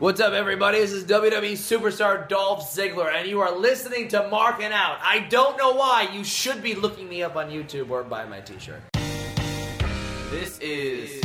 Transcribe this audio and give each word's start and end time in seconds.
What's 0.00 0.20
up, 0.20 0.32
everybody? 0.32 0.78
This 0.78 0.92
is 0.92 1.02
WWE 1.06 1.54
superstar 1.54 2.28
Dolph 2.28 2.72
Ziggler, 2.72 3.12
and 3.12 3.28
you 3.28 3.40
are 3.40 3.50
listening 3.50 4.06
to 4.10 4.28
Marking 4.28 4.70
Out. 4.70 4.98
I 5.02 5.26
don't 5.28 5.58
know 5.58 5.72
why. 5.72 6.08
You 6.12 6.22
should 6.22 6.62
be 6.62 6.76
looking 6.76 7.08
me 7.08 7.24
up 7.24 7.34
on 7.34 7.50
YouTube 7.50 7.90
or 7.90 8.04
buy 8.04 8.24
my 8.24 8.38
t-shirt. 8.38 8.80
This 10.30 10.56
is 10.60 11.20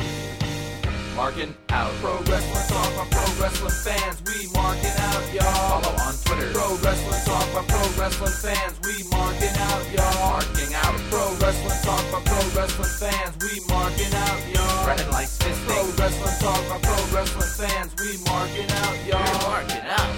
Marking 1.16 1.56
Out. 1.70 1.92
Pro 2.02 2.18
Wrestling 2.26 2.68
Talk 2.68 2.90
by 2.98 3.06
Pro 3.12 3.26
Wrestling 3.42 3.78
fans. 3.86 4.18
We 4.26 4.50
marking 4.52 4.98
out, 4.98 5.34
y'all. 5.34 5.82
Follow 5.82 5.96
on 6.02 6.14
Twitter. 6.26 6.52
Pro 6.54 6.76
Wrestling 6.78 7.22
Talk 7.26 7.46
by 7.54 7.64
Pro 7.70 7.86
Wrestling 8.02 8.34
fans. 8.42 8.80
We 8.82 9.08
marking 9.10 9.56
out, 9.58 9.84
y'all. 9.94 10.32
Marking 10.34 10.74
out. 10.74 10.96
Pro 11.14 11.30
Wrestling 11.38 11.80
Talk 11.86 12.04
by 12.12 12.20
Pro 12.26 12.42
Wrestling 12.58 12.94
fans. 12.98 13.38
We 13.46 13.62
marking 13.70 14.14
out, 14.14 14.42
y'all. 14.50 14.88
Running 14.88 15.10
like 15.12 15.28
fisting. 15.28 15.66
Pro 15.70 15.86
Wrestling 16.02 16.38
Talk 16.42 16.62
by 16.70 16.80
Pro 16.82 16.98
Wrestling 17.14 17.68
fans. 17.68 17.94
We 18.02 18.18
marking 18.26 18.72
out, 18.72 18.98
y'all. 19.06 19.22
We're 19.22 19.50
marking 19.50 19.86
out. 19.86 20.16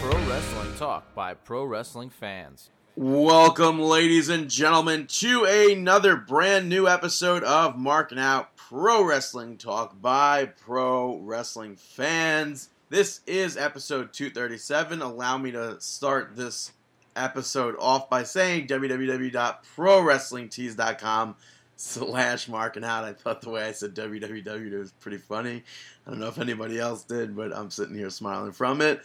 Pro 0.00 0.16
Wrestling 0.28 0.74
Talk 0.78 1.14
by 1.14 1.34
Pro 1.34 1.64
Wrestling 1.64 2.08
fans. 2.08 2.70
Welcome, 2.96 3.80
ladies 3.80 4.28
and 4.28 4.48
gentlemen, 4.48 5.08
to 5.08 5.44
another 5.44 6.14
brand 6.14 6.68
new 6.68 6.86
episode 6.86 7.42
of 7.42 7.76
Marking 7.76 8.20
Out 8.20 8.53
Pro 8.68 9.02
Wrestling 9.04 9.56
Talk 9.58 10.00
by 10.00 10.46
Pro 10.46 11.18
Wrestling 11.18 11.76
Fans. 11.76 12.70
This 12.88 13.20
is 13.26 13.58
episode 13.58 14.14
237. 14.14 15.02
Allow 15.02 15.36
me 15.36 15.50
to 15.50 15.78
start 15.82 16.34
this 16.34 16.72
episode 17.14 17.76
off 17.78 18.08
by 18.08 18.22
saying 18.22 18.66
www.prowrestlingtees.com 18.66 21.36
slash 21.76 22.48
marking 22.48 22.84
out. 22.84 23.04
I 23.04 23.12
thought 23.12 23.42
the 23.42 23.50
way 23.50 23.64
I 23.64 23.72
said 23.72 23.94
www 23.94 24.78
was 24.78 24.92
pretty 24.92 25.18
funny. 25.18 25.62
I 26.06 26.10
don't 26.10 26.20
know 26.20 26.28
if 26.28 26.38
anybody 26.38 26.80
else 26.80 27.04
did, 27.04 27.36
but 27.36 27.54
I'm 27.54 27.70
sitting 27.70 27.96
here 27.96 28.08
smiling 28.08 28.52
from 28.52 28.80
it. 28.80 29.02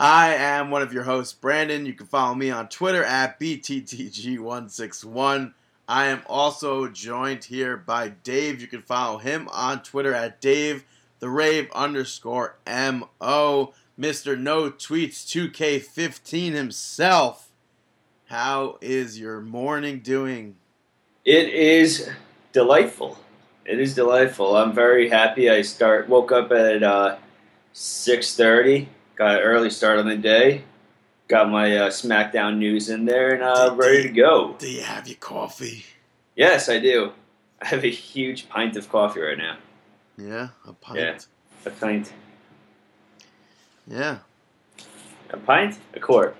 I 0.00 0.34
am 0.34 0.72
one 0.72 0.82
of 0.82 0.92
your 0.92 1.04
hosts, 1.04 1.32
Brandon. 1.32 1.86
You 1.86 1.92
can 1.92 2.08
follow 2.08 2.34
me 2.34 2.50
on 2.50 2.68
Twitter 2.68 3.04
at 3.04 3.38
BTTG161. 3.38 5.52
I 5.88 6.06
am 6.06 6.22
also 6.26 6.88
joined 6.88 7.44
here 7.44 7.76
by 7.76 8.08
Dave. 8.08 8.60
You 8.60 8.66
can 8.66 8.82
follow 8.82 9.18
him 9.18 9.48
on 9.52 9.82
Twitter 9.82 10.12
at 10.14 10.40
Dave 10.40 10.84
the 11.18 11.28
Rave 11.28 11.70
underscore 11.72 12.56
MO. 12.66 13.72
Mr. 13.98 14.38
No 14.38 14.70
Tweets 14.70 15.24
2K15 15.24 16.52
himself. 16.52 17.50
How 18.26 18.76
is 18.82 19.18
your 19.18 19.40
morning 19.40 20.00
doing? 20.00 20.56
It 21.24 21.48
is 21.48 22.10
delightful. 22.52 23.18
It 23.64 23.80
is 23.80 23.94
delightful. 23.94 24.56
I'm 24.56 24.74
very 24.74 25.08
happy. 25.08 25.48
I 25.48 25.62
start 25.62 26.08
woke 26.08 26.30
up 26.32 26.52
at 26.52 26.82
uh, 26.82 27.16
six 27.72 28.36
thirty. 28.36 28.88
Got 29.16 29.36
an 29.36 29.42
early 29.42 29.70
start 29.70 29.98
on 29.98 30.06
the 30.06 30.16
day. 30.16 30.62
Got 31.28 31.50
my 31.50 31.76
uh, 31.76 31.90
SmackDown 31.90 32.58
news 32.58 32.88
in 32.88 33.04
there 33.04 33.34
and 33.34 33.42
uh, 33.42 33.74
ready 33.74 34.02
to 34.04 34.08
go. 34.10 34.54
Do 34.58 34.70
you 34.70 34.82
have 34.82 35.08
your 35.08 35.16
coffee? 35.16 35.84
Yes, 36.36 36.68
I 36.68 36.78
do. 36.78 37.12
I 37.60 37.66
have 37.66 37.84
a 37.84 37.90
huge 37.90 38.48
pint 38.48 38.76
of 38.76 38.88
coffee 38.88 39.20
right 39.20 39.38
now. 39.38 39.56
Yeah, 40.16 40.48
a 40.66 40.72
pint. 40.72 40.98
Yeah. 40.98 41.18
A 41.64 41.70
pint. 41.70 42.12
Yeah, 43.88 44.18
A 45.30 45.36
pint? 45.36 45.78
A 45.94 46.00
quart. 46.00 46.36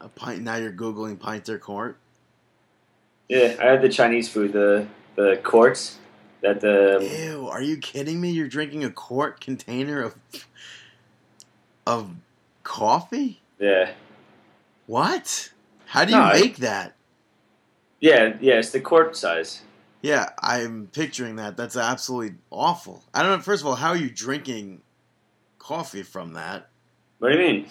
a 0.00 0.08
pint. 0.08 0.42
Now 0.42 0.56
you're 0.56 0.72
googling 0.72 1.18
pint 1.18 1.48
or 1.48 1.58
quart. 1.58 1.96
Yeah, 3.28 3.56
I 3.60 3.64
had 3.66 3.82
the 3.82 3.88
Chinese 3.88 4.28
food, 4.28 4.52
the 4.52 4.86
the 5.16 5.40
quarts 5.42 5.98
that 6.42 6.60
the 6.60 7.06
Ew, 7.26 7.48
are 7.48 7.62
you 7.62 7.76
kidding 7.78 8.20
me? 8.20 8.30
You're 8.30 8.48
drinking 8.48 8.84
a 8.84 8.90
quart 8.90 9.40
container 9.40 10.02
of 10.02 10.14
of 11.86 12.10
coffee? 12.62 13.40
Yeah 13.58 13.92
What? 14.86 15.50
How 15.86 16.04
do 16.04 16.12
you 16.12 16.18
No, 16.18 16.24
I- 16.24 16.40
make 16.40 16.56
that? 16.58 16.96
yeah 18.00 18.36
yeah 18.40 18.54
it's 18.54 18.70
the 18.70 18.80
quart 18.80 19.16
size. 19.16 19.62
Yeah, 20.02 20.28
I'm 20.42 20.88
picturing 20.92 21.36
that. 21.36 21.56
That's 21.56 21.78
absolutely 21.78 22.36
awful. 22.50 23.04
I 23.14 23.22
don't 23.22 23.30
know. 23.30 23.42
First 23.42 23.62
of 23.62 23.66
all, 23.68 23.74
how 23.76 23.88
are 23.88 23.96
you 23.96 24.10
drinking 24.10 24.82
coffee 25.58 26.02
from 26.02 26.34
that? 26.34 26.68
What 27.20 27.30
do 27.32 27.38
you 27.38 27.40
mean? 27.40 27.66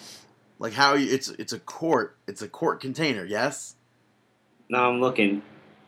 Like 0.58 0.72
how 0.72 0.94
you, 0.94 1.14
it's 1.14 1.28
it's 1.28 1.52
a 1.52 1.60
quart. 1.60 2.16
It's 2.26 2.42
a 2.42 2.48
quart 2.48 2.80
container. 2.80 3.24
Yes. 3.24 3.76
Now 4.68 4.90
I'm 4.90 5.00
looking. 5.00 5.42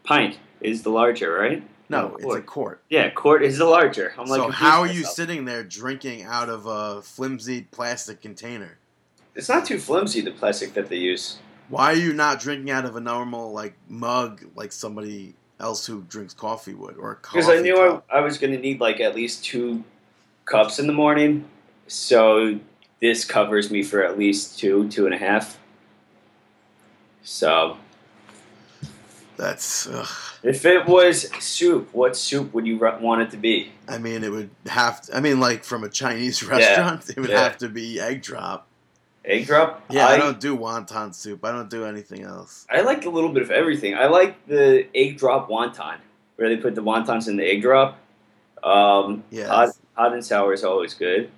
Pint 0.05 0.39
is 0.61 0.85
the 0.85 0.91
larger, 0.91 1.33
right? 1.37 1.65
No, 1.89 2.03
No, 2.11 2.15
it's 2.15 2.23
a 2.23 2.27
quart. 2.29 2.47
quart. 2.47 2.83
Yeah, 2.91 3.11
quart 3.11 3.43
is 3.43 3.59
the 3.59 3.65
larger. 3.65 4.15
I'm 4.17 4.27
like, 4.29 4.41
so 4.41 4.51
how 4.51 4.83
are 4.83 4.87
you 4.87 5.03
sitting 5.03 5.47
there 5.47 5.65
drinking 5.65 6.23
out 6.23 6.49
of 6.49 6.67
a 6.67 7.03
flimsy 7.03 7.63
plastic 7.63 8.21
container? 8.23 8.79
It's 9.37 9.49
not 9.49 9.67
too 9.67 9.79
flimsy 9.79 10.23
the 10.23 10.31
plastic 10.31 10.73
that 10.75 10.89
they 10.89 10.97
use. 10.97 11.39
Why 11.69 11.93
are 11.93 11.97
you 11.97 12.13
not 12.13 12.41
drinking 12.41 12.71
out 12.71 12.85
of 12.85 12.97
a 12.97 13.01
normal 13.01 13.53
like 13.53 13.75
mug 13.89 14.45
like 14.55 14.73
somebody 14.73 15.35
else 15.61 15.87
who 15.87 16.03
drinks 16.03 16.35
coffee 16.35 16.75
would 16.75 16.97
or 16.97 17.13
a 17.13 17.17
coffee 17.17 17.39
Because 17.39 17.51
I 17.51 17.61
knew 17.61 17.77
I, 17.77 17.89
cup? 17.89 18.07
I 18.13 18.21
was 18.21 18.39
going 18.39 18.53
to 18.53 18.59
need 18.59 18.81
like 18.81 19.01
at 19.01 19.15
least 19.15 19.45
two 19.45 19.85
cups 20.45 20.79
in 20.79 20.87
the 20.87 20.93
morning, 20.93 21.45
so 21.87 22.59
this 23.01 23.25
covers 23.25 23.71
me 23.71 23.83
for 23.83 24.03
at 24.03 24.19
least 24.19 24.59
two, 24.59 24.89
two 24.89 25.05
and 25.07 25.15
a 25.15 25.19
half. 25.19 25.59
So 27.23 27.77
That's. 29.37 29.87
Ugh. 29.89 30.09
if 30.43 30.65
it 30.65 30.87
was 30.87 31.29
soup, 31.45 31.93
what 31.93 32.17
soup 32.17 32.55
would 32.55 32.67
you 32.67 32.79
want 32.79 33.23
it 33.23 33.31
to 33.33 33.37
be? 33.37 33.73
I 33.89 33.99
mean, 33.99 34.25
it 34.25 34.31
would 34.31 34.51
have. 34.67 35.03
To, 35.03 35.17
I 35.17 35.21
mean, 35.21 35.41
like 35.41 35.65
from 35.65 35.85
a 35.85 35.89
Chinese 35.89 36.43
restaurant, 36.43 37.11
it 37.11 37.19
would 37.19 37.31
yeah. 37.31 37.43
have 37.43 37.59
to 37.59 37.69
be 37.69 38.01
egg 38.01 38.23
drop. 38.23 38.66
Egg 39.27 39.47
drop? 39.47 39.83
Yeah, 39.91 40.07
I, 40.07 40.15
I, 40.15 40.19
don't 40.19 40.39
do 40.39 40.57
wonton 40.57 41.13
soup. 41.13 41.45
I 41.45 41.51
don't 41.51 41.69
do 41.69 41.85
anything 41.85 42.23
else. 42.23 42.65
I 42.71 42.83
like 42.83 43.07
a 43.07 43.11
little 43.11 43.33
bit 43.33 43.43
of 43.43 43.51
everything. 43.51 43.95
I 43.95 44.07
like 44.07 44.47
the 44.47 44.87
egg 44.95 45.19
drop 45.19 45.51
wonton, 45.51 45.97
where 46.37 46.49
they 46.49 46.57
put 46.57 46.77
the 46.77 46.83
wontons 46.83 47.27
in 47.27 47.37
the 47.37 47.45
egg 47.45 47.63
drop. 47.63 47.99
Um, 48.63 49.25
Yeah, 49.31 49.49
hot, 49.49 49.71
hot 49.95 50.13
and 50.13 50.25
sour 50.25 50.53
is 50.53 50.63
always 50.63 50.95
good. 50.95 51.31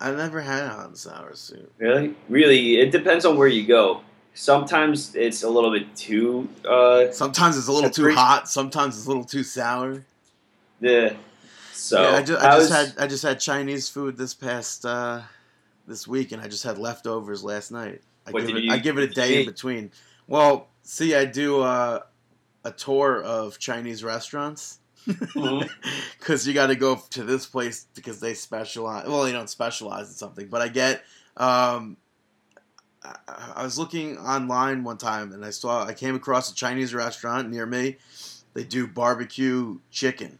I 0.00 0.10
never 0.12 0.40
had 0.40 0.66
hot 0.68 0.86
and 0.86 0.96
sour 0.96 1.34
soup. 1.34 1.70
Really? 1.78 2.14
Really, 2.28 2.76
it 2.80 2.90
depends 2.90 3.24
on 3.24 3.36
where 3.36 3.48
you 3.48 3.66
go. 3.66 4.00
Sometimes 4.34 5.14
it's 5.14 5.44
a 5.44 5.48
little 5.48 5.70
bit 5.70 5.94
too 5.94 6.48
uh 6.68 7.12
Sometimes 7.12 7.56
it's 7.56 7.68
a 7.68 7.72
little 7.72 7.90
too 7.90 8.12
hot. 8.12 8.48
Sometimes 8.48 8.96
it's 8.96 9.06
a 9.06 9.08
little 9.08 9.24
too 9.24 9.44
sour. 9.44 10.04
Yeah. 10.80 11.14
so 11.72 12.02
yeah, 12.02 12.16
I 12.16 12.22
just, 12.22 12.44
I 12.44 12.58
just 12.58 12.72
had 12.72 12.94
I 12.98 13.06
just 13.06 13.22
had 13.22 13.40
Chinese 13.40 13.88
food 13.88 14.16
this 14.16 14.34
past 14.34 14.84
uh, 14.84 15.22
this 15.86 16.06
week, 16.08 16.32
and 16.32 16.40
I 16.42 16.48
just 16.48 16.64
had 16.64 16.78
leftovers 16.78 17.42
last 17.44 17.70
night. 17.72 18.02
I 18.26 18.30
What 18.30 18.46
give 18.46 18.56
it 18.56 18.64
you- 18.64 18.72
I 18.72 18.78
give 18.78 18.98
it 18.98 19.10
a 19.10 19.14
day 19.14 19.40
in 19.40 19.46
between. 19.46 19.90
Well, 20.26 20.68
see, 20.82 21.14
I 21.14 21.24
do 21.26 21.60
uh, 21.60 22.00
a 22.64 22.70
tour 22.72 23.22
of 23.22 23.58
Chinese 23.58 24.02
restaurants. 24.04 24.78
Because 26.18 26.46
you 26.48 26.54
got 26.54 26.68
to 26.68 26.76
go 26.76 26.96
to 27.10 27.22
this 27.22 27.44
place 27.44 27.86
because 27.94 28.20
they 28.20 28.32
specialize. 28.32 29.06
Well, 29.06 29.22
they 29.24 29.32
don't 29.32 29.50
specialize 29.50 30.08
in 30.08 30.14
something, 30.14 30.46
but 30.48 30.62
I 30.62 30.68
get. 30.68 31.04
Um, 31.36 31.98
I, 33.04 33.16
I 33.56 33.62
was 33.64 33.78
looking 33.78 34.16
online 34.16 34.82
one 34.84 34.96
time 34.96 35.32
and 35.32 35.44
I 35.44 35.50
saw 35.50 35.84
I 35.84 35.92
came 35.92 36.14
across 36.14 36.50
a 36.50 36.54
Chinese 36.54 36.94
restaurant 36.94 37.50
near 37.50 37.66
me. 37.66 37.96
They 38.54 38.64
do 38.64 38.86
barbecue 38.86 39.78
chicken. 39.90 40.38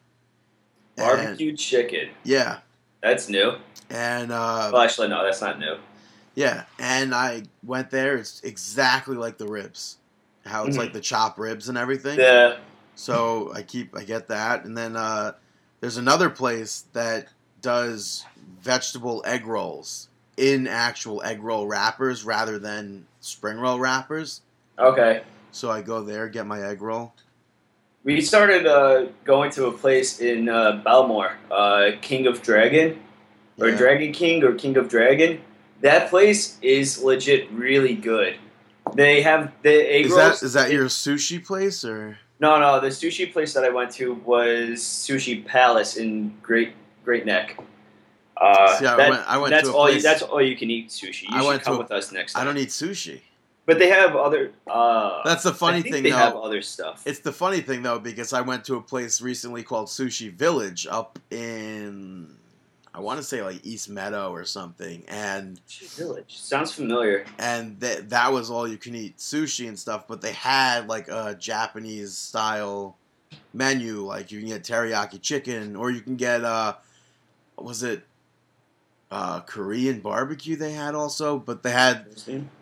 And- 0.96 1.16
barbecue 1.16 1.54
chicken. 1.56 2.08
yeah, 2.22 2.60
That's 3.04 3.28
new. 3.28 3.52
and 3.90 4.32
uh, 4.32 4.70
Well, 4.72 4.80
actually, 4.82 5.08
no, 5.08 5.22
that's 5.22 5.42
not 5.42 5.58
new. 5.58 5.76
yeah, 6.34 6.64
and 6.78 7.14
I 7.14 7.42
went 7.62 7.90
there. 7.90 8.16
It's 8.16 8.40
exactly 8.42 9.14
like 9.14 9.36
the 9.36 9.46
ribs, 9.46 9.98
how 10.46 10.64
it's 10.66 10.76
Mhm. 10.76 10.80
like 10.80 10.92
the 10.94 11.02
chop 11.02 11.38
ribs 11.38 11.68
and 11.68 11.76
everything. 11.76 12.18
Yeah. 12.18 12.56
So 12.94 13.52
I 13.54 13.60
keep 13.62 13.94
I 13.96 14.04
get 14.04 14.28
that, 14.28 14.64
and 14.64 14.76
then 14.76 14.96
uh, 14.96 15.32
there's 15.80 15.98
another 15.98 16.30
place 16.30 16.84
that 16.94 17.28
does 17.60 18.24
vegetable 18.62 19.22
egg 19.26 19.46
rolls 19.46 20.08
in 20.38 20.66
actual 20.66 21.22
egg 21.22 21.42
roll 21.42 21.66
wrappers 21.66 22.24
rather 22.24 22.58
than 22.58 23.06
spring 23.20 23.58
roll 23.58 23.78
wrappers. 23.78 24.40
okay. 24.78 25.22
So 25.52 25.70
I 25.70 25.82
go 25.82 26.02
there, 26.02 26.28
get 26.28 26.46
my 26.46 26.60
egg 26.62 26.80
roll. 26.82 27.14
We 28.04 28.20
started 28.20 28.66
uh, 28.66 29.06
going 29.24 29.50
to 29.52 29.66
a 29.66 29.72
place 29.72 30.20
in 30.20 30.48
uh, 30.48 30.82
Bellmore, 30.84 31.32
uh, 31.50 31.92
King 32.02 32.26
of 32.26 32.42
Dragon, 32.42 33.00
or 33.58 33.68
Yeah. 33.68 33.76
Dragon 33.76 34.12
King, 34.12 34.44
or 34.44 34.52
King 34.54 34.76
of 34.76 34.88
Dragon. 34.88 35.40
That 35.80 36.10
place 36.10 36.58
is 36.60 37.02
legit 37.02 37.50
really 37.50 37.94
good. 37.94 38.36
They 38.94 39.22
have 39.22 39.52
the 39.62 39.70
egg 39.90 40.06
Is 40.06 40.12
rolls. 40.12 40.40
that 40.40 40.46
is 40.46 40.52
that 40.52 40.70
your 40.70 40.86
sushi 40.86 41.44
place 41.44 41.84
or? 41.84 42.18
No, 42.40 42.60
no. 42.60 42.78
The 42.80 42.88
sushi 42.88 43.32
place 43.32 43.54
that 43.54 43.64
I 43.64 43.70
went 43.70 43.90
to 43.92 44.14
was 44.14 44.80
Sushi 44.80 45.44
Palace 45.46 45.96
in 45.96 46.34
Great 46.42 46.72
Great 47.04 47.24
Neck. 47.24 47.58
Uh, 48.36 48.76
See, 48.78 48.84
I 48.86 48.96
that- 48.96 49.08
went- 49.10 49.24
I 49.26 49.38
went 49.38 49.50
that's 49.52 49.68
to 49.68 49.74
all. 49.74 49.90
You, 49.90 50.02
that's 50.02 50.20
all 50.22 50.42
you 50.42 50.56
can 50.56 50.70
eat 50.70 50.88
sushi. 50.90 51.22
You 51.22 51.28
I 51.36 51.52
should 51.52 51.62
come 51.62 51.76
a- 51.76 51.78
with 51.78 51.90
us 51.92 52.12
next 52.12 52.34
time. 52.34 52.42
I 52.42 52.44
don't 52.44 52.58
eat 52.58 52.68
sushi. 52.68 53.20
But 53.66 53.78
they 53.78 53.88
have 53.88 54.14
other. 54.14 54.52
Uh, 54.66 55.22
That's 55.24 55.42
the 55.42 55.54
funny 55.54 55.80
thing 55.82 56.02
They 56.02 56.10
though. 56.10 56.16
have 56.16 56.36
other 56.36 56.60
stuff. 56.60 57.02
It's 57.06 57.20
the 57.20 57.32
funny 57.32 57.60
thing 57.60 57.82
though 57.82 57.98
because 57.98 58.32
I 58.32 58.42
went 58.42 58.64
to 58.66 58.76
a 58.76 58.80
place 58.82 59.20
recently 59.22 59.62
called 59.62 59.88
Sushi 59.88 60.30
Village 60.30 60.86
up 60.86 61.18
in 61.30 62.36
I 62.96 63.00
want 63.00 63.18
to 63.18 63.24
say 63.24 63.42
like 63.42 63.64
East 63.64 63.88
Meadow 63.88 64.30
or 64.30 64.44
something, 64.44 65.02
and 65.08 65.58
Village 65.96 66.36
sounds 66.38 66.72
familiar. 66.72 67.24
and 67.38 67.80
that 67.80 68.10
that 68.10 68.32
was 68.32 68.50
all 68.50 68.68
you 68.68 68.76
can 68.76 68.94
eat 68.94 69.16
sushi 69.16 69.66
and 69.66 69.78
stuff. 69.78 70.06
But 70.06 70.20
they 70.20 70.32
had 70.32 70.86
like 70.86 71.08
a 71.08 71.34
Japanese 71.34 72.16
style 72.16 72.96
menu, 73.52 74.04
like 74.04 74.30
you 74.30 74.40
can 74.40 74.48
get 74.50 74.62
teriyaki 74.62 75.20
chicken, 75.22 75.74
or 75.74 75.90
you 75.90 76.02
can 76.02 76.16
get 76.16 76.44
uh, 76.44 76.74
what 77.56 77.66
was 77.66 77.82
it 77.82 78.04
uh 79.10 79.40
Korean 79.40 80.00
barbecue? 80.00 80.56
They 80.56 80.72
had 80.72 80.94
also, 80.94 81.38
but 81.38 81.62
they 81.62 81.72
had 81.72 82.06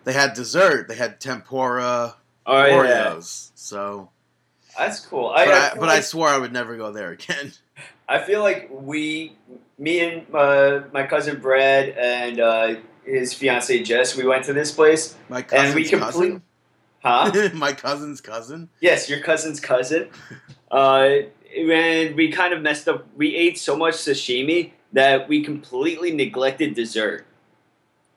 they 0.05 0.13
had 0.13 0.35
dessert. 0.35 0.89
They 0.89 0.97
had 0.97 1.21
tempura 1.21 2.17
Oh 2.47 2.65
yeah, 2.65 2.75
Oreos. 3.15 3.51
So, 3.55 4.11
that's 4.77 5.01
cool. 5.01 5.33
but 5.35 5.49
I, 5.49 5.71
I, 5.71 5.75
but 5.75 5.89
I 5.89 6.01
swore 6.01 6.29
I 6.29 6.39
would 6.39 6.53
never 6.53 6.77
go 6.77 6.93
there 6.93 7.11
again. 7.13 7.53
I 8.09 8.23
feel 8.23 8.43
like 8.43 8.69
we, 8.71 9.37
me 9.79 10.01
and 10.01 10.35
uh, 10.35 10.83
my 10.93 11.07
cousin 11.07 11.41
Brad 11.41 11.91
and 11.91 12.41
uh, 12.41 12.75
his 13.05 13.33
fiance 13.33 13.83
Jess, 13.83 14.17
we 14.17 14.25
went 14.25 14.45
to 14.45 14.53
this 14.53 14.73
place, 14.73 15.17
My 15.29 15.43
cousin's 15.43 15.67
and 15.69 15.75
we 15.75 15.89
complete, 15.89 16.41
huh? 17.03 17.51
my 17.55 17.73
cousin's 17.73 18.21
cousin. 18.21 18.69
Yes, 18.81 19.09
your 19.09 19.21
cousin's 19.21 19.61
cousin. 19.61 20.09
Uh, 20.71 21.25
and 21.55 22.17
we 22.17 22.33
kind 22.33 22.55
of 22.55 22.63
messed 22.63 22.89
up. 22.89 23.07
We 23.15 23.37
ate 23.37 23.59
so 23.59 23.77
much 23.77 23.93
sashimi 23.93 24.73
that 24.93 25.29
we 25.29 25.43
completely 25.43 26.13
neglected 26.13 26.75
dessert. 26.75 27.25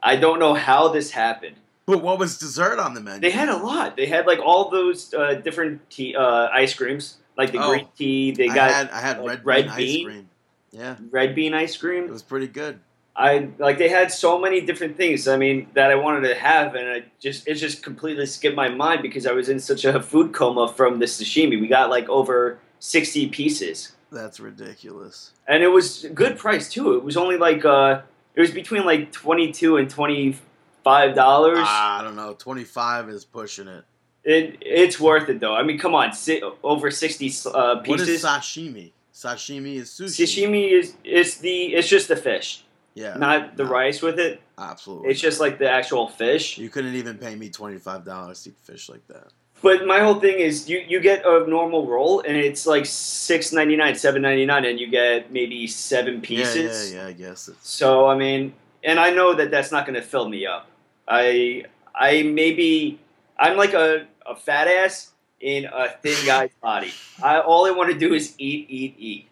I 0.03 0.15
don't 0.15 0.39
know 0.39 0.53
how 0.53 0.89
this 0.89 1.11
happened. 1.11 1.55
But 1.85 2.01
what 2.01 2.19
was 2.19 2.37
dessert 2.37 2.79
on 2.79 2.93
the 2.93 3.01
menu? 3.01 3.21
They 3.21 3.31
had 3.31 3.49
a 3.49 3.57
lot. 3.57 3.95
They 3.95 4.07
had 4.07 4.25
like 4.25 4.39
all 4.39 4.69
those 4.69 5.13
uh, 5.13 5.35
different 5.35 5.87
tea, 5.89 6.15
uh, 6.15 6.47
ice 6.51 6.73
creams, 6.73 7.17
like 7.37 7.51
the 7.51 7.59
Oh. 7.63 7.69
green 7.69 7.87
tea. 7.97 8.31
They 8.31 8.49
I 8.49 8.55
got 8.55 8.71
had 8.71 8.89
I 8.89 8.99
had 9.01 9.25
red, 9.25 9.45
red 9.45 9.65
bean 9.75 9.99
ice 9.99 10.03
cream. 10.05 10.29
Yeah, 10.71 10.95
red 11.11 11.35
bean 11.35 11.53
ice 11.53 11.77
cream. 11.77 12.05
it 12.05 12.11
was 12.11 12.23
pretty 12.23 12.47
good. 12.47 12.79
I 13.15 13.49
like 13.59 13.77
they 13.77 13.87
had 13.87 14.11
so 14.11 14.37
many 14.39 14.61
different 14.61 14.97
things. 14.97 15.27
I 15.27 15.37
mean 15.37 15.67
that 15.73 15.89
I 15.91 15.95
wanted 15.95 16.27
to 16.27 16.35
have, 16.35 16.75
and 16.75 16.89
I 16.89 17.03
just 17.19 17.47
it 17.47 17.55
just 17.55 17.81
completely 17.81 18.25
skipped 18.25 18.55
my 18.57 18.67
mind 18.69 19.01
because 19.03 19.25
I 19.25 19.31
was 19.31 19.47
in 19.47 19.59
such 19.59 19.85
a 19.85 20.01
food 20.01 20.33
coma 20.33 20.67
from 20.67 20.99
the 20.99 21.05
sashimi. 21.05 21.61
We 21.61 21.67
got 21.67 21.89
like 21.89 22.09
over 22.09 22.59
sixty 22.79 23.27
pieces. 23.29 23.93
That's 24.15 24.39
ridiculous. 24.39 25.31
and 25.47 25.61
it 25.61 25.67
was 25.67 26.05
a 26.05 26.09
good 26.09 26.37
price 26.37 26.69
too. 26.69 26.95
It 26.95 27.03
was 27.03 27.17
only 27.17 27.37
like 27.37 27.65
uh, 27.65 28.01
it 28.33 28.41
was 28.41 28.51
between 28.51 28.85
like 28.85 29.11
twenty 29.11 29.51
two 29.51 29.75
and 29.77 29.89
twenty 29.89 30.37
five 30.83 31.15
dollars. 31.15 31.57
Ah, 31.61 31.99
I 31.99 32.03
don't 32.03 32.15
know. 32.15 32.33
Twenty 32.33 32.63
five 32.63 33.09
is 33.09 33.25
pushing 33.25 33.67
it. 33.67 33.83
it 34.23 34.57
it's 34.61 34.99
worth 34.99 35.27
it 35.29 35.39
though. 35.41 35.53
I 35.55 35.63
mean, 35.63 35.77
come 35.77 35.93
on, 35.93 36.13
si- 36.13 36.41
over 36.63 36.89
sixty 36.91 37.27
uh, 37.53 37.83
What 37.85 37.99
is 37.99 38.23
sashimi? 38.23 38.91
Sashimi 39.13 39.75
is 39.75 39.89
sushi. 39.89 40.23
Sashimi 40.25 40.71
is 40.71 40.95
it's 41.03 41.37
the 41.37 41.73
it's 41.75 41.87
just 41.87 42.07
the 42.07 42.15
fish, 42.15 42.63
Yeah, 42.93 43.15
not 43.17 43.57
the 43.57 43.63
no, 43.65 43.69
rice 43.69 44.01
with 44.01 44.19
it. 44.19 44.41
Absolutely. 44.57 45.09
It's 45.09 45.21
just 45.21 45.39
like 45.41 45.57
the 45.59 45.69
actual 45.69 46.07
fish. 46.07 46.57
you 46.57 46.69
couldn't 46.69 46.95
even 46.95 47.17
pay 47.17 47.35
me 47.35 47.49
twenty 47.49 47.77
five 47.77 48.05
dollars 48.05 48.43
to 48.43 48.49
eat 48.51 48.57
fish 48.63 48.89
like 48.89 49.05
that. 49.07 49.27
But 49.65 49.87
my 49.87 49.99
whole 49.99 50.19
thing 50.19 50.37
is 50.37 50.69
you, 50.69 50.77
you 50.87 50.99
get 50.99 51.25
a 51.25 51.43
normal 51.47 51.87
roll 51.87 52.19
and 52.19 52.37
it's 52.37 52.67
like 52.67 52.85
six 52.85 53.51
ninety 53.51 53.75
nine, 53.75 53.95
seven 53.95 54.21
ninety 54.21 54.45
nine, 54.45 54.63
and 54.63 54.79
you 54.79 54.85
get 54.85 55.31
maybe 55.31 55.65
seven 55.65 56.21
pieces. 56.21 56.93
Yeah, 56.93 56.97
yeah, 56.97 57.01
yeah. 57.01 57.09
I 57.09 57.13
guess 57.13 57.47
it's 57.47 57.67
So 57.67 58.05
I 58.05 58.15
mean, 58.15 58.53
and 58.83 58.99
I 58.99 59.09
know 59.09 59.33
that 59.33 59.49
that's 59.49 59.71
not 59.71 59.87
going 59.87 59.95
to 59.95 60.03
fill 60.03 60.29
me 60.29 60.45
up. 60.45 60.69
I 61.07 61.63
I 61.95 62.21
maybe 62.21 62.99
I'm 63.39 63.57
like 63.57 63.73
a, 63.73 64.05
a 64.27 64.35
fat 64.35 64.67
ass 64.67 65.13
in 65.39 65.65
a 65.65 65.89
thin 65.89 66.23
guy's 66.31 66.51
body. 66.61 66.91
I 67.23 67.39
all 67.39 67.65
I 67.65 67.71
want 67.71 67.91
to 67.91 67.97
do 67.97 68.13
is 68.13 68.35
eat, 68.37 68.69
eat, 68.69 68.93
eat. 68.99 69.29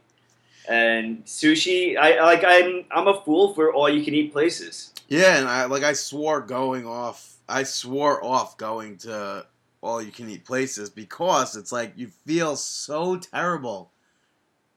And 0.67 1.23
sushi, 1.25 1.95
I 1.95 2.23
like 2.23 2.43
I'm 2.43 2.85
I'm 2.89 3.07
a 3.07 3.21
fool 3.21 3.53
for 3.53 3.71
all 3.71 3.87
you 3.87 4.03
can 4.03 4.15
eat 4.15 4.33
places. 4.33 4.93
yeah. 5.09 5.37
And 5.37 5.47
I 5.47 5.65
like 5.65 5.83
I 5.83 5.93
swore 5.93 6.41
going 6.41 6.87
off. 6.87 7.35
I 7.47 7.61
swore 7.61 8.25
off 8.25 8.57
going 8.57 8.97
to 9.05 9.45
all 9.83 10.01
you 10.01 10.11
can 10.11 10.29
eat 10.29 10.45
places 10.45 10.89
because 10.89 11.55
it's 11.55 11.71
like 11.71 11.93
you 11.95 12.07
feel 12.25 12.55
so 12.55 13.17
terrible 13.17 13.91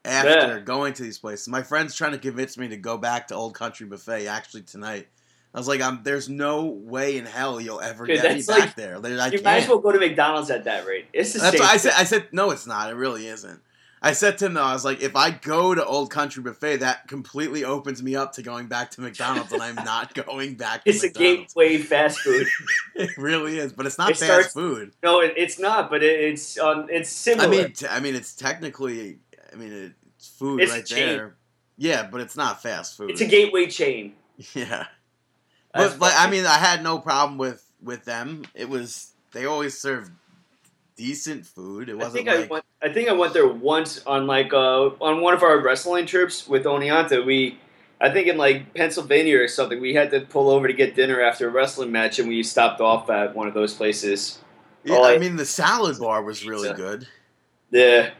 after 0.04 0.30
Yeah. 0.30 0.60
going 0.60 0.92
to 0.94 1.02
these 1.02 1.18
places. 1.18 1.48
My 1.48 1.62
friend's 1.62 1.94
trying 1.94 2.12
to 2.12 2.18
convince 2.18 2.58
me 2.58 2.68
to 2.68 2.76
go 2.76 2.98
back 2.98 3.28
to 3.28 3.34
Old 3.34 3.54
Country 3.54 3.86
Buffet 3.86 4.26
actually 4.26 4.62
tonight. 4.62 5.08
I 5.54 5.58
was 5.58 5.68
like, 5.68 5.80
I'm, 5.80 6.02
there's 6.02 6.28
no 6.28 6.64
way 6.66 7.16
in 7.16 7.24
hell 7.24 7.60
you'll 7.60 7.80
ever 7.80 8.04
get 8.04 8.22
me 8.22 8.28
that's 8.28 8.46
back 8.46 8.58
like- 8.58 8.74
there. 8.76 8.96
I 8.96 9.28
you 9.28 9.40
might 9.42 9.62
as 9.62 9.68
well 9.68 9.78
go 9.78 9.90
to 9.92 9.98
McDonald's 9.98 10.50
at 10.50 10.64
that 10.64 10.86
rate. 10.86 11.06
It's 11.14 11.32
the 11.32 11.38
That's 11.38 11.56
same. 11.56 11.66
I 11.66 11.76
said. 11.78 11.92
I 11.96 12.04
said 12.04 12.28
no, 12.32 12.50
it's 12.50 12.66
not. 12.66 12.90
It 12.90 12.94
really 12.96 13.26
isn't. 13.26 13.60
I 14.02 14.12
said 14.12 14.38
to 14.38 14.46
him 14.46 14.54
though, 14.54 14.62
I 14.62 14.72
was 14.74 14.84
like, 14.84 15.00
if 15.02 15.16
I 15.16 15.30
go 15.30 15.74
to 15.74 15.84
Old 15.84 16.10
Country 16.10 16.42
Buffet, 16.42 16.76
that 16.78 17.08
completely 17.08 17.64
opens 17.64 18.02
me 18.02 18.14
up 18.14 18.32
to 18.34 18.42
going 18.42 18.66
back 18.66 18.90
to 18.92 19.00
McDonald's, 19.00 19.52
and 19.52 19.62
I'm 19.62 19.74
not 19.76 20.14
going 20.26 20.54
back. 20.54 20.84
to 20.84 20.90
It's 20.90 21.02
a 21.02 21.08
gateway 21.08 21.78
fast 21.78 22.20
food. 22.20 22.46
It 22.94 23.10
really 23.18 23.58
is, 23.58 23.72
but 23.72 23.84
it's 23.86 23.98
not 23.98 24.10
It 24.10 24.16
fast 24.16 24.30
starts- 24.30 24.52
food. 24.54 24.92
no, 25.02 25.20
it, 25.20 25.34
it's 25.36 25.58
not, 25.58 25.90
but 25.90 26.02
it, 26.02 26.18
it's 26.20 26.58
um, 26.58 26.86
it's 26.90 27.10
similar. 27.10 27.46
I 27.46 27.50
mean, 27.50 27.72
t- 27.72 27.86
I 27.86 28.00
mean, 28.00 28.14
it's 28.14 28.34
technically, 28.34 29.18
I 29.52 29.56
mean, 29.56 29.94
it's 30.16 30.28
food 30.28 30.60
It's 30.62 30.72
a 30.72 30.76
right 30.76 30.86
chain. 30.86 31.16
there. 31.16 31.36
Yeah, 31.78 32.08
but 32.10 32.20
it's 32.22 32.36
not 32.36 32.62
fast 32.62 32.96
food. 32.96 33.10
it's 33.10 33.20
a 33.20 33.26
gateway 33.26 33.66
chain. 33.66 34.14
yeah, 34.54 34.86
That's 35.74 35.94
but 35.94 36.12
I 36.16 36.30
mean, 36.30 36.46
I 36.46 36.54
had 36.58 36.82
no 36.82 36.98
problem 36.98 37.38
with 37.38 37.62
with 37.82 38.04
them. 38.06 38.44
It 38.54 38.68
was 38.68 39.12
they 39.32 39.44
always 39.46 39.78
served 39.78 40.10
decent 40.96 41.46
food. 41.46 41.88
It 41.88 41.92
I 41.92 41.94
wasn't 41.96 42.14
think 42.14 42.28
I 42.28 42.36
like 42.40 42.50
went. 42.50 42.64
I 42.82 42.88
think 42.92 43.08
I 43.08 43.12
went 43.12 43.32
there 43.34 43.46
once 43.48 44.04
on 44.06 44.26
like 44.26 44.52
uh, 44.52 44.86
on 45.00 45.20
one 45.20 45.34
of 45.34 45.42
our 45.42 45.58
wrestling 45.62 46.06
trips 46.06 46.46
with 46.48 46.64
Oneonta. 46.64 47.24
We, 47.24 47.58
I 48.00 48.10
think 48.10 48.26
in 48.28 48.36
like 48.36 48.74
Pennsylvania 48.74 49.40
or 49.40 49.48
something, 49.48 49.80
we 49.80 49.94
had 49.94 50.10
to 50.10 50.20
pull 50.20 50.50
over 50.50 50.66
to 50.66 50.72
get 50.74 50.94
dinner 50.94 51.20
after 51.20 51.48
a 51.48 51.50
wrestling 51.50 51.92
match, 51.92 52.18
and 52.18 52.28
we 52.28 52.42
stopped 52.42 52.80
off 52.80 53.08
at 53.10 53.34
one 53.34 53.46
of 53.48 53.54
those 53.54 53.74
places. 53.74 54.38
yeah, 54.84 54.96
I 54.96 55.14
I- 55.14 55.18
mean, 55.18 55.36
the 55.36 55.46
salad 55.46 55.98
bar 55.98 56.22
was 56.22 56.44
really 56.46 56.68
Pizza. 56.68 56.82
good. 56.82 57.08
Yeah. 57.70 58.10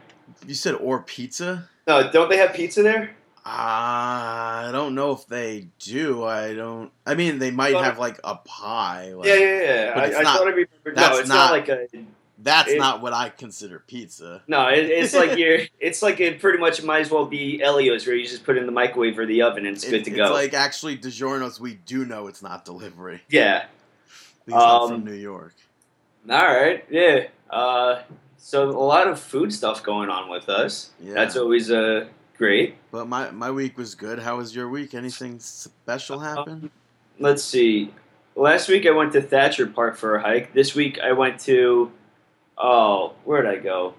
You 0.45 0.53
said 0.55 0.75
or 0.75 1.01
pizza. 1.03 1.69
No, 1.87 2.11
don't 2.11 2.29
they 2.29 2.37
have 2.37 2.53
pizza 2.53 2.83
there? 2.83 3.15
Uh, 3.45 3.49
I 3.49 4.69
don't 4.73 4.93
know 4.93 5.11
if 5.13 5.25
they 5.27 5.69
do. 5.79 6.25
I 6.25 6.53
don't. 6.53 6.91
I 7.05 7.15
mean, 7.15 7.39
they 7.39 7.49
might 7.49 7.73
have 7.75 7.97
like 7.97 8.19
a 8.25 8.35
pie. 8.35 9.13
Like, 9.13 9.27
yeah, 9.29 9.35
yeah, 9.35 9.45
yeah. 9.63 9.93
I, 9.95 10.05
it's 10.07 10.17
I 10.17 10.21
not- 10.23 10.37
thought 10.37 10.47
I 10.47 10.49
remembered. 10.49 10.95
No, 10.97 11.17
it's 11.17 11.29
not, 11.29 11.35
not- 11.35 11.51
like 11.51 11.69
a. 11.69 11.87
That's 12.39 12.71
it- 12.71 12.77
not 12.77 13.01
what 13.01 13.13
I 13.13 13.29
consider 13.29 13.79
pizza. 13.87 14.43
No, 14.47 14.67
it, 14.67 14.85
it's 14.89 15.13
like 15.15 15.37
you're. 15.39 15.59
It's 15.79 16.01
like 16.01 16.19
it 16.19 16.39
pretty 16.39 16.59
much 16.59 16.83
might 16.83 16.99
as 17.01 17.09
well 17.11 17.25
be 17.25 17.61
Elio's, 17.61 18.05
where 18.05 18.15
you 18.15 18.27
just 18.27 18.43
put 18.43 18.57
it 18.57 18.59
in 18.59 18.65
the 18.65 18.71
microwave 18.71 19.17
or 19.17 19.25
the 19.25 19.41
oven 19.41 19.65
and 19.65 19.75
it's 19.75 19.85
It- 19.85 19.89
good 19.91 20.05
to 20.05 20.11
it's 20.11 20.17
go. 20.17 20.33
like 20.33 20.53
actually 20.53 20.97
DiGiorno's. 20.97 21.59
We 21.59 21.75
do 21.75 22.05
know 22.05 22.27
it's 22.27 22.41
not 22.43 22.63
delivery. 22.65 23.21
yeah. 23.29 23.65
These 24.45 24.55
are 24.55 24.83
Um, 24.83 24.89
from 24.89 25.03
New 25.05 25.13
York. 25.17 25.53
All 26.29 26.37
right. 26.37 26.85
Yeah. 26.89 27.27
Uh, 27.49 28.01
so 28.37 28.69
a 28.69 28.71
lot 28.71 29.07
of 29.07 29.19
food 29.19 29.51
stuff 29.53 29.83
going 29.83 30.09
on 30.09 30.29
with 30.29 30.47
us. 30.47 30.91
Yeah, 31.01 31.13
That's 31.15 31.35
always 31.35 31.69
uh, 31.71 32.05
great. 32.37 32.75
but 32.91 33.07
my 33.09 33.29
my 33.31 33.51
week 33.51 33.77
was 33.77 33.93
good. 33.95 34.19
How 34.19 34.37
was 34.37 34.55
your 34.55 34.69
week? 34.69 34.93
Anything 34.93 35.39
special 35.39 36.19
happen? 36.19 36.69
Let's 37.19 37.43
see. 37.43 37.93
Last 38.35 38.69
week 38.69 38.85
I 38.85 38.91
went 38.91 39.11
to 39.13 39.21
Thatcher 39.21 39.65
Park 39.67 39.97
for 39.97 40.15
a 40.15 40.21
hike. 40.21 40.53
This 40.53 40.75
week 40.75 40.99
I 41.03 41.11
went 41.13 41.39
to. 41.41 41.91
Oh, 42.57 43.13
where 43.23 43.41
did 43.41 43.51
I 43.51 43.57
go? 43.57 43.93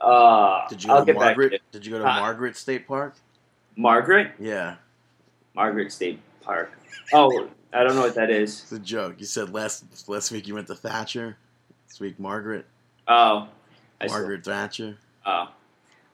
Uh, 0.00 0.66
Did 0.68 0.82
you 0.82 0.88
go 0.88 0.94
I'll 0.94 1.04
to 1.06 1.12
back 1.12 1.14
to 1.14 1.24
Margaret? 1.24 1.52
it. 1.54 1.62
Did 1.72 1.84
you 1.84 1.92
go 1.92 1.98
to 1.98 2.08
Huh? 2.08 2.20
Margaret 2.20 2.56
State 2.56 2.88
Park? 2.88 3.14
Margaret. 3.76 4.32
Yeah, 4.38 4.76
Margaret 5.54 5.92
State 5.92 6.20
Park. 6.42 6.72
Oh, 7.12 7.48
I 7.72 7.82
don't 7.84 7.94
know 7.94 8.02
what 8.02 8.14
that 8.14 8.30
is. 8.30 8.62
it's 8.62 8.72
a 8.72 8.78
joke. 8.78 9.16
You 9.18 9.26
said 9.26 9.52
last 9.52 9.84
last 10.08 10.30
week 10.32 10.46
you 10.48 10.54
went 10.54 10.66
to 10.68 10.74
Thatcher. 10.74 11.36
This 11.86 12.00
week 12.00 12.18
Margaret. 12.18 12.66
Oh, 13.08 13.48
I 14.00 14.06
still- 14.06 14.18
Margaret 14.20 14.44
Thatcher. 14.44 14.96
Oh. 15.26 15.48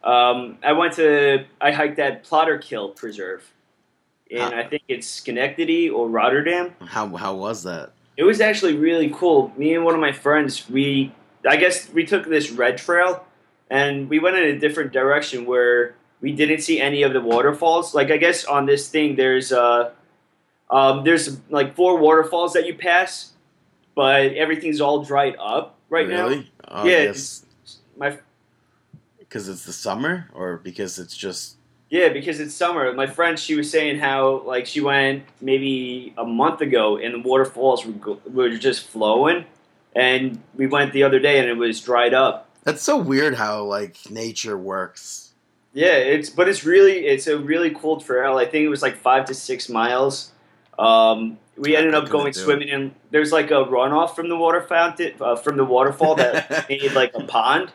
Um, 0.02 0.58
I 0.64 0.72
went 0.72 0.94
to 0.94 1.44
I 1.60 1.70
hiked 1.72 1.98
at 1.98 2.24
Plotterkill 2.24 2.94
Preserve, 2.96 3.48
and. 4.30 4.54
I 4.54 4.64
think 4.64 4.82
it's 4.88 5.06
Schenectady 5.06 5.88
or 5.90 6.08
Rotterdam. 6.08 6.74
How 6.84 7.08
how 7.16 7.34
was 7.34 7.62
that? 7.64 7.92
It 8.16 8.24
was 8.24 8.40
actually 8.40 8.76
really 8.76 9.10
cool. 9.10 9.52
Me 9.56 9.74
and 9.74 9.84
one 9.84 9.94
of 9.94 10.00
my 10.00 10.12
friends, 10.12 10.68
we 10.70 11.12
I 11.48 11.56
guess 11.56 11.92
we 11.92 12.04
took 12.06 12.26
this 12.26 12.50
red 12.50 12.78
trail, 12.78 13.24
and 13.70 14.08
we 14.08 14.18
went 14.18 14.36
in 14.36 14.44
a 14.44 14.58
different 14.58 14.92
direction 14.92 15.46
where 15.46 15.94
we 16.20 16.32
didn't 16.32 16.60
see 16.60 16.80
any 16.80 17.02
of 17.02 17.12
the 17.12 17.20
waterfalls. 17.20 17.94
Like 17.94 18.10
I 18.10 18.16
guess 18.16 18.44
on 18.44 18.66
this 18.66 18.88
thing, 18.88 19.16
there's 19.16 19.52
uh, 19.52 19.90
um, 20.70 21.04
there's 21.04 21.38
like 21.50 21.76
four 21.76 21.98
waterfalls 21.98 22.52
that 22.54 22.66
you 22.66 22.74
pass, 22.74 23.32
but 23.94 24.32
everything's 24.32 24.80
all 24.80 25.04
dried 25.04 25.36
up 25.38 25.78
right 25.88 26.08
now. 26.08 26.28
really? 26.28 26.50
Oh, 26.68 26.84
Yeah, 26.86 27.02
Yes. 27.02 27.44
My 27.96 28.18
Because 29.18 29.48
it's 29.48 29.64
the 29.64 29.72
summer, 29.72 30.28
or 30.34 30.58
because 30.58 30.98
it's 30.98 31.16
just 31.16 31.56
Yeah, 31.88 32.08
because 32.08 32.40
it's 32.40 32.54
summer. 32.54 32.92
My 32.92 33.06
friend, 33.06 33.38
she 33.38 33.54
was 33.54 33.70
saying 33.70 33.98
how 33.98 34.42
like 34.42 34.66
she 34.66 34.80
went 34.80 35.24
maybe 35.40 36.12
a 36.18 36.24
month 36.24 36.60
ago, 36.60 36.96
and 36.96 37.14
the 37.14 37.28
waterfalls 37.28 37.86
were, 37.86 38.18
were 38.30 38.50
just 38.56 38.88
flowing, 38.88 39.44
and 39.96 40.40
we 40.54 40.66
went 40.66 40.92
the 40.92 41.02
other 41.02 41.18
day, 41.18 41.38
and 41.40 41.48
it 41.48 41.56
was 41.56 41.80
dried 41.80 42.14
up. 42.14 42.48
that's 42.64 42.82
so 42.82 42.96
weird 42.96 43.34
how 43.34 43.62
like 43.64 43.96
nature 44.10 44.56
works. 44.58 45.32
Yeah, 45.72 45.94
it's 45.96 46.30
but 46.30 46.48
it's 46.48 46.64
really 46.64 47.06
it's 47.06 47.26
a 47.26 47.38
really 47.38 47.70
cool 47.70 48.00
trail. 48.00 48.36
I 48.38 48.44
think 48.46 48.64
it 48.64 48.68
was 48.68 48.82
like 48.82 48.96
five 48.96 49.24
to 49.26 49.34
six 49.34 49.68
miles. 49.68 50.32
Um, 50.78 51.38
we 51.56 51.74
ended 51.76 51.94
up 51.94 52.08
going 52.10 52.32
swimming 52.34 52.68
in. 52.68 52.94
There's 53.10 53.32
like 53.32 53.50
a 53.50 53.64
runoff 53.64 54.14
from 54.14 54.28
the 54.28 54.36
water 54.36 54.60
fountain 54.62 55.14
uh, 55.20 55.36
from 55.36 55.56
the 55.56 55.64
waterfall 55.64 56.14
that 56.16 56.66
made 56.68 56.92
like 56.92 57.12
a 57.14 57.24
pond. 57.24 57.72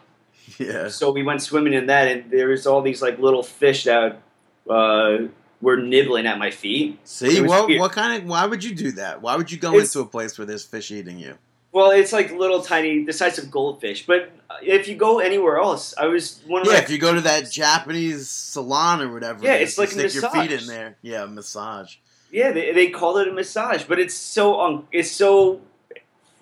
Yeah. 0.60 0.90
So 0.90 1.12
we 1.12 1.24
went 1.24 1.42
swimming 1.42 1.74
in 1.74 1.88
that, 1.88 2.08
and 2.08 2.30
there 2.32 2.48
was 2.50 2.68
all 2.68 2.82
these 2.82 3.02
like 3.02 3.18
little 3.20 3.44
fish 3.44 3.86
that 3.86 4.22
uh, 4.70 5.18
were 5.62 5.78
nibbling 5.78 6.26
at 6.28 6.38
my 6.38 6.52
feet. 6.52 7.00
See 7.08 7.42
what? 7.42 7.68
weird. 7.68 7.80
What 7.82 7.92
kind 7.92 8.22
of? 8.22 8.28
Why 8.30 8.46
would 8.46 8.64
you 8.64 8.76
do 8.76 8.92
that? 8.94 9.22
Why 9.22 9.36
would 9.36 9.52
you 9.52 9.58
go 9.58 9.70
It's- 9.74 9.96
into 9.96 10.06
a 10.06 10.10
place 10.10 10.38
where 10.38 10.46
there's 10.46 10.66
fish 10.66 10.92
eating 10.92 11.18
you? 11.20 11.38
Well, 11.72 11.92
it's 11.92 12.12
like 12.12 12.32
little 12.32 12.62
tiny, 12.62 13.06
the 13.06 13.14
size 13.14 13.38
of 13.38 13.50
goldfish. 13.50 14.06
But 14.06 14.32
if 14.62 14.88
you 14.88 14.96
go 14.96 15.20
anywhere 15.20 15.58
else, 15.58 15.94
I 15.98 16.08
was 16.08 16.42
one 16.46 16.66
Yeah, 16.66 16.74
my 16.74 16.80
if 16.80 16.90
you 16.90 16.98
go 16.98 17.14
to 17.14 17.22
that 17.22 17.50
Japanese 17.50 18.30
salon 18.30 19.02
or 19.02 19.14
whatever, 19.14 19.44
Yeah, 19.44 19.54
it 19.54 19.64
is, 19.64 19.78
like 19.78 19.90
stick 19.90 20.14
your 20.14 20.30
feet 20.30 20.52
in 20.52 20.66
there. 20.68 20.98
Yeah, 21.02 21.26
massage. 21.26 21.96
Yeah, 22.32 22.52
they, 22.52 22.74
they 22.74 22.90
call 22.90 23.18
it 23.18 23.28
a 23.28 23.32
massage, 23.32 23.84
but 23.84 24.00
it's 24.00 24.14
so 24.14 24.60
un, 24.62 24.88
it's 24.92 25.12
so 25.12 25.62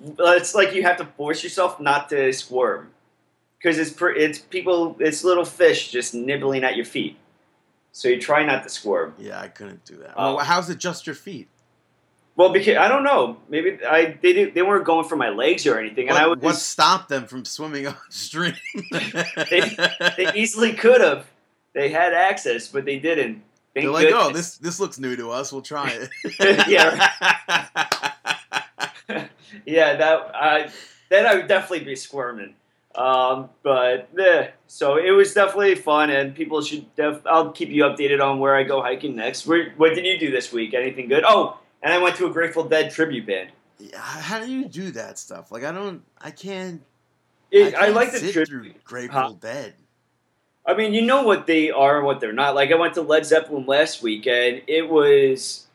uh, 0.04 0.32
it's 0.32 0.56
like 0.56 0.74
you 0.74 0.84
have 0.84 0.98
to 0.98 1.06
force 1.06 1.44
yourself 1.44 1.80
not 1.80 2.10
to 2.10 2.32
squirm 2.32 2.92
because 3.58 3.78
it's 3.78 3.92
per, 3.92 4.12
it's 4.12 4.40
people 4.40 4.96
it's 5.00 5.24
little 5.24 5.46
fish 5.46 5.92
just 5.92 6.14
nibbling 6.14 6.64
at 6.64 6.76
your 6.76 6.86
feet, 6.86 7.18
so 7.92 8.08
you 8.08 8.20
try 8.20 8.46
not 8.46 8.64
to 8.64 8.70
squirm. 8.70 9.14
Yeah, 9.18 9.40
I 9.40 9.48
couldn't 9.48 9.84
do 9.86 9.98
that. 9.98 10.14
Oh. 10.16 10.36
Well, 10.36 10.46
how's 10.46 10.70
it 10.70 10.78
just 10.78 11.06
your 11.08 11.16
feet? 11.16 11.48
Well, 12.40 12.54
because 12.54 12.78
I 12.78 12.88
don't 12.88 13.04
know, 13.04 13.36
maybe 13.50 13.80
I 13.86 14.18
they 14.22 14.32
did, 14.32 14.54
they 14.54 14.62
weren't 14.62 14.86
going 14.86 15.06
for 15.06 15.18
my 15.18 15.28
legs 15.28 15.68
or 15.68 15.78
anything, 15.78 16.08
and 16.08 16.16
What, 16.16 16.24
I 16.24 16.28
was 16.28 16.40
what 16.40 16.56
stopped 16.56 17.10
them 17.10 17.28
from 17.28 17.44
swimming 17.44 17.86
upstream? 17.88 18.54
they 19.50 20.32
easily 20.34 20.72
could 20.72 21.02
have 21.02 21.30
they 21.74 21.90
had 21.90 22.14
access, 22.14 22.70
but 22.70 22.86
they 22.86 22.98
didn't. 22.98 23.44
Thank 23.74 23.84
They're 23.84 23.92
like, 23.92 24.08
oh, 24.14 24.32
this 24.32 24.56
this 24.56 24.80
looks 24.80 24.98
new 24.98 25.18
to 25.18 25.32
us. 25.32 25.52
We'll 25.52 25.62
try 25.62 25.90
it. 25.92 26.10
Yeah. 26.70 27.12
yeah, 29.66 29.96
that 29.98 30.32
I 30.34 30.72
then 31.10 31.26
I 31.26 31.36
would 31.36 31.50
definitely 31.50 31.84
be 31.84 31.98
squirming. 31.98 32.56
Um, 32.96 33.50
but 33.64 34.10
eh, 34.18 34.48
so 34.66 34.96
it 34.96 35.12
was 35.12 35.34
definitely 35.34 35.76
fun, 35.76 36.10
and 36.10 36.34
people 36.34 36.62
should. 36.62 36.96
Def- 36.96 37.28
I'll 37.28 37.52
keep 37.52 37.68
you 37.68 37.84
updated 37.84 38.24
on 38.24 38.40
where 38.40 38.56
I 38.56 38.64
go 38.64 38.82
hiking 38.82 39.18
next. 39.18 39.46
Where, 39.46 39.74
what 39.76 39.94
did 39.94 40.06
you 40.06 40.18
do 40.18 40.32
this 40.32 40.54
week? 40.54 40.74
Anything 40.74 41.10
good? 41.10 41.26
Oh, 41.28 41.59
and 41.84 41.94
I 41.94 41.98
went 41.98 42.16
to 42.18 42.28
a 42.28 42.30
Grateful 42.32 42.64
Dead 42.64 42.92
tribute 42.92 43.26
band. 43.26 43.50
How 43.96 44.40
do 44.40 44.52
you 44.52 44.66
do 44.66 44.92
that 44.92 45.18
stuff? 45.18 45.52
Like, 45.52 45.64
I 45.64 45.72
don't. 45.72 46.02
I 46.20 46.32
can't. 46.32 46.82
It, 47.52 47.74
I, 47.76 47.86
can't 47.86 47.96
like 47.96 48.12
the 48.12 48.20
tribute. 48.20 48.48
through 48.48 48.70
uh, 48.70 48.74
Grateful 48.84 49.20
Huh? 49.22 49.34
Dead. 49.40 49.74
I 50.66 50.76
mean, 50.76 50.94
you 50.94 51.02
know 51.02 51.24
what 51.24 51.48
they 51.48 51.72
are 51.72 51.98
and 51.98 52.06
what 52.06 52.20
they're 52.20 52.34
not. 52.34 52.54
Like 52.54 52.72
I 52.72 52.76
went 52.76 52.94
to 52.96 53.02
Led 53.02 53.26
Zeppelin 53.26 53.66
last 53.66 54.04
weekend. 54.04 54.62
it 54.68 54.88
was 54.88 55.66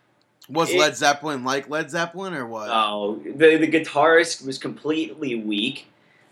Was 0.49 0.71
It- 0.71 0.79
Led 0.79 0.97
Zeppelin 0.97 1.43
like 1.43 1.69
Led 1.69 1.91
Zeppelin 1.91 2.35
or 2.35 2.47
what? 2.47 2.69
Oh, 2.71 3.17
the 3.25 3.57
the 3.57 3.67
guitarist 3.67 4.47
was 4.47 4.59
completely 4.59 5.35
weak, 5.37 5.89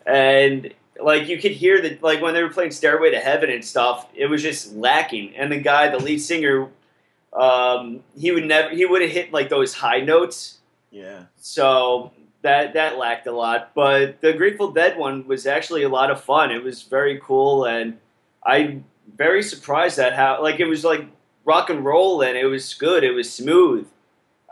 and 0.07 0.73
like 1.03 1.27
you 1.27 1.39
could 1.41 1.53
hear 1.53 1.81
that 1.83 2.03
like 2.03 2.21
when 2.23 2.35
they 2.35 2.43
were 2.43 2.51
playing 2.51 2.71
Stairway 2.71 3.11
to 3.11 3.19
Heaven 3.19 3.51
and 3.51 3.65
stuff, 3.65 4.07
it 4.15 4.27
was 4.27 4.43
just 4.43 4.75
lacking. 4.75 5.35
And 5.35 5.51
the 5.51 5.59
guy, 5.59 5.89
the 5.89 5.99
lead 5.99 6.19
singer, 6.19 6.69
um, 7.33 8.03
he 8.17 8.31
would 8.31 8.45
never 8.45 8.71
he 8.71 8.85
would 8.85 9.03
have 9.03 9.11
hit 9.11 9.33
like 9.33 9.49
those 9.49 9.75
high 9.75 10.01
notes, 10.01 10.59
yeah. 10.91 11.25
so 11.39 12.13
that 12.43 12.75
that 12.75 12.99
lacked 12.99 13.27
a 13.27 13.33
lot. 13.33 13.71
But 13.75 14.21
the 14.21 14.33
Grateful 14.33 14.73
Dead 14.73 14.99
one 14.99 15.27
was 15.27 15.47
actually 15.47 15.83
a 15.83 15.89
lot 15.89 16.11
of 16.11 16.23
fun. 16.23 16.51
It 16.51 16.63
was 16.63 16.83
very 16.83 17.21
cool, 17.23 17.65
and 17.65 17.99
I'm 18.45 18.85
very 19.17 19.43
surprised 19.43 19.99
at 19.99 20.15
how 20.15 20.43
like 20.43 20.61
it 20.61 20.67
was 20.67 20.85
like 20.85 21.07
rock 21.45 21.71
and 21.71 21.85
roll, 21.85 22.23
and 22.23 22.37
it 22.37 22.47
was 22.47 22.75
good. 22.75 23.03
It 23.05 23.13
was 23.13 23.33
smooth. 23.33 23.89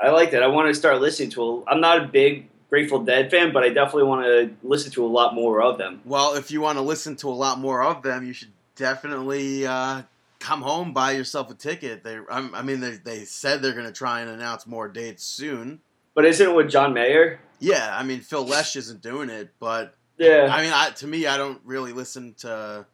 I 0.02 0.10
liked 0.10 0.32
it. 0.32 0.42
I 0.42 0.46
want 0.46 0.68
to 0.68 0.74
start 0.74 1.00
listening 1.00 1.30
to. 1.30 1.42
A, 1.42 1.64
I'm 1.66 1.80
not 1.80 2.02
a 2.02 2.06
big 2.06 2.48
Grateful 2.70 3.00
Dead 3.00 3.30
fan, 3.30 3.52
but 3.52 3.62
I 3.62 3.68
definitely 3.68 4.04
want 4.04 4.24
to 4.24 4.56
listen 4.62 4.90
to 4.92 5.04
a 5.04 5.08
lot 5.08 5.34
more 5.34 5.60
of 5.60 5.76
them. 5.76 6.00
Well, 6.04 6.34
if 6.34 6.50
you 6.50 6.60
want 6.60 6.78
to 6.78 6.82
listen 6.82 7.16
to 7.16 7.28
a 7.28 7.34
lot 7.34 7.58
more 7.58 7.82
of 7.82 8.02
them, 8.02 8.24
you 8.24 8.32
should 8.32 8.52
definitely 8.76 9.66
uh, 9.66 10.02
come 10.40 10.62
home, 10.62 10.92
buy 10.92 11.12
yourself 11.12 11.50
a 11.50 11.54
ticket. 11.54 12.02
They, 12.02 12.16
I'm- 12.16 12.54
I 12.54 12.62
mean, 12.62 12.80
they, 12.80 12.92
they 12.96 13.24
said 13.24 13.62
they're 13.62 13.74
going 13.74 13.86
to 13.86 13.92
try 13.92 14.20
and 14.20 14.30
announce 14.30 14.66
more 14.66 14.88
dates 14.88 15.22
soon. 15.22 15.80
But 16.14 16.24
isn't 16.24 16.50
it 16.50 16.54
with 16.54 16.70
John 16.70 16.92
Mayer? 16.92 17.38
Yeah, 17.60 17.94
I 17.96 18.02
mean, 18.02 18.20
Phil 18.20 18.44
Lesh 18.44 18.74
isn't 18.74 19.02
doing 19.02 19.30
it, 19.30 19.50
but 19.60 19.94
Yeah. 20.18 20.48
I 20.50 20.62
mean, 20.62 20.72
I, 20.74 20.90
to 20.90 21.06
me, 21.06 21.26
I 21.26 21.36
don't 21.36 21.60
really 21.64 21.92
listen 21.92 22.34
to 22.38 22.86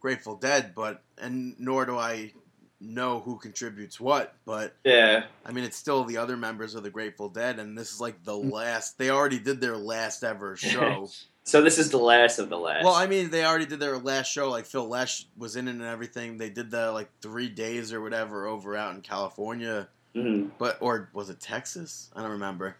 Grateful 0.00 0.36
Dead, 0.36 0.74
but 0.74 1.02
and 1.18 1.54
nor 1.58 1.86
do 1.86 1.96
I 1.96 2.32
know 2.78 3.20
who 3.20 3.38
contributes 3.38 3.98
what. 3.98 4.34
But 4.44 4.76
Yeah. 4.84 5.24
I 5.46 5.52
mean, 5.52 5.64
it's 5.64 5.76
still 5.76 6.04
the 6.04 6.18
other 6.18 6.36
members 6.36 6.74
of 6.74 6.82
the 6.82 6.90
Grateful 6.90 7.30
Dead, 7.30 7.58
and 7.58 7.76
this 7.76 7.92
is 7.92 8.00
like 8.00 8.22
the 8.22 8.36
hmm. 8.36 8.50
last. 8.50 8.98
They 8.98 9.10
already 9.10 9.38
did 9.38 9.60
their 9.60 9.76
last 9.76 10.22
ever 10.22 10.56
show. 10.56 11.08
So 11.44 11.60
this 11.60 11.78
is 11.78 11.90
the 11.90 11.98
last 11.98 12.38
of 12.38 12.48
the 12.48 12.56
last. 12.58 12.84
Well, 12.84 12.94
I 12.94 13.06
mean, 13.06 13.30
they 13.30 13.44
already 13.44 13.66
did 13.66 13.80
their 13.80 13.98
last 13.98 14.30
show. 14.30 14.48
Like 14.50 14.64
Phil 14.64 14.86
Lesh 14.88 15.26
was 15.36 15.56
in 15.56 15.66
it 15.66 15.72
and 15.72 15.82
everything. 15.82 16.38
They 16.38 16.50
did 16.50 16.70
the 16.70 16.92
like 16.92 17.08
three 17.20 17.48
days 17.48 17.92
or 17.92 18.00
whatever 18.00 18.46
over 18.46 18.76
out 18.76 18.94
in 18.94 19.00
California, 19.00 19.88
Mhm. 20.14 20.50
but 20.58 20.78
or 20.80 21.10
was 21.12 21.30
it 21.30 21.40
Texas? 21.40 22.10
I 22.14 22.22
don't 22.22 22.30
remember. 22.32 22.76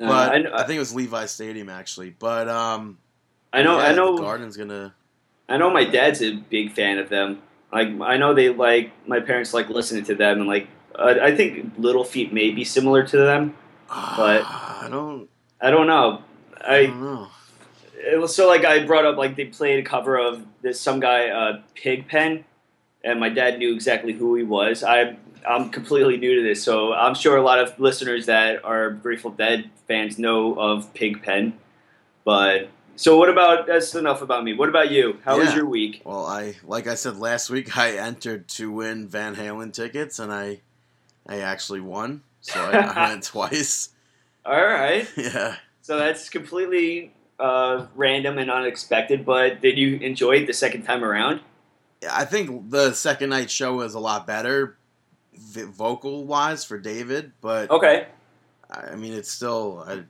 Uh, 0.00 0.06
But 0.06 0.32
I, 0.32 0.62
I, 0.62 0.66
think 0.66 0.76
it 0.76 0.80
was 0.80 0.94
Levi 0.94 1.26
Stadium 1.26 1.68
actually. 1.68 2.10
But 2.10 2.48
um, 2.48 2.98
I 3.52 3.62
know. 3.62 3.78
yeah, 3.78 3.84
I 3.84 3.92
know. 3.94 4.16
Garden's 4.18 4.56
gonna. 4.56 4.94
I 5.48 5.58
know 5.58 5.70
my 5.70 5.84
dad's 5.84 6.22
a 6.22 6.32
big 6.36 6.72
fan 6.72 6.98
of 6.98 7.08
them. 7.10 7.42
Like 7.72 7.88
I 8.00 8.16
know 8.16 8.32
they 8.32 8.48
like 8.48 8.92
my 9.06 9.20
parents 9.20 9.52
like 9.52 9.68
listening 9.68 10.04
to 10.04 10.14
them, 10.14 10.38
and 10.40 10.48
like 10.48 10.68
uh, 10.94 11.16
I 11.20 11.36
think 11.36 11.74
Little 11.76 12.04
Feat 12.04 12.32
may 12.32 12.50
be 12.50 12.64
similar 12.64 13.06
to 13.06 13.16
them. 13.18 13.54
But- 13.88 14.42
I 14.46 14.88
don't. 14.90 15.28
I 15.60 15.70
don't 15.70 15.86
know. 15.86 16.22
I 16.62 16.76
I 16.78 16.86
don't 16.86 17.00
know. 17.02 17.28
It 18.06 18.20
was 18.20 18.34
so 18.34 18.46
like 18.46 18.64
I 18.64 18.84
brought 18.84 19.04
up 19.04 19.16
like 19.16 19.36
they 19.36 19.46
played 19.46 19.84
a 19.84 19.88
cover 19.88 20.18
of 20.18 20.44
this 20.62 20.80
some 20.80 21.00
guy 21.00 21.28
uh, 21.28 21.62
Pigpen, 21.74 22.44
and 23.04 23.20
my 23.20 23.28
dad 23.28 23.58
knew 23.58 23.74
exactly 23.74 24.12
who 24.12 24.34
he 24.34 24.42
was. 24.42 24.82
I 24.82 25.16
I'm 25.46 25.70
completely 25.70 26.16
new 26.16 26.36
to 26.36 26.42
this, 26.42 26.62
so 26.62 26.92
I'm 26.92 27.14
sure 27.14 27.36
a 27.36 27.42
lot 27.42 27.58
of 27.58 27.78
listeners 27.78 28.26
that 28.26 28.64
are 28.64 28.90
Grateful 28.90 29.30
Dead 29.30 29.70
fans 29.86 30.18
know 30.18 30.54
of 30.54 30.92
Pigpen. 30.94 31.58
But 32.24 32.68
so 32.96 33.18
what 33.18 33.28
about 33.28 33.66
that's 33.66 33.94
enough 33.94 34.22
about 34.22 34.44
me. 34.44 34.54
What 34.54 34.68
about 34.68 34.90
you? 34.90 35.20
How 35.24 35.38
was 35.38 35.54
your 35.54 35.66
week? 35.66 36.02
Well, 36.04 36.26
I 36.26 36.56
like 36.64 36.86
I 36.86 36.94
said 36.94 37.16
last 37.18 37.50
week, 37.50 37.76
I 37.76 37.92
entered 37.96 38.48
to 38.48 38.70
win 38.72 39.06
Van 39.08 39.36
Halen 39.36 39.72
tickets, 39.72 40.18
and 40.18 40.32
I, 40.32 40.60
I 41.26 41.40
actually 41.40 41.80
won. 41.80 42.22
So 42.40 42.60
I, 42.60 42.78
I 42.78 43.08
went 43.10 43.24
twice. 43.24 43.90
All 44.44 44.64
right. 44.64 45.08
Yeah. 45.16 45.56
So 45.82 45.98
that's 45.98 46.28
completely 46.28 47.12
uh, 47.38 47.86
random 47.94 48.38
and 48.38 48.50
unexpected, 48.50 49.24
but 49.24 49.60
did 49.60 49.76
you 49.78 49.96
enjoy 49.98 50.32
it 50.36 50.46
the 50.46 50.52
second 50.54 50.82
time 50.84 51.04
around? 51.04 51.40
I 52.10 52.24
think 52.24 52.70
the 52.70 52.92
second 52.92 53.30
night 53.30 53.50
show 53.50 53.74
was 53.76 53.94
a 53.94 53.98
lot 54.00 54.26
better, 54.26 54.76
vocal 55.34 56.24
wise 56.24 56.64
for 56.64 56.78
David, 56.78 57.32
but 57.40 57.70
Okay. 57.70 58.06
I 58.70 58.96
mean 58.96 59.12
it's 59.12 59.30
still 59.30 59.84
I, 59.86 60.02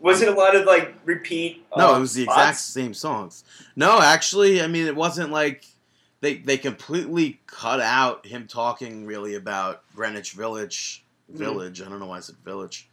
Was 0.00 0.20
it 0.22 0.28
a 0.28 0.32
lot 0.32 0.54
of 0.56 0.64
like 0.66 0.94
repeat? 1.04 1.64
no, 1.76 1.94
uh, 1.94 1.96
it 1.96 2.00
was 2.00 2.14
the 2.14 2.24
spots? 2.24 2.38
exact 2.38 2.58
same 2.60 2.94
songs. 2.94 3.44
No, 3.76 4.00
actually, 4.00 4.60
I 4.62 4.66
mean 4.66 4.86
it 4.86 4.96
wasn't 4.96 5.30
like 5.30 5.64
they 6.20 6.36
they 6.38 6.56
completely 6.58 7.40
cut 7.46 7.80
out 7.80 8.26
him 8.26 8.46
talking 8.46 9.06
really 9.06 9.34
about 9.34 9.82
Greenwich 9.94 10.32
Village 10.32 11.04
Mhm. 11.32 11.36
Village. 11.38 11.82
I 11.82 11.88
don't 11.88 12.00
know 12.00 12.06
why 12.06 12.18
I 12.18 12.20
said 12.20 12.36
Village 12.44 12.88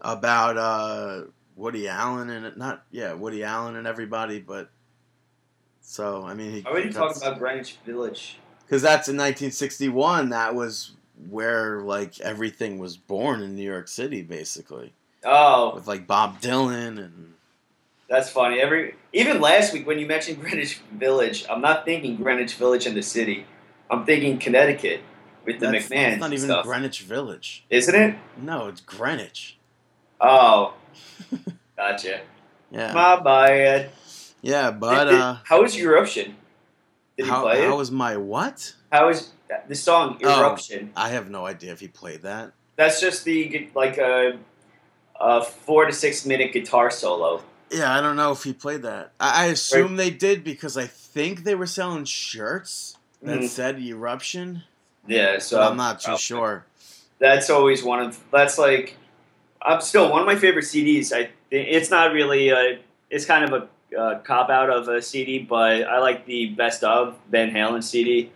about 0.00 0.56
uh, 0.58 1.22
Woody 1.56 1.88
Allen 1.88 2.30
and 2.30 2.44
it 2.46 2.56
not 2.56 2.84
yeah 2.90 3.12
Woody 3.14 3.44
Allen 3.44 3.76
and 3.76 3.86
everybody, 3.86 4.40
but 4.40 4.70
so 5.80 6.24
I 6.24 6.34
mean 6.34 6.52
he 6.52 6.64
I 6.66 6.70
already 6.70 6.92
cuts- 6.92 6.96
talked 6.96 7.16
about 7.18 7.38
Greenwich 7.38 7.76
Village. 7.86 8.38
because 8.66 8.82
that's 8.82 9.08
in 9.08 9.16
1961. 9.16 10.30
That 10.30 10.54
was 10.54 10.92
where 11.28 11.80
like 11.82 12.20
everything 12.20 12.78
was 12.78 12.96
born 12.96 13.40
in 13.42 13.54
New 13.54 13.62
York 13.62 13.88
City, 13.88 14.22
basically, 14.22 14.92
Oh, 15.24 15.74
with 15.74 15.86
like 15.86 16.06
Bob 16.06 16.40
Dylan 16.40 16.98
and 16.98 17.34
that's 18.08 18.28
funny. 18.30 18.60
Every 18.60 18.94
even 19.12 19.40
last 19.40 19.72
week 19.72 19.86
when 19.86 19.98
you 19.98 20.06
mentioned 20.06 20.40
Greenwich 20.42 20.80
Village, 20.92 21.44
I'm 21.48 21.60
not 21.60 21.84
thinking 21.84 22.16
Greenwich 22.16 22.54
Village 22.56 22.86
in 22.86 22.94
the 22.94 23.02
city. 23.02 23.46
I'm 23.90 24.04
thinking 24.04 24.38
Connecticut 24.38 25.00
with 25.44 25.60
the 25.60 25.66
that's, 25.70 25.86
McMahon 25.88 25.90
that's 26.10 26.20
not 26.20 26.32
even 26.32 26.46
stuff, 26.46 26.64
Greenwich 26.64 27.02
Village. 27.02 27.64
isn't 27.70 27.94
it? 27.94 28.16
No, 28.38 28.68
it's 28.68 28.80
Greenwich. 28.80 29.58
Oh, 30.20 30.74
gotcha. 31.76 32.20
Yeah, 32.70 32.92
My 32.92 33.20
bad. 33.20 33.90
yeah, 34.42 34.70
but 34.70 35.04
Did- 35.04 35.10
did- 35.12 35.20
uh, 35.20 35.36
how 35.44 35.62
was 35.62 35.76
Eruption? 35.78 36.36
Did 37.16 37.26
how 37.26 37.36
he 37.36 37.42
play 37.54 37.66
how 37.66 37.74
it? 37.74 37.76
was 37.76 37.90
my 37.90 38.16
what? 38.16 38.74
How 38.90 39.06
was 39.06 39.30
the 39.68 39.74
song 39.74 40.18
Oh. 40.24 40.40
Eruption? 40.40 40.92
I 40.96 41.10
have 41.10 41.30
no 41.30 41.46
idea 41.46 41.72
if 41.72 41.80
he 41.80 41.86
played 41.88 42.22
that. 42.22 42.52
That's 42.76 43.00
just 43.00 43.24
the 43.24 43.70
like 43.74 43.98
a, 43.98 44.38
a 45.20 45.44
four 45.44 45.84
to 45.86 45.92
six 45.92 46.26
minute 46.26 46.52
guitar 46.52 46.90
solo. 46.90 47.42
Yeah, 47.70 47.96
I 47.96 48.00
don't 48.00 48.16
know 48.16 48.32
if 48.32 48.42
he 48.42 48.52
played 48.52 48.82
that. 48.82 49.12
I, 49.20 49.44
I 49.44 49.46
assume 49.46 49.94
they 49.96 50.10
did 50.10 50.42
because 50.42 50.76
I 50.76 50.86
think 50.86 51.44
they 51.44 51.54
were 51.54 51.66
selling 51.66 52.04
shirts. 52.04 52.96
that 53.22 53.38
Mhm. 53.40 53.48
said 53.48 53.78
eruption. 53.80 54.64
Yeah, 55.06 55.38
so 55.38 55.62
I'm 55.62 55.76
not 55.76 56.00
too 56.00 56.12
oh, 56.12 56.16
sure. 56.16 56.66
That's 57.20 57.48
always 57.48 57.82
one 57.84 58.00
of 58.00 58.18
that's 58.32 58.58
like 58.58 58.96
I'm 59.64 59.80
still 59.80 60.10
one 60.10 60.20
of 60.20 60.26
my 60.26 60.36
favorite 60.36 60.64
CDs. 60.64 61.12
I 61.14 61.30
it's 61.50 61.90
not 61.90 62.12
really 62.12 62.50
a, 62.50 62.78
it's 63.10 63.24
kind 63.24 63.44
of 63.44 63.52
a, 63.52 63.96
uh 63.98 64.18
cop 64.20 64.50
out 64.50 64.70
of 64.70 64.88
a 64.88 65.00
CD, 65.00 65.38
but 65.38 65.84
I 65.84 65.98
like 66.00 66.26
the 66.26 66.46
best 66.50 66.82
of 66.84 67.16
Van 67.30 67.50
Halen 67.50 67.82
CD. 67.82 68.30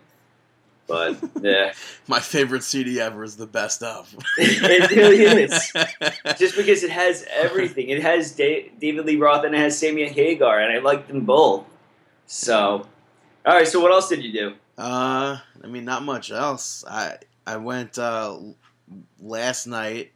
But 0.87 1.18
yeah, 1.42 1.73
My 2.08 2.18
favorite 2.20 2.62
CD 2.64 2.99
ever 3.00 3.23
is 3.23 3.37
the 3.37 3.47
best 3.47 3.82
of. 3.82 4.14
It 4.38 4.90
really 4.90 5.42
is. 5.42 5.73
just 6.38 6.56
because 6.56 6.82
it 6.82 6.90
has 6.90 7.26
everything, 7.30 7.90
it 7.90 8.00
has 8.02 8.32
da- 8.32 8.70
David 8.80 9.04
Lee 9.04 9.16
Roth 9.16 9.44
and 9.44 9.54
it 9.54 9.58
has 9.58 9.78
Sammy 9.78 10.08
Hagar, 10.08 10.61
and 10.61 10.73
I 10.73 10.78
like 10.78 11.06
them 11.08 11.25
both. 11.26 11.66
So, 12.26 12.87
all 13.44 13.54
right. 13.54 13.68
So 13.68 13.80
what 13.80 13.92
else 13.92 14.08
did 14.08 14.23
you 14.23 14.32
do? 14.32 14.54
Uh, 14.78 15.38
I 15.62 15.66
mean, 15.66 15.85
not 15.85 16.02
much 16.04 16.30
else. 16.30 16.85
I 16.88 17.16
I 17.47 17.56
went 17.58 17.99
uh, 17.99 18.38
last 19.20 19.66
night. 19.66 20.12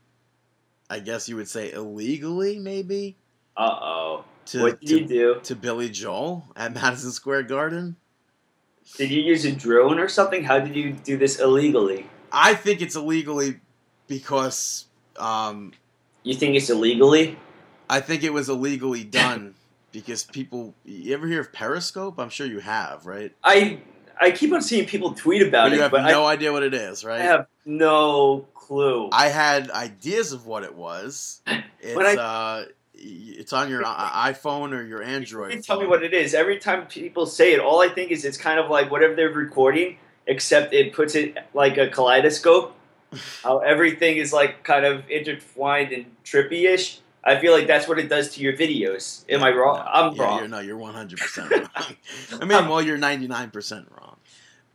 I 0.92 0.99
guess 0.99 1.26
you 1.26 1.37
would 1.37 1.49
say 1.49 1.72
illegally, 1.72 2.58
maybe 2.58 3.16
Uh 3.56 3.62
oh. 3.80 4.25
to 4.46 4.61
What 4.62 4.80
did 4.80 4.88
to, 4.88 4.99
you 4.99 5.06
do? 5.06 5.40
to 5.42 5.56
Billy 5.56 5.88
Joel 5.88 6.44
at 6.54 6.75
Madison 6.75 7.12
Square 7.12 7.44
Garden. 7.44 7.96
Did 8.99 9.11
you 9.11 9.22
use 9.22 9.46
a 9.46 9.52
drone 9.52 9.99
or 9.99 10.08
something? 10.08 10.44
How 10.44 10.58
did 10.61 10.76
you 10.76 10.92
do 10.92 11.16
this 11.16 11.40
illegally? 11.40 12.06
I 12.30 12.52
think 12.54 12.82
it's 12.82 12.94
illegally 12.94 13.61
because 14.06 14.84
um, 15.16 15.72
You 16.25 16.34
think 16.34 16.56
it's 16.56 16.68
illegally? 16.68 17.38
I 17.88 18.00
think 18.00 18.22
it 18.22 18.34
was 18.34 18.50
illegally 18.50 19.02
done 19.04 19.54
because 19.92 20.25
people. 20.25 20.75
You 20.84 21.14
ever 21.14 21.26
hear 21.26 21.40
of 21.40 21.54
Periscope? 21.54 22.18
I'm 22.18 22.28
sure 22.28 22.46
you 22.46 22.58
have, 22.58 23.06
right? 23.06 23.32
I 23.42 23.80
I 24.20 24.30
keep 24.30 24.52
on 24.52 24.61
seeing 24.61 24.87
people 24.87 25.14
tweet 25.14 25.40
about 25.40 25.68
it, 25.68 25.70
But 25.70 25.72
you 25.76 25.78
it, 25.78 25.82
have 25.84 25.90
but 25.92 26.02
no 26.11 26.25
I, 26.25 26.34
idea 26.34 26.52
what 26.52 26.62
it 26.62 26.75
is, 26.75 27.02
right? 27.02 27.22
I 27.22 27.25
have 27.25 27.46
no 27.64 28.46
clue. 28.66 29.09
I 29.12 29.28
had 29.28 29.71
ideas 29.71 30.33
of 30.33 30.47
what 30.47 30.62
it 30.64 30.75
was. 30.75 31.40
It's 31.85 31.99
I- 31.99 32.14
uh, 32.16 32.64
it's 32.95 33.52
on 33.52 33.69
your 33.69 33.83
i- 33.85 34.31
iPhone 34.33 34.73
or 34.73 34.83
your 34.85 35.02
You 35.02 35.09
Android. 35.09 35.50
can 35.50 35.62
tell 35.62 35.81
me 35.81 35.87
what 35.88 36.04
it 36.04 36.14
is. 36.14 36.33
Every 36.33 36.59
time 36.59 36.87
people 36.87 37.26
say 37.26 37.52
it, 37.54 37.59
all 37.61 37.83
I 37.83 37.88
think 37.88 38.12
is 38.12 38.25
it's 38.25 38.37
kind 38.38 38.61
of 38.61 38.71
like 38.71 38.88
whatever 38.88 39.14
they're 39.16 39.31
recording, 39.31 39.99
except 40.28 40.73
it 40.73 40.92
puts 40.92 41.16
it 41.16 41.37
like 41.54 41.76
a 41.78 41.88
kaleidoscope. 41.88 42.76
How 43.42 43.59
everything 43.59 44.16
is 44.19 44.33
like 44.33 44.62
kind 44.62 44.85
of 44.85 45.02
intertwined 45.11 45.92
and 45.92 46.07
trippy-ish. 46.25 47.00
I 47.25 47.38
feel 47.40 47.52
like 47.52 47.66
that's 47.66 47.87
what 47.88 47.99
it 47.99 48.09
does 48.09 48.35
to 48.35 48.40
your 48.40 48.52
videos. 48.52 49.25
Am 49.28 49.42
I 49.42 49.50
wrong? 49.50 49.78
No, 49.78 49.85
I'm 49.85 50.14
yeah, 50.14 50.23
wrong. 50.23 50.38
You're, 50.38 50.49
no, 50.49 50.61
you're 50.61 50.76
100 50.76 51.19
percent 51.19 51.50
wrong. 51.50 51.69
I 52.40 52.45
mean, 52.45 52.69
well, 52.69 52.81
you're 52.83 52.97
99 52.99 53.50
percent 53.50 53.87
wrong. 53.99 54.16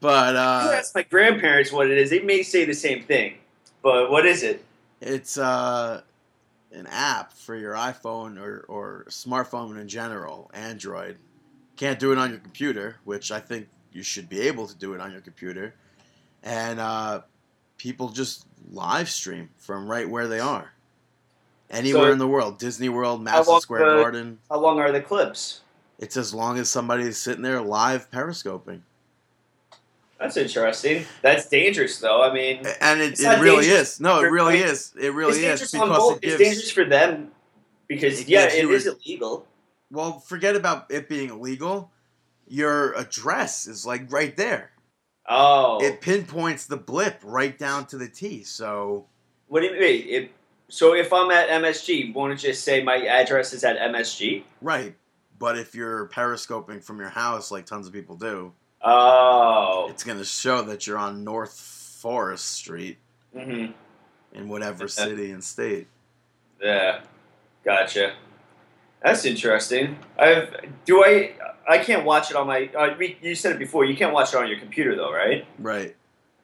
But 0.02 0.34
You 0.34 0.40
uh, 0.40 0.76
ask 0.78 0.94
my 0.94 1.04
grandparents 1.04 1.72
what 1.72 1.90
it 1.90 1.98
is. 1.98 2.10
They 2.10 2.20
may 2.20 2.44
say 2.44 2.66
the 2.66 2.74
same 2.74 3.04
thing, 3.04 3.36
but 3.88 4.12
what 4.12 4.26
is 4.26 4.44
it? 4.44 4.66
it's 5.00 5.38
uh, 5.38 6.02
an 6.74 6.88
app 6.88 7.32
for 7.32 7.56
your 7.56 7.74
iPhone 7.74 8.38
or, 8.38 8.66
or 8.68 9.06
smartphone 9.08 9.80
in 9.80 9.88
general, 9.88 10.52
Android. 10.54 11.18
Can't 11.78 11.98
do 11.98 12.12
it 12.12 12.18
on 12.18 12.32
your 12.32 12.40
computer, 12.40 12.98
which 13.06 13.32
I 13.32 13.40
think 13.40 13.70
you 13.94 14.04
should 14.04 14.28
be 14.28 14.42
able 14.42 14.68
to 14.68 14.76
do 14.76 14.94
it 14.94 15.00
on 15.00 15.12
your 15.14 15.22
computer. 15.22 15.74
And 16.44 16.82
uh, 16.82 17.22
people 17.78 18.10
just 18.10 18.46
live 18.72 19.10
stream 19.10 19.52
from 19.58 19.90
right 19.90 20.10
where 20.10 20.28
they 20.28 20.42
are. 20.42 20.74
Anywhere 21.70 22.08
So- 22.08 22.12
in 22.12 22.18
the 22.18 22.28
world, 22.28 22.58
Disney 22.58 22.90
World, 22.90 23.22
Madison 23.22 23.62
Square 23.62 23.90
the- 23.96 24.02
Garden. 24.02 24.40
How 24.50 24.60
long 24.60 24.80
are 24.80 24.92
the 24.92 25.02
clips? 25.02 25.62
It's 26.00 26.18
as 26.18 26.34
long 26.34 26.60
as 26.60 26.70
somebody's 26.70 27.18
sitting 27.18 27.42
there 27.42 27.62
live 27.62 28.12
periscoping. 28.12 28.82
That's 30.20 30.36
interesting. 30.38 31.06
That's 31.22 31.48
dangerous, 31.48 32.00
though. 32.00 32.24
I 32.24 32.34
mean, 32.34 32.66
And 32.82 33.02
it, 33.02 33.12
It's 33.14 33.24
it 33.24 33.40
really 33.40 33.68
is. 33.68 34.00
No, 34.00 34.20
it 34.20 34.32
really 34.32 34.58
is. 34.58 34.94
It 35.00 35.14
really 35.14 35.44
it's 35.46 35.62
is 35.62 35.72
because 35.72 36.18
it 36.18 36.24
It's 36.24 36.38
dangerous 36.38 36.72
for 36.72 36.86
them 36.86 37.32
because 37.88 38.22
It 38.22 38.28
yeah, 38.28 38.50
gives 38.50 38.56
it 38.56 38.70
is 38.70 38.88
illegal. 38.88 39.46
Well, 39.92 40.20
forget 40.20 40.56
about 40.56 40.90
it 40.90 41.08
being 41.08 41.30
illegal. 41.30 41.92
Your 42.48 42.94
address 42.94 43.68
is 43.68 43.86
like 43.86 44.12
right 44.12 44.36
there. 44.36 44.72
Oh, 45.30 45.84
It 45.84 46.02
pinpoints 46.02 46.66
the 46.66 46.78
blip 46.78 47.20
right 47.24 47.58
down 47.58 47.86
to 47.88 47.98
the 47.98 48.08
T. 48.08 48.44
So 48.44 49.06
what 49.48 49.60
do 49.62 49.68
you 49.68 49.80
mean? 49.80 50.06
It, 50.08 50.32
so 50.70 50.94
if 50.96 51.14
I'm 51.14 51.32
at 51.32 51.50
MSG, 51.50 52.14
won't 52.14 52.34
it 52.34 52.38
just 52.38 52.64
say 52.64 52.82
my 52.84 52.98
address 53.06 53.54
is 53.54 53.64
at 53.64 53.78
MSG? 53.78 54.44
right. 54.62 54.96
But 55.40 55.56
if 55.60 55.76
you're 55.76 56.08
periscoping 56.08 56.82
from 56.82 56.98
your 57.00 57.10
house, 57.10 57.52
like 57.52 57.68
tons 57.68 57.86
of 57.86 57.94
people 57.94 58.16
do, 58.16 58.54
Oh, 58.82 59.88
it's 59.90 60.04
going 60.04 60.18
to 60.18 60.26
show 60.26 60.62
that 60.64 60.86
you're 60.88 60.98
on 60.98 61.24
North 61.24 61.58
Forest 61.60 62.46
Street 62.52 62.98
hmm 63.36 63.68
in 64.34 64.50
whatever 64.50 64.84
Okay. 64.84 64.92
city 64.92 65.32
and 65.32 65.44
state. 65.44 65.88
yeah, 66.62 67.02
gotcha. 67.66 68.14
That's 69.02 69.26
interesting. 69.26 69.98
I've 70.18 70.54
do 70.86 71.04
I 71.04 71.34
I 71.68 71.78
can't 71.80 72.06
watch 72.06 72.30
it 72.32 72.38
on 72.38 72.48
my. 72.48 72.70
Uh, 72.78 72.96
you 73.22 73.36
said 73.36 73.54
it 73.54 73.60
before. 73.60 73.86
You 73.86 73.96
can't 73.96 74.14
watch 74.14 74.34
it 74.34 74.38
on 74.38 74.48
your 74.48 74.60
computer 74.60 74.96
though, 74.96 75.12
right? 75.14 75.46
Right. 75.60 75.96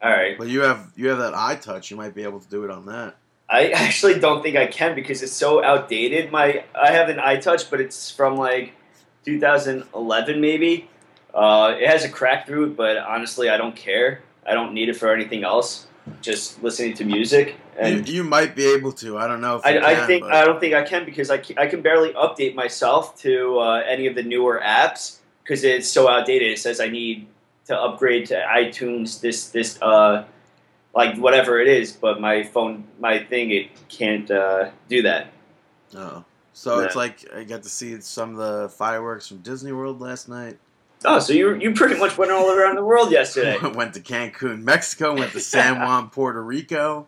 All 0.01 0.11
right. 0.11 0.37
But 0.37 0.47
you 0.49 0.61
have 0.61 0.91
you 0.95 1.09
have 1.09 1.19
that 1.19 1.33
eye 1.33 1.55
touch. 1.55 1.91
You 1.91 1.97
might 1.97 2.13
be 2.15 2.23
able 2.23 2.39
to 2.39 2.49
do 2.49 2.63
it 2.63 2.69
on 2.71 2.85
that. 2.87 3.15
I 3.49 3.69
actually 3.75 4.19
don't 4.19 4.41
think 4.43 4.55
I 4.55 4.67
can 4.67 4.95
because 4.95 5.21
it's 5.23 5.33
so 5.33 5.63
outdated. 5.63 6.31
My 6.31 6.63
I 6.75 6.91
have 6.91 7.09
an 7.09 7.19
eye 7.19 7.37
touch, 7.37 7.69
but 7.69 7.79
it's 7.81 8.09
from 8.11 8.37
like 8.37 8.73
2011 9.25 10.39
maybe. 10.41 10.89
Uh, 11.33 11.75
it 11.79 11.87
has 11.87 12.03
a 12.03 12.09
crack 12.09 12.45
through 12.45 12.65
it, 12.65 12.77
but 12.77 12.97
honestly, 12.97 13.49
I 13.49 13.57
don't 13.57 13.75
care. 13.75 14.21
I 14.45 14.53
don't 14.53 14.73
need 14.73 14.89
it 14.89 14.95
for 14.95 15.11
anything 15.11 15.43
else. 15.43 15.87
Just 16.21 16.61
listening 16.61 16.93
to 16.95 17.05
music, 17.05 17.55
and 17.77 18.05
you, 18.05 18.15
you 18.15 18.23
might 18.25 18.57
be 18.57 18.65
able 18.65 18.91
to. 18.91 19.17
I 19.17 19.25
don't 19.25 19.39
know 19.39 19.55
if 19.55 19.65
you 19.65 19.79
I, 19.79 20.03
I 20.03 20.05
think 20.05 20.23
but- 20.23 20.33
I 20.33 20.43
don't 20.43 20.59
think 20.59 20.73
I 20.73 20.83
can 20.83 21.05
because 21.05 21.29
I, 21.29 21.37
ca- 21.37 21.55
I 21.57 21.67
can 21.67 21.81
barely 21.81 22.11
update 22.13 22.55
myself 22.55 23.17
to 23.21 23.59
uh, 23.59 23.83
any 23.87 24.05
of 24.07 24.15
the 24.15 24.21
newer 24.21 24.61
apps 24.61 25.19
because 25.43 25.63
it's 25.63 25.87
so 25.89 26.09
outdated. 26.09 26.51
It 26.51 26.59
says 26.59 26.81
I 26.81 26.89
need 26.89 27.27
to 27.67 27.79
upgrade 27.79 28.25
to 28.27 28.35
iTunes 28.35 29.21
this 29.21 29.47
this 29.49 29.81
uh, 29.81 30.25
like 30.93 31.17
whatever 31.17 31.61
it 31.61 31.69
is, 31.69 31.93
but 31.93 32.19
my 32.19 32.43
phone 32.43 32.83
my 32.99 33.19
thing 33.19 33.51
it 33.51 33.67
can't 33.87 34.29
uh, 34.29 34.71
do 34.89 35.03
that. 35.03 35.31
Oh. 35.95 36.25
So 36.51 36.79
it's 36.81 36.95
like 36.95 37.25
I 37.33 37.45
got 37.45 37.63
to 37.63 37.69
see 37.69 37.99
some 38.01 38.31
of 38.31 38.37
the 38.37 38.69
fireworks 38.69 39.27
from 39.27 39.37
Disney 39.37 39.71
World 39.71 40.01
last 40.01 40.27
night. 40.29 40.57
Oh, 41.05 41.19
so 41.19 41.33
you 41.33 41.55
you 41.55 41.73
pretty 41.73 41.99
much 41.99 42.17
went 42.17 42.31
all 42.31 42.49
around 42.51 42.75
the 42.75 42.83
world 42.83 43.11
yesterday. 43.11 43.57
went 43.75 43.93
to 43.95 43.99
Cancun, 43.99 44.63
Mexico. 44.63 45.15
Went 45.15 45.31
to 45.33 45.39
San 45.39 45.79
Juan, 45.79 46.09
Puerto 46.11 46.41
Rico. 46.41 47.07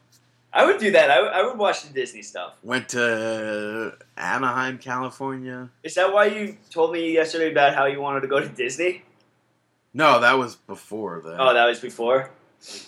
I 0.54 0.66
would 0.66 0.80
do 0.80 0.92
that. 0.92 1.12
I, 1.12 1.22
would- 1.22 1.32
I 1.34 1.46
would 1.46 1.58
watch 1.58 1.84
the 1.84 1.92
Disney 1.94 2.22
stuff. 2.22 2.54
Went 2.64 2.88
to 2.90 3.98
Anaheim, 4.16 4.78
California. 4.78 5.70
Is 5.84 5.96
that 5.96 6.14
why 6.14 6.26
you 6.28 6.58
told 6.70 6.94
me 6.94 7.12
yesterday 7.14 7.52
about 7.52 7.76
how 7.76 7.86
you 7.86 8.00
wanted 8.00 8.22
to 8.22 8.28
go 8.28 8.40
to 8.40 8.48
Disney? 8.48 9.04
No, 9.94 10.20
that 10.22 10.38
was 10.38 10.56
before 10.56 11.22
that. 11.26 11.40
Oh, 11.42 11.54
that 11.54 11.66
was 11.66 11.80
before. 11.82 12.32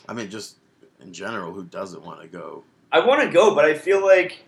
I 0.07 0.13
mean, 0.13 0.29
just 0.29 0.57
in 1.01 1.11
general, 1.13 1.51
who 1.53 1.63
doesn't 1.65 2.03
want 2.03 2.21
to 2.21 2.27
go? 2.27 2.63
I 2.91 3.05
want 3.05 3.21
to 3.21 3.29
go, 3.29 3.53
but 3.53 3.65
I 3.65 3.73
feel 3.73 4.01
like 4.05 4.43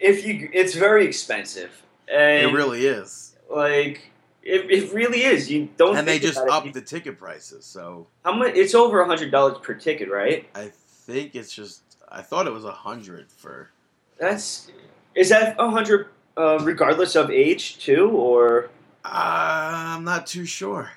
if 0.00 0.26
you, 0.26 0.50
it's 0.52 0.74
very 0.74 1.06
expensive, 1.06 1.82
and 2.08 2.50
It 2.50 2.52
really 2.52 2.84
is. 2.86 3.36
like 3.48 4.10
it, 4.44 4.70
it 4.70 4.92
really 4.92 5.22
is. 5.24 5.50
You 5.50 5.68
don't. 5.76 5.96
And 5.96 6.06
they 6.06 6.18
just 6.18 6.38
upped 6.38 6.72
the 6.72 6.80
ticket 6.82 7.18
prices. 7.18 7.64
So 7.64 8.06
How 8.24 8.34
much? 8.34 8.54
It's 8.54 8.74
over 8.74 9.00
a 9.00 9.06
hundred 9.06 9.30
dollars 9.30 9.58
per 9.62 9.74
ticket, 9.74 10.10
right? 10.10 10.46
I 10.54 10.70
think 11.06 11.34
it's 11.34 11.52
just. 11.52 11.82
I 12.08 12.22
thought 12.22 12.46
it 12.46 12.52
was 12.52 12.64
a 12.64 12.72
hundred 12.72 13.30
for. 13.32 13.70
That's 14.18 14.70
is 15.14 15.30
that 15.30 15.56
a 15.58 15.70
hundred 15.70 16.08
uh, 16.36 16.58
regardless 16.62 17.16
of 17.16 17.30
age 17.30 17.78
too, 17.78 18.10
or 18.10 18.70
Uh, 19.04 19.94
I'm 19.96 20.04
not 20.04 20.26
too 20.26 20.44
sure. 20.44 20.92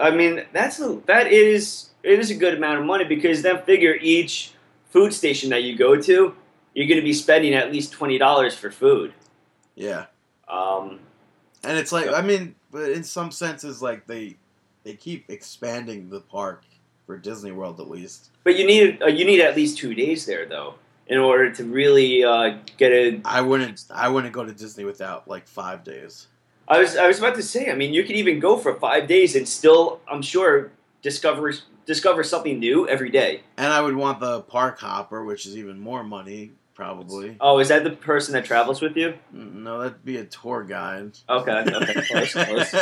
I 0.00 0.10
mean 0.10 0.44
that's 0.52 0.78
a, 0.80 1.00
that 1.06 1.32
is 1.32 1.90
it 2.02 2.20
is 2.20 2.30
a 2.30 2.34
good 2.36 2.54
amount 2.54 2.78
of 2.78 2.86
money 2.86 3.04
because 3.04 3.42
then 3.42 3.62
figure 3.62 3.96
each 4.00 4.52
food 4.90 5.12
station 5.12 5.50
that 5.50 5.64
you 5.64 5.76
go 5.76 5.96
to, 6.00 6.34
you're 6.74 6.86
going 6.86 7.00
to 7.00 7.04
be 7.04 7.12
spending 7.12 7.54
at 7.54 7.72
least 7.72 7.92
twenty 7.92 8.18
dollars 8.18 8.54
for 8.54 8.70
food. 8.70 9.12
Yeah. 9.74 10.06
Um, 10.46 11.00
And 11.64 11.78
it's 11.78 11.92
like 11.92 12.08
I 12.08 12.22
mean, 12.22 12.54
but 12.70 12.90
in 12.90 13.04
some 13.04 13.30
senses, 13.30 13.82
like 13.82 14.06
they 14.06 14.36
they 14.84 14.94
keep 14.94 15.28
expanding 15.30 16.10
the 16.10 16.20
park 16.20 16.64
for 17.06 17.18
Disney 17.18 17.52
World 17.52 17.80
at 17.80 17.88
least. 17.90 18.30
but 18.44 18.56
you 18.56 18.66
need 18.66 19.02
uh, 19.02 19.06
you 19.06 19.24
need 19.24 19.40
at 19.40 19.56
least 19.56 19.78
two 19.78 19.94
days 19.94 20.26
there 20.26 20.46
though 20.46 20.74
in 21.06 21.18
order 21.18 21.50
to 21.52 21.64
really 21.64 22.24
uh, 22.24 22.58
get 22.76 22.92
a. 22.92 23.20
I 23.24 23.40
wouldn't 23.40 23.84
I 23.90 24.08
wouldn't 24.08 24.32
go 24.32 24.44
to 24.44 24.52
Disney 24.52 24.84
without 24.84 25.28
like 25.28 25.46
five 25.46 25.84
days. 25.84 26.28
I 26.66 26.78
was 26.78 26.96
I 26.96 27.06
was 27.06 27.18
about 27.18 27.34
to 27.36 27.42
say. 27.42 27.70
I 27.70 27.74
mean, 27.74 27.92
you 27.92 28.04
could 28.04 28.16
even 28.16 28.40
go 28.40 28.56
for 28.56 28.74
five 28.74 29.06
days 29.06 29.36
and 29.36 29.46
still, 29.46 30.00
I'm 30.10 30.22
sure, 30.22 30.72
discover 31.02 31.52
discover 31.86 32.22
something 32.22 32.58
new 32.58 32.88
every 32.88 33.10
day. 33.10 33.42
And 33.58 33.72
I 33.72 33.82
would 33.82 33.96
want 33.96 34.20
the 34.20 34.40
park 34.42 34.78
hopper, 34.78 35.22
which 35.24 35.44
is 35.46 35.56
even 35.56 35.78
more 35.78 36.02
money, 36.02 36.52
probably. 36.74 37.36
Oh, 37.40 37.58
is 37.58 37.68
that 37.68 37.84
the 37.84 37.90
person 37.90 38.32
that 38.34 38.44
travels 38.44 38.80
with 38.80 38.96
you? 38.96 39.14
No, 39.32 39.80
that'd 39.80 40.04
be 40.04 40.16
a 40.18 40.24
tour 40.24 40.62
guide. 40.64 41.12
Okay, 41.28 41.52
okay, 41.52 42.02
close, 42.02 42.32
close. 42.32 42.74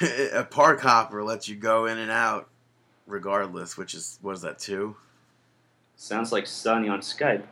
a 0.32 0.44
park 0.44 0.80
hopper 0.80 1.22
lets 1.24 1.48
you 1.48 1.56
go 1.56 1.86
in 1.86 1.98
and 1.98 2.10
out 2.10 2.48
regardless, 3.06 3.76
which 3.76 3.94
is 3.94 4.18
what 4.22 4.32
is 4.32 4.42
that 4.42 4.58
two? 4.58 4.96
Sounds 5.96 6.30
like 6.32 6.46
Sonny 6.46 6.88
on 6.88 7.00
Skype. 7.00 7.42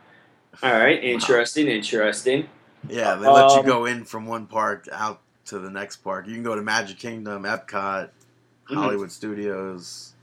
All 0.63 0.71
right, 0.71 1.03
interesting, 1.03 1.67
interesting. 1.67 2.47
Yeah, 2.87 3.15
they 3.15 3.27
let 3.27 3.51
you 3.51 3.59
Um, 3.59 3.65
go 3.65 3.85
in 3.85 4.05
from 4.05 4.25
one 4.27 4.45
park 4.47 4.87
out 4.91 5.19
to 5.45 5.59
the 5.59 5.69
next 5.69 5.97
park. 5.97 6.27
You 6.27 6.33
can 6.33 6.43
go 6.43 6.55
to 6.55 6.61
Magic 6.61 6.97
Kingdom, 6.99 7.43
Epcot, 7.43 8.09
Mhm. 8.69 8.75
Hollywood 8.75 9.11
Studios. 9.11 10.13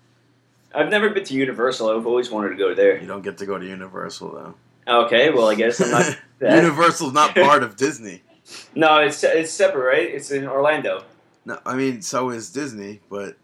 I've 0.74 0.88
never 0.90 1.10
been 1.10 1.24
to 1.24 1.34
Universal. 1.34 1.90
I've 1.90 2.06
always 2.06 2.30
wanted 2.30 2.50
to 2.50 2.56
go 2.56 2.74
there. 2.74 2.98
You 2.98 3.06
don't 3.06 3.22
get 3.22 3.38
to 3.38 3.46
go 3.46 3.58
to 3.58 3.66
Universal 3.66 4.32
though. 4.32 4.54
Okay, 4.86 5.30
well, 5.30 5.48
I 5.48 5.54
guess 5.54 5.80
I'm 5.80 5.90
not. 5.90 6.18
that. 6.40 6.62
Universal's 6.62 7.12
not 7.12 7.34
part 7.34 7.62
of 7.62 7.76
Disney. 7.76 8.22
No, 8.74 8.98
it's 8.98 9.22
it's 9.24 9.52
separate, 9.52 9.86
right? 9.86 10.14
It's 10.14 10.30
in 10.30 10.46
Orlando. 10.46 11.04
No, 11.44 11.58
I 11.64 11.74
mean 11.76 12.02
so 12.02 12.30
is 12.30 12.50
Disney, 12.50 13.00
but 13.10 13.36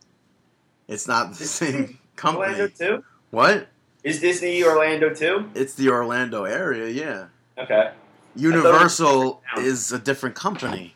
it's 0.88 1.08
not 1.08 1.34
the 1.34 1.44
same 1.44 1.98
company. 2.16 2.52
Orlando 2.52 2.68
too? 2.68 3.04
What? 3.30 3.68
Is 4.02 4.20
Disney 4.20 4.62
Orlando 4.64 5.14
too? 5.14 5.50
It's 5.54 5.74
the 5.74 5.88
Orlando 5.90 6.44
area, 6.44 6.88
yeah. 6.88 7.26
Okay. 7.62 7.90
Universal 8.34 9.42
is 9.58 9.92
a 9.92 9.98
different 9.98 10.34
company. 10.34 10.94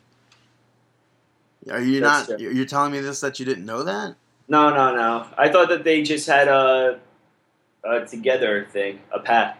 Are 1.71 1.81
you 1.81 2.01
That's 2.01 2.29
not? 2.29 2.39
true. 2.39 2.51
You're 2.51 2.67
telling 2.67 2.93
me 2.93 3.01
this 3.01 3.21
that 3.21 3.39
you 3.39 3.45
didn't 3.47 3.67
know 3.67 3.83
that? 3.83 4.17
No, 4.49 4.71
no, 4.71 4.95
no. 4.95 5.27
I 5.37 5.49
thought 5.49 5.69
that 5.71 5.85
they 5.85 6.03
just 6.03 6.27
had 6.27 6.49
a, 6.49 7.01
a 7.83 8.07
together 8.07 8.67
thing, 8.71 9.01
a 9.13 9.19
path. 9.19 9.57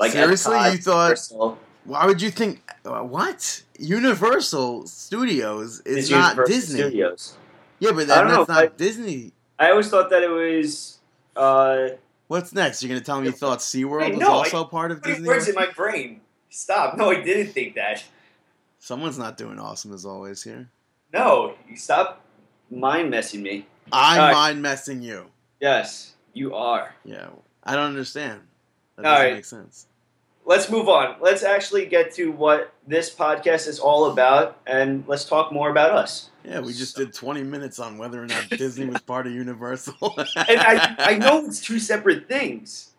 Like 0.00 0.12
Seriously? 0.12 0.56
Epcot, 0.56 0.72
You 0.72 0.78
thought- 0.78 1.02
Universal. 1.02 1.58
Why 1.84 2.06
would 2.06 2.20
you 2.22 2.30
think? 2.30 2.62
uh, 2.84 3.00
What? 3.02 3.62
Universal 3.78 4.86
Studios 4.86 5.80
is 5.84 5.96
It's 5.98 6.10
not 6.10 6.30
Universal 6.36 6.54
Disney. 6.54 6.80
Studios. 6.80 7.36
Yeah, 7.78 7.92
but 7.92 8.02
I 8.02 8.04
that, 8.06 8.14
don't 8.22 8.28
know, 8.28 8.36
that's 8.44 8.48
not 8.48 8.64
I- 8.64 8.66
Disney. 8.76 9.32
I 9.58 9.70
always 9.70 9.88
thought 9.88 10.10
that 10.10 10.22
it 10.22 10.28
was. 10.30 10.98
Uh, 11.36 11.88
What's 12.28 12.52
next? 12.52 12.82
You're 12.82 12.88
gonna 12.88 13.00
tell 13.04 13.20
me 13.20 13.26
you 13.26 13.32
thought 13.32 13.58
SeaWorld 13.58 14.10
was 14.10 14.18
no, 14.18 14.28
I- 14.28 14.30
also 14.30 14.64
part 14.64 14.90
of 14.90 15.02
Disney? 15.02 15.26
words 15.28 15.48
in 15.48 15.54
my 15.54 15.66
brain. 15.66 16.20
Stop. 16.48 16.96
No, 16.96 17.10
I 17.10 17.22
didn't 17.22 17.52
think 17.52 17.74
that. 17.76 18.02
Someone's 18.78 19.18
not 19.18 19.36
doing 19.36 19.58
awesome 19.58 19.92
as 19.92 20.06
always 20.06 20.42
here. 20.42 20.68
No, 21.12 21.54
you 21.68 21.76
stop 21.76 22.22
mind 22.70 23.10
messing 23.10 23.42
me. 23.42 23.66
I'm 23.92 24.18
right. 24.18 24.32
mind 24.32 24.62
messing 24.62 25.02
you. 25.02 25.26
Yes, 25.60 26.14
you 26.32 26.54
are. 26.54 26.94
Yeah, 27.04 27.28
I 27.64 27.74
don't 27.76 27.86
understand. 27.86 28.40
That 28.96 29.04
All 29.06 29.12
doesn't 29.12 29.26
right. 29.26 29.34
make 29.34 29.44
sense. 29.44 29.86
Let's 30.50 30.68
move 30.68 30.88
on. 30.88 31.14
Let's 31.20 31.44
actually 31.44 31.86
get 31.86 32.12
to 32.14 32.32
what 32.32 32.72
this 32.84 33.14
podcast 33.14 33.68
is 33.68 33.78
all 33.78 34.10
about, 34.10 34.58
and 34.66 35.04
let's 35.06 35.24
talk 35.24 35.52
more 35.52 35.70
about 35.70 35.92
us. 35.92 36.30
Yeah, 36.44 36.58
we 36.58 36.72
just 36.72 36.96
did 36.96 37.14
20 37.14 37.44
minutes 37.44 37.78
on 37.78 37.98
whether 37.98 38.20
or 38.20 38.26
not 38.26 38.48
Disney 38.50 38.86
was 38.86 39.00
part 39.00 39.28
of 39.28 39.32
Universal. 39.32 39.94
And 40.48 40.58
I, 40.58 40.96
I 40.98 41.18
know 41.18 41.44
it's 41.46 41.60
two 41.60 41.78
separate 41.78 42.26
things. 42.26 42.90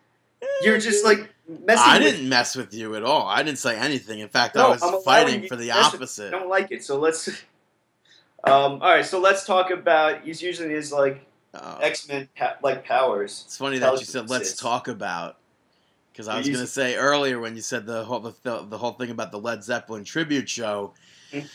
You're 0.62 0.78
just 0.78 1.04
like 1.04 1.28
messing. 1.46 1.84
I 1.86 1.98
with 1.98 2.10
didn't 2.14 2.30
mess 2.30 2.56
with 2.56 2.72
you 2.72 2.94
at 2.96 3.02
all. 3.02 3.26
I 3.26 3.42
didn't 3.42 3.58
say 3.58 3.76
anything. 3.76 4.20
In 4.20 4.28
fact, 4.30 4.56
I 4.56 4.62
No, 4.62 4.70
was 4.70 4.82
I'm 4.82 5.02
fighting 5.02 5.46
for 5.46 5.56
the 5.56 5.66
with- 5.66 5.76
opposite. 5.76 6.32
I 6.32 6.38
don't 6.38 6.48
like 6.48 6.72
it. 6.72 6.82
So 6.82 6.98
let's. 6.98 7.28
Um, 7.28 7.34
all 8.44 8.78
right, 8.80 9.04
so 9.04 9.20
let's 9.20 9.44
talk 9.44 9.70
about. 9.70 10.22
He's 10.22 10.40
using 10.40 10.70
his 10.70 10.90
like 10.90 11.22
Uh, 11.52 11.76
X 11.82 12.08
Men 12.08 12.30
like 12.62 12.82
powers. 12.86 13.42
it's 13.44 13.58
funny 13.58 13.76
that 13.78 13.92
you 14.00 14.06
said 14.06 14.30
let's 14.30 14.56
talk 14.56 14.88
about 14.88 15.36
because 16.12 16.28
I 16.28 16.38
was 16.38 16.46
going 16.48 16.60
to 16.60 16.66
say 16.66 16.96
earlier 16.96 17.40
when 17.40 17.56
you 17.56 17.62
said 17.62 17.86
the 17.86 18.04
whole 18.04 18.20
the, 18.20 18.62
the 18.64 18.78
whole 18.78 18.92
thing 18.92 19.10
about 19.10 19.32
the 19.32 19.38
Led 19.38 19.64
Zeppelin 19.64 20.04
tribute 20.04 20.48
show. 20.48 20.92
Mhm. 21.32 21.48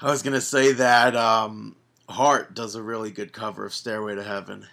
I 0.00 0.10
was 0.10 0.22
going 0.22 0.34
to 0.34 0.40
say 0.40 0.72
that 0.74 1.16
um, 1.16 1.74
Heart 2.08 2.54
does 2.54 2.74
a 2.74 2.82
really 2.82 3.10
good 3.10 3.32
cover 3.32 3.66
of 3.66 3.74
Stairway 3.74 4.14
to 4.14 4.22
Heaven. 4.22 4.66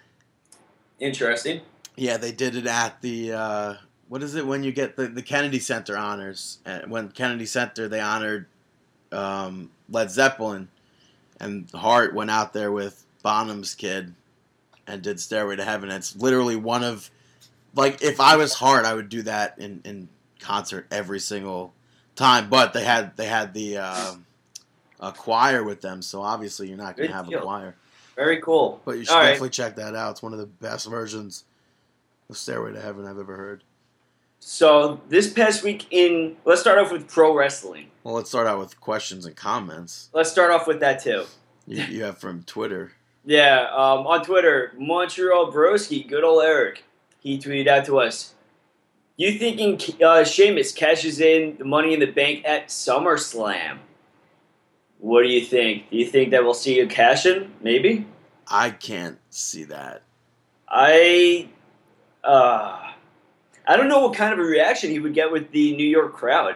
Interesting. 1.00 1.60
Yeah, 1.96 2.16
they 2.16 2.32
did 2.32 2.56
it 2.56 2.66
at 2.66 3.02
the 3.02 3.32
uh, 3.32 3.74
what 4.08 4.22
is 4.22 4.34
it 4.34 4.46
when 4.46 4.62
you 4.62 4.72
get 4.72 4.96
the, 4.96 5.08
the 5.08 5.22
Kennedy 5.22 5.58
Center 5.58 5.96
honors? 5.96 6.58
Uh, 6.64 6.80
When 6.86 7.08
Kennedy 7.10 7.46
Center 7.46 7.88
they 7.88 8.00
honored 8.00 8.46
um, 9.12 9.70
Led 9.88 10.10
Zeppelin, 10.10 10.68
and 11.40 11.70
Heart 11.72 12.14
went 12.14 12.30
out 12.30 12.52
there 12.52 12.72
with 12.72 13.04
Bonham's 13.22 13.74
kid 13.74 14.14
and 14.86 15.02
did 15.02 15.18
Stairway 15.20 15.56
to 15.56 15.64
Heaven. 15.64 15.90
It's 15.90 16.14
literally 16.16 16.56
one 16.56 16.84
of 16.84 17.10
like 17.76 18.02
if 18.02 18.20
I 18.20 18.36
was 18.36 18.54
hard, 18.54 18.84
I 18.84 18.94
would 18.94 19.08
do 19.08 19.22
that 19.22 19.58
in, 19.58 19.80
in 19.84 20.08
concert 20.40 20.86
every 20.90 21.20
single 21.20 21.72
time. 22.16 22.48
But 22.48 22.72
they 22.72 22.84
had 22.84 23.16
they 23.16 23.26
had 23.26 23.54
the 23.54 23.78
um 23.78 24.26
a 24.98 25.12
choir 25.12 25.62
with 25.62 25.80
them, 25.82 26.02
so 26.02 26.22
obviously 26.22 26.68
you're 26.68 26.78
not 26.78 26.96
going 26.96 27.08
Good 27.08 27.12
to 27.12 27.16
have 27.16 27.32
a 27.32 27.40
choir. 27.40 27.76
Very 28.16 28.40
cool. 28.40 28.80
But 28.84 28.92
you 28.98 29.04
should 29.04 29.12
All 29.12 29.20
right. 29.20 29.26
definitely 29.28 29.50
check 29.50 29.76
that 29.76 29.94
out. 29.94 30.12
It's 30.12 30.22
one 30.22 30.32
of 30.32 30.38
the 30.38 30.46
best 30.46 30.88
versions 30.88 31.44
of 32.30 32.36
Stairway 32.38 32.72
to 32.72 32.80
Heaven 32.80 33.04
I've 33.06 33.18
ever 33.18 33.36
heard. 33.36 33.62
So 34.40 35.00
this 35.08 35.30
past 35.32 35.62
week 35.62 35.86
in, 35.90 36.36
let's 36.44 36.60
start 36.60 36.78
off 36.78 36.90
with 36.92 37.08
pro 37.08 37.34
wrestling. 37.36 37.88
Well, 38.04 38.14
let's 38.14 38.30
start 38.30 38.46
out 38.46 38.58
with 38.58 38.80
questions 38.80 39.26
and 39.26 39.34
comments 39.34 40.08
Let's 40.12 40.30
start 40.30 40.50
off 40.52 40.66
with 40.66 40.80
that 40.80 41.02
too. 41.02 41.24
you, 41.66 41.82
you 41.84 42.04
have 42.04 42.18
from 42.18 42.42
Twitter. 42.44 42.92
Yeah, 43.28 43.62
um, 43.74 44.06
on 44.06 44.24
Twitter, 44.24 44.72
Montreal 44.78 45.50
Broski, 45.52 46.06
good 46.06 46.22
old 46.22 46.44
Eric, 46.44 46.84
he 47.26 47.38
tweeted 47.38 47.66
out 47.66 47.84
to 47.86 47.98
us. 47.98 48.34
You 49.16 49.36
thinking 49.36 49.80
uh, 50.00 50.22
Sheamus 50.22 50.72
cashes 50.72 51.20
in 51.20 51.56
the 51.58 51.64
Money 51.64 51.92
in 51.92 51.98
the 51.98 52.06
Bank 52.06 52.44
at 52.44 52.68
SummerSlam? 52.68 53.78
What 54.98 55.22
do 55.22 55.28
you 55.28 55.40
think? 55.40 55.90
Do 55.90 55.96
you 55.96 56.06
think 56.06 56.30
that 56.30 56.44
we'll 56.44 56.54
see 56.54 56.78
a 56.78 56.86
cash 56.86 57.26
in? 57.26 57.50
Maybe. 57.60 58.06
I 58.46 58.70
can't 58.70 59.18
see 59.28 59.64
that. 59.64 60.02
I, 60.68 61.48
uh, 62.22 62.92
I 63.66 63.76
don't 63.76 63.88
know 63.88 64.06
what 64.06 64.14
kind 64.14 64.32
of 64.32 64.38
a 64.38 64.42
reaction 64.42 64.90
he 64.90 65.00
would 65.00 65.14
get 65.14 65.32
with 65.32 65.50
the 65.50 65.74
New 65.76 65.86
York 65.86 66.14
crowd. 66.14 66.54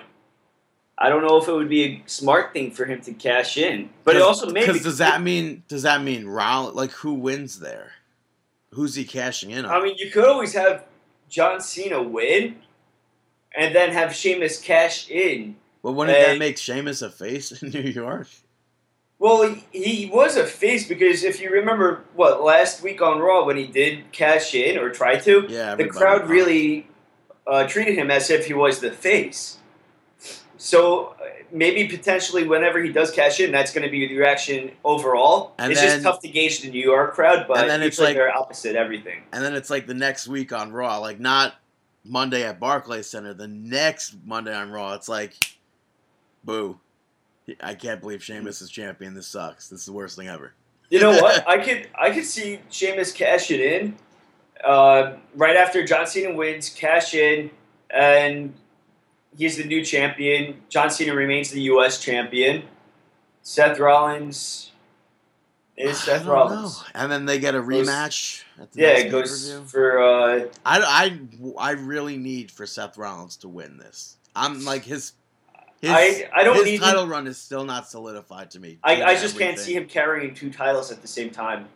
I 0.96 1.08
don't 1.08 1.22
know 1.22 1.38
if 1.38 1.48
it 1.48 1.52
would 1.52 1.68
be 1.68 1.82
a 1.82 2.02
smart 2.06 2.52
thing 2.52 2.70
for 2.70 2.84
him 2.84 3.00
to 3.02 3.12
cash 3.14 3.56
in, 3.56 3.90
but 4.04 4.14
it 4.16 4.22
also 4.22 4.50
maybe 4.50 4.66
because 4.66 4.82
does 4.82 4.98
that 4.98 5.22
mean 5.22 5.64
does 5.66 5.82
that 5.82 6.02
mean 6.02 6.26
Rollins? 6.26 6.76
Like 6.76 6.90
who 6.90 7.14
wins 7.14 7.60
there? 7.60 7.92
Who's 8.72 8.94
he 8.94 9.04
cashing 9.04 9.50
in 9.50 9.64
on? 9.64 9.70
I 9.72 9.82
mean, 9.84 9.96
you 9.98 10.10
could 10.10 10.24
always 10.24 10.52
have 10.54 10.84
John 11.28 11.60
Cena 11.60 12.02
win, 12.02 12.56
and 13.56 13.74
then 13.74 13.90
have 13.92 14.14
Sheamus 14.14 14.60
cash 14.60 15.08
in. 15.10 15.56
well, 15.82 15.94
wouldn't 15.94 16.16
Hey. 16.16 16.32
that 16.32 16.38
make 16.38 16.56
Sheamus 16.58 17.02
a 17.02 17.10
face 17.10 17.50
in 17.62 17.70
New 17.74 17.80
York? 17.80 18.28
Well, 19.18 19.42
he, 19.42 19.64
he 19.78 20.06
was 20.10 20.36
a 20.36 20.46
face 20.46 20.88
because 20.88 21.24
if 21.24 21.40
you 21.42 21.50
remember 21.50 22.04
what 22.14 22.42
last 22.42 22.82
week 22.82 23.02
on 23.02 23.18
Raw 23.18 23.44
when 23.44 23.56
he 23.58 23.66
did 23.66 24.10
cash 24.12 24.54
in 24.54 24.78
or 24.78 24.88
try 24.90 25.16
to, 25.18 25.46
Yeah, 25.48 25.74
the 25.74 25.88
crowd 25.88 26.28
really 26.30 26.86
uh, 27.46 27.66
treated 27.66 27.96
him 27.96 28.10
as 28.10 28.30
if 28.30 28.46
he 28.46 28.54
was 28.54 28.80
the 28.80 28.90
face. 28.92 29.58
So 30.60 31.16
uh, 31.18 31.24
maybe 31.50 31.88
potentially 31.88 32.46
whenever 32.46 32.82
he 32.82 32.92
does 32.92 33.10
cash 33.10 33.40
in, 33.40 33.50
that's 33.50 33.72
going 33.72 33.84
to 33.84 33.90
be 33.90 34.06
the 34.06 34.18
reaction 34.18 34.72
overall. 34.84 35.54
And 35.58 35.72
it's 35.72 35.80
then- 35.80 35.90
just 35.90 36.04
tough 36.04 36.20
to 36.20 36.28
gauge 36.28 36.60
the 36.60 36.70
New 36.70 36.82
York 36.82 37.14
crowd, 37.14 37.46
but 37.48 37.58
And 37.58 37.70
then 37.70 37.82
it's 37.82 37.98
like- 37.98 38.14
they're 38.14 38.36
opposite 38.36 38.76
everything. 38.76 39.22
And 39.32 39.42
then 39.42 39.54
it's 39.54 39.70
like 39.70 39.86
the 39.86 39.94
next 39.94 40.28
week 40.28 40.52
on 40.52 40.70
Raw, 40.70 40.98
like 40.98 41.18
not 41.18 41.54
Monday 42.04 42.44
at 42.44 42.60
Barclays 42.60 43.08
Center. 43.08 43.32
The 43.32 43.48
next 43.48 44.16
Monday 44.26 44.54
on 44.54 44.70
Raw, 44.70 44.92
it's 44.92 45.08
like, 45.08 45.56
boo! 46.44 46.78
I 47.62 47.74
can't 47.74 48.02
believe 48.02 48.22
Sheamus 48.22 48.60
is 48.60 48.70
champion. 48.70 49.14
This 49.14 49.26
sucks. 49.26 49.68
This 49.68 49.80
is 49.80 49.86
the 49.86 49.92
worst 49.92 50.16
thing 50.16 50.28
ever. 50.28 50.52
You 50.90 51.00
know 51.00 51.10
what? 51.10 51.48
I 51.48 51.58
could 51.58 51.88
I 51.98 52.10
could 52.10 52.24
see 52.26 52.60
Sheamus 52.68 53.12
cash 53.12 53.50
it 53.50 53.60
in 53.60 53.96
uh, 54.62 55.14
right 55.34 55.56
after 55.56 55.84
John 55.84 56.06
Cena 56.06 56.34
wins, 56.34 56.68
cash 56.68 57.14
in, 57.14 57.50
and 57.88 58.52
he's 59.36 59.56
the 59.56 59.64
new 59.64 59.84
champion. 59.84 60.60
John 60.68 60.90
Cena 60.90 61.14
remains 61.14 61.50
the 61.50 61.62
U.S. 61.62 62.02
champion. 62.02 62.64
Seth 63.42 63.78
Rollins 63.78 64.72
is 65.76 65.98
Seth 65.98 66.26
Rollins. 66.26 66.78
know. 66.78 66.84
And 66.94 67.10
then 67.10 67.24
they 67.24 67.38
get 67.38 67.54
a 67.54 67.60
Goes- 67.60 67.88
rematch. 67.88 68.44
At 68.60 68.72
the 68.72 68.80
Yeah, 68.82 68.88
it 68.98 69.10
goes 69.10 69.58
for 69.66 69.98
uh, 70.02 70.46
I, 70.66 70.80
I, 71.58 71.58
I 71.58 71.70
really 71.72 72.18
need 72.18 72.50
for 72.50 72.66
Seth 72.66 72.98
Rollins 72.98 73.36
to 73.38 73.48
win 73.48 73.78
this. 73.78 74.16
I'm 74.36 74.64
like 74.64 74.84
his. 74.84 75.12
His, 75.80 75.90
I 75.90 76.28
I 76.34 76.44
don't 76.44 76.66
his 76.66 76.78
title 76.78 77.06
run 77.06 77.26
is 77.26 77.38
still 77.38 77.64
not 77.64 77.88
solidified 77.88 78.50
to 78.50 78.60
me. 78.60 78.78
I, 78.84 79.02
I 79.02 79.14
just 79.14 79.38
can't 79.38 79.58
see 79.58 79.74
him 79.74 79.86
carrying 79.86 80.34
two 80.34 80.52
titles 80.52 80.92
at 80.92 81.00
the 81.00 81.08
same 81.08 81.30
time. 81.30 81.68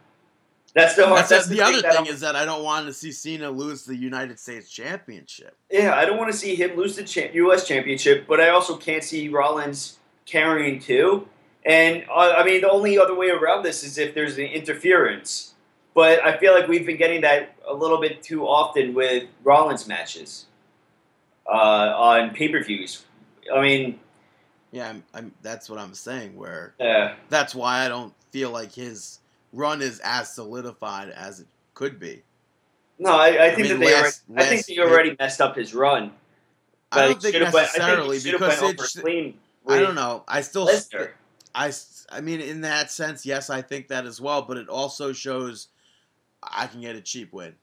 That's 0.74 0.96
the 0.96 1.06
hard. 1.06 1.18
That's, 1.18 1.28
That's, 1.28 1.46
the, 1.46 1.56
the, 1.56 1.62
other 1.62 1.82
that 1.82 1.94
thing 1.94 2.06
is 2.06 2.20
that 2.20 2.34
I 2.34 2.44
don't 2.44 2.64
want 2.64 2.87
to 2.87 2.92
see 2.92 3.12
Cena 3.12 3.48
lose 3.48 3.84
the 3.84 3.96
United 3.96 4.40
States 4.40 4.68
Championship. 4.68 5.56
Yeah, 5.70 5.94
I 5.94 6.04
don't 6.04 6.18
want 6.18 6.32
to 6.32 6.37
see 6.37 6.56
him 6.56 6.76
lose 6.76 6.96
the 6.96 7.30
U.S. 7.34 7.66
Championship, 7.66 8.26
but 8.26 8.40
I 8.40 8.48
also 8.48 8.76
can't 8.76 9.04
see 9.04 9.28
Rollins 9.28 9.98
carrying 10.26 10.80
two. 10.80 11.28
And 11.64 12.04
uh, 12.10 12.34
I 12.37 12.44
mean, 12.44 12.60
the 12.60 12.70
only 12.70 12.98
other 12.98 13.14
way 13.14 13.30
around 13.30 13.62
this 13.62 13.84
is 13.84 13.98
if 13.98 14.14
there's 14.14 14.37
an 14.37 14.46
interference. 14.46 15.54
But 15.94 16.24
I 16.24 16.37
feel 16.38 16.52
like 16.52 16.66
we've 16.66 16.84
been 16.84 16.96
getting 16.96 17.20
that 17.20 17.54
a 17.68 17.72
little 17.72 18.00
bit 18.00 18.20
too 18.20 18.44
often 18.44 18.94
with 18.94 19.28
Rollins 19.44 19.87
matches 19.87 20.46
uh, 21.46 21.94
on 21.96 22.30
pay 22.30 22.48
per 22.48 22.62
views. 22.64 23.04
I 23.54 23.60
mean, 23.60 24.00
Yeah, 24.72 24.88
I'm, 24.88 25.04
I'm, 25.14 25.32
that's 25.40 25.70
what 25.70 25.78
I'm 25.78 25.94
saying. 25.94 26.37
Where 26.37 26.74
uh, 26.80 27.14
that's 27.28 27.54
why 27.54 27.84
I 27.84 27.88
don't 27.88 28.12
feel 28.32 28.50
like 28.50 28.72
his 28.72 29.20
run 29.55 29.81
is 29.81 30.01
as 30.05 30.35
solidified 30.35 31.11
as 31.11 31.40
it 31.40 31.47
could 31.75 31.99
be. 31.99 32.23
No, 32.99 33.12
I, 33.12 33.47
I 33.47 33.55
think 33.55 33.69
mean, 33.69 33.81
that 33.81 33.85
they 33.85 33.95
last- 33.95 34.23
already, 34.29 34.45
I 34.45 34.49
think 34.49 34.59
last 34.59 34.67
they 34.69 34.79
already 34.79 35.17
messed 35.19 35.40
up 35.40 35.57
his 35.57 35.75
run. 35.75 36.12
I 36.93 37.09
don't 37.09 37.21
think 37.23 37.35
went- 37.35 37.53
necessarily 37.55 38.19
I 38.19 38.21
think 38.21 38.38
because 38.38 38.62
it's. 38.62 38.99
I 39.67 39.79
don't 39.81 39.95
know. 39.95 40.25
I 40.29 40.43
still. 40.43 40.69
I. 40.69 41.09
I, 41.57 41.73
I 42.11 42.21
mean, 42.21 42.40
in 42.40 42.62
that 42.62 42.90
sense, 42.90 43.25
yes, 43.25 43.49
I 43.49 43.62
think 43.62 43.88
that 43.88 44.07
as 44.07 44.21
well. 44.21 44.43
But 44.43 44.57
it 44.57 44.69
also 44.69 45.12
shows 45.12 45.69
I 46.43 46.67
can 46.67 46.81
get 46.81 46.97
a 46.97 47.01
cheap 47.01 47.33
win, 47.33 47.55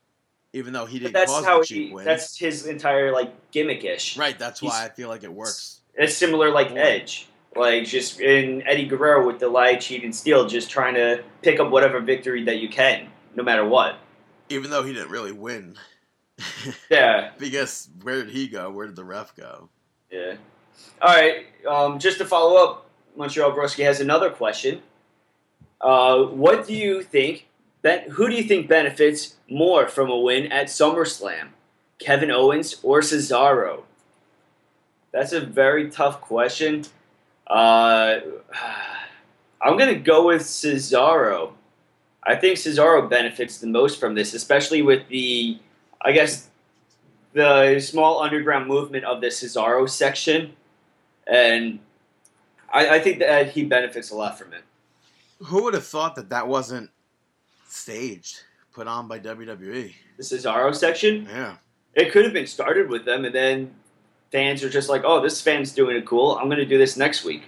even 0.54 0.74
though 0.74 0.86
he 0.86 0.98
didn't 1.00 1.14
that's 1.14 1.32
cause 1.32 1.46
how 1.46 1.62
cheap 1.62 1.90
he. 1.90 1.94
win. 1.94 2.06
That's 2.06 2.38
his 2.38 2.66
entire 2.68 3.12
like 3.12 3.52
gimmickish. 3.52 4.18
right. 4.18 4.38
That's 4.40 4.60
he's- 4.60 4.72
why 4.72 4.86
I 4.86 4.90
feel 4.90 5.10
like 5.10 5.24
it 5.24 5.32
works. 5.32 5.82
It's 5.96 6.16
similar 6.16 6.52
like. 6.52 6.72
Edge, 6.72 7.28
like 7.56 7.86
just 7.86 8.20
in 8.20 8.62
Eddie 8.68 8.86
Guerrero 8.88 9.26
with 9.26 9.40
the 9.40 9.48
lie, 9.48 9.76
cheat, 9.76 10.04
and 10.04 10.16
steal, 10.16 10.48
just 10.48 10.70
trying 10.70 10.94
to 10.96 11.24
pick 11.42 11.60
up 11.60 11.70
whatever 11.70 12.00
victory 12.00 12.44
that 12.46 12.58
you 12.58 12.70
can, 12.70 13.08
no 13.36 13.44
matter 13.44 13.66
what. 13.66 13.96
Even 14.50 14.70
though 14.70 14.84
he 14.84 14.94
didn't 14.94 15.10
really 15.12 15.32
win. 15.32 15.76
Yeah, 16.90 17.32
because 17.38 17.90
where 18.02 18.24
did 18.24 18.34
he 18.34 18.48
go? 18.48 18.72
Where 18.72 18.88
did 18.88 18.96
the 18.96 19.04
ref 19.04 19.36
go? 19.36 19.70
yeah. 20.12 20.36
All 21.02 21.14
right. 21.16 21.46
Um, 21.68 22.00
just 22.00 22.18
to 22.18 22.26
follow 22.26 22.64
up, 22.64 22.90
Montreal 23.16 23.52
Broski 23.52 23.84
has 23.84 24.00
another 24.00 24.30
question. 24.30 24.82
Uh, 25.80 26.24
what 26.24 26.66
do 26.68 26.74
you 26.74 27.04
think? 27.04 27.48
Ben, 27.82 28.10
who 28.12 28.28
do 28.30 28.36
you 28.36 28.44
think 28.44 28.68
benefits 28.68 29.36
more 29.50 29.88
from 29.88 30.10
a 30.10 30.18
win 30.18 30.52
at 30.52 30.68
SummerSlam, 30.68 31.50
Kevin 32.00 32.32
Owens 32.32 32.80
or 32.84 33.02
Cesaro? 33.02 33.84
That's 35.12 35.34
a 35.34 35.42
very 35.42 35.90
tough 35.90 36.22
question. 36.22 36.86
Uh, 37.52 38.20
I'm 39.62 39.78
gonna 39.78 39.96
go 40.00 40.26
with 40.28 40.42
Cesaro. 40.42 41.54
I 42.24 42.36
think 42.36 42.58
Cesaro 42.58 43.08
benefits 43.10 43.58
the 43.60 43.68
most 43.68 44.00
from 44.00 44.16
this, 44.16 44.34
especially 44.34 44.82
with 44.82 45.08
the, 45.10 45.60
I 46.02 46.12
guess, 46.14 46.50
the 47.34 47.80
small 47.80 48.22
underground 48.22 48.68
movement 48.68 49.06
of 49.06 49.22
the 49.22 49.28
Cesaro 49.28 49.88
section, 49.90 50.54
and 51.28 51.80
I, 52.74 52.96
I 52.96 53.00
think 53.00 53.20
that 53.20 53.52
he 53.52 53.66
benefits 53.66 54.12
a 54.12 54.16
lot 54.16 54.38
from 54.38 54.54
it. 54.54 54.64
Who 55.46 55.64
would 55.64 55.74
have 55.74 55.86
thought 55.86 56.16
that 56.16 56.30
that 56.30 56.48
wasn't 56.48 56.90
staged, 57.68 58.44
put 58.74 58.88
on 58.88 59.08
by 59.08 59.20
WWE? 59.20 59.94
The 60.18 60.24
Cesaro 60.24 60.76
section, 60.76 61.28
Yeah. 61.30 61.56
it 61.96 62.12
could 62.12 62.24
have 62.24 62.34
been 62.34 62.48
started 62.48 62.90
with 62.90 63.06
them, 63.06 63.26
and 63.26 63.34
then 63.34 63.74
fans 64.32 64.64
are 64.64 64.70
just 64.70 64.90
like, 64.90 65.04
"Oh, 65.06 65.22
this 65.22 65.42
fan's 65.42 65.72
doing 65.74 65.96
it 65.98 66.06
cool. 66.06 66.38
I'm 66.38 66.46
going 66.48 66.58
to 66.60 66.66
do 66.66 66.78
this 66.78 66.98
next 66.98 67.24
week." 67.24 67.44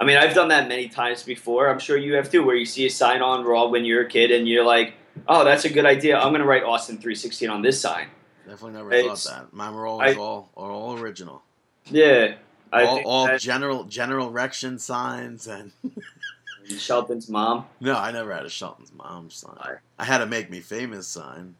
I 0.00 0.04
mean, 0.04 0.16
I've 0.16 0.34
done 0.34 0.48
that 0.48 0.68
many 0.68 0.88
times 0.88 1.22
before. 1.24 1.68
I'm 1.68 1.78
sure 1.80 1.96
you 1.96 2.14
have 2.14 2.30
too, 2.30 2.44
where 2.44 2.54
you 2.56 2.64
see 2.66 2.86
a 2.86 2.90
sign 2.90 3.20
on 3.22 3.44
Raw 3.44 3.66
when 3.68 3.84
you're 3.84 4.02
a 4.02 4.08
kid, 4.08 4.30
and 4.30 4.46
you're 4.48 4.64
like, 4.64 4.94
"Oh, 5.26 5.44
that's 5.44 5.64
a 5.64 5.68
good 5.70 5.86
idea. 5.86 6.16
I'm 6.18 6.28
going 6.30 6.40
to 6.40 6.46
write 6.46 6.62
Austin 6.62 6.96
316 6.96 7.50
on 7.50 7.62
this 7.62 7.80
sign." 7.80 8.08
Definitely 8.46 8.78
never 8.78 8.92
It's- 8.92 9.24
thought 9.24 9.36
that. 9.50 9.52
Mine 9.52 9.74
were 9.74 9.86
always 9.86 10.16
I- 10.16 10.18
all 10.20 10.50
all 10.54 10.98
original. 10.98 11.42
Yeah, 11.86 12.34
all 12.72 13.00
all 13.04 13.26
that- 13.26 13.40
general 13.40 13.84
general 13.84 14.28
erection 14.28 14.78
signs 14.78 15.46
and 15.46 15.72
Shelton's 16.78 17.28
mom. 17.28 17.66
no, 17.80 17.94
I 17.96 18.10
never 18.10 18.32
had 18.32 18.44
a 18.44 18.50
Shelton's 18.50 18.92
mom 18.92 19.30
sign. 19.30 19.56
Alright. 19.56 19.78
I 19.98 20.04
had 20.04 20.20
a 20.20 20.26
make 20.26 20.50
me 20.50 20.60
famous 20.60 21.06
sign. 21.06 21.54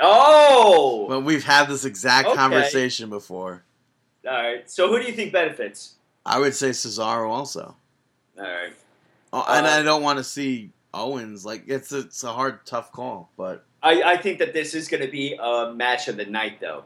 Oh, 0.00 1.06
But 1.08 1.20
we've 1.20 1.44
had 1.44 1.68
this 1.68 1.84
exact 1.84 2.28
Okay. 2.28 2.36
conversation 2.36 3.10
before. 3.10 3.64
All 4.26 4.32
right. 4.32 4.70
So 4.70 4.88
who 4.88 5.00
do 5.00 5.06
you 5.06 5.12
think 5.12 5.32
benefits? 5.32 5.94
I 6.24 6.38
would 6.38 6.54
say 6.54 6.70
Cesaro 6.70 7.28
also. 7.28 7.74
All 8.38 8.44
right. 8.44 8.72
Oh, 9.32 9.44
and 9.48 9.66
Uh, 9.66 9.70
I 9.70 9.82
don't 9.82 10.02
want 10.02 10.18
to 10.18 10.24
see 10.24 10.70
Owens. 10.94 11.44
Like 11.44 11.64
it's 11.66 11.92
a, 11.92 12.00
it's 12.00 12.22
a 12.24 12.32
hard, 12.32 12.64
tough 12.66 12.92
call, 12.92 13.30
but 13.36 13.64
I, 13.82 14.02
I 14.02 14.16
think 14.16 14.38
that 14.38 14.52
this 14.52 14.74
is 14.74 14.88
going 14.88 15.02
to 15.02 15.10
be 15.10 15.36
a 15.40 15.72
match 15.74 16.08
of 16.08 16.16
the 16.16 16.26
night, 16.26 16.60
though. 16.60 16.84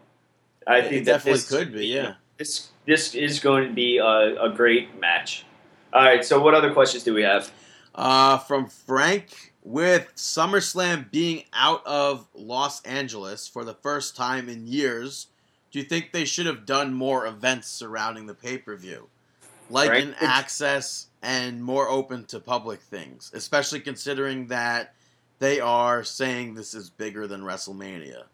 I 0.66 0.80
think 0.80 1.04
definitely 1.04 1.32
this, 1.40 1.48
could 1.48 1.72
be. 1.72 1.86
Yeah. 1.86 2.14
This 2.38 2.70
this 2.86 3.14
is 3.14 3.40
going 3.40 3.68
to 3.68 3.74
be 3.74 3.98
a, 3.98 4.42
a 4.42 4.50
great 4.54 4.98
match. 4.98 5.44
All 5.92 6.02
right. 6.02 6.24
So 6.24 6.40
what 6.40 6.54
other 6.54 6.72
questions 6.72 7.04
do 7.04 7.14
we 7.14 7.22
have? 7.22 7.50
Uh, 7.94 8.38
from 8.38 8.66
Frank 8.66 9.52
with 9.62 10.12
SummerSlam 10.16 11.10
being 11.10 11.44
out 11.52 11.84
of 11.86 12.28
Los 12.34 12.82
Angeles 12.82 13.48
for 13.48 13.64
the 13.64 13.74
first 13.74 14.16
time 14.16 14.48
in 14.48 14.66
years, 14.66 15.28
do 15.70 15.78
you 15.78 15.84
think 15.84 16.12
they 16.12 16.24
should 16.24 16.46
have 16.46 16.66
done 16.66 16.94
more 16.94 17.26
events 17.26 17.68
surrounding 17.68 18.26
the 18.26 18.34
pay 18.34 18.58
per 18.58 18.76
view? 18.76 19.08
Like 19.68 19.90
an 19.90 20.14
access 20.20 21.08
and 21.22 21.62
more 21.62 21.88
open 21.88 22.24
to 22.26 22.38
public 22.38 22.80
things, 22.80 23.32
especially 23.34 23.80
considering 23.80 24.46
that 24.46 24.94
they 25.38 25.60
are 25.60 26.04
saying 26.04 26.54
this 26.54 26.72
is 26.72 26.88
bigger 26.88 27.26
than 27.26 27.42
WrestleMania. 27.42 28.24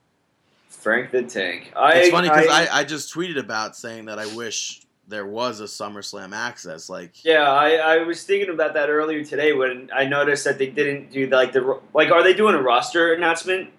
Frank 0.68 1.10
the 1.10 1.22
Tank. 1.22 1.72
I, 1.76 1.94
It's 1.94 2.10
funny 2.10 2.28
because 2.28 2.48
I, 2.48 2.64
I, 2.64 2.80
I 2.80 2.84
just 2.84 3.14
tweeted 3.14 3.38
about 3.38 3.76
saying 3.76 4.06
that 4.06 4.18
I 4.18 4.26
wish 4.34 4.82
there 5.08 5.26
was 5.26 5.60
a 5.60 5.64
SummerSlam 5.64 6.34
access. 6.34 6.88
Like, 6.88 7.24
yeah, 7.24 7.50
I, 7.50 7.74
I 7.74 7.98
was 7.98 8.24
thinking 8.24 8.50
about 8.50 8.74
that 8.74 8.88
earlier 8.88 9.24
today 9.24 9.52
when 9.52 9.90
I 9.94 10.06
noticed 10.06 10.44
that 10.44 10.58
they 10.58 10.68
didn't 10.68 11.12
do 11.12 11.26
like 11.28 11.52
the 11.52 11.80
like. 11.94 12.10
Are 12.10 12.22
they 12.22 12.34
doing 12.34 12.54
a 12.54 12.62
roster 12.62 13.14
announcement? 13.14 13.70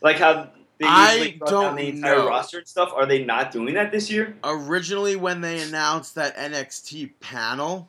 Like 0.00 0.16
how 0.16 0.50
they 0.84 1.38
I 1.38 1.38
don't 1.46 1.76
the 1.76 1.88
entire 1.88 2.16
know. 2.18 2.28
roster 2.28 2.58
and 2.58 2.68
stuff. 2.68 2.92
Are 2.94 3.06
they 3.06 3.24
not 3.24 3.50
doing 3.50 3.74
that 3.74 3.90
this 3.92 4.10
year? 4.10 4.34
originally 4.44 5.16
when 5.16 5.40
they 5.40 5.60
announced 5.62 6.14
that 6.16 6.36
NXT 6.36 7.12
panel 7.20 7.88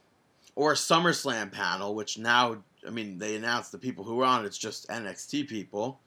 or 0.56 0.74
SummerSlam 0.74 1.52
panel, 1.52 1.96
which 1.96 2.18
now 2.18 2.58
I 2.88 2.90
mean 2.92 3.18
they 3.18 3.36
announced 3.36 3.72
the 3.72 3.78
people 3.78 4.04
who 4.04 4.16
were 4.16 4.26
on. 4.26 4.44
it, 4.44 4.48
It's 4.48 4.58
just 4.58 4.88
NXT 4.90 5.48
people. 5.48 6.00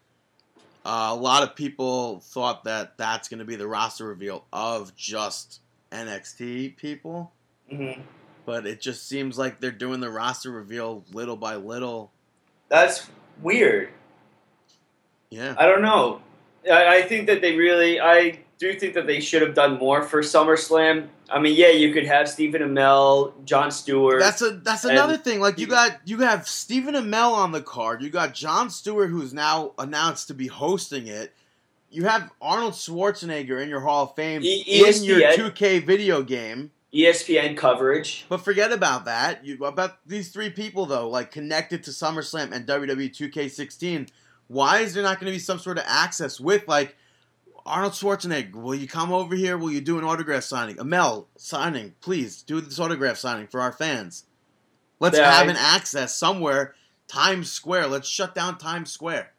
Uh, 0.85 1.09
a 1.11 1.15
lot 1.15 1.43
of 1.43 1.55
people 1.55 2.21
thought 2.21 2.65
that 2.65 2.97
that's 2.97 3.29
going 3.29 3.41
to 3.41 3.45
be 3.45 3.57
the 3.57 3.67
roster 3.67 4.07
reveal 4.07 4.45
of 4.53 4.95
just 4.97 5.61
NXT 5.93 6.77
people, 6.77 7.33
Mm-hmm. 7.71 8.01
but 8.47 8.67
it 8.67 8.81
just 8.81 9.07
seems 9.09 9.37
like 9.39 9.61
they're 9.61 9.71
doing 9.71 10.01
the 10.01 10.09
roster 10.09 10.51
reveal 10.51 11.05
little 11.13 11.37
by 11.37 11.57
little. 11.57 12.11
That's 12.71 13.09
weird. 13.43 13.91
Yeah, 15.31 15.55
I 15.59 15.67
don't 15.67 15.83
know. 15.83 16.23
I, 16.71 16.99
I 16.99 17.03
think 17.03 17.27
that 17.27 17.41
they 17.41 17.57
really, 17.57 18.01
I 18.01 18.41
do 18.59 18.79
think 18.79 18.95
that 18.95 19.07
they 19.07 19.21
should 19.21 19.43
have 19.43 19.55
done 19.55 19.79
more 19.79 20.03
for 20.03 20.21
SummerSlam. 20.23 21.09
I 21.31 21.39
mean, 21.41 21.55
yeah, 21.57 21.69
you 21.69 21.93
could 21.93 22.07
have 22.07 22.29
Stephen 22.29 22.63
Amell, 22.63 23.33
Jon 23.45 23.71
Stewart. 23.71 24.21
That's 24.21 24.41
a 24.41 24.53
that's 24.53 24.85
another 24.85 25.17
thing. 25.19 25.41
Like 25.41 25.59
you 25.59 25.67
got 25.67 26.01
you 26.07 26.19
have 26.21 26.49
Stephen 26.49 26.95
Amell 26.95 27.33
on 27.33 27.53
the 27.53 27.61
card. 27.61 28.03
You 28.03 28.11
got 28.11 28.35
Jon 28.35 28.71
Stewart, 28.71 29.11
who's 29.11 29.35
now 29.35 29.73
announced 29.79 30.29
to 30.29 30.35
be 30.35 30.47
hosting 30.47 31.07
it. 31.07 31.35
You 31.91 32.05
have 32.05 32.31
Arnold 32.41 32.75
Schwarzenegger 32.75 33.63
in 33.63 33.69
your 33.69 33.81
Hall 33.81 34.05
of 34.05 34.15
Fame 34.15 34.43
E- 34.43 34.63
in 34.67 35.05
your 35.05 35.21
2K 35.21 35.85
video 35.85 36.23
game. 36.23 36.71
ESPN 36.93 37.57
coverage. 37.57 38.25
But 38.29 38.39
forget 38.39 38.73
about 38.73 39.05
that. 39.05 39.45
You 39.45 39.63
about 39.65 39.99
these 40.07 40.31
three 40.31 40.51
people 40.51 40.87
though, 40.87 41.09
like 41.09 41.31
connected 41.31 41.85
to 41.85 41.91
SummerSlam 41.91 42.53
and 42.53 42.67
WWE 42.67 43.11
2K16. 43.11 44.09
Why 44.49 44.81
is 44.81 44.95
there 44.95 45.03
not 45.03 45.21
going 45.21 45.31
to 45.31 45.35
be 45.37 45.39
some 45.39 45.59
sort 45.59 45.79
of 45.79 45.85
access 45.87 46.41
with 46.41 46.67
like 46.67 46.97
Arnold 47.67 47.93
Schwarzenegger? 47.93 48.55
Will 48.55 48.75
you 48.75 48.89
come 48.89 49.13
over 49.13 49.35
here? 49.37 49.57
Will 49.59 49.71
you 49.71 49.81
do 49.81 49.99
an 49.99 50.05
autograph 50.05 50.43
signing? 50.43 50.77
Amell 50.77 51.27
signing, 51.37 51.95
please 52.01 52.43
do 52.43 52.61
this 52.61 52.79
autograph 52.81 53.19
signing 53.19 53.47
for 53.47 53.61
our 53.61 53.73
fans. 53.73 54.25
Let's 55.01 55.17
Yeah, 55.19 55.31
have 55.31 55.47
I- 55.47 55.51
an 55.51 55.57
access 55.57 56.15
somewhere. 56.15 56.75
Times 57.07 57.51
Square. 57.51 57.87
Let's 57.89 58.09
shut 58.09 58.35
down 58.35 58.59
Times 58.59 58.91
Square. 58.93 59.33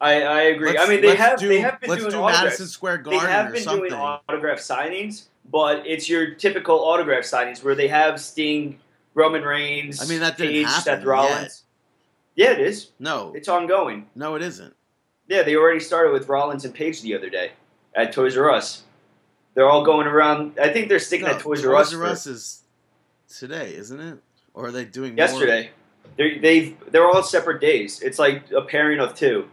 I, 0.00 0.22
I 0.22 0.40
agree. 0.42 0.72
Let's- 0.72 0.86
I 0.86 0.92
mean, 0.92 1.00
they 1.00 1.16
have 1.16 1.38
do, 1.40 1.48
they 1.48 1.60
have 1.60 1.80
been 1.80 1.90
let's 1.90 2.02
doing 2.02 2.12
do 2.12 2.18
autographs. 2.20 2.44
Madison 2.44 2.66
Square 2.68 2.96
They 2.98 3.10
Garden 3.12 3.30
have 3.30 3.48
or 3.48 3.52
been 3.52 3.62
something. 3.62 3.88
doing 3.88 4.00
autograph 4.00 4.58
signings, 4.58 5.24
but 5.50 5.86
it's 5.86 6.08
your 6.08 6.34
typical 6.34 6.78
autograph 6.84 7.24
signings 7.24 7.64
where 7.64 7.74
they 7.74 7.88
have 7.88 8.20
Sting, 8.20 8.78
Roman 9.14 9.42
Reigns, 9.42 10.02
I 10.02 10.06
mean, 10.06 10.20
that 10.20 10.36
didn't 10.36 10.52
Paige, 10.52 10.66
happen 10.66 10.82
Seth 10.82 11.04
Rollins. 11.04 11.62
Yeah, 12.36 12.52
it 12.52 12.60
is. 12.60 12.90
no, 12.98 13.32
It's 13.34 13.48
ongoing. 13.48 14.08
no, 14.14 14.34
it 14.36 14.42
isn't. 14.42 14.74
Yeah, 15.28 15.42
they 15.42 15.56
already 15.56 15.80
started 15.80 16.12
with 16.12 16.28
Rollins 16.28 16.64
and 16.64 16.72
Paige 16.74 17.02
the 17.02 17.14
other 17.16 17.28
day 17.30 17.52
at 17.94 18.12
Toys 18.12 18.36
R 18.36 18.50
Us. 18.50 18.82
They're 19.54 19.68
all 19.68 19.84
going 19.84 20.06
around. 20.06 20.58
I 20.60 20.68
think 20.68 20.88
they're 20.88 20.98
sticking 20.98 21.26
No, 21.26 21.32
at 21.32 21.40
Toys 21.40 21.64
R 21.64 21.74
Us, 21.74 21.92
for 21.92 22.04
Us 22.04 22.26
is 22.26 22.62
today, 23.28 23.74
isn't 23.74 23.98
it? 23.98 24.18
Or 24.54 24.66
are 24.66 24.70
they 24.70 24.84
doing 24.84 25.16
yesterday. 25.16 25.70
They're, 26.16 26.38
they've 26.40 26.76
they're 26.92 27.06
all 27.06 27.22
separate 27.22 27.60
days. 27.60 28.00
It's 28.02 28.18
like 28.18 28.50
a 28.52 28.62
pairing 28.62 29.00
of 29.00 29.14
two. 29.14 29.48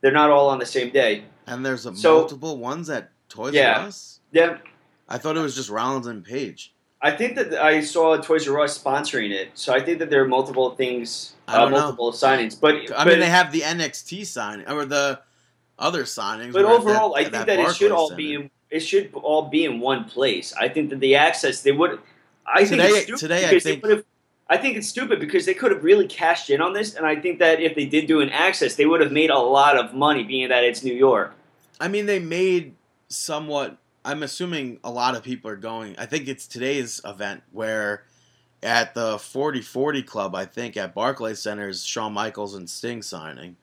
They're 0.00 0.12
not 0.12 0.30
all 0.30 0.48
on 0.48 0.58
the 0.58 0.66
same 0.66 0.90
day. 0.90 1.24
And 1.46 1.64
there's 1.64 1.86
a 1.86 1.94
So- 1.94 2.18
multiple 2.20 2.58
ones 2.58 2.90
at 2.90 3.10
Toys 3.28 3.54
Yeah. 3.54 3.80
R 3.80 3.86
Us. 3.86 4.20
Yeah, 4.32 4.58
I 5.08 5.18
thought 5.18 5.36
it 5.36 5.40
was 5.40 5.54
just 5.54 5.70
Rollins 5.70 6.06
and 6.06 6.24
Paige. 6.24 6.74
I 7.06 7.16
think 7.16 7.36
that 7.36 7.54
I 7.54 7.80
saw 7.82 8.16
Toys 8.16 8.48
R 8.48 8.60
Us 8.60 8.76
sponsoring 8.76 9.30
it, 9.30 9.50
so 9.54 9.72
I 9.72 9.80
think 9.80 10.00
that 10.00 10.10
there 10.10 10.22
are 10.24 10.28
multiple 10.28 10.70
things, 10.70 11.34
uh, 11.46 11.56
don't 11.56 11.70
know. 11.70 11.78
multiple 11.78 12.10
signings. 12.10 12.60
But 12.60 12.74
I 12.74 13.04
but, 13.04 13.06
mean, 13.06 13.20
they 13.20 13.28
have 13.28 13.52
the 13.52 13.60
NXT 13.60 14.26
signing 14.26 14.68
or 14.68 14.84
the 14.84 15.20
other 15.78 16.02
signings. 16.02 16.52
but 16.52 16.64
overall, 16.64 17.10
that- 17.14 17.18
I 17.20 17.22
think 17.30 17.46
that, 17.46 17.60
it 17.60 17.76
should 17.76 17.92
all 17.92 18.08
Center. 18.08 18.16
be 18.16 18.34
in, 18.34 18.50
it 18.70 18.80
should 18.80 19.10
all 19.14 19.42
be 19.42 19.64
in 19.64 19.78
one 19.78 20.02
place. 20.04 20.52
I 20.58 20.68
think 20.68 20.90
that 20.90 20.98
the 20.98 21.14
access 21.14 21.62
they 21.62 21.70
would. 21.70 22.00
I 22.44 22.64
think 22.64 22.82
Today- 22.82 23.04
it's 23.08 23.20
today 23.20 23.46
I 23.46 23.60
think- 23.60 24.04
I 24.48 24.56
think 24.56 24.76
it's 24.76 24.88
stupid 24.88 25.20
because 25.20 25.44
they 25.46 25.54
could 25.54 25.70
have 25.72 25.84
really 25.84 26.08
cashed 26.08 26.50
in 26.50 26.60
on 26.60 26.72
this, 26.72 26.94
and 26.94 27.06
I 27.06 27.16
think 27.16 27.38
that 27.38 27.60
if 27.60 27.76
they 27.76 27.84
did 27.84 28.06
do 28.06 28.20
an 28.20 28.30
access, 28.30 28.74
they 28.74 28.86
would 28.86 29.00
have 29.00 29.12
made 29.12 29.30
a 29.30 29.38
lot 29.38 29.76
of 29.76 29.94
money, 29.94 30.24
being 30.24 30.48
that 30.48 30.64
it's 30.64 30.82
New 30.82 30.94
York. 30.94 31.34
I 31.80 31.86
mean, 31.86 32.06
they 32.06 32.18
made 32.18 32.74
somewhat. 33.08 33.76
I'm 34.06 34.22
assuming 34.22 34.78
a 34.84 34.90
lot 34.90 35.16
of 35.16 35.24
people 35.24 35.50
are 35.50 35.56
going. 35.56 35.96
I 35.98 36.06
think 36.06 36.28
it's 36.28 36.46
today's 36.46 37.00
event 37.04 37.42
where 37.50 38.04
at 38.62 38.94
the 38.94 39.18
4040 39.18 40.02
Club, 40.04 40.34
I 40.36 40.44
think 40.44 40.76
at 40.76 40.94
Barclays 40.94 41.40
Center 41.40 41.68
is 41.68 41.84
Shawn 41.84 42.12
Michaels 42.12 42.54
and 42.54 42.70
Sting 42.70 43.02
signing. 43.02 43.56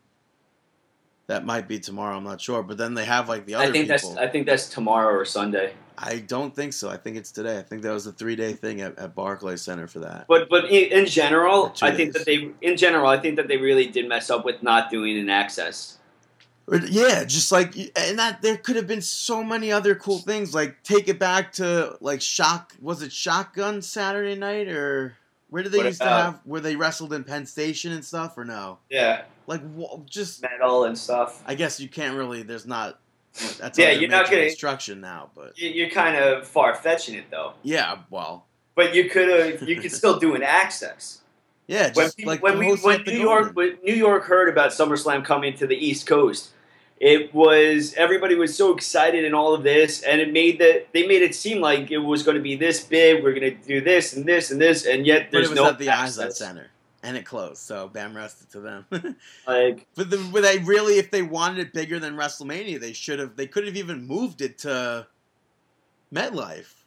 That 1.28 1.46
might 1.46 1.70
be 1.70 1.80
tomorrow. 1.80 2.18
I'm 2.18 2.26
not 2.26 2.42
sure, 2.42 2.62
but 2.62 2.78
then 2.78 2.94
they 2.94 3.06
have 3.06 3.30
like 3.30 3.46
the 3.46 3.56
other 3.56 3.70
I 3.70 3.72
think 3.72 3.88
people. 3.88 4.10
that's 4.10 4.18
I 4.18 4.28
think 4.28 4.46
that's 4.46 4.68
tomorrow 4.68 5.16
or 5.16 5.24
Sunday. 5.24 5.74
I 5.98 6.20
don't 6.20 6.54
think 6.54 6.74
so. 6.74 6.90
I 6.90 6.98
think 6.98 7.16
it's 7.16 7.32
today. 7.32 7.58
I 7.58 7.62
think 7.62 7.82
that 7.84 7.94
was 7.94 8.06
a 8.06 8.12
three 8.12 8.36
day 8.36 8.52
thing 8.52 8.82
at, 8.82 9.00
at 9.00 9.16
Barclays 9.16 9.62
Center 9.62 9.88
for 9.88 10.00
that. 10.00 10.26
But 10.28 10.50
but 10.50 10.66
in, 10.66 10.92
in 10.92 11.06
general, 11.06 11.74
I 11.82 11.92
think 11.92 12.12
days. 12.12 12.26
that 12.26 12.26
they 12.26 12.52
in 12.62 12.76
general 12.76 13.08
I 13.08 13.18
think 13.18 13.38
that 13.38 13.48
they 13.48 13.56
really 13.56 13.88
did 13.88 14.10
mess 14.10 14.30
up 14.30 14.44
with 14.44 14.62
not 14.62 14.92
doing 14.92 15.18
an 15.18 15.30
access. 15.30 16.00
Yeah, 16.72 17.24
just 17.26 17.52
like 17.52 17.76
and 17.96 18.18
that 18.20 18.42
there 18.42 18.56
could 18.58 18.78
have 18.78 18.88
been 18.88 19.02
so 19.02 19.44
many 19.44 19.72
other 19.72 19.96
cool 19.96 20.20
things. 20.20 20.54
Like 20.56 20.82
take 20.84 21.08
it 21.10 21.20
back 21.20 21.52
to 21.54 21.98
like 22.00 22.22
shock. 22.22 22.74
Was 22.82 23.02
it 23.02 23.12
Shotgun 23.12 23.82
Saturday 23.82 24.36
Night 24.36 24.70
or 24.70 25.16
where 25.50 25.62
did 25.62 25.72
they 25.74 25.80
What 25.80 25.88
used 25.88 26.02
to 26.02 26.08
have 26.08 26.40
where 26.46 26.62
they 26.62 26.76
wrestled 26.76 27.12
in 27.14 27.24
Penn 27.26 27.46
Station 27.46 27.92
and 27.92 28.04
stuff 28.04 28.38
or 28.38 28.46
no? 28.46 28.80
Yeah, 28.90 29.24
Like 29.46 29.62
just 30.06 30.42
metal 30.42 30.86
and 30.86 30.98
stuff. 30.98 31.44
I 31.46 31.56
guess 31.56 31.80
you 31.80 31.90
can't 31.90 32.16
really. 32.18 32.44
There's 32.44 32.66
not. 32.66 32.98
That's 33.60 33.78
Yeah, 33.78 33.92
you're 33.92 34.10
not 34.10 34.30
getting 34.30 34.56
gonna- 34.62 34.96
now, 35.02 35.32
but 35.36 35.58
You- 35.60 35.70
You're 35.70 35.90
kind 35.90 36.16
of 36.16 36.48
far 36.48 36.76
fetching 36.76 37.16
it 37.16 37.26
though. 37.30 37.54
yeah, 37.64 37.98
well, 38.10 38.46
But 38.76 38.96
you 38.96 39.10
could 39.10 39.28
have 39.28 39.62
you 39.70 39.82
could 39.82 39.92
still 39.92 40.18
do 40.18 40.34
an 40.36 40.44
access. 40.44 41.20
yeah, 41.68 41.92
when 41.94 42.10
people, 42.12 42.32
like 42.32 42.42
when 42.42 42.58
we 42.58 42.74
when 42.78 43.04
New 43.04 43.12
York 43.20 43.52
when 43.54 43.78
New 43.84 43.94
York 43.96 44.24
heard 44.24 44.48
about 44.50 44.72
SummerSlam 44.72 45.26
coming 45.26 45.56
to 45.58 45.68
the 45.68 45.76
East 45.76 46.06
Coast, 46.08 46.50
it 47.04 47.34
was 47.34 47.94
everybody 47.96 48.34
was 48.36 48.56
so 48.56 48.74
excited 48.74 49.26
and 49.26 49.36
all 49.36 49.54
of 49.54 49.64
this, 49.64 50.02
and 50.04 50.22
it 50.22 50.32
made 50.32 50.60
that 50.60 50.88
they 50.94 51.06
made 51.06 51.22
it 51.22 51.36
seem 51.36 51.60
like 51.60 51.92
it 51.92 51.98
was 51.98 52.24
going 52.24 52.38
to 52.38 52.42
be 52.42 52.56
this 52.56 52.82
big. 52.82 53.22
We're 53.22 53.34
going 53.34 53.58
to 53.58 53.68
do 53.68 53.82
this 53.82 54.14
and 54.14 54.26
this 54.26 54.52
and 54.52 54.62
this, 54.62 54.86
and 54.86 55.06
yet 55.06 55.26
But 55.26 55.32
there's 55.32 55.48
it 55.48 55.50
was 55.52 55.58
no 55.58 55.68
at 55.68 55.80
the. 55.80 55.88
Izod 55.88 56.32
Center, 56.32 56.72
and 57.04 57.18
it 57.18 57.26
closed. 57.26 57.58
So 57.58 57.90
bam, 57.90 58.16
rested 58.16 58.50
to 58.52 58.62
them. 58.62 58.86
Like 59.48 59.86
But 59.96 60.10
the, 60.12 60.18
but 60.32 60.44
they 60.44 60.60
really, 60.60 60.98
if 60.98 61.12
they 61.12 61.22
wanted 61.22 61.60
it 61.60 61.74
bigger 61.74 62.00
than 62.00 62.16
WrestleMania, 62.16 62.80
they 62.80 62.94
should 62.94 63.20
have. 63.20 63.36
They 63.36 63.48
could 63.48 63.68
have 63.68 63.76
even 63.76 64.08
moved 64.08 64.42
it 64.42 64.60
to 64.60 65.06
MetLife 66.14 66.84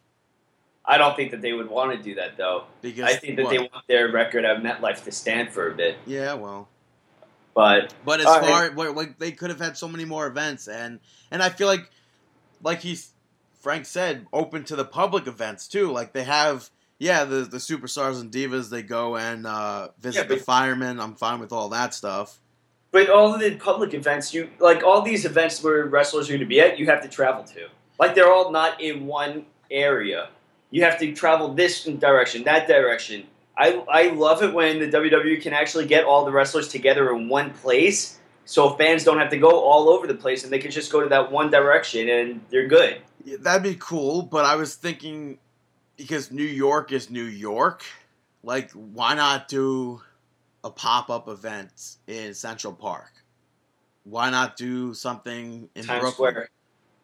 I 0.89 0.99
don't 0.99 1.17
think 1.17 1.33
that 1.33 1.41
they 1.41 1.53
would 1.53 1.69
want 1.69 1.97
to 1.97 2.03
do 2.03 2.15
that 2.15 2.37
though. 2.37 2.65
because 2.81 3.05
I 3.05 3.15
think 3.15 3.37
that 3.37 3.47
what? 3.47 3.51
they 3.51 3.59
want 3.59 3.87
their 3.89 4.11
record 4.11 4.45
at 4.45 4.63
MetLife 4.63 5.05
to 5.05 5.13
stand 5.13 5.51
for 5.51 5.71
a 5.71 5.75
bit. 5.75 5.99
Yeah, 6.07 6.35
well, 6.35 6.69
But 7.57 7.95
but 8.05 8.21
as 8.21 8.27
All 8.27 8.41
far 8.41 8.71
where 8.73 8.93
like 8.93 9.19
they 9.19 9.33
could 9.33 9.51
have 9.51 9.59
had 9.59 9.77
so 9.77 9.89
many 9.89 10.05
more 10.05 10.27
events, 10.29 10.69
and 10.69 11.01
and 11.31 11.43
I 11.43 11.49
feel 11.49 11.67
like, 11.67 11.91
like 12.63 12.81
he's 12.83 13.13
Frank 13.61 13.87
said, 13.87 14.27
open 14.33 14.63
to 14.65 14.77
the 14.77 14.85
public 14.85 15.27
events 15.27 15.67
too. 15.67 15.91
Like 15.91 16.13
they 16.13 16.23
have. 16.23 16.71
Yeah, 16.99 17.25
the 17.25 17.43
the 17.43 17.59
superstars 17.59 18.23
and 18.23 18.33
divas 18.33 18.71
they 18.71 18.83
go 18.83 19.17
and 19.19 19.47
uh, 19.47 19.89
visit 20.01 20.31
Yeah, 20.31 20.37
the 20.37 20.43
firemen. 20.43 20.99
I'm 20.99 21.15
fine 21.15 21.41
with 21.41 21.53
all 21.53 21.69
that 21.69 21.93
stuff. 21.93 22.41
but 22.91 23.11
all 23.11 23.37
the 23.37 23.55
public 23.57 23.93
events, 23.93 24.33
you 24.33 24.49
like 24.61 24.83
all 24.83 25.03
these 25.03 25.27
events 25.27 25.63
where 25.63 25.85
wrestlers 25.85 26.29
are 26.31 26.33
going 26.33 26.41
to 26.41 26.47
be 26.47 26.59
at, 26.61 26.79
you 26.79 26.87
have 26.87 27.03
to 27.03 27.09
travel 27.09 27.45
to. 27.45 27.69
Like 27.99 28.15
they're 28.15 28.33
all 28.33 28.51
not 28.51 28.81
in 28.81 29.05
one 29.07 29.45
area. 29.71 30.31
You 30.71 30.85
have 30.85 30.99
to 31.01 31.13
travel 31.13 31.53
this 31.53 31.85
direction, 31.85 32.45
that 32.45 32.67
direction. 32.67 33.27
I 33.57 33.83
I 33.89 34.11
love 34.11 34.43
it 34.43 34.53
when 34.53 34.79
the 34.79 34.89
WWE 34.89 35.41
can 35.41 35.53
actually 35.53 35.87
get 35.87 36.05
all 36.05 36.25
the 36.25 36.33
wrestlers 36.33 36.69
together 36.69 37.15
in 37.15 37.29
one 37.29 37.53
place, 37.53 38.19
so 38.45 38.71
fans 38.77 39.05
don't 39.05 39.19
have 39.19 39.31
to 39.31 39.39
go 39.39 39.51
all 39.51 39.89
over 39.89 40.07
the 40.07 40.15
place 40.15 40.45
and 40.45 40.53
they 40.53 40.59
can 40.59 40.71
just 40.71 40.93
go 40.93 41.01
to 41.01 41.09
that 41.09 41.33
one 41.33 41.51
direction 41.51 42.09
and 42.09 42.41
they're 42.51 42.69
good. 42.69 43.01
Yeah, 43.25 43.37
that'd 43.41 43.63
be 43.63 43.77
cool, 43.79 44.23
but 44.23 44.45
I 44.45 44.57
was 44.57 44.75
thinking 44.75 45.39
because 45.97 46.31
New 46.31 46.45
York 46.45 46.93
is 46.93 47.11
New 47.11 47.25
York, 47.25 47.83
like 48.43 48.71
why 48.73 49.15
not 49.15 49.49
do 49.49 50.03
a 50.63 50.71
pop-up 50.71 51.29
event 51.29 51.97
in 52.07 52.35
Central 52.35 52.73
Park? 52.73 53.13
Why 54.05 54.31
not 54.31 54.57
do 54.57 54.95
something 54.95 55.69
in 55.75 55.85
Times 55.85 56.01
Brooklyn? 56.01 56.31
Square. 56.33 56.51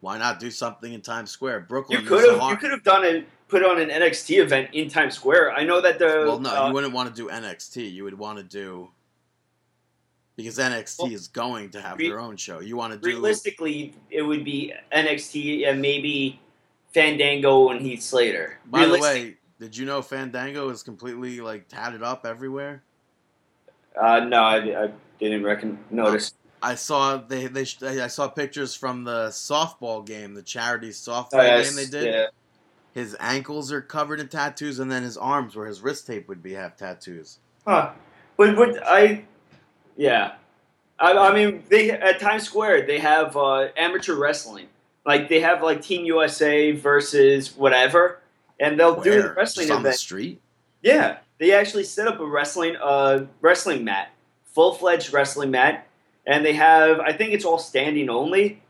Why 0.01 0.17
not 0.17 0.39
do 0.39 0.51
something 0.51 0.93
in 0.93 1.01
Times 1.01 1.31
Square? 1.31 1.61
Brooklyn 1.61 2.01
You 2.01 2.07
could 2.07 2.29
have 2.29 2.49
you 2.49 2.57
could 2.57 2.71
have 2.71 2.83
done 2.83 3.05
a 3.05 3.25
put 3.53 3.63
on 3.63 3.79
an 3.79 3.89
NXT 3.89 4.41
event 4.41 4.69
in 4.73 4.89
Times 4.89 5.13
Square. 5.13 5.51
I 5.51 5.63
know 5.63 5.79
that 5.79 5.99
the 5.99 6.23
Well, 6.25 6.39
no, 6.39 6.49
uh, 6.49 6.67
you 6.67 6.73
wouldn't 6.73 6.91
want 6.91 7.07
to 7.07 7.15
do 7.15 7.29
NXT. 7.29 7.93
You 7.93 8.03
would 8.03 8.17
want 8.17 8.39
to 8.39 8.43
do 8.43 8.89
because 10.35 10.57
NXT 10.57 11.03
Well, 11.03 11.11
is 11.11 11.27
going 11.27 11.69
to 11.69 11.79
have 11.81 11.99
re- 11.99 12.09
their 12.09 12.19
own 12.19 12.35
show. 12.35 12.61
You 12.61 12.75
want 12.77 12.93
to 12.93 12.99
do 12.99 13.07
realistically 13.07 13.93
it 14.09 14.23
would 14.23 14.43
be 14.43 14.73
NXT 14.91 15.67
and 15.69 15.79
maybe 15.79 16.39
Fandango 16.95 17.69
and 17.69 17.79
Heath 17.79 18.01
Slater. 18.01 18.57
By 18.65 18.87
the 18.87 18.97
way, 18.97 19.37
did 19.59 19.77
you 19.77 19.85
know 19.85 20.01
Fandango 20.01 20.69
is 20.69 20.81
completely 20.81 21.39
like 21.39 21.67
tatted 21.67 22.01
up 22.01 22.25
everywhere? 22.25 22.81
uh, 24.01 24.21
no, 24.21 24.41
I, 24.41 24.85
I 24.85 24.91
didn't 25.19 25.43
reckon 25.43 25.77
notice. 25.91 26.33
I 26.63 26.73
saw 26.73 27.17
they 27.17 27.45
they 27.45 27.67
I 27.81 28.07
saw 28.07 28.27
pictures 28.29 28.73
from 28.73 29.03
the 29.03 29.27
softball 29.27 30.03
game, 30.03 30.33
the 30.33 30.41
charity 30.41 30.89
softball 30.89 31.27
Oh, 31.33 31.41
yeah, 31.43 31.61
game 31.61 31.75
they 31.75 31.85
did. 31.85 32.05
yeah. 32.05 32.25
His 32.93 33.15
ankles 33.19 33.71
are 33.71 33.81
covered 33.81 34.19
in 34.19 34.27
tattoos, 34.27 34.79
and 34.79 34.91
then 34.91 35.03
his 35.03 35.17
arms, 35.17 35.55
where 35.55 35.65
his 35.65 35.81
wrist 35.81 36.05
tape 36.05 36.27
would 36.27 36.43
be, 36.43 36.53
have 36.53 36.77
tattoos. 36.77 37.39
Huh. 37.65 37.91
But 38.37 38.55
but 38.55 38.85
I, 38.85 39.25
yeah, 39.97 40.33
I, 40.99 41.13
I 41.13 41.33
mean 41.33 41.63
they 41.69 41.91
at 41.91 42.19
Times 42.19 42.43
Square 42.43 42.85
they 42.85 42.99
have 42.99 43.35
uh, 43.35 43.69
amateur 43.75 44.15
wrestling. 44.15 44.67
Like 45.05 45.27
they 45.27 45.39
have 45.41 45.61
like 45.63 45.81
Team 45.81 46.05
USA 46.05 46.71
versus 46.71 47.55
whatever, 47.55 48.19
and 48.59 48.79
they'll 48.79 49.01
do 49.01 49.11
the 49.11 49.27
Where? 49.27 49.33
wrestling 49.33 49.67
Just 49.67 49.77
on 49.77 49.83
the 49.83 49.93
street. 49.93 50.39
Yeah, 50.81 51.17
they 51.39 51.53
actually 51.53 51.83
set 51.83 52.07
up 52.07 52.19
a 52.19 52.25
wrestling 52.25 52.75
uh 52.81 53.25
wrestling 53.41 53.83
mat, 53.83 54.11
full 54.45 54.73
fledged 54.73 55.11
wrestling 55.11 55.51
mat, 55.51 55.87
and 56.25 56.45
they 56.45 56.53
have 56.53 56.99
I 56.99 57.13
think 57.13 57.33
it's 57.33 57.45
all 57.45 57.59
standing 57.59 58.09
only, 58.09 58.61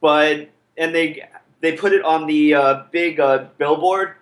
but 0.00 0.48
and 0.76 0.94
they 0.94 1.28
they 1.60 1.72
put 1.76 1.92
it 1.92 2.02
on 2.04 2.26
the 2.26 2.54
uh, 2.54 2.82
big 2.90 3.18
uh, 3.20 3.46
billboard 3.58 4.14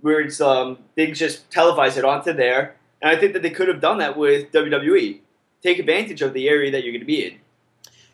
where 0.00 0.20
it's 0.20 0.40
um 0.40 0.78
they 0.94 1.10
just 1.10 1.50
televise 1.50 1.96
it 1.96 2.04
onto 2.04 2.32
there, 2.32 2.76
and 3.02 3.10
I 3.10 3.16
think 3.16 3.32
that 3.32 3.42
they 3.42 3.50
could 3.50 3.68
have 3.68 3.80
done 3.80 3.98
that 3.98 4.16
with 4.16 4.52
WWE. 4.52 5.20
Take 5.62 5.78
advantage 5.80 6.22
of 6.22 6.32
the 6.34 6.48
area 6.48 6.70
that 6.70 6.84
you're 6.84 6.92
going 6.92 7.00
to 7.00 7.06
be 7.06 7.24
in. 7.26 7.38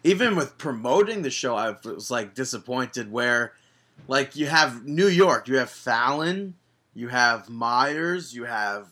even 0.02 0.34
with 0.36 0.56
promoting 0.58 1.22
the 1.22 1.30
show, 1.30 1.54
I 1.56 1.74
was 1.84 2.10
like 2.10 2.34
disappointed 2.34 3.10
where, 3.12 3.52
like, 4.08 4.34
you 4.36 4.46
have 4.46 4.86
New 4.86 5.06
York, 5.08 5.46
you 5.48 5.58
have 5.58 5.70
Fallon, 5.70 6.54
you 6.94 7.08
have 7.08 7.48
Myers, 7.50 8.34
you 8.34 8.44
have 8.44 8.88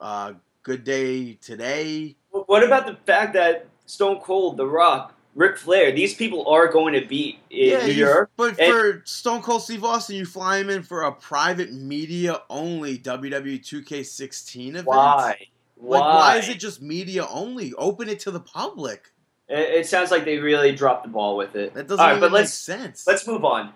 uh, 0.00 0.34
Good 0.62 0.84
Day 0.84 1.34
Today. 1.34 2.16
What 2.30 2.62
about 2.62 2.86
the 2.86 2.96
fact 3.06 3.32
that 3.32 3.66
Stone 3.86 4.20
Cold, 4.20 4.56
The 4.58 4.66
Rock, 4.66 5.14
Ric 5.36 5.58
Flair, 5.58 5.92
these 5.92 6.14
people 6.14 6.48
are 6.48 6.66
going 6.66 6.94
to 6.94 7.06
be 7.06 7.38
in 7.50 7.86
New 7.86 7.92
you- 7.92 8.06
York? 8.06 8.30
but 8.36 8.58
and- 8.58 8.72
for 8.72 9.02
Stone 9.04 9.42
Cold 9.42 9.62
Steve 9.62 9.84
Austin, 9.84 10.16
you 10.16 10.24
fly 10.24 10.58
him 10.58 10.70
in 10.70 10.82
for 10.82 11.02
a 11.02 11.12
private 11.12 11.72
media 11.72 12.40
only 12.48 12.98
WWE 12.98 13.58
2K16 13.62 14.68
event. 14.70 14.86
Why? 14.86 15.46
Like, 15.78 16.00
why 16.00 16.36
is 16.38 16.48
it 16.48 16.58
just 16.58 16.80
media 16.80 17.26
only? 17.30 17.74
Open 17.74 18.08
it 18.08 18.18
to 18.20 18.30
the 18.30 18.40
public. 18.40 19.12
It, 19.48 19.58
it 19.58 19.86
sounds 19.86 20.10
like 20.10 20.24
they 20.24 20.38
really 20.38 20.72
dropped 20.74 21.04
the 21.04 21.10
ball 21.10 21.36
with 21.36 21.54
it. 21.54 21.74
That 21.74 21.86
doesn't 21.86 22.00
All 22.00 22.06
right, 22.06 22.16
even 22.16 22.20
but 22.22 22.32
make 22.32 22.40
let's 22.40 22.54
sense. 22.54 23.06
let's 23.06 23.26
move 23.26 23.44
on. 23.44 23.72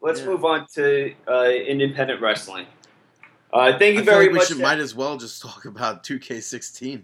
Let's 0.00 0.20
Yeah. 0.20 0.26
move 0.26 0.44
on 0.46 0.66
to 0.74 1.12
uh, 1.28 1.50
independent 1.50 2.22
wrestling. 2.22 2.64
Uh, 3.52 3.78
thank 3.78 3.94
you 3.96 4.00
I 4.00 4.04
very 4.04 4.24
like 4.24 4.32
we 4.32 4.38
much. 4.38 4.48
should 4.48 4.58
might 4.58 4.78
as 4.78 4.94
well 4.94 5.18
just 5.18 5.42
talk 5.42 5.66
about 5.66 6.02
2K16. 6.02 7.02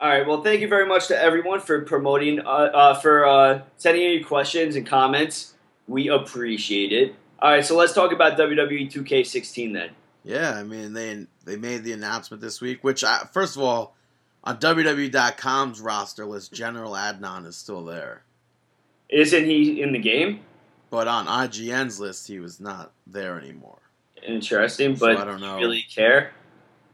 All 0.00 0.08
right. 0.10 0.26
Well, 0.26 0.42
thank 0.42 0.60
you 0.60 0.68
very 0.68 0.86
much 0.86 1.08
to 1.08 1.18
everyone 1.18 1.60
for 1.60 1.80
promoting, 1.82 2.40
uh, 2.40 2.44
uh, 2.44 2.94
for 2.94 3.26
uh, 3.26 3.62
sending 3.78 4.02
any 4.02 4.20
questions 4.22 4.76
and 4.76 4.86
comments. 4.86 5.54
We 5.88 6.08
appreciate 6.08 6.92
it. 6.92 7.14
All 7.40 7.50
right, 7.50 7.64
so 7.64 7.76
let's 7.76 7.92
talk 7.92 8.12
about 8.12 8.38
WWE 8.38 8.90
2K16 8.90 9.72
then. 9.72 9.90
Yeah, 10.24 10.52
I 10.54 10.64
mean 10.64 10.92
they 10.94 11.26
they 11.44 11.56
made 11.56 11.84
the 11.84 11.92
announcement 11.92 12.40
this 12.40 12.60
week, 12.60 12.82
which 12.82 13.04
I, 13.04 13.24
first 13.32 13.56
of 13.56 13.62
all, 13.62 13.94
on 14.42 14.58
WWE.com's 14.58 15.80
roster 15.80 16.24
list, 16.26 16.52
General 16.52 16.92
Adnan 16.92 17.46
is 17.46 17.56
still 17.56 17.84
there, 17.84 18.22
Isn't 19.08 19.44
he 19.44 19.80
in 19.82 19.92
the 19.92 19.98
game? 19.98 20.40
but 20.90 21.06
on 21.08 21.26
IGN's 21.26 22.00
list, 22.00 22.26
he 22.26 22.38
was 22.40 22.58
not 22.60 22.92
there 23.06 23.38
anymore. 23.40 23.78
Interesting, 24.26 24.96
So 24.96 25.06
but 25.06 25.18
I 25.18 25.24
don't 25.24 25.40
know. 25.40 25.56
really 25.58 25.82
care. 25.82 26.32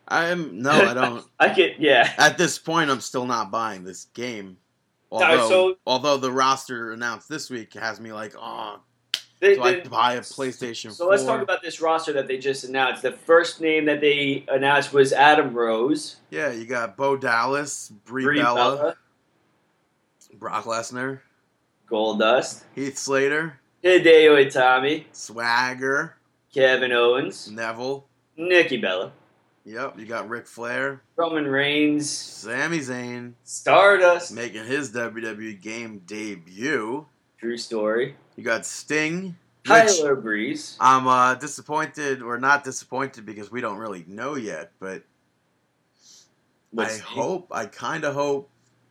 I 0.09 0.27
am 0.29 0.61
no, 0.61 0.71
I 0.71 0.95
don't. 0.95 1.25
I 1.39 1.49
get 1.53 1.79
yeah. 1.79 2.13
At 2.19 2.37
this 2.39 2.59
point, 2.59 2.91
I'm 2.91 3.01
still 3.01 3.27
not 3.27 3.51
buying 3.51 3.85
this 3.85 4.07
game. 4.15 4.57
Although, 5.11 5.49
so- 5.49 5.77
although 5.87 6.17
the 6.17 6.33
roster 6.33 6.93
announced 6.93 7.29
this 7.29 7.51
week 7.51 7.75
has 7.75 8.01
me 8.01 8.13
like, 8.13 8.35
oh, 8.39 8.81
They- 9.41 9.57
so 9.57 9.63
I 9.63 9.81
buy 9.81 10.15
a 10.15 10.21
PlayStation. 10.21 10.91
So 10.93 11.07
let's 11.07 11.25
talk 11.25 11.43
about 11.43 11.63
this 11.63 11.81
roster 11.81 12.13
that 12.15 12.27
they 12.29 12.39
just 12.39 12.65
announced. 12.65 13.03
The 13.03 13.13
first 13.13 13.61
name 13.61 13.85
that 13.87 14.01
they 14.01 14.45
announced 14.49 14.93
was 14.95 15.13
Adam 15.13 15.53
Rose, 15.55 16.17
Yeah, 16.31 16.51
you 16.53 16.65
got 16.65 16.97
Bo 16.97 17.17
Dallas, 17.17 17.91
Brie, 18.05 18.25
Brie 18.25 18.41
Bella, 18.41 18.77
Bella, 18.77 18.97
Brock 20.39 20.65
Lesnar, 20.65 21.21
Goldust, 21.91 22.63
Heath 22.75 22.97
Slater, 22.99 23.59
Hideo 23.85 24.43
Itami, 24.47 25.05
Swagger, 25.13 26.17
Kevin 26.55 26.93
Owens, 26.93 27.51
Neville. 27.51 28.07
Nikki 28.37 28.79
Bella, 28.79 29.13
Yep, 29.65 29.99
you 29.99 30.07
got 30.07 30.29
Ric 30.29 30.47
Flair, 30.47 31.03
Roman 31.17 31.47
Reigns, 31.47 32.11
Sami 32.11 32.81
Zayn 32.81 33.35
Stardust, 33.45 34.33
making 34.33 34.65
his 34.65 34.91
WWE 34.93 35.61
game 35.61 36.03
debut. 36.05 37.07
Drew 37.39 37.57
Story, 37.57 38.17
You 38.37 38.45
got 38.45 38.67
Sting. 38.67 39.37
Which 39.65 39.99
Tyler 39.99 40.17
Breeze. 40.17 40.77
I'm 40.81 41.07
uh, 41.07 41.35
disappointed, 41.37 42.21
or 42.23 42.37
not 42.39 42.65
disappointed, 42.65 43.25
because 43.25 43.53
we 43.53 43.61
don't 43.61 43.79
really 43.79 44.05
know 44.09 44.35
yet. 44.35 44.73
But 44.81 45.05
Let's 46.73 46.95
I 46.95 46.97
see. 46.97 47.03
hope, 47.05 47.49
I 47.53 47.67
kind 47.67 48.05
of 48.05 48.15
hope. 48.15 48.51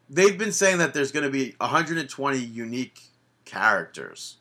They've 0.10 0.38
been 0.38 0.54
saying 0.54 0.78
that 0.78 0.94
there's 0.94 1.12
going 1.12 1.26
to 1.26 1.30
be 1.30 1.56
120 1.58 2.38
unique 2.38 3.02
characters. 3.44 4.38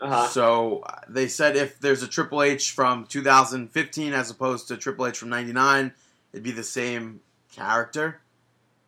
Uh-huh. 0.00 0.26
So 0.28 0.80
uh, 0.86 1.00
they 1.08 1.28
said 1.28 1.56
if 1.56 1.78
there's 1.78 2.02
a 2.02 2.08
Triple 2.08 2.42
H 2.42 2.70
from 2.72 3.04
2015 3.06 4.12
as 4.12 4.30
opposed 4.30 4.68
to 4.68 4.76
Triple 4.76 5.06
H 5.06 5.18
from 5.18 5.28
'99, 5.28 5.92
it'd 6.32 6.42
be 6.42 6.52
the 6.52 6.62
same 6.62 7.20
character, 7.54 8.20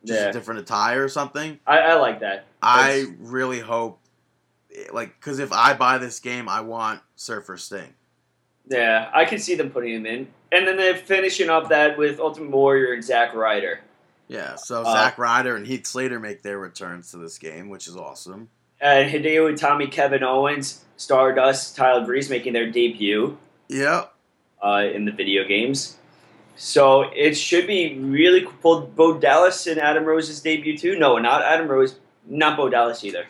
just 0.05 0.19
Yeah, 0.21 0.29
a 0.29 0.33
different 0.33 0.61
attire 0.61 1.03
or 1.03 1.09
something. 1.09 1.59
I, 1.67 1.79
I 1.79 1.93
like 1.95 2.21
that. 2.21 2.45
I 2.61 3.05
really 3.19 3.59
hope, 3.59 3.99
eh, 4.75 4.85
like, 4.91 5.19
because 5.19 5.39
if 5.39 5.51
I 5.51 5.73
buy 5.73 5.97
this 5.99 6.19
game, 6.19 6.49
I 6.49 6.61
want 6.61 7.01
Surfer 7.15 7.57
Sting. 7.57 7.93
Yeah, 8.67 9.09
I 9.13 9.25
can 9.25 9.39
see 9.39 9.55
them 9.55 9.69
putting 9.69 9.93
him 9.93 10.05
in. 10.05 10.27
And 10.51 10.65
then 10.67 10.77
they're 10.77 10.95
finishing 10.95 11.49
up 11.49 11.69
that 11.69 11.97
with 11.97 12.19
Ultimate 12.19 12.51
Warrior 12.51 12.93
and 12.93 13.03
Zack 13.03 13.33
Ryder. 13.33 13.81
Yeah, 14.29 14.55
so 14.55 14.83
Uh, 14.83 14.93
Zack 14.93 15.17
Ryder 15.17 15.55
and 15.57 15.67
Heath 15.67 15.85
Slater 15.85 16.19
make 16.19 16.41
their 16.43 16.57
returns 16.57 17.11
to 17.11 17.17
this 17.17 17.37
game, 17.37 17.69
which 17.69 17.87
is 17.87 17.97
awesome. 17.97 18.49
And 18.79 19.09
Hideo 19.11 19.53
Itami, 19.53 19.91
Kevin 19.91 20.23
Owens, 20.23 20.82
Stardust, 20.97 21.75
Tyler 21.75 22.05
Breeze 22.05 22.29
making 22.29 22.53
their 22.53 22.69
debut 22.71 23.37
Yeah. 23.67 24.05
uh, 24.63 24.83
in 24.93 25.05
the 25.05 25.11
video 25.11 25.43
games. 25.45 25.97
So 26.55 27.03
it 27.15 27.33
should 27.33 27.65
be 27.67 27.97
really 27.99 28.47
cool. 28.61 28.81
Bo 28.81 29.17
Dallas 29.17 29.65
and 29.67 29.79
Adam 29.79 30.05
Rose's 30.05 30.39
debut 30.39 30.77
too. 30.77 30.97
No, 30.97 31.17
not 31.17 31.41
Adam 31.41 31.67
Rose, 31.67 31.95
not 32.27 32.57
Bo 32.57 32.69
Dallas 32.69 33.03
either. 33.03 33.25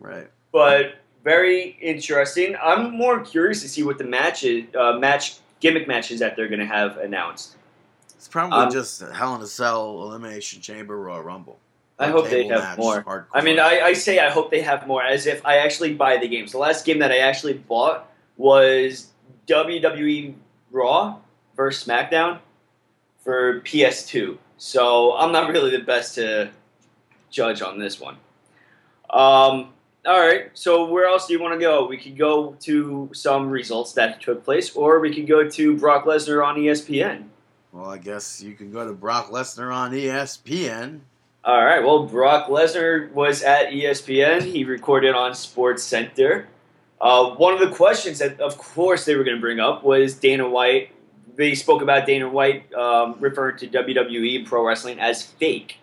Right. 0.00 0.28
But 0.52 0.96
very 1.22 1.76
interesting. 1.80 2.56
I'm 2.62 2.90
more 2.96 3.20
curious 3.20 3.62
to 3.62 3.68
see 3.68 3.82
what 3.84 3.98
the 3.98 4.04
matches, 4.04 4.64
uh, 4.78 4.94
match 4.98 5.36
gimmick 5.60 5.86
matches 5.88 6.18
that 6.20 6.36
they're 6.36 6.48
going 6.48 6.60
to 6.60 6.66
have 6.66 6.98
announced. 6.98 7.56
It's 8.16 8.28
probably 8.28 8.58
Um, 8.58 8.70
just 8.72 9.00
Hell 9.00 9.34
in 9.36 9.40
a 9.40 9.46
Cell, 9.46 10.02
Elimination 10.02 10.60
Chamber, 10.60 10.98
Royal 10.98 11.22
Rumble. 11.22 11.58
I 11.98 12.08
hope 12.08 12.28
they 12.28 12.46
have 12.48 12.76
more. 12.78 13.02
hardcore. 13.02 13.26
I 13.32 13.42
mean, 13.42 13.60
I, 13.60 13.80
I 13.80 13.92
say 13.92 14.18
I 14.18 14.30
hope 14.30 14.50
they 14.50 14.62
have 14.62 14.86
more, 14.86 15.02
as 15.02 15.26
if 15.26 15.44
I 15.46 15.58
actually 15.58 15.94
buy 15.94 16.16
the 16.16 16.26
games. 16.26 16.52
The 16.52 16.58
last 16.58 16.84
game 16.84 16.98
that 16.98 17.12
I 17.12 17.18
actually 17.18 17.54
bought 17.54 18.10
was 18.36 19.08
WWE 19.46 20.34
Raw 20.72 21.18
versus 21.56 21.86
SmackDown 21.86 22.40
for 23.22 23.60
PS2. 23.60 24.38
So 24.56 25.16
I'm 25.16 25.32
not 25.32 25.50
really 25.50 25.70
the 25.70 25.84
best 25.84 26.16
to 26.16 26.50
judge 27.30 27.62
on 27.62 27.78
this 27.78 28.00
one. 28.00 28.16
Um, 29.10 29.72
all 30.06 30.20
right, 30.20 30.50
so 30.54 30.86
where 30.86 31.06
else 31.06 31.26
do 31.26 31.32
you 31.32 31.40
want 31.40 31.54
to 31.54 31.60
go? 31.60 31.86
We 31.86 31.96
could 31.96 32.18
go 32.18 32.56
to 32.60 33.10
some 33.14 33.48
results 33.48 33.92
that 33.94 34.20
took 34.20 34.44
place, 34.44 34.74
or 34.74 35.00
we 35.00 35.14
could 35.14 35.26
go 35.26 35.48
to 35.48 35.76
Brock 35.78 36.04
Lesnar 36.04 36.44
on 36.44 36.56
ESPN. 36.56 37.28
Well, 37.72 37.88
I 37.88 37.98
guess 37.98 38.42
you 38.42 38.54
can 38.54 38.70
go 38.70 38.86
to 38.86 38.92
Brock 38.92 39.30
Lesnar 39.30 39.74
on 39.74 39.92
ESPN. 39.92 41.00
All 41.44 41.62
right. 41.62 41.84
Well, 41.84 42.04
Brock 42.04 42.48
Lesnar 42.48 43.12
was 43.12 43.42
at 43.42 43.68
ESPN. 43.68 44.40
He 44.40 44.64
recorded 44.64 45.14
on 45.14 45.34
Sports 45.34 45.82
Center. 45.82 46.48
Uh, 46.98 47.34
one 47.34 47.52
of 47.52 47.60
the 47.60 47.68
questions 47.76 48.20
that, 48.20 48.40
of 48.40 48.56
course, 48.56 49.04
they 49.04 49.14
were 49.14 49.24
going 49.24 49.36
to 49.36 49.40
bring 49.42 49.60
up 49.60 49.84
was 49.84 50.14
Dana 50.14 50.48
White. 50.48 50.92
They 51.36 51.54
spoke 51.54 51.82
about 51.82 52.06
Dana 52.06 52.30
White 52.30 52.72
um, 52.72 53.16
referring 53.20 53.58
to 53.58 53.66
WWE 53.66 54.38
and 54.38 54.46
pro 54.46 54.66
wrestling 54.66 54.98
as 54.98 55.22
fake. 55.22 55.80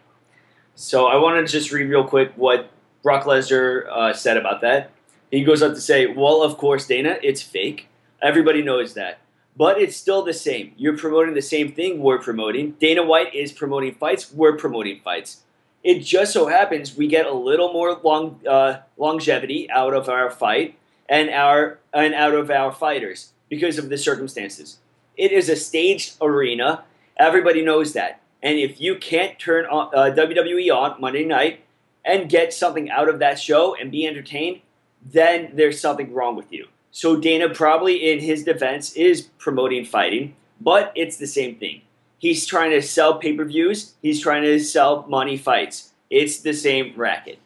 So 0.74 1.06
I 1.06 1.18
want 1.18 1.46
to 1.46 1.52
just 1.52 1.72
read 1.72 1.86
real 1.86 2.06
quick 2.06 2.32
what 2.38 2.72
Brock 3.04 3.26
Lesnar 3.26 3.88
uh, 3.88 4.14
said 4.14 4.38
about 4.38 4.62
that. 4.62 4.90
He 5.30 5.44
goes 5.44 5.62
up 5.62 5.76
to 5.76 5.82
say, 5.82 6.08
"Well, 6.08 6.42
of 6.42 6.58
course, 6.58 6.88
Dana, 6.88 7.18
it's 7.22 7.44
fake. 7.44 7.88
Everybody 8.20 8.64
knows 8.64 8.96
that." 8.96 9.20
But 9.56 9.80
it's 9.80 9.96
still 9.96 10.24
the 10.24 10.34
same. 10.34 10.74
You're 10.76 10.98
promoting 10.98 11.36
the 11.36 11.42
same 11.42 11.72
thing 11.72 12.00
we're 12.00 12.18
promoting. 12.18 12.72
Dana 12.80 13.04
White 13.04 13.36
is 13.36 13.52
promoting 13.52 13.94
fights. 13.94 14.32
We're 14.34 14.58
promoting 14.58 15.02
fights. 15.02 15.42
It 15.84 16.00
just 16.00 16.34
so 16.34 16.48
happens 16.48 16.96
we 16.96 17.08
get 17.08 17.26
a 17.26 17.34
little 17.34 17.74
more 17.74 18.00
long 18.04 18.40
uh, 18.48 18.82
longevity 18.98 19.70
out 19.72 19.94
of 19.94 20.10
our 20.10 20.30
fight 20.30 20.78
and 21.10 21.30
our 21.30 21.80
and 21.94 22.14
out 22.14 22.36
of 22.36 22.52
our 22.52 22.72
fighters 22.72 23.34
because 23.50 23.78
of 23.78 23.90
the 23.90 23.98
circumstances. 23.98 24.78
It 25.18 25.32
is 25.32 25.50
a 25.50 25.56
staged 25.56 26.16
arena. 26.22 26.84
Everybody 27.18 27.64
knows 27.64 27.94
that. 27.94 28.22
And 28.42 28.58
if 28.58 28.82
you 28.82 28.96
can't 28.96 29.38
turn 29.38 29.66
on, 29.66 29.94
uh, 29.94 30.16
WWE 30.16 30.76
on 30.76 31.00
Monday 31.00 31.26
night 31.26 31.64
and 32.04 32.30
get 32.30 32.54
something 32.54 32.90
out 32.90 33.10
of 33.10 33.20
that 33.20 33.40
show 33.40 33.76
and 33.76 33.92
be 33.92 34.08
entertained, 34.08 34.62
then 35.04 35.52
there's 35.54 35.80
something 35.80 36.14
wrong 36.14 36.36
with 36.36 36.52
you. 36.52 36.68
So 36.92 37.16
Dana 37.16 37.50
probably 37.50 38.12
in 38.12 38.20
his 38.20 38.44
defense 38.44 38.94
is 38.94 39.24
promoting 39.38 39.86
fighting, 39.86 40.36
but 40.60 40.92
it's 40.96 41.18
the 41.18 41.28
same 41.28 41.56
thing. 41.56 41.82
He's 42.22 42.46
trying 42.46 42.70
to 42.70 42.84
sell 42.84 43.16
pay-per-views, 43.18 43.96
he's 44.04 44.22
trying 44.22 44.44
to 44.44 44.60
sell 44.60 45.06
money 45.10 45.38
fights. 45.38 45.92
It's 46.12 46.40
the 46.42 46.54
same 46.54 46.94
racket. 46.96 47.40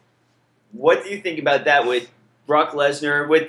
What 0.72 1.02
do 1.02 1.08
you 1.08 1.22
think 1.22 1.38
about 1.38 1.64
that 1.64 1.86
with 1.86 2.10
Brock 2.46 2.72
Lesnar 2.72 3.26
with 3.26 3.48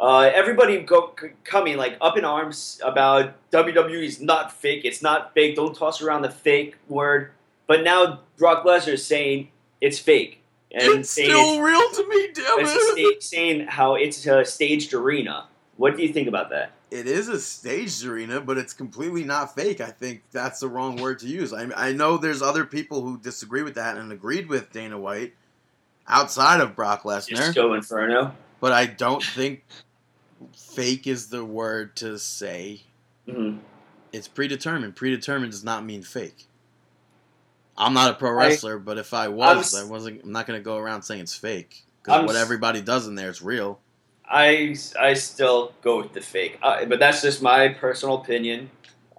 uh, 0.00 0.30
everybody 0.32 0.80
go, 0.80 1.12
c- 1.20 1.28
coming 1.44 1.76
like 1.76 1.98
up 2.00 2.16
in 2.16 2.24
arms 2.24 2.80
about 2.82 3.34
WWE 3.50 4.04
is 4.04 4.22
not 4.22 4.52
fake. 4.52 4.86
It's 4.86 5.02
not 5.02 5.34
fake. 5.34 5.54
Don't 5.54 5.76
toss 5.76 6.00
around 6.00 6.22
the 6.22 6.30
fake 6.30 6.76
word. 6.88 7.30
But 7.66 7.84
now 7.84 8.20
Brock 8.38 8.64
Lesnar 8.64 8.94
is 8.94 9.04
saying 9.04 9.48
it's 9.82 9.98
fake 9.98 10.40
and 10.72 11.00
it's 11.00 11.10
still 11.10 11.60
real 11.60 11.90
to 11.90 12.08
me, 12.08 12.28
damn 12.34 12.58
it. 12.60 12.62
it's 12.96 13.26
sta- 13.26 13.36
saying 13.36 13.66
how 13.66 13.96
it's 13.96 14.26
a 14.26 14.44
staged 14.46 14.94
arena. 14.94 15.46
What 15.76 15.96
do 15.96 16.02
you 16.02 16.12
think 16.12 16.26
about 16.28 16.48
that? 16.50 16.72
It 16.94 17.06
is 17.08 17.28
a 17.28 17.40
staged 17.40 18.04
arena, 18.04 18.40
but 18.40 18.56
it's 18.56 18.72
completely 18.72 19.24
not 19.24 19.54
fake. 19.54 19.80
I 19.80 19.90
think 19.90 20.22
that's 20.30 20.60
the 20.60 20.68
wrong 20.68 20.96
word 20.96 21.18
to 21.20 21.26
use. 21.26 21.52
I, 21.52 21.68
I 21.76 21.92
know 21.92 22.16
there's 22.16 22.40
other 22.40 22.64
people 22.64 23.02
who 23.02 23.18
disagree 23.18 23.62
with 23.64 23.74
that 23.74 23.96
and 23.96 24.12
agreed 24.12 24.48
with 24.48 24.72
Dana 24.72 24.98
White 24.98 25.34
outside 26.06 26.60
of 26.60 26.76
Brock 26.76 27.02
Lesnar, 27.02 27.36
Disco 27.36 27.74
Inferno. 27.74 28.34
but 28.60 28.72
I 28.72 28.86
don't 28.86 29.22
think 29.22 29.64
fake 30.56 31.06
is 31.06 31.28
the 31.30 31.44
word 31.44 31.96
to 31.96 32.18
say. 32.18 32.82
Mhm. 33.28 33.58
It's 34.12 34.28
predetermined. 34.28 34.94
Predetermined 34.94 35.50
does 35.50 35.64
not 35.64 35.84
mean 35.84 36.02
fake. 36.02 36.46
I'm 37.76 37.92
not 37.94 38.10
a 38.10 38.14
pro 38.14 38.30
I- 38.30 38.34
wrestler, 38.34 38.78
but 38.78 38.98
if 38.98 39.12
I 39.12 39.24
I'm 39.24 39.34
was, 39.34 39.74
I 39.74 39.84
wasn't. 39.84 40.22
I'm 40.22 40.30
not 40.32 40.46
going 40.46 40.60
to 40.60 40.64
go 40.64 40.76
around 40.76 41.02
saying 41.02 41.22
it's 41.22 41.34
fake 41.34 41.84
because 42.02 42.24
what 42.26 42.36
everybody 42.36 42.80
does 42.80 43.08
in 43.08 43.16
there 43.16 43.30
is 43.30 43.42
real. 43.42 43.80
I, 44.28 44.74
I 44.98 45.14
still 45.14 45.72
go 45.82 45.98
with 45.98 46.12
the 46.12 46.20
fake, 46.20 46.58
but 46.60 46.98
that's 46.98 47.22
just 47.22 47.42
my 47.42 47.68
personal 47.68 48.16
opinion. 48.16 48.70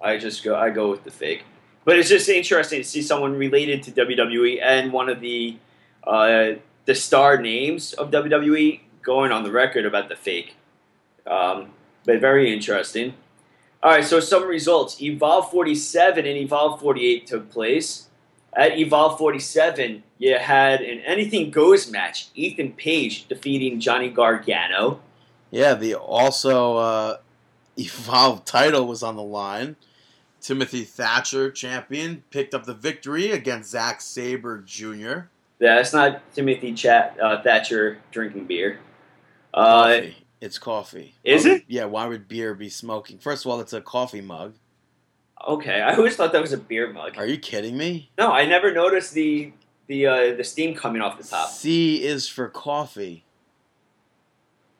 I 0.02 0.18
just 0.18 0.44
go 0.44 0.54
I 0.56 0.70
go 0.70 0.90
with 0.90 1.04
the 1.04 1.10
fake, 1.10 1.44
but 1.84 1.98
it's 1.98 2.08
just 2.08 2.28
interesting 2.28 2.80
to 2.80 2.84
see 2.84 3.02
someone 3.02 3.36
related 3.36 3.82
to 3.84 3.92
WWE 3.92 4.60
and 4.62 4.92
one 4.92 5.08
of 5.08 5.20
the 5.20 5.56
uh, 6.04 6.52
the 6.84 6.94
star 6.94 7.38
names 7.38 7.92
of 7.94 8.10
WWE 8.10 8.80
going 9.02 9.32
on 9.32 9.42
the 9.42 9.50
record 9.50 9.86
about 9.86 10.08
the 10.08 10.16
fake. 10.16 10.56
Um, 11.26 11.70
but 12.04 12.20
very 12.20 12.52
interesting. 12.52 13.14
All 13.82 13.92
right, 13.92 14.04
so 14.04 14.20
some 14.20 14.44
results: 14.44 15.00
Evolve 15.00 15.50
47 15.50 16.26
and 16.26 16.36
Evolve 16.36 16.80
48 16.80 17.26
took 17.26 17.50
place. 17.50 18.05
At 18.56 18.78
Evolve 18.78 19.18
47, 19.18 20.02
you 20.18 20.38
had 20.38 20.80
an 20.80 21.00
Anything 21.00 21.50
Goes 21.50 21.90
match. 21.90 22.28
Ethan 22.34 22.72
Page 22.72 23.28
defeating 23.28 23.80
Johnny 23.80 24.08
Gargano. 24.08 25.00
Yeah, 25.50 25.74
the 25.74 25.94
also 25.94 26.76
uh, 26.76 27.16
evolved 27.76 28.46
title 28.46 28.86
was 28.86 29.02
on 29.02 29.16
the 29.16 29.22
line. 29.22 29.76
Timothy 30.40 30.84
Thatcher, 30.84 31.50
champion, 31.50 32.22
picked 32.30 32.54
up 32.54 32.64
the 32.64 32.74
victory 32.74 33.30
against 33.32 33.70
Zack 33.70 34.00
Sabre 34.00 34.62
Jr. 34.64 35.26
Yeah, 35.58 35.80
it's 35.80 35.92
not 35.92 36.22
Timothy 36.34 36.72
Chat, 36.72 37.16
uh, 37.20 37.42
Thatcher 37.42 37.98
drinking 38.10 38.46
beer. 38.46 38.78
Uh, 39.52 39.84
Coffee. 39.84 40.16
It's 40.40 40.58
coffee. 40.58 41.14
Is 41.24 41.44
would- 41.44 41.52
it? 41.52 41.64
Yeah. 41.66 41.86
Why 41.86 42.06
would 42.06 42.28
beer 42.28 42.54
be 42.54 42.68
smoking? 42.68 43.18
First 43.18 43.44
of 43.44 43.50
all, 43.50 43.60
it's 43.60 43.72
a 43.72 43.80
coffee 43.80 44.20
mug. 44.20 44.54
Okay, 45.46 45.80
I 45.80 45.94
always 45.96 46.16
thought 46.16 46.32
that 46.32 46.40
was 46.42 46.52
a 46.52 46.58
beer 46.58 46.92
mug. 46.92 47.16
Are 47.16 47.26
you 47.26 47.38
kidding 47.38 47.76
me? 47.76 48.10
No, 48.18 48.32
I 48.32 48.44
never 48.46 48.72
noticed 48.72 49.12
the 49.14 49.52
the 49.88 50.06
uh, 50.06 50.34
the 50.36 50.44
steam 50.44 50.74
coming 50.74 51.02
off 51.02 51.18
the 51.18 51.24
top. 51.24 51.48
C 51.50 52.02
is 52.04 52.28
for 52.28 52.48
coffee. 52.48 53.24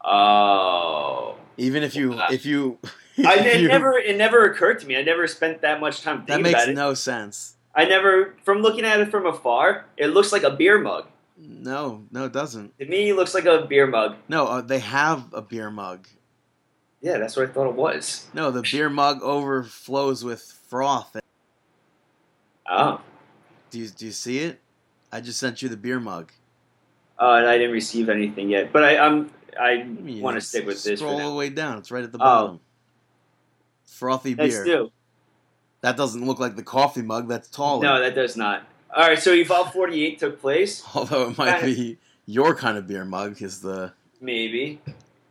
Oh, 0.08 1.36
Even 1.56 1.82
if 1.82 1.96
you 1.96 2.12
Uh, 2.14 2.28
if 2.30 2.46
you, 2.46 2.78
I 3.18 3.34
if 3.36 3.46
it 3.46 3.60
you- 3.62 3.68
never 3.68 3.98
it 3.98 4.16
never 4.16 4.44
occurred 4.44 4.78
to 4.80 4.86
me. 4.86 4.96
I 4.96 5.02
never 5.02 5.26
spent 5.26 5.62
that 5.62 5.80
much 5.80 6.02
time 6.02 6.18
that 6.26 6.34
thinking 6.36 6.52
about 6.54 6.68
it. 6.68 6.74
no 6.74 6.94
sense. 6.94 7.54
I 7.74 7.84
never, 7.84 8.34
from 8.44 8.62
looking 8.62 8.84
at 8.86 9.00
it 9.00 9.10
from 9.10 9.26
afar, 9.26 9.84
it 9.98 10.06
looks 10.06 10.32
like 10.32 10.42
a 10.44 10.50
beer 10.50 10.78
mug. 10.78 11.08
No, 11.36 12.04
no, 12.10 12.24
it 12.24 12.32
doesn't. 12.32 12.78
To 12.78 12.86
me, 12.86 13.10
it 13.10 13.16
looks 13.16 13.34
like 13.34 13.44
a 13.44 13.66
beer 13.66 13.86
mug. 13.86 14.16
No, 14.28 14.46
uh, 14.46 14.60
they 14.62 14.78
have 14.78 15.24
a 15.34 15.42
beer 15.42 15.70
mug. 15.70 16.08
Yeah, 17.06 17.18
that's 17.18 17.36
what 17.36 17.48
I 17.48 17.52
thought 17.52 17.68
it 17.68 17.74
was. 17.76 18.26
No, 18.34 18.50
the 18.50 18.62
beer 18.62 18.90
mug 18.90 19.22
overflows 19.22 20.24
with 20.24 20.42
froth. 20.68 21.16
Oh, 22.68 23.00
Do 23.70 23.78
you 23.78 23.86
do 23.86 24.06
you 24.06 24.10
see 24.10 24.40
it? 24.40 24.58
I 25.12 25.20
just 25.20 25.38
sent 25.38 25.62
you 25.62 25.68
the 25.68 25.76
beer 25.76 26.00
mug. 26.00 26.32
uh, 27.20 27.34
and 27.34 27.46
I 27.46 27.58
didn't 27.58 27.70
receive 27.72 28.08
anything 28.08 28.48
yet. 28.50 28.72
But 28.72 28.82
I, 28.82 28.98
I'm, 28.98 29.30
I 29.58 29.86
want 30.20 30.34
to 30.34 30.40
stick 30.40 30.66
with 30.66 30.82
this 30.82 30.98
Scroll 30.98 31.20
all 31.20 31.30
the 31.30 31.36
way 31.36 31.48
down. 31.48 31.78
It's 31.78 31.92
right 31.92 32.02
at 32.02 32.10
the 32.10 32.18
Oh. 32.18 32.24
bottom. 32.24 32.60
Frothy 33.86 34.34
Let's 34.34 34.56
beer. 34.56 34.64
do. 34.64 34.92
That 35.82 35.96
doesn't 35.96 36.26
look 36.26 36.40
like 36.40 36.56
the 36.56 36.64
coffee 36.64 37.02
mug. 37.02 37.28
That's 37.28 37.48
taller. 37.48 37.84
No, 37.84 38.00
that 38.00 38.16
does 38.16 38.36
not. 38.36 38.64
All 38.94 39.06
right, 39.06 39.18
so 39.18 39.32
Evolve 39.32 39.72
48 39.72 40.18
took 40.18 40.40
place. 40.40 40.82
Although 40.94 41.28
it 41.28 41.38
might 41.38 41.62
be 41.62 41.98
your 42.26 42.56
kind 42.56 42.76
of 42.76 42.88
beer 42.88 43.04
mug, 43.04 43.40
is 43.40 43.60
the 43.60 43.92
Maybe. 44.20 44.80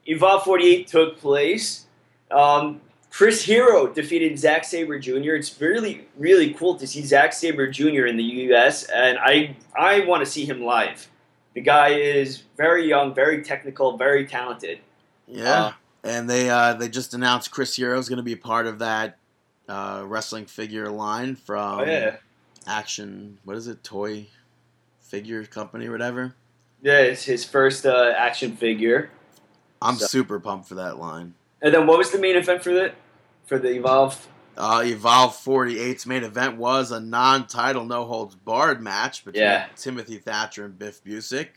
Evolve 0.06 0.44
48 0.44 0.88
took 0.88 1.20
place. 1.20 1.86
Um, 2.32 2.82
Chris 3.10 3.44
Hero 3.44 3.88
defeated 3.88 4.38
Zack 4.38 4.64
Sabre 4.66 5.00
Jr. 5.00 5.36
It's 5.36 5.60
really, 5.62 6.08
really 6.18 6.54
cool 6.54 6.76
to 6.76 6.86
see 6.86 7.02
Zack 7.02 7.34
Sabre 7.34 7.70
Jr. 7.70 8.06
in 8.06 8.18
the 8.18 8.24
U.S. 8.24 8.84
and 8.84 9.18
I, 9.18 9.56
I 9.78 10.02
want 10.02 10.24
to 10.24 10.30
see 10.30 10.46
him 10.46 10.64
live. 10.64 11.08
The 11.54 11.62
guy 11.62 11.90
is 11.90 12.44
very 12.58 12.88
young, 12.88 13.14
very 13.14 13.42
technical, 13.42 13.96
very 13.98 14.26
talented. 14.28 14.80
yeah. 15.28 15.64
Uh, 15.64 15.72
and 16.04 16.30
they 16.30 16.50
uh, 16.52 16.74
they 16.74 16.88
just 16.88 17.16
announced 17.16 17.50
Chris 17.50 17.76
Hero 17.76 17.98
is 17.98 18.08
going 18.08 18.18
to 18.18 18.24
be 18.24 18.34
a 18.34 18.38
part 18.38 18.68
of 18.68 18.78
that 18.80 19.18
uh, 19.68 20.04
wrestling 20.06 20.46
figure 20.46 20.88
line 20.90 21.36
from 21.36 21.80
oh 21.80 21.84
yeah, 21.84 22.18
Action. 22.68 23.40
What 23.44 23.58
is 23.58 23.68
it? 23.68 23.84
Toy 23.84 24.28
figure 25.02 25.44
company 25.46 25.90
whatever. 25.90 26.36
yeah, 26.84 27.00
it's 27.00 27.24
his 27.24 27.44
first 27.44 27.86
uh, 27.88 28.14
action 28.16 28.56
figure. 28.56 29.10
I'm 29.82 29.96
So- 29.96 30.08
super 30.08 30.40
pumped 30.40 30.68
for 30.68 30.76
that 30.76 30.98
line. 30.98 31.34
And 31.62 31.74
then 31.74 31.88
what 31.88 31.98
was 31.98 32.12
the 32.12 32.20
main 32.20 32.36
event 32.36 32.64
for 32.64 32.74
the 32.74 32.92
for 33.46 33.58
the 33.60 33.70
Evolve? 33.76 34.28
Uh, 34.58 34.82
Evolve 34.86 35.34
48's 35.36 36.06
main 36.06 36.24
event 36.24 36.58
was 36.58 36.90
a 36.92 37.00
non-title, 37.00 37.86
no 37.86 38.06
holds 38.06 38.36
barred 38.36 38.82
match 38.82 39.26
between 39.26 39.44
Yeah. 39.44 39.66
Timothy 39.76 40.18
Thatcher 40.18 40.64
and 40.66 40.80
Biff 40.80 41.04
Busick. 41.04 41.48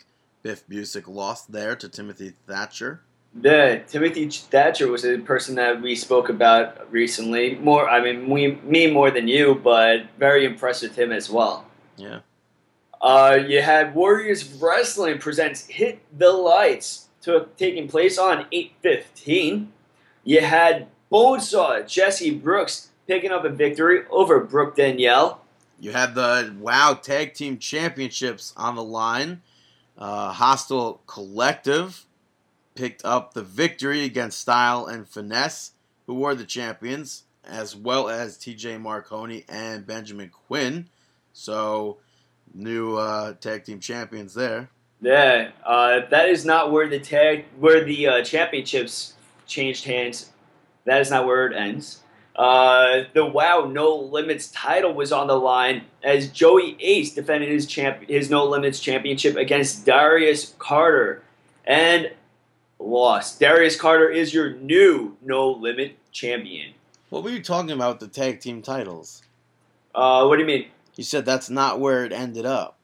Biff 0.42 0.66
Busick 0.68 1.06
lost 1.06 1.52
there 1.52 1.76
to 1.76 1.88
Timothy 1.88 2.34
Thatcher. 2.46 3.00
Yeah, 3.40 3.76
Timothy 3.80 4.28
Thatcher 4.28 4.88
was 4.88 5.04
a 5.04 5.18
person 5.18 5.54
that 5.56 5.80
we 5.80 5.94
spoke 5.94 6.28
about 6.28 6.90
recently. 6.90 7.54
More, 7.56 7.88
I 7.88 8.00
mean, 8.02 8.28
we, 8.28 8.52
me 8.64 8.90
more 8.90 9.10
than 9.10 9.28
you, 9.28 9.54
but 9.62 10.06
very 10.18 10.44
impressed 10.44 10.82
with 10.82 10.96
him 10.96 11.12
as 11.12 11.30
well. 11.30 11.66
Yeah. 11.96 12.20
Uh, 13.00 13.38
you 13.46 13.62
had 13.62 13.94
Warriors 13.94 14.44
Wrestling 14.54 15.18
presents 15.18 15.66
Hit 15.66 16.00
the 16.18 16.32
Lights, 16.32 17.07
took 17.28 17.54
taking 17.58 17.86
place 17.86 18.16
on 18.16 18.46
eight 18.50 18.72
fifteen. 18.80 19.70
You 20.24 20.40
had 20.40 20.86
Bonesaw 21.12 21.86
Jesse 21.86 22.30
Brooks 22.30 22.88
picking 23.06 23.30
up 23.30 23.44
a 23.44 23.50
victory 23.50 24.04
over 24.10 24.40
Brooke 24.40 24.76
Danielle. 24.76 25.42
You 25.78 25.92
had 25.92 26.14
the 26.14 26.56
WoW 26.58 26.94
Tag 26.94 27.34
Team 27.34 27.58
Championships 27.58 28.54
on 28.56 28.76
the 28.76 28.82
line. 28.82 29.42
Uh, 29.98 30.32
Hostile 30.32 31.02
Collective 31.06 32.06
picked 32.74 33.04
up 33.04 33.34
the 33.34 33.42
victory 33.42 34.04
against 34.04 34.40
Style 34.40 34.86
and 34.86 35.06
Finesse, 35.06 35.72
who 36.06 36.14
were 36.14 36.34
the 36.34 36.46
champions, 36.46 37.24
as 37.44 37.76
well 37.76 38.08
as 38.08 38.38
TJ 38.38 38.80
Marconi 38.80 39.44
and 39.50 39.86
Benjamin 39.86 40.30
Quinn. 40.30 40.88
So, 41.34 41.98
new 42.54 42.96
uh, 42.96 43.34
tag 43.34 43.64
team 43.64 43.80
champions 43.80 44.32
there. 44.32 44.70
Yeah, 45.00 45.50
uh, 45.64 46.00
that 46.10 46.28
is 46.28 46.44
not 46.44 46.72
where 46.72 46.88
the 46.88 46.98
tag 46.98 47.44
where 47.58 47.84
the 47.84 48.06
uh, 48.08 48.24
championships 48.24 49.14
changed 49.46 49.84
hands. 49.84 50.30
That 50.84 51.00
is 51.00 51.10
not 51.10 51.26
where 51.26 51.46
it 51.46 51.56
ends. 51.56 52.00
Uh, 52.34 53.04
the 53.14 53.24
Wow 53.24 53.68
No 53.70 53.94
Limits 53.96 54.48
title 54.48 54.94
was 54.94 55.12
on 55.12 55.26
the 55.26 55.38
line 55.38 55.82
as 56.02 56.28
Joey 56.28 56.76
Ace 56.80 57.14
defended 57.14 57.48
his 57.48 57.66
champ 57.66 58.08
his 58.08 58.30
No 58.30 58.44
Limits 58.44 58.80
championship 58.80 59.36
against 59.36 59.86
Darius 59.86 60.54
Carter 60.58 61.22
and 61.64 62.10
lost. 62.78 63.40
Darius 63.40 63.76
Carter 63.76 64.08
is 64.08 64.34
your 64.34 64.54
new 64.54 65.16
No 65.22 65.50
Limit 65.50 65.96
champion. 66.10 66.74
What 67.10 67.22
were 67.22 67.30
you 67.30 67.42
talking 67.42 67.70
about 67.70 68.00
the 68.00 68.08
tag 68.08 68.40
team 68.40 68.62
titles? 68.62 69.22
Uh, 69.94 70.26
what 70.26 70.36
do 70.36 70.42
you 70.42 70.46
mean? 70.46 70.66
You 70.96 71.04
said 71.04 71.24
that's 71.24 71.48
not 71.48 71.80
where 71.80 72.04
it 72.04 72.12
ended 72.12 72.46
up. 72.46 72.78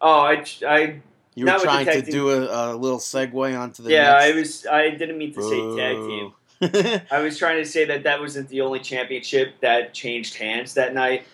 Oh, 0.00 0.20
I, 0.20 0.44
I 0.66 1.00
You 1.34 1.46
were 1.46 1.58
trying 1.58 1.86
to 1.86 2.02
do 2.02 2.30
a, 2.30 2.74
a 2.74 2.76
little 2.76 2.98
segue 2.98 3.58
onto 3.58 3.82
the 3.82 3.90
yeah, 3.90 4.14
I 4.14 4.32
was 4.32 4.66
I 4.66 4.90
didn't 4.90 5.18
mean 5.18 5.32
to 5.34 5.42
say 5.42 5.76
tag 5.76 5.96
team. 5.96 7.02
I 7.10 7.20
was 7.20 7.38
trying 7.38 7.56
to 7.56 7.68
say 7.68 7.84
that 7.86 8.04
that 8.04 8.20
wasn't 8.20 8.48
the 8.48 8.60
only 8.60 8.80
championship 8.80 9.54
that 9.60 9.94
changed 9.94 10.36
hands 10.36 10.74
that 10.74 10.94
night, 10.94 11.24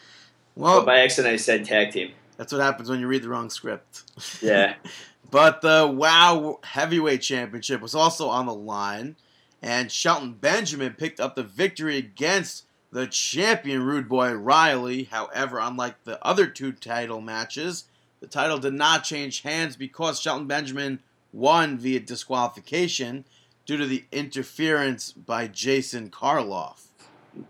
well, 0.54 0.80
but 0.80 0.86
by 0.86 1.00
accident 1.00 1.34
I 1.34 1.36
said 1.36 1.64
tag 1.64 1.92
team. 1.92 2.12
that's 2.36 2.52
what 2.52 2.62
happens 2.62 2.88
when 2.88 3.00
you 3.00 3.08
read 3.08 3.22
the 3.22 3.28
wrong 3.28 3.50
script. 3.50 4.04
Yeah. 4.40 4.74
but 5.30 5.60
the 5.60 5.92
WoW 5.92 6.60
Heavyweight 6.62 7.20
Championship 7.20 7.80
was 7.80 7.94
also 7.94 8.28
on 8.28 8.46
the 8.46 8.54
line, 8.54 9.16
and 9.60 9.90
Shelton 9.90 10.34
Benjamin 10.34 10.94
picked 10.94 11.18
up 11.20 11.34
the 11.34 11.42
victory 11.42 11.98
against 11.98 12.64
the 12.92 13.06
champion 13.06 13.82
Rude 13.82 14.08
Boy 14.08 14.32
Riley. 14.32 15.04
However, 15.04 15.58
unlike 15.58 16.04
the 16.04 16.24
other 16.24 16.46
two 16.46 16.72
title 16.72 17.20
matches, 17.20 17.84
the 18.20 18.26
title 18.26 18.58
did 18.58 18.74
not 18.74 19.04
change 19.04 19.42
hands 19.42 19.76
because 19.76 20.20
Shelton 20.20 20.46
Benjamin 20.46 21.00
won 21.32 21.78
via 21.78 22.00
disqualification 22.00 23.24
due 23.66 23.76
to 23.76 23.86
the 23.86 24.04
interference 24.10 25.12
by 25.12 25.46
Jason 25.46 26.10
Karloff. 26.10 26.86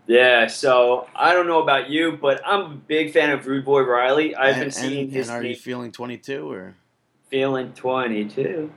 Yeah, 0.05 0.47
so 0.47 1.07
I 1.15 1.33
don't 1.33 1.47
know 1.47 1.61
about 1.61 1.89
you, 1.89 2.17
but 2.21 2.41
I'm 2.45 2.61
a 2.61 2.75
big 2.75 3.11
fan 3.11 3.31
of 3.31 3.47
Rude 3.47 3.65
Boy 3.65 3.81
Riley. 3.81 4.35
I've 4.35 4.55
and, 4.55 4.63
been 4.65 4.71
seeing 4.71 5.03
and, 5.05 5.11
his 5.11 5.29
and 5.29 5.43
are 5.43 5.47
you 5.47 5.55
feeling 5.55 5.91
22 5.91 6.51
or? 6.51 6.75
feeling 7.29 7.73
22. 7.73 8.71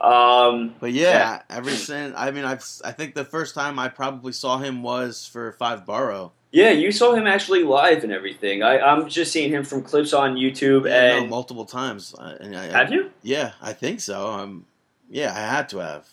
Um, 0.00 0.74
But 0.80 0.92
yeah, 0.92 1.42
ever 1.50 1.70
since 1.70 2.14
I 2.16 2.30
mean 2.30 2.44
I've 2.44 2.64
I 2.84 2.92
think 2.92 3.14
the 3.14 3.24
first 3.24 3.54
time 3.54 3.78
I 3.78 3.88
probably 3.88 4.32
saw 4.32 4.58
him 4.58 4.82
was 4.82 5.26
for 5.26 5.52
Five 5.52 5.84
Borough. 5.84 6.32
Yeah, 6.50 6.70
you 6.70 6.92
saw 6.92 7.14
him 7.14 7.26
actually 7.26 7.62
live 7.62 8.04
and 8.04 8.12
everything. 8.12 8.62
I, 8.62 8.78
I'm 8.80 9.08
just 9.08 9.32
seeing 9.32 9.52
him 9.52 9.64
from 9.64 9.82
clips 9.82 10.14
on 10.14 10.36
YouTube. 10.36 10.88
Yeah, 10.88 11.10
no, 11.10 11.18
and 11.18 11.30
multiple 11.30 11.66
times. 11.66 12.14
I, 12.18 12.36
I, 12.40 12.64
have 12.66 12.90
you? 12.90 13.10
Yeah, 13.22 13.52
I 13.60 13.74
think 13.74 14.00
so. 14.00 14.26
Um, 14.28 14.64
yeah, 15.10 15.32
I 15.34 15.40
had 15.40 15.68
to 15.70 15.78
have. 15.78 16.08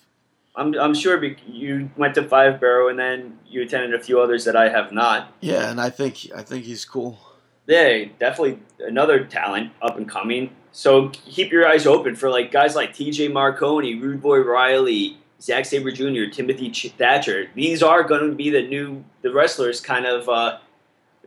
I'm, 0.56 0.74
I'm 0.76 0.94
sure 0.94 1.22
you 1.24 1.90
went 1.98 2.16
to 2.16 2.24
Five 2.24 2.60
Borough 2.60 2.90
and 2.90 2.98
then 2.98 3.40
you 3.48 3.62
attended 3.62 3.94
a 3.94 4.02
few 4.02 4.20
others 4.20 4.46
that 4.46 4.56
I 4.56 4.70
have 4.70 4.92
not. 4.92 5.34
Yeah, 5.42 5.70
and 5.70 5.80
I 5.80 5.90
think 5.90 6.30
I 6.36 6.44
think 6.44 6.66
he's 6.66 6.86
cool. 6.86 7.20
Yeah, 7.68 8.06
definitely 8.20 8.60
another 8.80 9.26
talent 9.26 9.72
up 9.82 9.98
and 9.98 10.08
coming. 10.08 10.52
So 10.72 11.10
keep 11.10 11.52
your 11.52 11.68
eyes 11.68 11.86
open 11.86 12.16
for 12.16 12.30
like 12.30 12.52
guys 12.52 12.76
like 12.76 12.94
T.J. 12.94 13.30
Marconi, 13.30 13.96
Rude 13.96 14.22
Boy 14.22 14.40
Riley, 14.40 15.18
Zack 15.42 15.66
Sabre 15.66 15.92
Jr., 15.92 16.26
Timothy 16.32 16.70
Ch- 16.72 16.92
Thatcher. 16.98 17.50
These 17.56 17.84
are 17.84 18.04
going 18.04 18.30
to 18.30 18.36
be 18.36 18.50
the 18.50 18.68
new 18.68 19.04
the 19.22 19.32
wrestlers 19.34 19.82
kind 19.82 20.06
of 20.06 20.28
uh, 20.30 20.58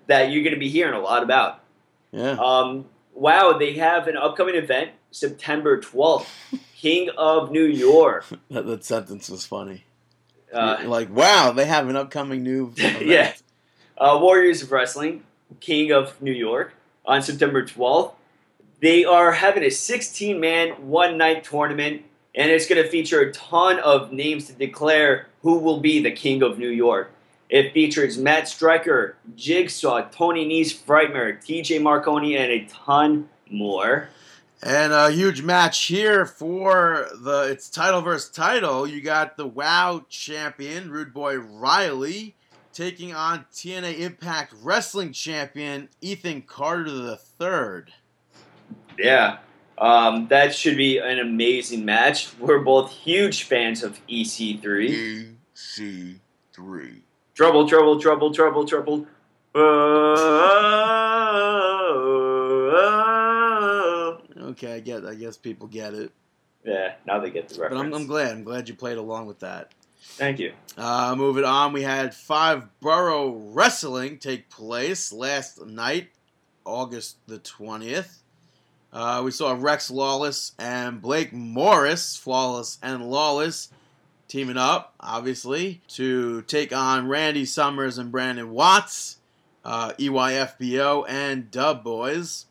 that 0.06 0.30
you're 0.30 0.42
going 0.42 0.54
to 0.54 0.60
be 0.60 0.68
hearing 0.68 0.94
a 0.94 1.00
lot 1.00 1.22
about. 1.22 1.60
Yeah, 2.12 2.36
Um, 2.40 2.86
wow, 3.14 3.56
they 3.58 3.74
have 3.74 4.08
an 4.08 4.16
upcoming 4.16 4.54
event 4.54 4.92
September 5.10 5.78
12th, 5.80 6.26
King 6.76 7.10
of 7.18 7.50
New 7.50 7.64
York. 7.66 8.24
that, 8.50 8.66
that 8.66 8.84
sentence 8.84 9.28
was 9.28 9.44
funny. 9.44 9.84
Uh, 10.52 10.78
like, 10.86 11.10
wow, 11.14 11.52
they 11.52 11.66
have 11.66 11.88
an 11.90 11.96
upcoming 11.96 12.42
new. 12.42 12.68
Event. 12.78 13.04
Yeah. 13.04 13.34
uh, 13.98 14.18
Warriors 14.20 14.62
of 14.62 14.72
Wrestling, 14.72 15.24
King 15.60 15.92
of 15.92 16.20
New 16.22 16.32
York, 16.32 16.72
on 17.04 17.20
September 17.20 17.62
12th. 17.62 18.14
They 18.80 19.04
are 19.04 19.32
having 19.32 19.62
a 19.64 19.70
16 19.70 20.40
man, 20.40 20.70
one 20.88 21.18
night 21.18 21.44
tournament, 21.44 22.04
and 22.38 22.52
it's 22.52 22.66
going 22.66 22.80
to 22.80 22.88
feature 22.88 23.20
a 23.20 23.32
ton 23.32 23.80
of 23.80 24.12
names 24.12 24.46
to 24.46 24.52
declare 24.52 25.26
who 25.42 25.58
will 25.58 25.80
be 25.80 26.00
the 26.00 26.12
King 26.12 26.40
of 26.42 26.56
New 26.56 26.70
York. 26.70 27.10
It 27.50 27.72
features 27.72 28.16
Matt 28.16 28.46
Striker, 28.46 29.16
Jigsaw, 29.34 30.08
Tony 30.10 30.48
Nese, 30.48 30.72
Frightmare, 30.72 31.42
TJ 31.44 31.82
Marconi, 31.82 32.36
and 32.36 32.52
a 32.52 32.64
ton 32.66 33.28
more. 33.50 34.08
And 34.62 34.92
a 34.92 35.10
huge 35.10 35.42
match 35.42 35.84
here 35.86 36.26
for 36.26 37.08
the 37.20 37.48
it's 37.50 37.68
title 37.68 38.02
versus 38.02 38.30
title. 38.30 38.86
You 38.86 39.00
got 39.00 39.36
the 39.36 39.46
WoW 39.46 40.04
champion 40.08 40.90
Rude 40.90 41.12
Boy 41.12 41.38
Riley 41.38 42.36
taking 42.72 43.14
on 43.14 43.46
TNA 43.52 43.98
Impact 43.98 44.54
Wrestling 44.62 45.12
champion 45.12 45.88
Ethan 46.00 46.42
Carter 46.42 46.90
the 46.90 47.16
third. 47.16 47.92
Yeah. 48.96 49.38
Um, 49.78 50.26
that 50.28 50.54
should 50.54 50.76
be 50.76 50.98
an 50.98 51.18
amazing 51.20 51.84
match. 51.84 52.28
We're 52.38 52.58
both 52.58 52.90
huge 52.90 53.44
fans 53.44 53.82
of 53.84 54.00
E 54.08 54.24
EC3. 54.24 55.36
EC3. 55.54 57.00
Trouble, 57.34 57.68
trouble, 57.68 58.00
trouble, 58.00 58.34
trouble, 58.34 58.64
trouble. 58.66 59.06
Oh, 62.78 64.18
Okay, 64.38 64.74
I 64.74 64.80
get. 64.80 65.04
I 65.04 65.14
guess 65.14 65.36
people 65.36 65.68
get 65.68 65.94
it, 65.94 66.10
yeah, 66.64 66.94
now 67.06 67.20
they 67.20 67.30
get 67.30 67.48
the 67.48 67.54
but 67.54 67.62
reference. 67.62 67.82
I'm, 67.84 67.94
I'm 67.94 68.06
glad. 68.06 68.32
I'm 68.32 68.44
glad 68.44 68.68
you 68.68 68.74
played 68.74 68.98
along 68.98 69.26
with 69.26 69.38
that. 69.40 69.72
Thank 70.00 70.38
you. 70.38 70.52
Uh, 70.76 71.14
moving 71.16 71.44
on, 71.44 71.72
we 71.72 71.82
had 71.82 72.14
Five 72.14 72.68
Borough 72.80 73.30
Wrestling 73.52 74.18
take 74.18 74.50
place 74.50 75.12
last 75.12 75.64
night, 75.64 76.08
August 76.64 77.18
the 77.26 77.38
20th. 77.38 78.18
Uh, 78.92 79.22
we 79.24 79.30
saw 79.30 79.56
Rex 79.58 79.90
Lawless 79.90 80.52
and 80.58 81.02
Blake 81.02 81.32
Morris, 81.32 82.16
Flawless 82.16 82.78
and 82.82 83.10
Lawless, 83.10 83.70
teaming 84.28 84.56
up, 84.56 84.94
obviously, 85.00 85.82
to 85.88 86.42
take 86.42 86.72
on 86.72 87.08
Randy 87.08 87.44
Summers 87.44 87.98
and 87.98 88.10
Brandon 88.10 88.50
Watts, 88.50 89.18
uh, 89.64 89.92
EYFBO, 89.98 91.04
and 91.08 91.50
Dub 91.50 91.84
Boys. 91.84 92.46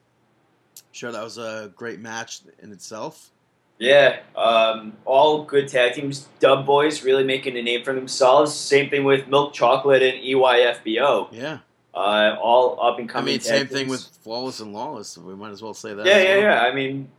Sure, 0.91 1.11
that 1.11 1.23
was 1.23 1.37
a 1.37 1.71
great 1.75 1.99
match 1.99 2.41
in 2.61 2.71
itself. 2.71 3.31
Yeah, 3.79 4.19
um, 4.35 4.93
all 5.05 5.43
good 5.43 5.67
tag 5.67 5.93
teams. 5.93 6.27
Dub 6.39 6.65
Boys 6.65 7.03
really 7.03 7.23
making 7.23 7.55
a 7.57 7.61
name 7.61 7.83
for 7.83 7.93
themselves. 7.93 8.53
Same 8.53 8.89
thing 8.89 9.03
with 9.03 9.27
Milk 9.27 9.53
Chocolate 9.53 10.01
and 10.01 10.23
EYFBO. 10.23 11.29
Yeah. 11.31 11.59
Uh, 11.97 12.37
all 12.39 12.79
up 12.79 12.99
and 12.99 13.09
coming. 13.09 13.29
I 13.29 13.31
mean, 13.33 13.41
same 13.41 13.65
thing 13.65 13.87
with 13.87 14.03
Flawless 14.21 14.59
and 14.59 14.71
Lawless. 14.71 15.17
We 15.17 15.33
might 15.33 15.49
as 15.49 15.63
well 15.63 15.73
say 15.73 15.95
that. 15.95 16.05
Yeah, 16.05 16.21
yeah, 16.21 16.35
well. 16.35 16.41
yeah. 16.43 16.61
I 16.61 16.75
mean, 16.75 17.09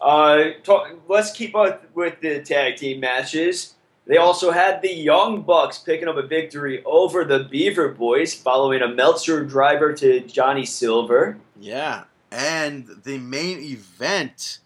uh, 0.00 0.50
talk, 0.62 0.90
let's 1.08 1.32
keep 1.32 1.56
up 1.56 1.84
with 1.96 2.20
the 2.20 2.40
tag 2.40 2.76
team 2.76 3.00
matches. 3.00 3.74
They 4.06 4.18
also 4.18 4.52
had 4.52 4.80
the 4.80 4.92
Young 4.92 5.42
Bucks 5.42 5.78
picking 5.78 6.06
up 6.06 6.16
a 6.16 6.22
victory 6.22 6.84
over 6.84 7.24
the 7.24 7.48
Beaver 7.50 7.88
Boys 7.88 8.32
following 8.32 8.80
a 8.80 8.86
Meltzer 8.86 9.44
driver 9.44 9.92
to 9.94 10.20
Johnny 10.20 10.66
Silver. 10.66 11.36
Yeah, 11.58 12.04
and 12.30 12.86
the 13.02 13.18
main 13.18 13.58
event, 13.58 14.60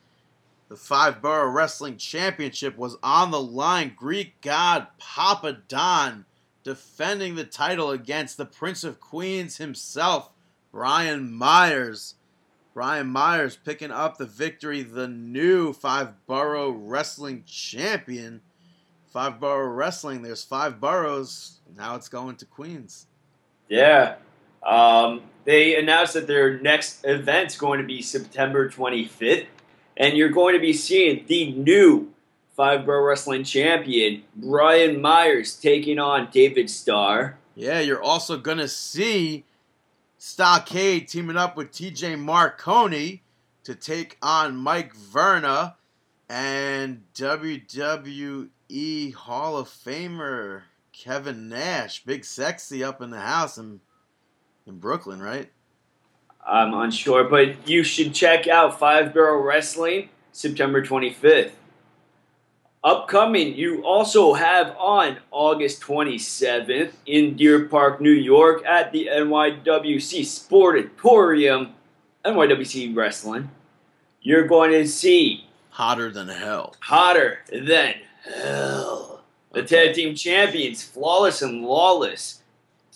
the 0.69 0.77
Five 0.77 1.23
Borough 1.23 1.49
Wrestling 1.49 1.97
Championship, 1.97 2.77
was 2.77 2.99
on 3.03 3.31
the 3.31 3.41
line. 3.41 3.95
Greek 3.97 4.39
God 4.43 4.89
Papadon 5.01 6.26
defending 6.67 7.37
the 7.37 7.45
title 7.45 7.93
against 7.93 8.37
the 8.37 8.45
Prince 8.45 8.83
of 8.83 8.99
Queens 8.99 9.59
himself, 9.59 10.33
Brian 10.73 11.33
Myers. 11.33 12.17
Brian 12.75 13.07
Myers 13.07 13.57
picking 13.57 13.93
up 13.93 14.19
the 14.19 14.27
victory, 14.27 14.83
the 14.83 15.07
new 15.07 15.73
Five 15.73 16.27
Borough 16.27 16.73
Wrestling 16.73 17.45
Champion. 17.47 18.41
Five 19.07 19.39
Borough 19.39 19.69
Wrestling, 19.69 20.23
there's 20.23 20.43
five 20.43 20.81
boroughs. 20.81 21.61
Now 21.77 21.95
it's 21.95 22.09
going 22.09 22.35
to 22.39 22.45
Queens. 22.45 23.07
Yeah. 23.69 24.17
Um, 24.67 25.23
they 25.45 25.79
announced 25.79 26.15
that 26.15 26.27
their 26.27 26.59
next 26.59 27.05
event's 27.05 27.57
going 27.57 27.81
to 27.81 27.87
be 27.87 28.03
September 28.03 28.69
25th, 28.69 29.47
and 29.97 30.17
you're 30.17 30.31
going 30.31 30.55
to 30.55 30.61
be 30.61 30.73
seeing 30.73 31.25
the 31.29 31.53
new 31.53 32.13
Five 32.57 32.87
Borough 32.87 33.05
Wrestling 33.05 33.45
Champion, 33.45 34.23
Brian 34.35 35.03
Myers, 35.03 35.55
taking 35.55 35.99
on 35.99 36.29
David 36.33 36.71
Starr. 36.71 37.37
Yeah, 37.55 37.81
you're 37.81 38.03
also 38.03 38.39
going 38.39 38.57
to 38.57 38.69
see 38.69 39.45
Stockade 40.17 41.07
teaming 41.07 41.37
up 41.37 41.55
with 41.55 41.71
TJ 41.71 42.19
Marconi 42.19 43.23
to 43.65 43.75
take 43.75 44.17
on 44.23 44.57
Mike 44.57 44.95
Verna 44.95 45.77
and 46.31 47.03
WWE 47.15 48.49
Hall 49.13 49.59
of 49.59 49.69
Famer 49.69 50.63
Kevin 50.93 51.51
Nash. 51.51 52.05
Big 52.05 52.25
sexy 52.25 52.83
up 52.83 53.03
in 53.03 53.11
the 53.11 53.21
house 53.21 53.59
in, 53.59 53.81
in 54.67 54.79
Brooklyn, 54.79 55.21
right? 55.21 55.51
I'm 56.47 56.73
unsure, 56.73 57.25
but 57.25 57.69
you 57.69 57.83
should 57.83 58.15
check 58.15 58.49
out 58.49 58.79
Five 58.79 59.13
Borough 59.13 59.43
Wrestling 59.43 60.09
September 60.33 60.83
25th. 60.83 61.51
Upcoming, 62.87 63.57
you 63.57 63.83
also 63.85 64.33
have 64.35 64.77
on 64.79 65.19
August 65.33 65.81
27th 65.81 66.93
in 67.05 67.35
Deer 67.35 67.65
Park, 67.65 68.01
New 68.01 68.13
York 68.13 68.65
at 68.65 68.93
the 68.93 69.09
NYWC 69.13 70.21
Sportatorium, 70.21 71.73
NYWC 72.25 72.95
Wrestling. 72.95 73.51
You're 74.23 74.47
going 74.47 74.71
to 74.71 74.87
see 74.87 75.49
Hotter 75.71 76.13
than 76.13 76.29
hell. 76.29 76.77
hotter 76.79 77.41
than 77.51 77.97
hell. 78.25 79.25
The 79.53 79.65
tag 79.65 79.97
team 79.97 80.15
champions, 80.15 80.85
Flawless 80.85 81.43
and 81.43 81.65
Lawless, 81.65 82.45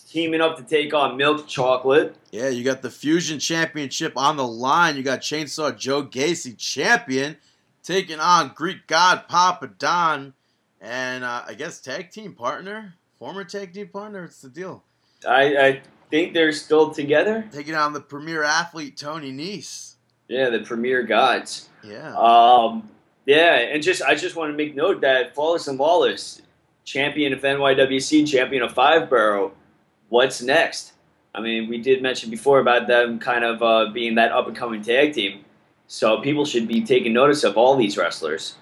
teaming 0.08 0.40
up 0.40 0.56
to 0.58 0.62
take 0.62 0.94
on 0.94 1.16
Milk 1.16 1.48
Chocolate. 1.48 2.14
Yeah, 2.30 2.48
you 2.48 2.62
got 2.62 2.82
the 2.82 2.90
Fusion 2.90 3.40
Championship 3.40 4.12
on 4.16 4.36
the 4.36 4.46
line. 4.46 4.96
You 4.96 5.02
got 5.02 5.20
Chainsaw 5.20 5.76
Joe 5.76 6.04
Gacy 6.04 6.56
champion 6.56 7.38
taking 7.82 8.20
on 8.20 8.52
Greek 8.54 8.86
God 8.86 9.24
Papadon 9.28 10.32
and 10.80 11.24
uh, 11.24 11.42
I 11.46 11.54
guess 11.54 11.80
tag 11.80 12.10
team 12.10 12.34
partner, 12.34 12.94
former 13.18 13.44
tag 13.44 13.72
team 13.74 13.88
partner. 13.88 14.22
What's 14.22 14.40
the 14.40 14.48
deal? 14.48 14.82
I, 15.28 15.42
I 15.56 15.82
think 16.10 16.32
they're 16.32 16.52
still 16.52 16.92
together. 16.92 17.46
Taking 17.52 17.74
on 17.74 17.92
the 17.92 18.00
premier 18.00 18.42
athlete 18.42 18.96
Tony 18.96 19.32
Nese. 19.32 19.94
Yeah, 20.28 20.48
the 20.48 20.60
Premier 20.60 21.02
Gods. 21.02 21.68
Yeah, 21.82 22.14
Um, 22.16 22.88
yeah, 23.26 23.56
and 23.56 23.82
just 23.82 24.00
I 24.02 24.14
just 24.14 24.36
want 24.36 24.52
to 24.52 24.56
make 24.56 24.76
note 24.76 25.00
that 25.00 25.34
Flawless 25.34 25.66
and 25.66 25.78
Lawless, 25.78 26.40
champion 26.84 27.32
of 27.32 27.40
NYWC, 27.40 28.28
champion 28.28 28.62
of 28.62 28.72
Five 28.72 29.10
Borough. 29.10 29.52
What's 30.08 30.40
next? 30.40 30.92
I 31.34 31.40
mean, 31.40 31.68
we 31.68 31.78
did 31.78 32.00
mention 32.02 32.30
before 32.30 32.60
about 32.60 32.86
them 32.86 33.18
kind 33.18 33.44
of 33.44 33.62
uh, 33.62 33.90
being 33.92 34.14
that 34.16 34.32
up 34.32 34.46
and 34.46 34.56
coming 34.56 34.82
tag 34.82 35.14
team, 35.14 35.44
so 35.90 36.20
people 36.20 36.44
should 36.44 36.68
be 36.68 36.82
taking 36.82 37.12
notice 37.12 37.42
of 37.42 37.56
all 37.56 37.74
these 37.74 37.96
wrestlers. 37.96 38.54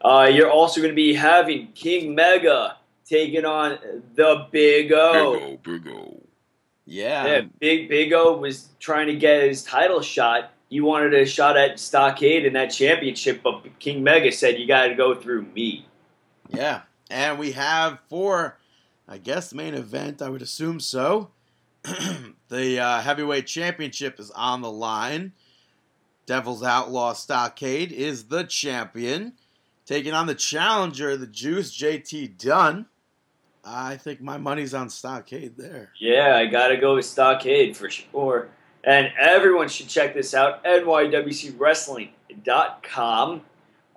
Uh, 0.00 0.26
you're 0.32 0.50
also 0.50 0.80
going 0.80 0.90
to 0.90 0.96
be 0.96 1.12
having 1.12 1.68
King 1.74 2.14
Mega 2.14 2.78
taking 3.04 3.44
on 3.44 3.78
the 4.14 4.46
Big 4.50 4.90
O. 4.90 5.34
Big 5.34 5.42
O. 5.42 5.58
Big 5.62 5.88
O. 5.88 6.22
Yeah, 6.86 7.26
Yeah, 7.26 7.40
Big 7.58 7.90
Big 7.90 8.14
O 8.14 8.38
was 8.38 8.70
trying 8.80 9.08
to 9.08 9.14
get 9.14 9.42
his 9.42 9.62
title 9.62 10.00
shot. 10.00 10.50
He 10.70 10.80
wanted 10.80 11.12
a 11.12 11.26
shot 11.26 11.58
at 11.58 11.78
Stockade 11.78 12.46
in 12.46 12.54
that 12.54 12.68
championship, 12.68 13.42
but 13.42 13.78
King 13.78 14.02
Mega 14.02 14.32
said, 14.32 14.58
"You 14.58 14.66
got 14.66 14.86
to 14.86 14.94
go 14.94 15.14
through 15.14 15.42
me." 15.54 15.86
yeah. 16.48 16.80
And 17.10 17.38
we 17.38 17.52
have 17.52 17.98
for, 18.08 18.58
I 19.06 19.18
guess, 19.18 19.50
the 19.50 19.56
main 19.56 19.74
event. 19.74 20.22
I 20.22 20.30
would 20.30 20.40
assume 20.40 20.80
so. 20.80 21.32
the 22.48 22.80
uh, 22.80 23.02
heavyweight 23.02 23.46
championship 23.46 24.18
is 24.18 24.30
on 24.30 24.62
the 24.62 24.72
line. 24.72 25.32
Devil's 26.26 26.62
Outlaw 26.62 27.14
Stockade 27.14 27.92
is 27.92 28.24
the 28.24 28.44
champion, 28.44 29.32
taking 29.86 30.12
on 30.14 30.26
the 30.26 30.34
challenger, 30.34 31.16
the 31.16 31.26
Juice 31.26 31.74
JT 31.76 32.38
Dunn. 32.38 32.86
I 33.64 33.96
think 33.96 34.20
my 34.20 34.38
money's 34.38 34.74
on 34.74 34.90
Stockade 34.90 35.56
there. 35.56 35.90
Yeah, 35.98 36.36
I 36.36 36.46
got 36.46 36.68
to 36.68 36.76
go 36.76 36.94
with 36.96 37.04
Stockade 37.04 37.76
for 37.76 37.90
sure. 37.90 38.48
And 38.84 39.12
everyone 39.18 39.68
should 39.68 39.88
check 39.88 40.14
this 40.14 40.34
out: 40.34 40.64
nywcwrestling.com. 40.64 43.42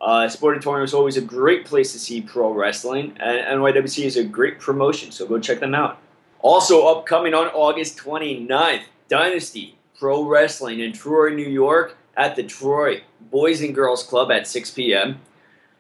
Uh, 0.01 0.28
Sportatorium 0.28 0.84
is 0.84 0.93
always 0.93 1.15
a 1.17 1.21
great 1.21 1.65
place 1.65 1.93
to 1.93 1.99
see 1.99 2.21
pro 2.21 2.51
wrestling, 2.51 3.17
and 3.19 3.59
NYWC 3.59 4.05
is 4.05 4.17
a 4.17 4.23
great 4.23 4.59
promotion, 4.59 5.11
so 5.11 5.26
go 5.26 5.39
check 5.39 5.59
them 5.59 5.73
out. 5.73 5.97
Also, 6.39 6.86
upcoming 6.86 7.34
on 7.34 7.47
August 7.47 7.97
29th, 7.97 8.84
Dynasty 9.07 9.76
Pro 9.97 10.28
Wrestling 10.28 10.82
in 10.82 10.93
Troy, 10.93 11.30
New 11.30 11.49
York, 11.49 11.97
at 12.18 12.36
the 12.36 12.43
Troy 12.43 13.03
Boys 13.32 13.61
and 13.61 13.74
Girls 13.76 14.03
Club 14.03 14.32
at 14.32 14.47
6 14.47 14.72
p.m. 14.72 15.20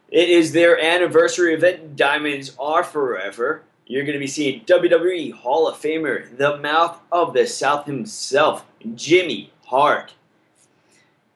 It 0.09 0.29
is 0.29 0.51
their 0.51 0.79
anniversary 0.79 1.53
event, 1.53 1.95
Diamonds 1.95 2.55
Are 2.59 2.83
Forever. 2.83 3.63
You're 3.87 4.03
going 4.03 4.13
to 4.13 4.19
be 4.19 4.27
seeing 4.27 4.61
WWE 4.65 5.31
Hall 5.33 5.67
of 5.67 5.75
Famer, 5.77 6.35
the 6.37 6.57
mouth 6.57 6.99
of 7.11 7.33
the 7.33 7.45
South 7.45 7.85
himself, 7.85 8.65
Jimmy 8.95 9.51
Hart. 9.65 10.13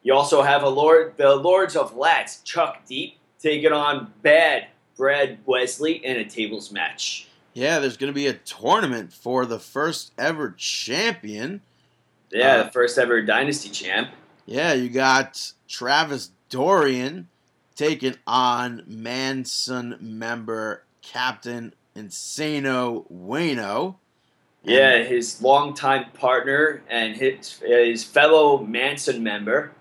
You 0.02 0.14
also 0.14 0.42
have 0.42 0.64
a 0.64 0.70
Lord, 0.70 1.14
the 1.18 1.36
Lords 1.36 1.76
of 1.76 1.96
Lats, 1.96 2.44
Chuck 2.44 2.86
Deep, 2.88 3.18
taking 3.40 3.72
on 3.72 4.12
Bad 4.22 4.68
Brad 4.98 5.40
Wesley 5.46 5.94
in 6.04 6.18
a 6.18 6.26
tables 6.26 6.72
match. 6.72 7.28
Yeah, 7.54 7.80
there's 7.80 7.98
going 7.98 8.12
to 8.12 8.16
be 8.16 8.28
a 8.28 8.34
tournament 8.34 9.12
for 9.14 9.46
the 9.46 9.60
first 9.60 10.12
ever 10.18 10.52
champion. 10.58 11.62
Yeah, 12.32 12.58
Uh, 12.58 12.64
the 12.64 12.72
first 12.72 12.98
ever 12.98 13.22
Dynasty 13.22 13.70
champ. 13.70 14.10
Yeah, 14.50 14.74
you 14.74 14.90
got 14.90 15.54
Travis 15.68 16.32
Dorian 16.50 17.28
taking 17.76 18.16
on 18.26 18.82
Manson 18.88 19.96
member 20.02 20.86
Captain 21.04 21.76
Insano 21.96 23.06
Wayno. 23.12 23.98
Yeah, 24.64 25.04
his 25.04 25.40
longtime 25.40 26.10
partner 26.16 26.82
and 26.90 27.16
his, 27.16 27.60
his 27.60 28.04
fellow 28.04 28.58
Manson 28.58 29.22
member. 29.22 29.72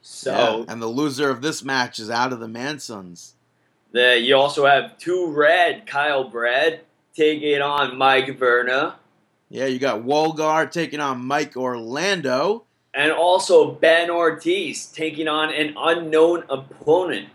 So 0.00 0.32
Yeah, 0.32 0.72
and 0.72 0.80
the 0.80 0.86
loser 0.86 1.28
of 1.28 1.42
this 1.42 1.62
match 1.62 1.98
is 1.98 2.08
out 2.08 2.32
of 2.32 2.40
the 2.40 2.48
Mansons. 2.48 3.34
the, 3.92 4.18
you 4.18 4.38
also 4.38 4.64
have 4.64 4.96
two 4.96 5.30
red 5.30 5.86
Kyle 5.86 6.24
Brad 6.24 6.80
taking 7.14 7.60
on 7.60 7.98
Mike 7.98 8.38
Verna, 8.38 8.96
Yeah, 9.50 9.66
you 9.66 9.78
got 9.78 10.02
Wolgar 10.02 10.70
taking 10.70 11.00
on 11.00 11.26
Mike 11.26 11.58
Orlando. 11.58 12.64
And 12.98 13.12
also 13.12 13.70
Ben 13.70 14.10
Ortiz 14.10 14.86
taking 14.86 15.28
on 15.28 15.54
an 15.54 15.74
unknown 15.78 16.42
opponent. 16.50 17.28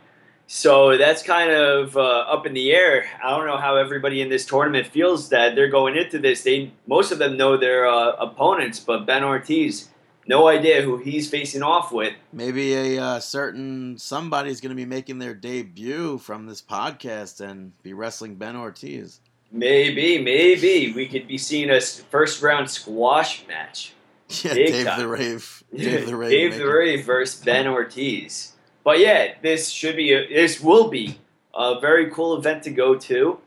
So 0.45 0.97
that's 0.97 1.23
kind 1.23 1.51
of 1.51 1.95
uh, 1.95 2.01
up 2.01 2.45
in 2.45 2.53
the 2.53 2.73
air. 2.73 3.05
I 3.23 3.29
don't 3.29 3.47
know 3.47 3.55
how 3.55 3.77
everybody 3.77 4.21
in 4.21 4.27
this 4.27 4.45
tournament 4.45 4.87
feels 4.87 5.29
that 5.29 5.55
they're 5.55 5.69
going 5.69 5.95
into 5.95 6.19
this. 6.19 6.43
They 6.43 6.73
most 6.85 7.13
of 7.13 7.17
them 7.17 7.37
know 7.37 7.55
their 7.55 7.87
uh, 7.87 8.11
opponents, 8.19 8.81
but 8.81 9.05
Ben 9.05 9.23
Ortiz, 9.23 9.87
no 10.27 10.49
idea 10.49 10.81
who 10.81 10.97
he's 10.97 11.29
facing 11.29 11.63
off 11.63 11.93
with. 11.93 12.13
Maybe 12.33 12.73
a 12.73 13.01
uh, 13.01 13.19
certain 13.21 13.97
somebody's 13.97 14.59
going 14.59 14.71
to 14.71 14.75
be 14.75 14.85
making 14.85 15.19
their 15.19 15.33
debut 15.33 16.17
from 16.17 16.45
this 16.45 16.61
podcast 16.61 17.39
and 17.39 17.71
be 17.83 17.93
wrestling 17.93 18.35
Ben 18.35 18.57
Ortiz. 18.57 19.21
Maybe, 19.49 20.21
maybe 20.21 20.91
we 20.93 21.07
could 21.07 21.25
be 21.25 21.37
seeing 21.37 21.69
a 21.69 21.79
first 21.79 22.41
round 22.41 22.69
squash 22.69 23.47
match. 23.47 23.93
Yeah, 24.43 24.53
Big 24.53 24.67
Dave 24.71 24.85
time. 24.87 24.99
the 24.99 25.07
Rave. 25.07 25.63
Dave 25.75 26.05
the 26.07 26.15
Rave. 26.15 26.31
Dave 26.31 26.57
the 26.57 26.67
Rave 26.67 27.05
versus 27.05 27.43
Ben 27.43 27.67
Ortiz. 27.67 28.53
But 28.83 28.99
yeah, 28.99 29.35
this 29.41 29.69
should 29.69 29.95
be 29.95 30.11
a, 30.13 30.27
this 30.27 30.59
will 30.59 30.89
be 30.89 31.19
a 31.53 31.79
very 31.79 32.09
cool 32.09 32.35
event 32.37 32.63
to 32.63 32.71
go 32.71 32.95
to, 32.95 33.39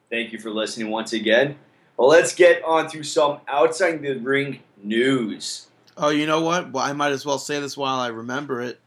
Thank 0.09 0.33
you 0.33 0.39
for 0.39 0.49
listening 0.49 0.89
once 0.89 1.13
again. 1.13 1.55
Well, 1.97 2.07
let's 2.07 2.33
get 2.33 2.63
on 2.63 2.89
to 2.89 3.03
some 3.03 3.41
outside 3.47 4.01
the 4.01 4.15
ring 4.15 4.61
news. 4.81 5.67
Oh, 5.95 6.09
you 6.09 6.25
know 6.25 6.41
what? 6.41 6.71
Well, 6.71 6.83
I 6.83 6.93
might 6.93 7.11
as 7.11 7.27
well 7.27 7.37
say 7.37 7.59
this 7.59 7.77
while 7.77 7.99
I 7.99 8.07
remember 8.07 8.59
it. 8.61 8.79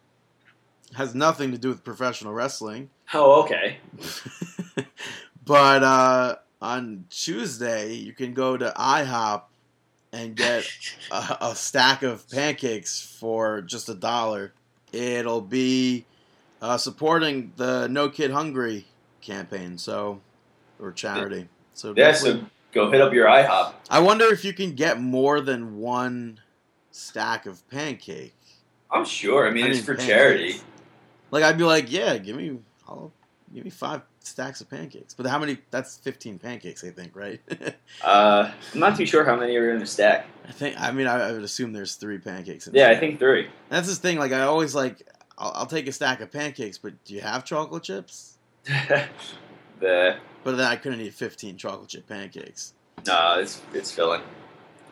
has 0.94 1.14
nothing 1.14 1.52
to 1.52 1.58
do 1.58 1.68
with 1.68 1.84
professional 1.84 2.32
wrestling. 2.32 2.90
Oh, 3.14 3.44
okay. 3.44 3.78
but 5.44 5.84
uh, 5.84 6.36
on 6.60 7.06
Tuesday, 7.10 7.94
you 7.94 8.12
can 8.12 8.34
go 8.34 8.56
to 8.56 8.72
IHOP 8.76 9.42
and 10.12 10.34
get 10.36 10.66
a, 11.12 11.36
a 11.40 11.54
stack 11.54 12.02
of 12.02 12.28
pancakes 12.30 13.00
for 13.20 13.60
just 13.62 13.88
a 13.88 13.94
dollar. 13.94 14.52
It'll 14.92 15.40
be 15.40 16.04
uh, 16.60 16.76
supporting 16.76 17.52
the 17.56 17.86
No 17.88 18.08
Kid 18.10 18.30
Hungry 18.30 18.86
campaign, 19.20 19.78
so 19.78 20.20
or 20.80 20.92
charity. 20.92 21.48
So 21.74 21.88
Yeah, 21.96 22.12
definitely- 22.12 22.40
so 22.40 22.46
go 22.72 22.90
hit 22.90 23.00
up 23.00 23.12
your 23.12 23.26
IHOP. 23.26 23.72
I 23.88 24.00
wonder 24.00 24.26
if 24.26 24.44
you 24.44 24.52
can 24.52 24.74
get 24.74 25.00
more 25.00 25.40
than 25.40 25.78
one 25.78 26.40
stack 26.90 27.46
of 27.46 27.66
pancake. 27.70 28.34
I'm 28.90 29.04
sure. 29.04 29.46
I 29.46 29.50
mean, 29.52 29.64
I 29.64 29.68
it's 29.68 29.78
mean, 29.78 29.84
for 29.86 29.94
pancakes. 29.94 30.08
charity. 30.12 30.60
Like 31.30 31.44
I'd 31.44 31.56
be 31.56 31.64
like, 31.64 31.90
yeah, 31.92 32.18
give 32.18 32.34
me, 32.36 32.58
I'll 32.88 33.12
give 33.54 33.64
me 33.64 33.70
five 33.70 34.02
stacks 34.20 34.60
of 34.60 34.68
pancakes. 34.70 35.14
But 35.14 35.26
how 35.26 35.38
many? 35.38 35.58
That's 35.70 35.96
fifteen 35.98 36.38
pancakes, 36.38 36.84
I 36.84 36.90
think, 36.90 37.14
right? 37.16 37.40
Uh, 38.04 38.50
I'm 38.72 38.80
not 38.80 38.96
too 38.96 39.04
sure 39.04 39.24
how 39.24 39.36
many 39.36 39.56
are 39.56 39.72
in 39.72 39.78
the 39.80 39.86
stack. 39.86 40.26
I 40.48 40.52
think. 40.52 40.80
I 40.80 40.90
mean, 40.92 41.06
I, 41.06 41.28
I 41.28 41.32
would 41.32 41.42
assume 41.42 41.72
there's 41.72 41.96
three 41.96 42.18
pancakes. 42.18 42.66
In 42.66 42.74
Yeah. 42.74 42.88
I 42.88 42.96
think 42.96 43.18
three. 43.18 43.48
that's 43.68 43.88
this 43.88 43.98
thing. 43.98 44.18
Like 44.18 44.32
I 44.32 44.42
always 44.42 44.74
like, 44.74 45.06
I'll, 45.36 45.52
I'll 45.54 45.66
take 45.66 45.86
a 45.88 45.92
stack 45.92 46.20
of 46.20 46.30
pancakes, 46.32 46.78
but 46.78 47.02
do 47.04 47.14
you 47.14 47.20
have 47.20 47.44
chocolate 47.44 47.82
chips? 47.82 48.38
the 49.80 50.16
But 50.44 50.56
then 50.56 50.66
I 50.66 50.76
couldn't 50.76 51.00
eat 51.00 51.14
fifteen 51.14 51.56
chocolate 51.56 51.88
chip 51.88 52.08
pancakes. 52.08 52.74
no, 53.06 53.36
it's 53.38 53.60
it's 53.74 53.90
filling. 53.90 54.22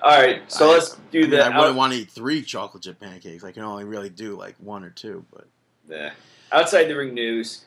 All 0.03 0.11
right, 0.21 0.43
so 0.51 0.69
I- 0.69 0.73
let's 0.75 0.97
do 1.11 1.21
I, 1.21 1.23
mean, 1.23 1.31
the 1.31 1.37
I 1.45 1.49
wouldn't 1.49 1.65
out- 1.65 1.75
want 1.77 1.93
to 1.93 1.99
eat 2.01 2.11
three 2.11 2.43
chocolate 2.43 2.83
chip 2.85 3.01
pancakes. 3.01 3.43
I 3.45 3.53
can 3.53 3.63
only 3.65 3.85
really 3.85 4.11
do 4.11 4.37
like 4.37 4.55
one 4.59 4.85
or 4.85 4.91
two. 4.91 5.25
But 5.33 5.47
Yeah. 5.89 6.11
outside 6.53 6.85
the 6.85 6.97
ring 6.97 7.15
news. 7.15 7.65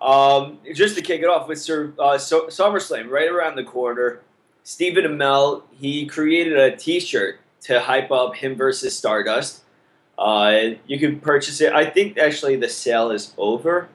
Um, 0.00 0.58
just 0.74 0.94
to 0.96 1.02
kick 1.02 1.22
it 1.22 1.26
off 1.26 1.48
with 1.48 1.60
Sir, 1.60 1.92
uh, 1.98 2.18
so, 2.18 2.46
SummerSlam 2.46 3.10
right 3.10 3.28
around 3.28 3.56
the 3.56 3.64
corner. 3.64 4.20
Stephen 4.62 5.04
Amell 5.04 5.62
he 5.72 6.06
created 6.06 6.58
a 6.58 6.76
T-shirt 6.76 7.40
to 7.62 7.80
hype 7.80 8.10
up 8.10 8.36
him 8.36 8.54
versus 8.54 8.96
Stardust. 8.96 9.62
Uh, 10.18 10.60
you 10.86 10.98
can 10.98 11.20
purchase 11.20 11.60
it. 11.60 11.72
I 11.72 11.86
think 11.86 12.18
actually 12.18 12.56
the 12.56 12.68
sale 12.68 13.10
is 13.10 13.32
over. 13.38 13.88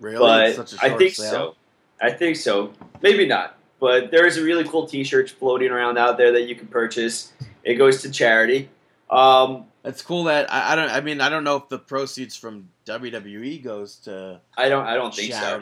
really, 0.00 0.18
but 0.18 0.46
It's 0.48 0.56
such 0.56 0.74
a 0.74 0.84
I 0.84 0.96
think 0.96 1.14
sale? 1.14 1.30
so. 1.30 1.54
I 2.00 2.10
think 2.12 2.36
so. 2.36 2.72
Maybe 3.02 3.26
not. 3.26 3.56
But 3.80 4.10
there 4.10 4.26
is 4.26 4.36
a 4.36 4.42
really 4.44 4.64
cool 4.64 4.86
T-shirt 4.86 5.30
floating 5.30 5.70
around 5.70 5.98
out 5.98 6.18
there 6.18 6.32
that 6.32 6.42
you 6.48 6.54
can 6.56 6.66
purchase. 6.68 7.32
It 7.64 7.74
goes 7.74 8.02
to 8.02 8.10
charity. 8.10 8.68
Um, 9.10 9.64
It's 9.84 10.02
cool 10.02 10.24
that 10.24 10.52
I, 10.52 10.72
I 10.72 10.76
don't. 10.76 10.90
I 10.90 11.00
mean, 11.00 11.20
I 11.20 11.28
don't 11.28 11.44
know 11.44 11.56
if 11.56 11.68
the 11.68 11.78
proceeds 11.78 12.36
from 12.36 12.68
WWE 12.88 13.62
goes 13.62 13.96
to 14.00 14.40
I 14.56 14.68
don't. 14.68 14.86
I 14.86 14.94
don't 14.94 15.14
think 15.14 15.32
so. 15.32 15.60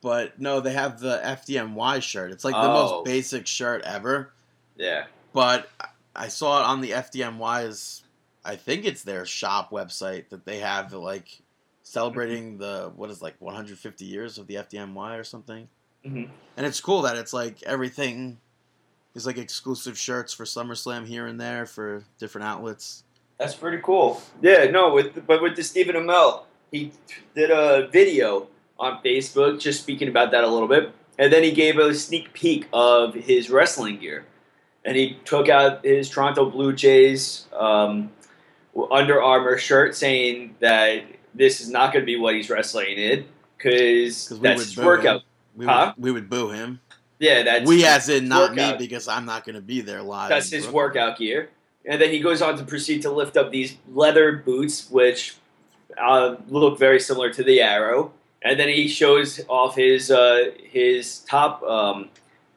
But 0.00 0.38
no, 0.40 0.60
they 0.60 0.72
have 0.72 1.00
the 1.00 1.20
FDNY 1.24 2.00
shirt. 2.02 2.30
It's 2.30 2.44
like 2.44 2.54
the 2.54 2.60
Oh. 2.60 2.72
most 2.72 3.04
basic 3.04 3.46
shirt 3.46 3.82
ever. 3.82 4.32
Yeah. 4.76 5.06
But 5.32 5.68
I- 6.14 6.28
saw 6.28 6.60
it 6.60 6.66
on 6.66 6.80
the 6.80 6.90
FDNY's. 6.92 8.02
I 8.44 8.56
think 8.56 8.84
it's 8.84 9.02
their 9.02 9.26
shop 9.26 9.70
website 9.70 10.28
that 10.30 10.44
they 10.44 10.58
have 10.58 10.92
like 10.92 11.42
celebrating 11.82 12.58
the 12.58 12.92
what 12.94 13.10
is 13.10 13.20
like 13.22 13.34
150 13.40 14.04
years 14.04 14.38
of 14.38 14.46
the 14.46 14.54
FDNY 14.56 15.18
or 15.18 15.24
something. 15.24 15.68
Mhm. 16.04 16.28
And 16.56 16.66
it's 16.66 16.80
cool 16.80 17.02
that 17.02 17.16
it's 17.16 17.32
like 17.32 17.62
everything 17.64 18.38
is 19.14 19.26
like 19.26 19.38
exclusive 19.38 19.98
shirts 19.98 20.32
for 20.32 20.44
SummerSlam 20.44 21.06
here 21.06 21.26
and 21.26 21.40
there 21.40 21.66
for 21.66 22.04
different 22.18 22.46
outlets. 22.46 23.02
That's 23.38 23.54
pretty 23.54 23.78
cool. 23.82 24.20
Yeah, 24.42 24.64
no, 24.70 24.92
with 24.92 25.26
but 25.26 25.42
with 25.42 25.56
the 25.56 25.62
Stephen 25.64 25.96
Amell, 25.96 26.44
he 26.70 26.92
did 27.34 27.50
a 27.50 27.88
video 27.88 28.48
on 28.78 29.00
Facebook 29.04 29.60
just 29.60 29.82
speaking 29.82 30.08
about 30.08 30.30
that 30.30 30.44
a 30.44 30.48
little 30.48 30.68
bit, 30.68 30.92
and 31.18 31.32
then 31.32 31.42
he 31.42 31.52
gave 31.52 31.78
a 31.78 31.94
sneak 31.94 32.32
peek 32.32 32.66
of 32.72 33.14
his 33.14 33.50
wrestling 33.50 33.98
gear, 33.98 34.24
and 34.84 34.96
he 34.96 35.18
took 35.24 35.48
out 35.48 35.84
his 35.84 36.08
Toronto 36.08 36.50
Blue 36.50 36.72
Jays 36.72 37.46
um, 37.58 38.10
Under 38.90 39.22
Armour 39.22 39.58
shirt, 39.58 39.94
saying 39.96 40.56
that 40.60 41.04
this 41.34 41.60
is 41.60 41.68
not 41.68 41.92
going 41.92 42.02
to 42.02 42.06
be 42.06 42.18
what 42.18 42.34
he's 42.34 42.50
wrestling 42.50 42.96
in 42.96 43.24
because 43.56 44.30
we 44.30 44.38
that's 44.38 44.62
his 44.62 44.76
workout. 44.76 45.16
him. 45.16 45.22
We, 45.56 45.66
Huh? 45.66 45.92
would, 45.96 46.04
we 46.04 46.12
would 46.12 46.30
boo 46.30 46.50
him. 46.50 46.80
Yeah, 47.18 47.42
that's 47.42 47.68
we 47.68 47.84
as 47.84 48.08
in 48.08 48.28
not 48.28 48.54
me 48.54 48.76
because 48.78 49.08
I'm 49.08 49.24
not 49.24 49.44
going 49.44 49.56
to 49.56 49.60
be 49.60 49.80
there 49.80 50.02
live. 50.02 50.28
That's 50.28 50.50
his 50.50 50.64
Brooklyn. 50.64 50.74
workout 50.74 51.18
gear. 51.18 51.50
And 51.84 52.00
then 52.00 52.10
he 52.10 52.20
goes 52.20 52.42
on 52.42 52.56
to 52.58 52.64
proceed 52.64 53.02
to 53.02 53.10
lift 53.10 53.36
up 53.36 53.50
these 53.50 53.76
leather 53.92 54.36
boots, 54.36 54.88
which 54.90 55.36
uh, 55.96 56.36
look 56.48 56.78
very 56.78 57.00
similar 57.00 57.32
to 57.32 57.42
the 57.42 57.60
Arrow. 57.60 58.12
And 58.42 58.58
then 58.58 58.68
he 58.68 58.86
shows 58.88 59.40
off 59.48 59.74
his 59.74 60.10
uh, 60.10 60.50
his 60.62 61.20
top 61.20 61.62
um, 61.62 62.08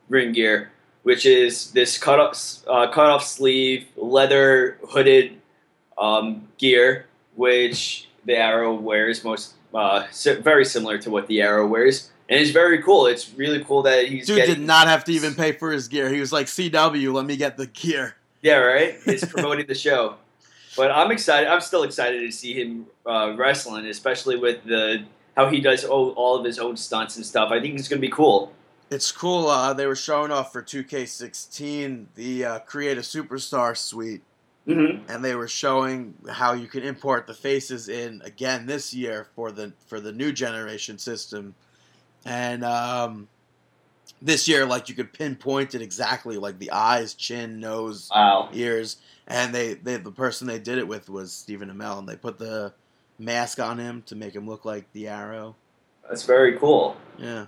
ring 0.09 0.31
gear, 0.31 0.71
which 1.03 1.25
is 1.25 1.71
this 1.71 1.97
cut 1.97 2.19
off 2.19 2.37
uh, 2.67 2.91
cut 2.91 3.07
off 3.07 3.25
sleeve 3.25 3.87
leather 3.95 4.77
hooded 4.89 5.41
um, 5.97 6.47
gear, 6.57 7.07
which 7.35 8.07
the 8.25 8.37
Arrow 8.37 8.73
wears 8.75 9.23
most 9.23 9.55
uh, 9.73 10.05
very 10.41 10.65
similar 10.65 10.97
to 10.99 11.09
what 11.09 11.27
the 11.27 11.41
Arrow 11.41 11.67
wears. 11.67 12.11
And 12.29 12.39
it's 12.39 12.51
very 12.51 12.81
cool. 12.81 13.07
It's 13.07 13.33
really 13.33 13.63
cool 13.63 13.81
that 13.83 14.07
he's 14.07 14.25
Dude 14.27 14.37
getting 14.37 14.55
did 14.55 14.63
not 14.63 14.87
have 14.87 15.03
to 15.05 15.11
even 15.11 15.35
pay 15.35 15.51
for 15.51 15.71
his 15.71 15.87
gear. 15.87 16.09
He 16.09 16.19
was 16.19 16.31
like, 16.31 16.47
CW, 16.47 17.13
let 17.13 17.25
me 17.25 17.35
get 17.35 17.57
the 17.57 17.67
gear. 17.67 18.15
Yeah, 18.41 18.57
right. 18.57 18.95
It's 19.05 19.25
promoting 19.33 19.67
the 19.67 19.75
show, 19.75 20.15
but 20.75 20.91
I'm 20.91 21.11
excited. 21.11 21.49
I'm 21.49 21.61
still 21.61 21.83
excited 21.83 22.19
to 22.21 22.31
see 22.31 22.53
him 22.53 22.87
uh, 23.05 23.33
wrestling, 23.35 23.85
especially 23.87 24.37
with 24.37 24.63
the 24.63 25.03
how 25.35 25.49
he 25.49 25.61
does 25.61 25.85
all, 25.85 26.11
all 26.11 26.37
of 26.37 26.45
his 26.45 26.59
own 26.59 26.75
stunts 26.77 27.15
and 27.15 27.25
stuff. 27.25 27.51
I 27.51 27.59
think 27.61 27.79
it's 27.79 27.87
gonna 27.87 28.01
be 28.01 28.09
cool. 28.09 28.53
It's 28.89 29.11
cool. 29.11 29.47
Uh, 29.47 29.73
they 29.73 29.85
were 29.85 29.95
showing 29.95 30.31
off 30.31 30.51
for 30.51 30.61
2K16 30.61 32.07
the 32.15 32.45
uh, 32.45 32.59
Create 32.59 32.97
a 32.97 33.01
Superstar 33.01 33.75
suite, 33.77 34.21
hmm 34.65 34.97
and 35.07 35.23
they 35.23 35.35
were 35.35 35.47
showing 35.47 36.13
how 36.29 36.53
you 36.53 36.67
can 36.67 36.83
import 36.83 37.27
the 37.27 37.33
faces 37.33 37.89
in 37.89 38.21
again 38.23 38.65
this 38.65 38.93
year 38.93 39.27
for 39.35 39.51
the 39.51 39.73
for 39.87 39.99
the 39.99 40.11
new 40.11 40.31
generation 40.31 40.97
system, 40.97 41.55
and 42.25 42.63
um, 42.63 43.27
this 44.21 44.47
year 44.47 44.65
like 44.65 44.87
you 44.89 44.95
could 44.95 45.13
pinpoint 45.13 45.73
it 45.75 45.81
exactly 45.81 46.37
like 46.37 46.59
the 46.59 46.71
eyes, 46.71 47.13
chin, 47.13 47.59
nose, 47.59 48.09
Wow. 48.13 48.49
ears, 48.53 48.97
and 49.27 49.53
they, 49.53 49.73
they 49.73 49.97
the 49.97 50.11
person 50.11 50.47
they 50.47 50.59
did 50.59 50.77
it 50.77 50.87
with 50.87 51.09
was 51.09 51.31
Stephen 51.31 51.69
Amell, 51.71 51.99
and 51.99 52.07
they 52.07 52.15
put 52.15 52.37
the 52.37 52.73
mask 53.17 53.59
on 53.59 53.77
him 53.79 54.03
to 54.07 54.15
make 54.15 54.35
him 54.35 54.47
look 54.47 54.65
like 54.65 54.91
the 54.93 55.07
Arrow. 55.07 55.55
That's 56.07 56.23
very 56.23 56.57
cool. 56.57 56.97
Yeah. 57.17 57.45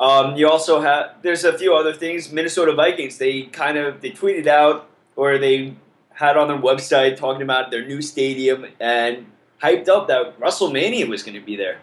Um, 0.00 0.34
you 0.36 0.48
also 0.48 0.80
have 0.80 1.22
there's 1.22 1.44
a 1.44 1.56
few 1.56 1.74
other 1.74 1.92
things. 1.92 2.32
Minnesota 2.32 2.72
Vikings 2.74 3.18
they 3.18 3.42
kind 3.42 3.78
of 3.78 4.00
they 4.00 4.10
tweeted 4.10 4.46
out 4.46 4.88
or 5.16 5.38
they 5.38 5.74
had 6.14 6.36
on 6.36 6.48
their 6.48 6.58
website 6.58 7.16
talking 7.16 7.42
about 7.42 7.70
their 7.70 7.86
new 7.86 8.02
stadium 8.02 8.66
and 8.80 9.26
hyped 9.62 9.88
up 9.88 10.08
that 10.08 10.38
WrestleMania 10.40 11.08
was 11.08 11.22
going 11.22 11.38
to 11.38 11.44
be 11.44 11.54
there. 11.56 11.78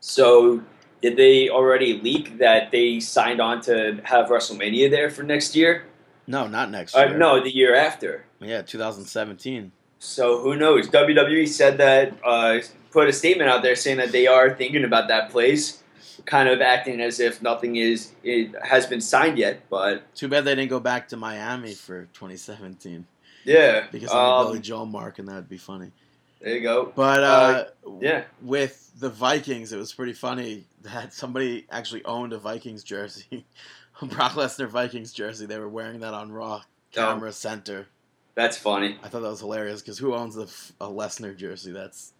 So 0.00 0.62
did 1.02 1.16
they 1.16 1.48
already 1.48 2.00
leak 2.00 2.38
that 2.38 2.70
they 2.70 3.00
signed 3.00 3.40
on 3.40 3.60
to 3.62 4.00
have 4.04 4.26
WrestleMania 4.28 4.90
there 4.90 5.10
for 5.10 5.22
next 5.22 5.54
year? 5.54 5.84
No, 6.26 6.46
not 6.46 6.70
next 6.70 6.96
Uh, 6.96 7.06
year. 7.06 7.18
no, 7.18 7.42
the 7.42 7.54
year 7.54 7.74
after. 7.74 8.24
Yeah, 8.40 8.62
2017. 8.62 9.72
So 9.98 10.40
who 10.40 10.56
knows? 10.56 10.88
WWE 10.88 11.48
said 11.48 11.78
that 11.78 12.14
uh, 12.24 12.58
put 12.90 13.08
a 13.08 13.12
statement 13.12 13.50
out 13.50 13.62
there 13.62 13.76
saying 13.76 13.98
that 13.98 14.12
they 14.12 14.26
are 14.26 14.54
thinking 14.54 14.84
about 14.84 15.08
that 15.08 15.30
place, 15.30 15.82
kind 16.24 16.48
of 16.48 16.60
acting 16.60 17.00
as 17.00 17.20
if 17.20 17.40
nothing 17.42 17.76
is 17.76 18.12
it 18.22 18.54
has 18.62 18.86
been 18.86 19.00
signed 19.00 19.38
yet. 19.38 19.68
But 19.70 20.14
Too 20.14 20.28
bad 20.28 20.44
they 20.44 20.54
didn't 20.54 20.70
go 20.70 20.80
back 20.80 21.08
to 21.08 21.16
Miami 21.16 21.74
for 21.74 22.06
2017 22.12 23.06
yeah, 23.44 23.86
because 23.92 24.10
of 24.10 24.16
um, 24.16 24.44
the 24.46 24.50
Billy 24.52 24.60
Joel 24.62 24.86
mark, 24.86 25.18
and 25.18 25.28
that 25.28 25.34
would 25.36 25.48
be 25.48 25.58
funny. 25.58 25.92
There 26.40 26.54
you 26.54 26.62
go. 26.62 26.92
But 26.94 27.22
uh, 27.22 27.64
yeah. 28.00 28.24
with 28.42 28.92
the 28.98 29.10
Vikings, 29.10 29.72
it 29.72 29.78
was 29.78 29.92
pretty 29.92 30.12
funny 30.12 30.64
that 30.82 31.12
somebody 31.12 31.66
actually 31.70 32.04
owned 32.04 32.32
a 32.32 32.38
Vikings 32.38 32.84
jersey, 32.84 33.46
a 34.02 34.06
Brock 34.06 34.32
Lesnar 34.32 34.68
Vikings 34.68 35.12
jersey. 35.12 35.46
They 35.46 35.58
were 35.58 35.68
wearing 35.68 36.00
that 36.00 36.14
on 36.14 36.32
Raw 36.32 36.62
Camera 36.92 37.32
Center. 37.32 37.86
That's 38.34 38.58
funny. 38.58 38.98
I 39.02 39.08
thought 39.08 39.22
that 39.22 39.30
was 39.30 39.40
hilarious 39.40 39.80
because 39.80 39.98
who 39.98 40.14
owns 40.14 40.36
a 40.36 40.46
Lesnar 40.84 41.36
jersey? 41.36 41.72
That's 41.72 42.12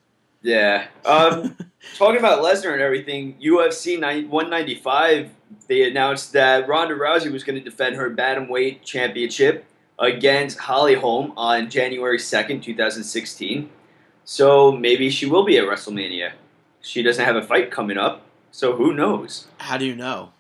Yeah. 0.42 0.86
Um, 1.04 1.56
talking 1.96 2.18
about 2.18 2.42
Lesnar 2.42 2.72
and 2.72 2.80
everything, 2.80 3.34
UFC 3.34 4.00
195, 4.00 5.30
they 5.68 5.88
announced 5.88 6.32
that 6.32 6.66
Ronda 6.66 6.94
Rousey 6.94 7.30
was 7.30 7.44
going 7.44 7.62
to 7.62 7.64
defend 7.64 7.96
her 7.96 8.10
bantamweight 8.10 8.82
championship 8.82 9.66
against 9.98 10.58
Holly 10.58 10.94
Holm 10.94 11.32
on 11.36 11.68
January 11.68 12.18
2nd, 12.18 12.62
2016. 12.62 13.70
So 14.28 14.72
maybe 14.72 15.08
she 15.08 15.24
will 15.26 15.44
be 15.44 15.56
at 15.56 15.64
WrestleMania. 15.64 16.32
She 16.82 17.02
doesn't 17.02 17.24
have 17.24 17.36
a 17.36 17.42
fight 17.42 17.70
coming 17.70 17.96
up, 17.96 18.22
so 18.50 18.74
who 18.76 18.92
knows? 18.92 19.46
how 19.58 19.78
do 19.78 19.84
you 19.84 19.94
know? 19.96 20.30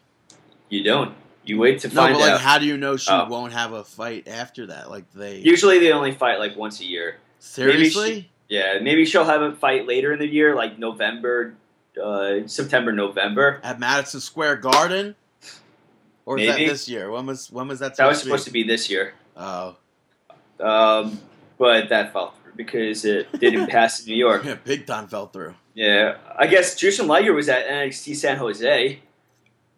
You 0.68 0.82
don't. 0.82 1.14
You 1.44 1.58
wait 1.58 1.78
to 1.80 1.88
No, 1.88 1.94
find 1.94 2.14
but 2.14 2.20
like, 2.20 2.32
out. 2.32 2.40
how 2.40 2.58
do 2.58 2.66
you 2.66 2.76
know 2.76 2.96
she 2.96 3.10
Oh. 3.12 3.26
won't 3.28 3.52
have 3.52 3.72
a 3.72 3.84
fight 3.84 4.26
after 4.26 4.66
that? 4.66 4.90
Like 4.90 5.04
they 5.14 5.36
Usually 5.38 5.78
they 5.78 5.92
only 5.92 6.10
fight 6.12 6.40
like 6.40 6.56
once 6.56 6.80
a 6.80 6.84
year. 6.84 7.18
seriously? 7.38 8.28
Yeah, 8.48 8.78
maybe 8.80 9.04
she'll 9.04 9.24
have 9.24 9.42
a 9.42 9.52
fight 9.54 9.86
later 9.86 10.12
in 10.12 10.18
the 10.18 10.26
year, 10.26 10.54
like 10.56 10.78
November, 10.78 11.54
uh, 12.02 12.46
September, 12.46 12.92
November. 12.92 13.60
at 13.62 13.78
Madison 13.78 14.20
Square 14.20 14.56
Garden, 14.56 15.14
or 16.24 16.38
is 16.38 16.48
Maybe. 16.48 16.64
that 16.66 16.70
this 16.72 16.88
year? 16.88 17.10
When 17.12 17.26
was 17.26 17.50
when 17.52 17.68
was 17.68 17.78
that? 17.78 17.96
That 17.96 18.06
was 18.08 18.18
to 18.20 18.24
be? 18.24 18.30
supposed 18.30 18.44
to 18.46 18.52
be 18.52 18.62
this 18.64 18.90
year. 18.90 19.14
Oh, 19.36 19.76
Um, 20.60 21.20
but 21.58 21.88
that 21.90 22.12
fell 22.12 22.34
because 22.56 23.04
it 23.04 23.30
didn't 23.38 23.68
pass 23.68 24.00
in 24.00 24.10
New 24.12 24.16
York. 24.18 24.44
yeah, 24.46 24.56
big 24.64 24.86
time 24.86 25.06
fell 25.08 25.26
through. 25.26 25.54
Yeah, 25.74 26.16
I 26.38 26.46
guess 26.46 26.74
Jushin 26.74 27.06
Liger 27.06 27.32
was 27.34 27.48
at 27.48 27.66
NXT 27.68 28.16
San 28.16 28.36
Jose, 28.38 28.98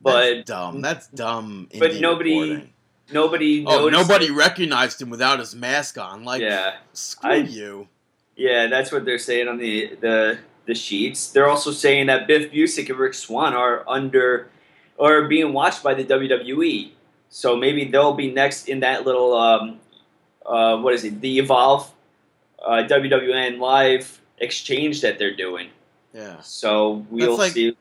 but 0.01 0.35
That's 0.35 0.47
dumb. 0.49 0.81
That's 0.81 1.09
dumb. 1.09 1.68
but 1.79 1.97
nobody 2.01 2.39
reporting. 2.41 2.72
nobody. 3.12 3.64
Oh, 3.66 3.89
nobody 3.89 4.26
it. 4.26 4.33
recognized 4.33 5.03
him 5.03 5.11
without 5.11 5.39
his 5.41 5.55
mask 5.55 5.99
on. 5.99 6.24
Like, 6.24 6.41
Yeah, 6.41 6.76
screw 6.93 7.31
I- 7.31 7.37
you. 7.37 7.89
yeah, 8.37 8.68
that's 8.68 8.93
what 8.93 9.05
they're 9.05 9.18
saying 9.18 9.49
on 9.49 9.59
the 9.59 9.97
the 10.01 10.39
the 10.66 10.74
sheets. 10.74 11.31
They're 11.33 11.49
also 11.49 11.70
saying 11.72 12.07
that 12.07 12.26
Biff 12.26 12.53
Busick 12.53 12.89
and 12.91 12.99
Rich 12.99 13.16
Swann 13.16 13.55
are 13.55 13.83
under 13.89 14.49
or 14.99 15.26
being 15.26 15.53
watched 15.53 15.83
by 15.83 15.95
the 15.95 16.05
WWE. 16.05 16.93
So 17.31 17.57
maybe 17.57 17.85
they'll 17.87 18.14
be 18.14 18.31
next 18.33 18.68
in 18.68 18.81
that 18.81 19.05
little 19.07 19.35
um, 19.35 19.81
uh, 20.47 20.76
what 20.79 20.95
is 20.95 21.05
it? 21.05 21.20
The 21.20 21.39
Evolve 21.41 21.91
uh, 22.65 22.85
WWN 22.89 23.59
live 23.59 24.21
exchange 24.39 25.01
that 25.03 25.19
they're 25.19 25.35
doing. 25.37 25.69
Yeah, 26.15 26.41
So 26.41 27.05
we'll 27.11 27.37
like- 27.37 27.53
see. 27.53 27.77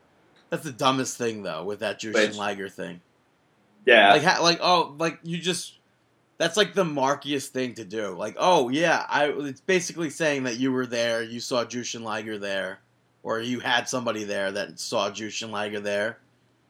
that's 0.50 0.64
the 0.64 0.72
dumbest 0.72 1.18
thing 1.18 1.44
though 1.44 1.64
with 1.64 1.80
that 1.80 2.00
Jushin 2.00 2.36
Liger 2.36 2.70
thing. 2.70 3.02
Yeah, 3.86 4.12
Like, 4.14 4.24
ha- 4.24 4.42
like 4.44 4.60
oh, 4.62 4.96
like 4.98 5.20
you 5.24 5.38
just. 5.38 5.74
That's 6.40 6.56
like 6.56 6.76
the 6.76 6.84
markiest 6.84 7.48
thing 7.48 7.74
to 7.76 7.84
do. 7.84 8.10
Like, 8.10 8.36
oh 8.38 8.70
yeah, 8.70 9.06
I. 9.10 9.30
It's 9.30 9.62
basically 9.62 10.12
saying 10.12 10.44
that 10.44 10.58
you 10.58 10.72
were 10.72 10.86
there, 10.86 11.24
you 11.24 11.40
saw 11.40 11.64
Jushin 11.66 12.02
Liger 12.02 12.38
there, 12.38 12.78
or 13.24 13.40
you 13.40 13.60
had 13.60 13.90
somebody 13.90 14.24
there 14.24 14.52
that 14.52 14.80
saw 14.80 15.10
Jushin 15.10 15.50
Liger 15.50 15.80
there, 15.80 16.20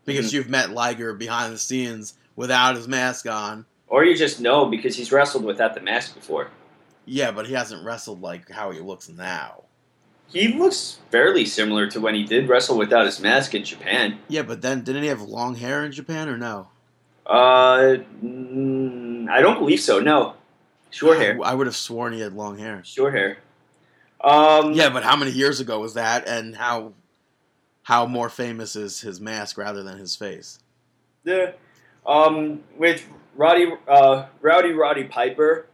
because 0.05 0.29
Mhm. 0.29 0.33
you've 0.35 0.49
met 0.49 0.69
Liger 0.71 1.13
behind 1.13 1.51
the 1.53 1.57
scenes 1.57 2.13
without 2.37 2.75
his 2.77 2.87
mask 2.87 3.27
on. 3.27 3.65
or 3.89 4.03
you 4.05 4.15
just 4.15 4.39
know 4.39 4.65
because 4.67 4.95
he's 4.95 5.11
wrestled 5.11 5.43
without 5.43 5.73
the 5.73 5.81
mask 5.81 6.13
before. 6.13 6.49
Yeah, 7.07 7.31
but 7.31 7.47
he 7.47 7.53
hasn't 7.53 7.85
wrestled 7.85 8.21
like 8.21 8.51
how 8.51 8.71
he 8.71 8.79
looks 8.81 9.07
now. 9.07 9.63
He 10.27 10.49
looks 10.49 10.99
fairly 11.09 11.45
similar 11.45 11.87
to 11.87 12.01
when 12.01 12.13
he 12.13 12.25
did 12.25 12.49
wrestle 12.49 12.77
without 12.77 13.05
his 13.05 13.21
mask 13.21 13.55
in 13.55 13.63
Japan. 13.63 14.19
Yeah, 14.27 14.41
but 14.41 14.61
then 14.61 14.83
didn't 14.83 15.03
he 15.03 15.07
have 15.07 15.21
long 15.21 15.55
hair 15.55 15.85
in 15.85 15.93
Japan 15.93 16.27
or 16.27 16.37
no? 16.37 16.67
Uh, 17.25 17.95
mm, 18.21 19.29
I 19.29 19.41
don't 19.41 19.57
believe 19.57 19.79
so. 19.79 19.99
No, 19.99 20.33
short 20.89 21.17
hair. 21.17 21.39
I, 21.43 21.53
would 21.53 21.65
have 21.67 21.75
sworn 21.77 22.11
he 22.11 22.19
had 22.19 22.33
long 22.33 22.57
hair. 22.57 22.81
Short 22.83 23.13
hair. 23.13 23.37
Um, 24.21 24.73
Yeah, 24.73 24.89
but 24.89 25.03
how 25.03 25.15
many 25.15 25.31
years 25.31 25.61
ago 25.61 25.79
was 25.79 25.93
that, 25.93 26.27
and 26.27 26.55
how 26.55 26.93
how 27.83 28.05
more 28.05 28.29
famous 28.29 28.75
is 28.75 28.99
his 28.99 29.21
mask 29.21 29.57
rather 29.57 29.81
than 29.81 29.97
his 29.97 30.13
face? 30.15 30.59
The, 31.23 31.53
um, 32.05 32.63
with 32.77 33.05
Roddy, 33.35 33.71
uh, 33.87 34.25
Rowdy 34.41 34.73
Roddy 34.73 35.05
Piper, 35.05 35.67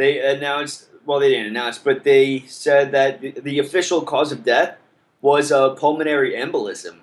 they 0.00 0.18
announced. 0.18 0.86
Well, 1.04 1.20
they 1.20 1.30
didn't 1.30 1.48
announce, 1.48 1.78
but 1.78 2.04
they 2.04 2.44
said 2.46 2.92
that 2.92 3.20
the, 3.20 3.32
the 3.32 3.58
official 3.58 4.02
cause 4.02 4.32
of 4.32 4.44
death 4.44 4.76
was 5.20 5.50
a 5.50 5.74
pulmonary 5.78 6.32
embolism. 6.32 6.98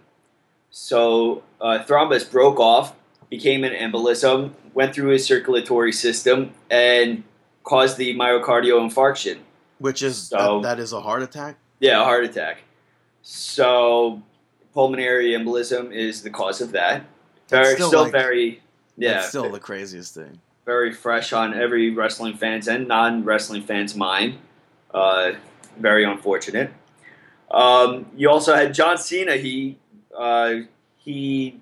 So, 0.71 1.43
uh, 1.61 1.83
thrombus 1.87 2.29
broke 2.29 2.59
off, 2.59 2.95
became 3.29 3.63
an 3.63 3.73
embolism, 3.73 4.51
went 4.73 4.93
through 4.93 5.09
his 5.11 5.25
circulatory 5.25 5.91
system, 5.91 6.51
and 6.69 7.23
caused 7.63 7.97
the 7.97 8.15
myocardial 8.15 8.79
infarction. 8.87 9.39
Which 9.79 10.01
is 10.01 10.17
So- 10.29 10.61
that, 10.61 10.77
that 10.77 10.81
is 10.81 10.93
a 10.93 11.01
heart 11.01 11.21
attack. 11.23 11.57
Yeah, 11.79 12.01
a 12.01 12.03
heart 12.03 12.23
attack. 12.23 12.63
So, 13.21 14.21
pulmonary 14.73 15.31
embolism 15.31 15.93
is 15.93 16.21
the 16.23 16.29
cause 16.29 16.61
of 16.61 16.71
that. 16.71 17.05
That's 17.49 17.67
Very, 17.67 17.75
still 17.75 17.87
still, 17.89 18.03
like- 18.03 18.11
very, 18.11 18.61
yeah, 18.97 19.21
still 19.21 19.51
the 19.51 19.59
craziest 19.59 20.13
thing. 20.15 20.39
Very 20.67 20.91
fresh 20.91 21.31
on 21.31 21.53
every 21.53 21.89
wrestling 21.91 22.35
fans 22.35 22.67
and 22.67 22.87
non-wrestling 22.89 23.63
fans' 23.63 23.95
mind. 23.95 24.37
Uh, 24.93 25.31
very 25.79 26.03
unfortunate. 26.03 26.71
Um, 27.49 28.05
you 28.15 28.29
also 28.29 28.53
had 28.53 28.73
John 28.73 28.97
Cena. 28.97 29.37
He 29.37 29.77
uh, 30.15 30.55
he, 30.97 31.59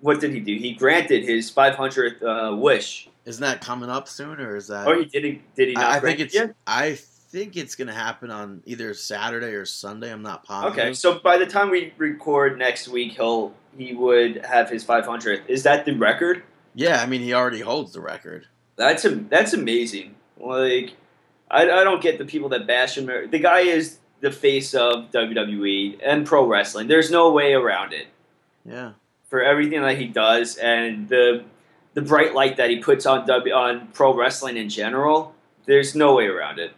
what 0.00 0.20
did 0.20 0.32
he 0.34 0.40
do? 0.40 0.54
He 0.54 0.74
granted 0.74 1.24
his 1.24 1.50
500th 1.50 2.22
uh, 2.22 2.54
wish. 2.54 3.08
Isn't 3.24 3.40
that 3.40 3.62
coming 3.62 3.88
up 3.88 4.06
soon, 4.06 4.38
or 4.38 4.56
is 4.56 4.66
that? 4.66 4.86
Or 4.86 4.96
he 4.98 5.06
did 5.06 5.24
he 5.24 5.42
did 5.56 5.68
he 5.68 5.74
not? 5.74 5.84
I, 5.84 5.96
I 5.96 6.00
think 6.00 6.20
it's. 6.20 6.36
I 6.66 6.94
think 6.94 7.56
it's 7.56 7.74
gonna 7.74 7.94
happen 7.94 8.30
on 8.30 8.62
either 8.66 8.92
Saturday 8.92 9.54
or 9.54 9.64
Sunday. 9.64 10.12
I'm 10.12 10.22
not 10.22 10.44
positive. 10.44 10.78
Okay, 10.78 10.92
so 10.92 11.20
by 11.20 11.38
the 11.38 11.46
time 11.46 11.70
we 11.70 11.94
record 11.96 12.58
next 12.58 12.88
week, 12.88 13.12
he'll 13.12 13.54
he 13.78 13.94
would 13.94 14.44
have 14.44 14.68
his 14.68 14.84
500th. 14.84 15.48
Is 15.48 15.62
that 15.62 15.86
the 15.86 15.94
record? 15.94 16.42
Yeah, 16.74 17.00
I 17.02 17.06
mean 17.06 17.20
he 17.20 17.34
already 17.34 17.60
holds 17.60 17.92
the 17.92 18.00
record. 18.00 18.46
That's 18.76 19.04
a, 19.04 19.10
that's 19.16 19.52
amazing. 19.52 20.14
Like, 20.38 20.94
I, 21.50 21.62
I 21.70 21.84
don't 21.84 22.02
get 22.02 22.18
the 22.18 22.24
people 22.24 22.48
that 22.50 22.66
bash 22.66 22.96
him. 22.96 23.06
The 23.06 23.38
guy 23.38 23.60
is 23.60 23.98
the 24.20 24.32
face 24.32 24.74
of 24.74 25.10
WWE 25.10 26.00
and 26.02 26.24
pro 26.26 26.46
wrestling. 26.46 26.88
There's 26.88 27.10
no 27.10 27.30
way 27.32 27.52
around 27.52 27.92
it 27.92 28.06
Yeah. 28.64 28.92
for 29.28 29.42
everything 29.42 29.82
that 29.82 29.98
he 29.98 30.06
does 30.06 30.56
and 30.56 31.08
the 31.08 31.44
the 31.94 32.00
bright 32.02 32.34
light 32.34 32.56
that 32.56 32.70
he 32.70 32.78
puts 32.78 33.04
on 33.04 33.26
W 33.26 33.52
on 33.54 33.88
pro 33.88 34.14
wrestling 34.16 34.56
in 34.56 34.68
general. 34.70 35.34
There's 35.66 35.94
no 35.94 36.14
way 36.14 36.26
around 36.26 36.58
it. 36.58 36.72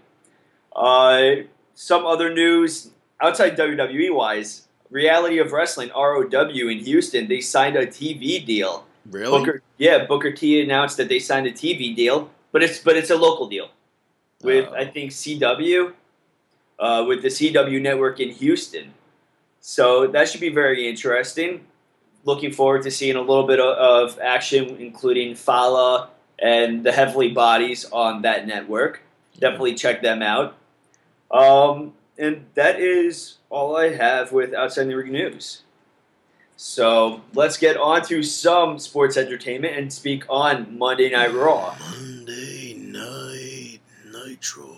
Uh, 0.74 1.46
some 1.74 2.04
other 2.04 2.32
news 2.34 2.90
outside 3.20 3.56
WWE 3.56 4.12
wise, 4.14 4.66
Reality 4.90 5.38
of 5.38 5.52
Wrestling 5.52 5.90
(ROW) 5.94 6.22
in 6.68 6.78
Houston, 6.78 7.28
they 7.28 7.40
signed 7.40 7.76
a 7.76 7.86
TV 7.86 8.44
deal. 8.44 8.86
Really? 9.10 9.38
Booker, 9.38 9.62
yeah, 9.78 10.06
Booker 10.06 10.32
T 10.32 10.62
announced 10.62 10.96
that 10.96 11.08
they 11.08 11.18
signed 11.18 11.46
a 11.46 11.52
TV 11.52 11.94
deal, 11.94 12.30
but 12.52 12.62
it's 12.62 12.78
but 12.78 12.96
it's 12.96 13.10
a 13.10 13.16
local 13.16 13.48
deal 13.48 13.68
with 14.42 14.68
Oh. 14.68 14.74
I 14.74 14.86
think 14.86 15.10
CW, 15.10 15.92
uh, 16.78 17.04
with 17.06 17.22
the 17.22 17.28
CW 17.28 17.80
network 17.80 18.20
in 18.20 18.30
Houston. 18.30 18.92
So 19.60 20.06
that 20.08 20.28
should 20.28 20.40
be 20.40 20.50
very 20.50 20.88
interesting. 20.88 21.64
Looking 22.24 22.52
forward 22.52 22.82
to 22.82 22.90
seeing 22.90 23.16
a 23.16 23.20
little 23.20 23.46
bit 23.46 23.60
of, 23.60 23.76
of 23.76 24.18
action, 24.20 24.76
including 24.78 25.34
Fala 25.34 26.10
and 26.38 26.84
the 26.84 26.92
Heavily 26.92 27.30
Bodies 27.30 27.86
on 27.90 28.22
that 28.22 28.46
network. 28.46 29.02
Definitely 29.38 29.74
check 29.74 30.02
them 30.02 30.22
out. 30.22 30.56
Um, 31.30 31.94
and 32.18 32.46
that 32.54 32.78
is 32.78 33.38
all 33.50 33.76
I 33.76 33.90
have 33.90 34.32
with 34.32 34.54
outside 34.54 34.84
the 34.84 34.94
ring 34.94 35.12
news. 35.12 35.63
So 36.56 37.20
let's 37.34 37.56
get 37.56 37.76
on 37.76 38.02
to 38.06 38.22
some 38.22 38.78
sports 38.78 39.16
entertainment 39.16 39.76
and 39.76 39.92
speak 39.92 40.24
on 40.28 40.78
Monday 40.78 41.10
Night 41.10 41.32
Raw. 41.34 41.74
Monday 41.90 42.74
Night 42.78 43.80
Nitro. 44.12 44.76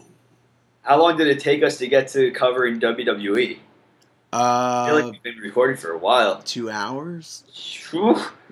How 0.83 1.01
long 1.01 1.16
did 1.18 1.27
it 1.27 1.41
take 1.41 1.62
us 1.62 1.79
to 1.79 1.89
get 1.89 2.09
to 2.09 2.31
covering 2.31 2.81
WWE? 2.81 3.59
I 4.33 4.87
feel 4.87 4.97
Uh, 4.97 5.01
like 5.03 5.12
we've 5.12 5.22
been 5.22 5.39
recording 5.39 5.77
for 5.77 5.93
a 5.93 5.99
while. 5.99 6.43
two 6.43 6.70
hours. 6.70 7.45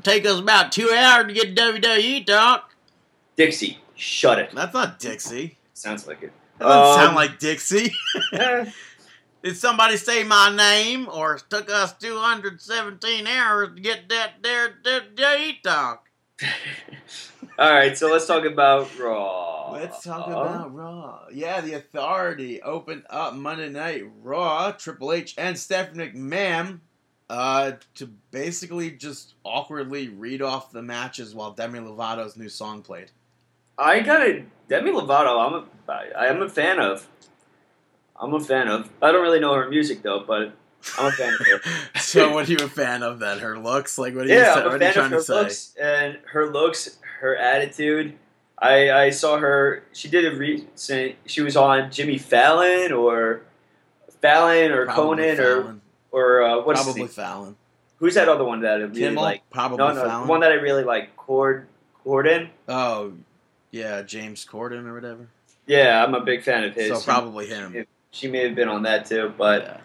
Take 0.02 0.26
us 0.26 0.38
about 0.38 0.72
two 0.72 0.90
hours 0.94 1.26
to 1.28 1.32
get 1.32 1.54
WWE 1.56 2.24
talk. 2.26 2.74
Dixie, 3.36 3.78
shut 3.94 4.38
it. 4.38 4.50
That's 4.54 4.72
not 4.74 4.98
Dixie. 4.98 5.56
Sounds 5.72 6.06
like 6.06 6.22
it. 6.22 6.32
That 6.58 6.66
doesn't 6.68 6.90
Um, 7.00 7.04
sound 7.06 7.16
like 7.16 7.38
Dixie. 7.38 7.92
Did 9.44 9.58
somebody 9.58 9.98
say 9.98 10.24
my 10.24 10.56
name, 10.56 11.06
or 11.06 11.34
it 11.34 11.44
took 11.50 11.70
us 11.70 11.92
217 11.98 13.26
hours 13.26 13.74
to 13.74 13.80
get 13.82 14.08
that 14.08 14.42
there 14.42 14.72
WWE 14.82 15.60
talk? 15.62 16.08
All 17.58 17.70
right, 17.70 17.96
so 17.96 18.10
let's 18.10 18.26
talk 18.26 18.46
about 18.46 18.98
Raw. 18.98 19.72
Let's 19.72 20.02
talk 20.02 20.28
about 20.28 20.74
Raw. 20.74 21.26
Yeah, 21.30 21.60
the 21.60 21.74
Authority 21.74 22.62
opened 22.62 23.02
up 23.10 23.34
Monday 23.34 23.68
Night 23.68 24.04
Raw. 24.22 24.72
Triple 24.72 25.12
H 25.12 25.34
and 25.36 25.58
Stephanie 25.58 26.08
McMahon 26.08 26.80
uh, 27.28 27.72
to 27.96 28.06
basically 28.30 28.92
just 28.92 29.34
awkwardly 29.44 30.08
read 30.08 30.40
off 30.40 30.72
the 30.72 30.82
matches 30.82 31.34
while 31.34 31.50
Demi 31.50 31.80
Lovato's 31.80 32.38
new 32.38 32.48
song 32.48 32.80
played. 32.80 33.10
I 33.76 34.00
got 34.00 34.22
a 34.22 34.42
Demi 34.70 34.90
Lovato. 34.90 35.46
I'm 35.46 35.54
a 35.54 35.92
I 36.16 36.28
am 36.28 36.40
a 36.40 36.48
fan 36.48 36.80
of. 36.80 37.06
I'm 38.24 38.34
a 38.34 38.40
fan 38.40 38.68
of. 38.68 38.88
I 39.02 39.12
don't 39.12 39.22
really 39.22 39.40
know 39.40 39.54
her 39.54 39.68
music 39.68 40.02
though, 40.02 40.24
but 40.26 40.52
I'm 40.98 41.06
a 41.06 41.12
fan 41.12 41.34
of 41.34 41.40
her. 41.46 41.60
so, 42.00 42.32
what 42.32 42.48
are 42.48 42.52
you 42.52 42.58
a 42.58 42.68
fan 42.68 43.02
of 43.02 43.18
then? 43.18 43.38
Her 43.38 43.58
looks? 43.58 43.98
Like, 43.98 44.14
what 44.14 44.26
are 44.26 44.28
you, 44.28 44.34
yeah, 44.34 44.54
I'm 44.54 44.60
a 44.60 44.64
what 44.70 44.72
are 44.72 44.74
you 44.74 44.80
fan 44.80 44.92
trying 44.94 45.06
of 45.06 45.10
her 45.12 45.16
to 45.18 45.22
say? 45.24 45.34
looks 45.34 45.74
and 45.80 46.18
her 46.32 46.46
looks, 46.50 46.98
her 47.20 47.36
attitude. 47.36 48.14
I 48.58 48.90
I 48.90 49.10
saw 49.10 49.38
her. 49.38 49.84
She 49.92 50.08
did 50.08 50.32
a 50.32 50.36
recent. 50.36 51.16
She 51.26 51.40
was 51.42 51.56
on 51.56 51.90
Jimmy 51.90 52.18
Fallon 52.18 52.92
or 52.92 53.42
Fallon 54.20 54.70
or 54.72 54.86
Probably 54.86 55.02
Conan 55.16 55.40
or 55.40 55.62
Fallon. 55.62 55.80
or 56.12 56.42
uh, 56.42 56.62
what's 56.62 56.80
his 56.80 56.84
Probably 56.86 57.02
name? 57.02 57.08
Fallon. 57.08 57.56
Who's 57.98 58.14
that 58.14 58.28
other 58.28 58.44
one 58.44 58.60
that 58.62 58.80
I 58.80 58.84
really 58.84 59.00
Kimmel? 59.00 59.22
like? 59.22 59.50
Probably 59.50 59.78
No, 59.78 59.92
no, 59.92 60.02
Fallon. 60.02 60.26
the 60.26 60.30
one 60.30 60.40
that 60.40 60.50
I 60.52 60.56
really 60.56 60.84
like. 60.84 61.16
Cord 61.16 61.66
Corden. 62.04 62.48
oh, 62.68 63.12
yeah, 63.70 64.02
James 64.02 64.44
Corden 64.44 64.86
or 64.86 64.94
whatever. 64.94 65.28
Yeah, 65.66 66.04
I'm 66.04 66.14
a 66.14 66.20
big 66.20 66.42
fan 66.42 66.64
of 66.64 66.74
his. 66.74 66.88
so, 66.98 67.00
probably 67.00 67.46
him. 67.46 67.86
She 68.14 68.28
may 68.28 68.46
have 68.46 68.54
been 68.54 68.68
on 68.68 68.84
that 68.84 69.06
too, 69.06 69.34
but 69.36 69.82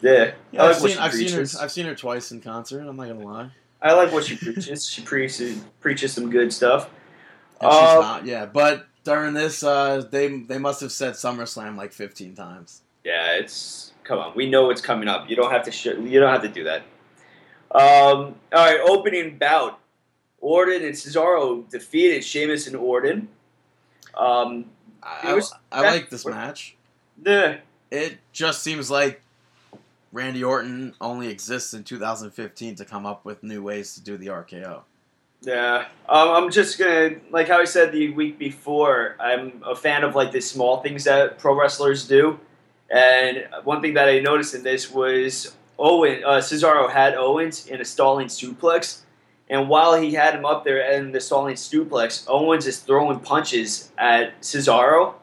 yeah. 0.00 0.12
yeah, 0.12 0.30
Yeah, 0.52 0.62
I 0.62 0.68
I've, 0.70 0.80
like 0.80 0.92
seen, 0.92 0.98
I've 1.00 1.12
seen 1.12 1.32
her. 1.32 1.44
I've 1.60 1.72
seen 1.72 1.86
her 1.86 1.94
twice 1.96 2.30
in 2.30 2.40
concert. 2.40 2.86
I'm 2.86 2.94
not 2.96 3.08
gonna 3.08 3.24
lie. 3.26 3.50
I 3.82 3.94
like 3.94 4.12
what 4.12 4.24
she 4.24 4.36
preaches. 4.36 4.88
She 4.88 5.02
preaches 5.02 5.60
preaches 5.80 6.12
some 6.12 6.30
good 6.30 6.52
stuff. 6.52 6.88
And 7.60 7.72
she's 7.72 7.80
Uh, 7.80 8.00
not. 8.00 8.24
Yeah, 8.26 8.46
but 8.46 8.86
during 9.02 9.34
this, 9.34 9.64
uh, 9.64 10.04
they 10.08 10.38
they 10.42 10.58
must 10.58 10.80
have 10.82 10.92
said 10.92 11.14
SummerSlam 11.14 11.76
like 11.76 11.92
15 11.92 12.36
times. 12.36 12.82
Yeah, 13.04 13.32
it's 13.32 13.92
come 14.04 14.20
on. 14.20 14.36
We 14.36 14.48
know 14.48 14.66
what's 14.66 14.80
coming 14.80 15.08
up. 15.08 15.28
You 15.28 15.34
don't 15.34 15.50
have 15.50 15.64
to. 15.64 15.72
Sh- 15.72 15.86
you 15.86 16.20
don't 16.20 16.30
have 16.32 16.42
to 16.42 16.48
do 16.48 16.62
that. 16.64 16.82
Um, 17.72 18.36
all 18.52 18.64
right, 18.64 18.78
opening 18.80 19.36
bout. 19.36 19.80
Orton 20.40 20.84
and 20.84 20.94
Cesaro 20.94 21.68
defeated 21.68 22.22
Sheamus 22.22 22.68
and 22.68 22.76
Orton. 22.76 23.28
Um, 24.16 24.66
I, 25.02 25.34
was- 25.34 25.52
I, 25.72 25.84
I 25.84 25.90
like 25.90 26.10
this 26.10 26.24
match. 26.24 26.76
The 27.22 27.58
It 27.90 28.18
just 28.32 28.62
seems 28.62 28.90
like 28.90 29.22
Randy 30.12 30.42
Orton 30.42 30.94
only 31.00 31.28
exists 31.28 31.74
in 31.74 31.84
2015 31.84 32.76
to 32.76 32.84
come 32.84 33.06
up 33.06 33.24
with 33.24 33.42
new 33.42 33.62
ways 33.62 33.94
to 33.94 34.02
do 34.02 34.16
the 34.16 34.28
RKO. 34.28 34.82
Yeah, 35.40 35.86
um, 36.08 36.30
I'm 36.30 36.50
just 36.50 36.78
gonna 36.78 37.16
like 37.30 37.46
how 37.48 37.60
I 37.60 37.64
said 37.64 37.92
the 37.92 38.10
week 38.10 38.38
before. 38.38 39.16
I'm 39.20 39.62
a 39.64 39.76
fan 39.76 40.02
of 40.02 40.16
like 40.16 40.32
the 40.32 40.40
small 40.40 40.82
things 40.82 41.04
that 41.04 41.38
pro 41.38 41.58
wrestlers 41.58 42.08
do, 42.08 42.40
and 42.90 43.46
one 43.62 43.80
thing 43.80 43.94
that 43.94 44.08
I 44.08 44.18
noticed 44.18 44.54
in 44.54 44.64
this 44.64 44.90
was 44.90 45.54
Owen 45.78 46.24
uh, 46.24 46.38
Cesaro 46.38 46.90
had 46.90 47.14
Owens 47.14 47.68
in 47.68 47.80
a 47.80 47.84
stalling 47.84 48.26
suplex, 48.26 49.02
and 49.48 49.68
while 49.68 49.94
he 49.94 50.14
had 50.14 50.34
him 50.34 50.44
up 50.44 50.64
there 50.64 50.80
in 50.92 51.12
the 51.12 51.20
stalling 51.20 51.54
suplex, 51.54 52.24
Owens 52.26 52.66
is 52.66 52.80
throwing 52.80 53.20
punches 53.20 53.92
at 53.96 54.40
Cesaro, 54.40 55.14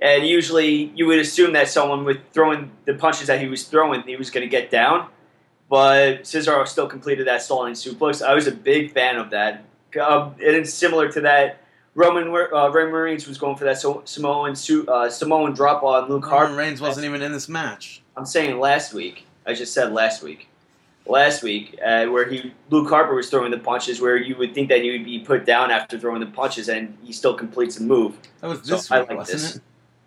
and 0.00 0.26
usually 0.26 0.92
you 0.94 1.06
would 1.06 1.18
assume 1.18 1.52
that 1.54 1.68
someone 1.68 2.04
with 2.04 2.18
throwing 2.32 2.70
the 2.84 2.94
punches 2.94 3.26
that 3.28 3.40
he 3.40 3.46
was 3.48 3.64
throwing, 3.64 4.02
he 4.02 4.16
was 4.16 4.30
gonna 4.30 4.46
get 4.46 4.70
down 4.70 5.08
but 5.68 6.22
Cesaro 6.22 6.66
still 6.66 6.86
completed 6.86 7.26
that 7.26 7.42
stalling 7.42 7.74
suplex. 7.74 8.24
I 8.24 8.34
was 8.34 8.46
a 8.46 8.52
big 8.52 8.92
fan 8.92 9.16
of 9.16 9.30
that. 9.30 9.64
Um, 10.00 10.34
and 10.38 10.54
it's 10.56 10.72
similar 10.72 11.10
to 11.10 11.20
that. 11.22 11.58
Roman 11.96 12.28
uh, 12.28 12.70
Roman 12.70 12.92
Reigns 12.92 13.26
was 13.26 13.36
going 13.36 13.56
for 13.56 13.64
that 13.64 13.78
so- 13.80 14.02
Samoan 14.04 14.54
su- 14.54 14.86
uh, 14.86 15.10
Samoan 15.10 15.54
drop 15.54 15.82
on 15.82 16.02
Luke 16.08 16.24
Roman 16.26 16.38
Harper. 16.38 16.54
Reigns 16.54 16.80
wasn't 16.80 17.06
even 17.06 17.20
in 17.22 17.32
this 17.32 17.48
match. 17.48 18.00
I'm 18.16 18.26
saying 18.26 18.60
last 18.60 18.94
week. 18.94 19.26
I 19.44 19.54
just 19.54 19.72
said 19.74 19.92
last 19.92 20.22
week. 20.22 20.48
Last 21.04 21.42
week, 21.42 21.76
uh, 21.84 22.06
where 22.06 22.28
he 22.28 22.52
Luke 22.70 22.88
Harper 22.88 23.14
was 23.16 23.28
throwing 23.30 23.50
the 23.50 23.58
punches, 23.58 24.00
where 24.00 24.16
you 24.16 24.36
would 24.36 24.54
think 24.54 24.68
that 24.68 24.82
he 24.82 24.90
would 24.92 25.04
be 25.04 25.18
put 25.18 25.44
down 25.46 25.70
after 25.72 25.98
throwing 25.98 26.20
the 26.20 26.26
punches, 26.26 26.68
and 26.68 26.96
he 27.02 27.12
still 27.12 27.34
completes 27.34 27.74
the 27.76 27.84
move. 27.84 28.16
That 28.40 28.48
was 28.50 28.60
So 28.62 28.74
this 28.76 28.88
I 28.90 29.00
week, 29.00 29.08
like 29.08 29.18
wasn't 29.18 29.38
this. 29.40 29.56
it? 29.56 29.62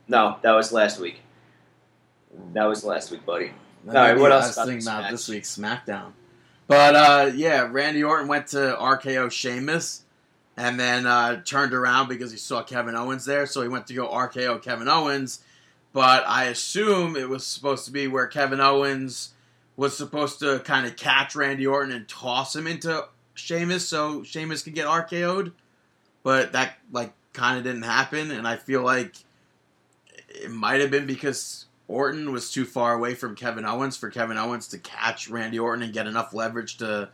No, 0.10 0.38
that 0.41 0.51
was 0.51 0.72
last 0.72 0.99
week. 0.99 1.22
That 2.53 2.66
was 2.66 2.84
last 2.84 3.12
week, 3.12 3.26
buddy. 3.26 3.53
All 3.88 3.93
right, 3.93 4.18
what 4.18 4.32
else 4.32 4.43
I 4.43 4.47
was 4.47 4.57
about 4.57 4.66
thinking 4.66 4.78
this 4.80 4.88
about 4.88 5.12
this 5.12 5.28
week's 5.30 5.55
SmackDown. 5.55 6.12
But 6.68 6.95
uh, 6.95 7.32
yeah, 7.36 7.68
Randy 7.72 8.03
Orton 8.03 8.28
went 8.28 8.47
to 8.47 8.76
RKO 8.80 9.32
Sheamus, 9.32 10.03
and 10.57 10.80
then 10.80 11.05
uh, 11.05 11.41
turned 11.43 11.74
around 11.74 12.10
because 12.10 12.32
he 12.32 12.38
saw 12.38 12.64
Kevin 12.64 12.95
Owens 12.95 13.26
there, 13.26 13.45
so 13.45 13.62
he 13.62 13.68
went 13.68 13.88
to 13.88 13.93
go 13.93 14.07
RKO 14.07 14.62
Kevin 14.62 14.89
Owens. 14.89 15.39
But 15.93 16.24
I 16.28 16.45
assume 16.45 17.16
it 17.16 17.30
was 17.30 17.45
supposed 17.45 17.86
to 17.86 17.91
be 17.91 18.07
where 18.07 18.28
Kevin 18.28 18.60
Owens 18.60 19.34
was 19.78 19.95
supposed 19.95 20.39
to 20.39 20.60
kind 20.60 20.86
of 20.86 20.95
catch 20.95 21.36
Randy 21.36 21.66
Orton 21.66 21.93
and 21.93 22.07
toss 22.07 22.55
him 22.55 22.68
into 22.68 23.07
Sheamus, 23.36 23.88
so 23.88 24.24
Sheamus 24.24 24.64
could 24.64 24.76
get 24.76 24.88
RKO'd. 24.88 25.53
But 26.24 26.51
that 26.51 26.74
like 26.91 27.14
kind 27.34 27.57
of 27.57 27.64
didn't 27.64 27.84
happen, 27.84 28.32
and 28.32 28.47
I 28.47 28.57
feel 28.57 28.84
like 28.84 29.16
it 30.41 30.51
might 30.51 30.81
have 30.81 30.91
been 30.91 31.05
because 31.05 31.65
Orton 31.87 32.31
was 32.31 32.51
too 32.51 32.65
far 32.65 32.93
away 32.93 33.15
from 33.15 33.35
Kevin 33.35 33.65
Owens 33.65 33.97
for 33.97 34.09
Kevin 34.09 34.37
Owens 34.37 34.67
to 34.69 34.77
catch 34.77 35.29
Randy 35.29 35.57
Orton 35.59 35.83
and 35.83 35.93
get 35.93 36.07
enough 36.07 36.33
leverage 36.33 36.77
to 36.77 37.09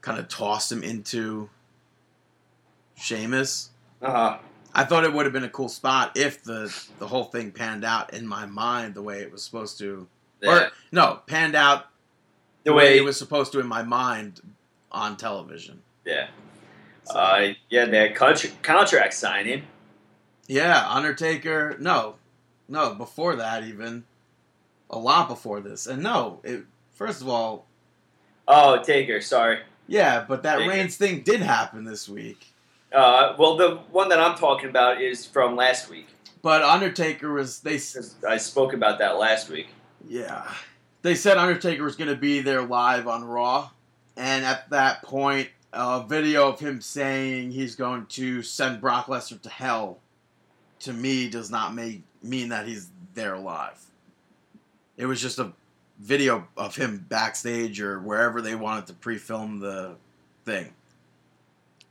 kind 0.00 0.18
of 0.18 0.28
toss 0.28 0.70
him 0.70 0.82
into 0.82 1.48
Sheamus. 2.96 3.70
Uh 4.02 4.10
huh. 4.10 4.38
I 4.74 4.84
thought 4.84 5.04
it 5.04 5.12
would 5.12 5.24
have 5.24 5.32
been 5.32 5.44
a 5.44 5.48
cool 5.48 5.68
spot 5.68 6.12
if 6.16 6.44
the 6.44 6.72
the 6.98 7.06
whole 7.06 7.24
thing 7.24 7.50
panned 7.50 7.84
out 7.84 8.12
in 8.12 8.26
my 8.26 8.46
mind 8.46 8.94
the 8.94 9.02
way 9.02 9.20
it 9.20 9.32
was 9.32 9.42
supposed 9.42 9.78
to. 9.78 10.06
Or 10.46 10.70
no, 10.92 11.20
panned 11.26 11.54
out 11.54 11.86
the 12.64 12.74
way 12.74 12.98
it 12.98 13.04
was 13.04 13.16
supposed 13.16 13.52
to 13.52 13.60
in 13.60 13.66
my 13.66 13.82
mind 13.82 14.40
on 14.92 15.16
television. 15.16 15.82
Yeah. 16.04 16.28
So- 17.04 17.14
Uh, 17.18 17.52
yeah, 17.70 17.86
that 17.86 18.14
contra- 18.14 18.50
contract 18.62 19.14
signing. 19.14 19.62
Yeah, 20.46 20.86
Undertaker. 20.88 21.76
No, 21.80 22.16
no, 22.68 22.94
before 22.94 23.36
that 23.36 23.64
even, 23.64 24.04
a 24.90 24.98
lot 24.98 25.28
before 25.28 25.60
this, 25.60 25.86
and 25.86 26.02
no, 26.02 26.40
it. 26.44 26.64
First 26.94 27.20
of 27.20 27.28
all, 27.28 27.66
Oh, 28.48 28.82
Taker, 28.82 29.20
sorry. 29.20 29.58
yeah, 29.86 30.24
but 30.26 30.42
that 30.44 30.58
Taker. 30.58 30.70
Reigns 30.70 30.96
thing 30.96 31.20
did 31.22 31.40
happen 31.40 31.84
this 31.84 32.08
week. 32.08 32.46
Uh, 32.92 33.34
well, 33.38 33.56
the 33.56 33.76
one 33.90 34.08
that 34.08 34.20
I'm 34.20 34.36
talking 34.38 34.70
about 34.70 35.02
is 35.02 35.26
from 35.26 35.56
last 35.56 35.90
week. 35.90 36.06
But 36.42 36.62
Undertaker 36.62 37.32
was 37.32 37.60
they. 37.60 37.78
I 38.26 38.36
spoke 38.36 38.72
about 38.72 38.98
that 39.00 39.18
last 39.18 39.50
week. 39.50 39.66
Yeah, 40.08 40.48
they 41.02 41.14
said 41.16 41.36
Undertaker 41.36 41.82
was 41.82 41.96
going 41.96 42.08
to 42.10 42.16
be 42.16 42.40
there 42.40 42.62
live 42.62 43.08
on 43.08 43.24
Raw, 43.24 43.70
and 44.16 44.44
at 44.44 44.70
that 44.70 45.02
point, 45.02 45.48
a 45.72 46.04
video 46.06 46.48
of 46.48 46.60
him 46.60 46.80
saying 46.80 47.50
he's 47.50 47.74
going 47.74 48.06
to 48.06 48.42
send 48.42 48.80
Brock 48.80 49.06
Lesnar 49.06 49.42
to 49.42 49.48
hell, 49.50 49.98
to 50.80 50.92
me, 50.92 51.28
does 51.28 51.50
not 51.50 51.74
make 51.74 52.02
mean 52.22 52.50
that 52.50 52.66
he's 52.66 52.90
there 53.14 53.34
alive. 53.34 53.80
It 54.96 55.06
was 55.06 55.20
just 55.20 55.38
a 55.38 55.52
video 55.98 56.46
of 56.56 56.76
him 56.76 57.04
backstage 57.08 57.80
or 57.80 58.00
wherever 58.00 58.42
they 58.42 58.54
wanted 58.54 58.86
to 58.86 58.92
pre-film 58.94 59.60
the 59.60 59.96
thing. 60.44 60.72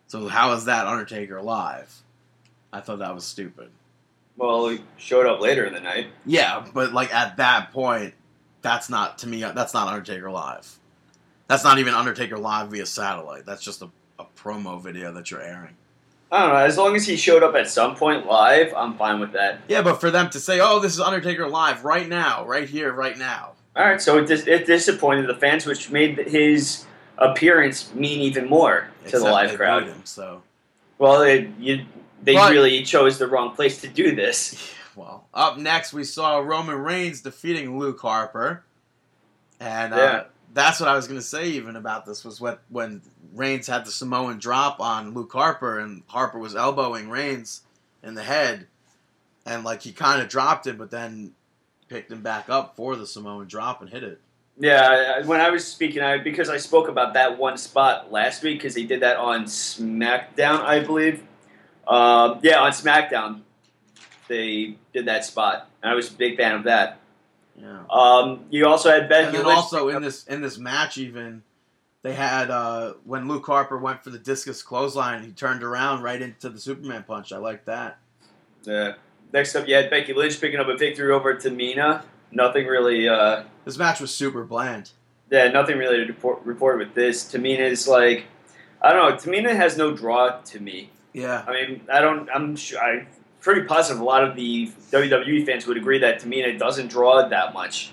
So 0.07 0.27
how 0.27 0.53
is 0.53 0.65
that 0.65 0.87
Undertaker 0.87 1.41
live? 1.41 1.93
I 2.71 2.81
thought 2.81 2.99
that 2.99 3.13
was 3.15 3.25
stupid. 3.25 3.69
Well, 4.37 4.69
he 4.69 4.81
showed 4.97 5.25
up 5.25 5.39
later 5.39 5.65
in 5.65 5.73
the 5.73 5.79
night. 5.79 6.07
Yeah, 6.25 6.65
but 6.73 6.93
like 6.93 7.13
at 7.13 7.37
that 7.37 7.71
point, 7.71 8.13
that's 8.61 8.89
not 8.89 9.19
to 9.19 9.27
me. 9.27 9.41
That's 9.41 9.73
not 9.73 9.87
Undertaker 9.87 10.29
live. 10.29 10.77
That's 11.47 11.63
not 11.63 11.79
even 11.79 11.93
Undertaker 11.93 12.37
live 12.37 12.69
via 12.69 12.85
satellite. 12.85 13.45
That's 13.45 13.63
just 13.63 13.81
a, 13.81 13.89
a 14.19 14.25
promo 14.35 14.81
video 14.81 15.11
that 15.13 15.31
you're 15.31 15.41
airing. 15.41 15.75
I 16.35 16.39
don't 16.41 16.49
know. 16.49 16.59
As 16.59 16.77
long 16.77 16.97
as 16.97 17.07
he 17.07 17.15
showed 17.15 17.43
up 17.43 17.55
at 17.55 17.69
some 17.69 17.95
point 17.95 18.25
live, 18.25 18.73
I'm 18.75 18.97
fine 18.97 19.21
with 19.21 19.31
that. 19.31 19.59
Yeah, 19.69 19.81
but 19.81 20.01
for 20.01 20.11
them 20.11 20.29
to 20.31 20.39
say, 20.39 20.59
"Oh, 20.59 20.79
this 20.79 20.91
is 20.91 20.99
Undertaker 20.99 21.47
live 21.47 21.85
right 21.85 22.09
now, 22.09 22.45
right 22.45 22.67
here, 22.67 22.91
right 22.91 23.17
now," 23.17 23.51
All 23.73 23.85
right, 23.85 24.01
so 24.01 24.17
it, 24.17 24.27
dis- 24.27 24.45
it 24.45 24.65
disappointed 24.65 25.27
the 25.27 25.35
fans, 25.35 25.65
which 25.65 25.89
made 25.91 26.17
his 26.17 26.85
appearance 27.17 27.93
mean 27.93 28.19
even 28.19 28.49
more 28.49 28.89
to 29.03 29.05
except 29.05 29.23
the 29.23 29.31
live 29.31 29.51
they 29.51 29.55
crowd. 29.55 29.83
Him, 29.83 30.01
so, 30.03 30.43
Well, 30.97 31.21
it, 31.21 31.47
you, 31.57 31.85
they 32.21 32.33
But- 32.33 32.51
really 32.51 32.83
chose 32.83 33.17
the 33.17 33.27
wrong 33.27 33.55
place 33.55 33.79
to 33.81 33.87
do 33.87 34.13
this. 34.13 34.73
well, 34.95 35.27
up 35.33 35.57
next 35.57 35.93
we 35.93 36.03
saw 36.03 36.39
Roman 36.39 36.75
Reigns 36.77 37.21
defeating 37.21 37.79
Luke 37.79 38.01
Harper, 38.01 38.63
and 39.61 39.93
uh, 39.93 39.97
Yeah. 39.97 40.23
That's 40.55 40.79
what 40.79 40.89
I 40.89 40.95
was 40.95 41.07
going 41.07 41.19
to 41.19 41.25
say. 41.25 41.49
Even 41.49 41.75
about 41.75 42.05
this 42.05 42.23
was 42.23 42.41
what 42.41 42.61
when 42.69 43.01
Reigns 43.33 43.67
had 43.67 43.85
the 43.85 43.91
Samoan 43.91 44.39
drop 44.39 44.79
on 44.79 45.13
Luke 45.13 45.31
Harper, 45.33 45.79
and 45.79 46.01
Harper 46.07 46.39
was 46.39 46.55
elbowing 46.55 47.09
Reigns 47.09 47.61
in 48.01 48.15
the 48.15 48.23
head, 48.23 48.67
and 49.45 49.63
like 49.63 49.81
he 49.81 49.91
kind 49.91 50.21
of 50.21 50.29
dropped 50.29 50.65
him, 50.65 50.77
but 50.77 50.89
then 50.89 51.33
picked 51.89 52.11
him 52.11 52.21
back 52.21 52.49
up 52.49 52.75
for 52.75 52.95
the 52.95 53.05
Samoan 53.05 53.47
drop 53.47 53.81
and 53.81 53.89
hit 53.89 54.03
it. 54.03 54.21
Yeah, 54.57 55.25
when 55.25 55.41
I 55.41 55.49
was 55.49 55.67
speaking, 55.67 56.01
I 56.01 56.17
because 56.17 56.49
I 56.49 56.57
spoke 56.57 56.87
about 56.87 57.13
that 57.15 57.37
one 57.37 57.57
spot 57.57 58.11
last 58.11 58.41
week 58.41 58.59
because 58.59 58.73
they 58.73 58.85
did 58.85 59.01
that 59.01 59.17
on 59.17 59.43
SmackDown, 59.45 60.61
I 60.61 60.79
believe. 60.79 61.21
Um, 61.85 62.39
yeah, 62.41 62.61
on 62.61 62.71
SmackDown, 62.71 63.41
they 64.29 64.77
did 64.93 65.07
that 65.07 65.25
spot, 65.25 65.69
and 65.83 65.91
I 65.91 65.95
was 65.95 66.09
a 66.09 66.13
big 66.13 66.37
fan 66.37 66.55
of 66.55 66.63
that. 66.63 67.01
Yeah. 67.57 67.83
Um, 67.89 68.45
you 68.49 68.67
also 68.67 68.89
had 68.91 69.07
Becky 69.07 69.27
And 69.27 69.35
then 69.37 69.45
Lynch. 69.45 69.57
also 69.57 69.89
in 69.89 70.01
this 70.01 70.25
in 70.27 70.41
this 70.41 70.57
match, 70.57 70.97
even 70.97 71.43
they 72.01 72.13
had 72.13 72.51
uh, 72.51 72.93
when 73.05 73.27
Luke 73.27 73.45
Harper 73.45 73.77
went 73.77 74.03
for 74.03 74.09
the 74.09 74.19
discus 74.19 74.61
clothesline, 74.61 75.23
he 75.23 75.31
turned 75.31 75.63
around 75.63 76.03
right 76.03 76.21
into 76.21 76.49
the 76.49 76.59
Superman 76.59 77.03
punch. 77.07 77.31
I 77.31 77.37
like 77.37 77.65
that. 77.65 77.97
Yeah. 78.63 78.93
Next 79.33 79.55
up, 79.55 79.67
you 79.67 79.75
had 79.75 79.89
Becky 79.89 80.13
Lynch 80.13 80.39
picking 80.39 80.59
up 80.59 80.67
a 80.67 80.77
victory 80.77 81.11
over 81.11 81.33
Tamina. 81.35 82.03
Nothing 82.31 82.67
really. 82.67 83.07
Uh, 83.07 83.43
This 83.63 83.77
match 83.77 83.99
was 83.99 84.13
super 84.13 84.43
bland. 84.43 84.91
yeah, 85.31 85.47
nothing 85.49 85.77
really 85.77 85.97
to 85.97 86.05
report, 86.05 86.41
report 86.45 86.77
with 86.77 86.93
this. 86.93 87.23
Tamina 87.31 87.59
is 87.59 87.87
like, 87.87 88.25
I 88.81 88.93
don't 88.93 89.09
know. 89.09 89.15
Tamina 89.17 89.55
has 89.55 89.77
no 89.77 89.93
draw 89.95 90.39
to 90.41 90.59
me. 90.59 90.91
Yeah, 91.13 91.43
I 91.47 91.53
mean, 91.53 91.81
I 91.91 92.01
don't. 92.01 92.29
I'm 92.33 92.55
sure. 92.57 92.79
I'm 92.79 93.07
pretty 93.45 93.61
positive 93.61 94.01
a 94.01 94.03
lot 94.03 94.23
of 94.23 94.35
the 94.35 94.69
WWE 94.91 95.45
fans 95.45 95.65
would 95.67 95.77
agree 95.77 95.99
that 95.99 96.19
Tamina 96.21 96.57
doesn't 96.59 96.87
draw 96.87 97.27
that 97.27 97.53
much. 97.53 97.91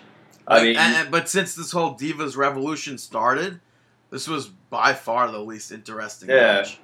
I 0.48 0.54
Like, 0.54 0.62
mean, 0.64 0.76
and- 0.76 1.10
but 1.10 1.28
since 1.28 1.54
this 1.54 1.70
whole 1.72 1.94
Divas 1.94 2.36
Revolution 2.36 2.98
started, 2.98 3.60
this 4.10 4.26
was 4.26 4.48
by 4.48 4.94
far 4.94 5.30
the 5.30 5.38
least 5.38 5.70
interesting 5.70 6.28
Yeah. 6.30 6.54
match. 6.62 6.78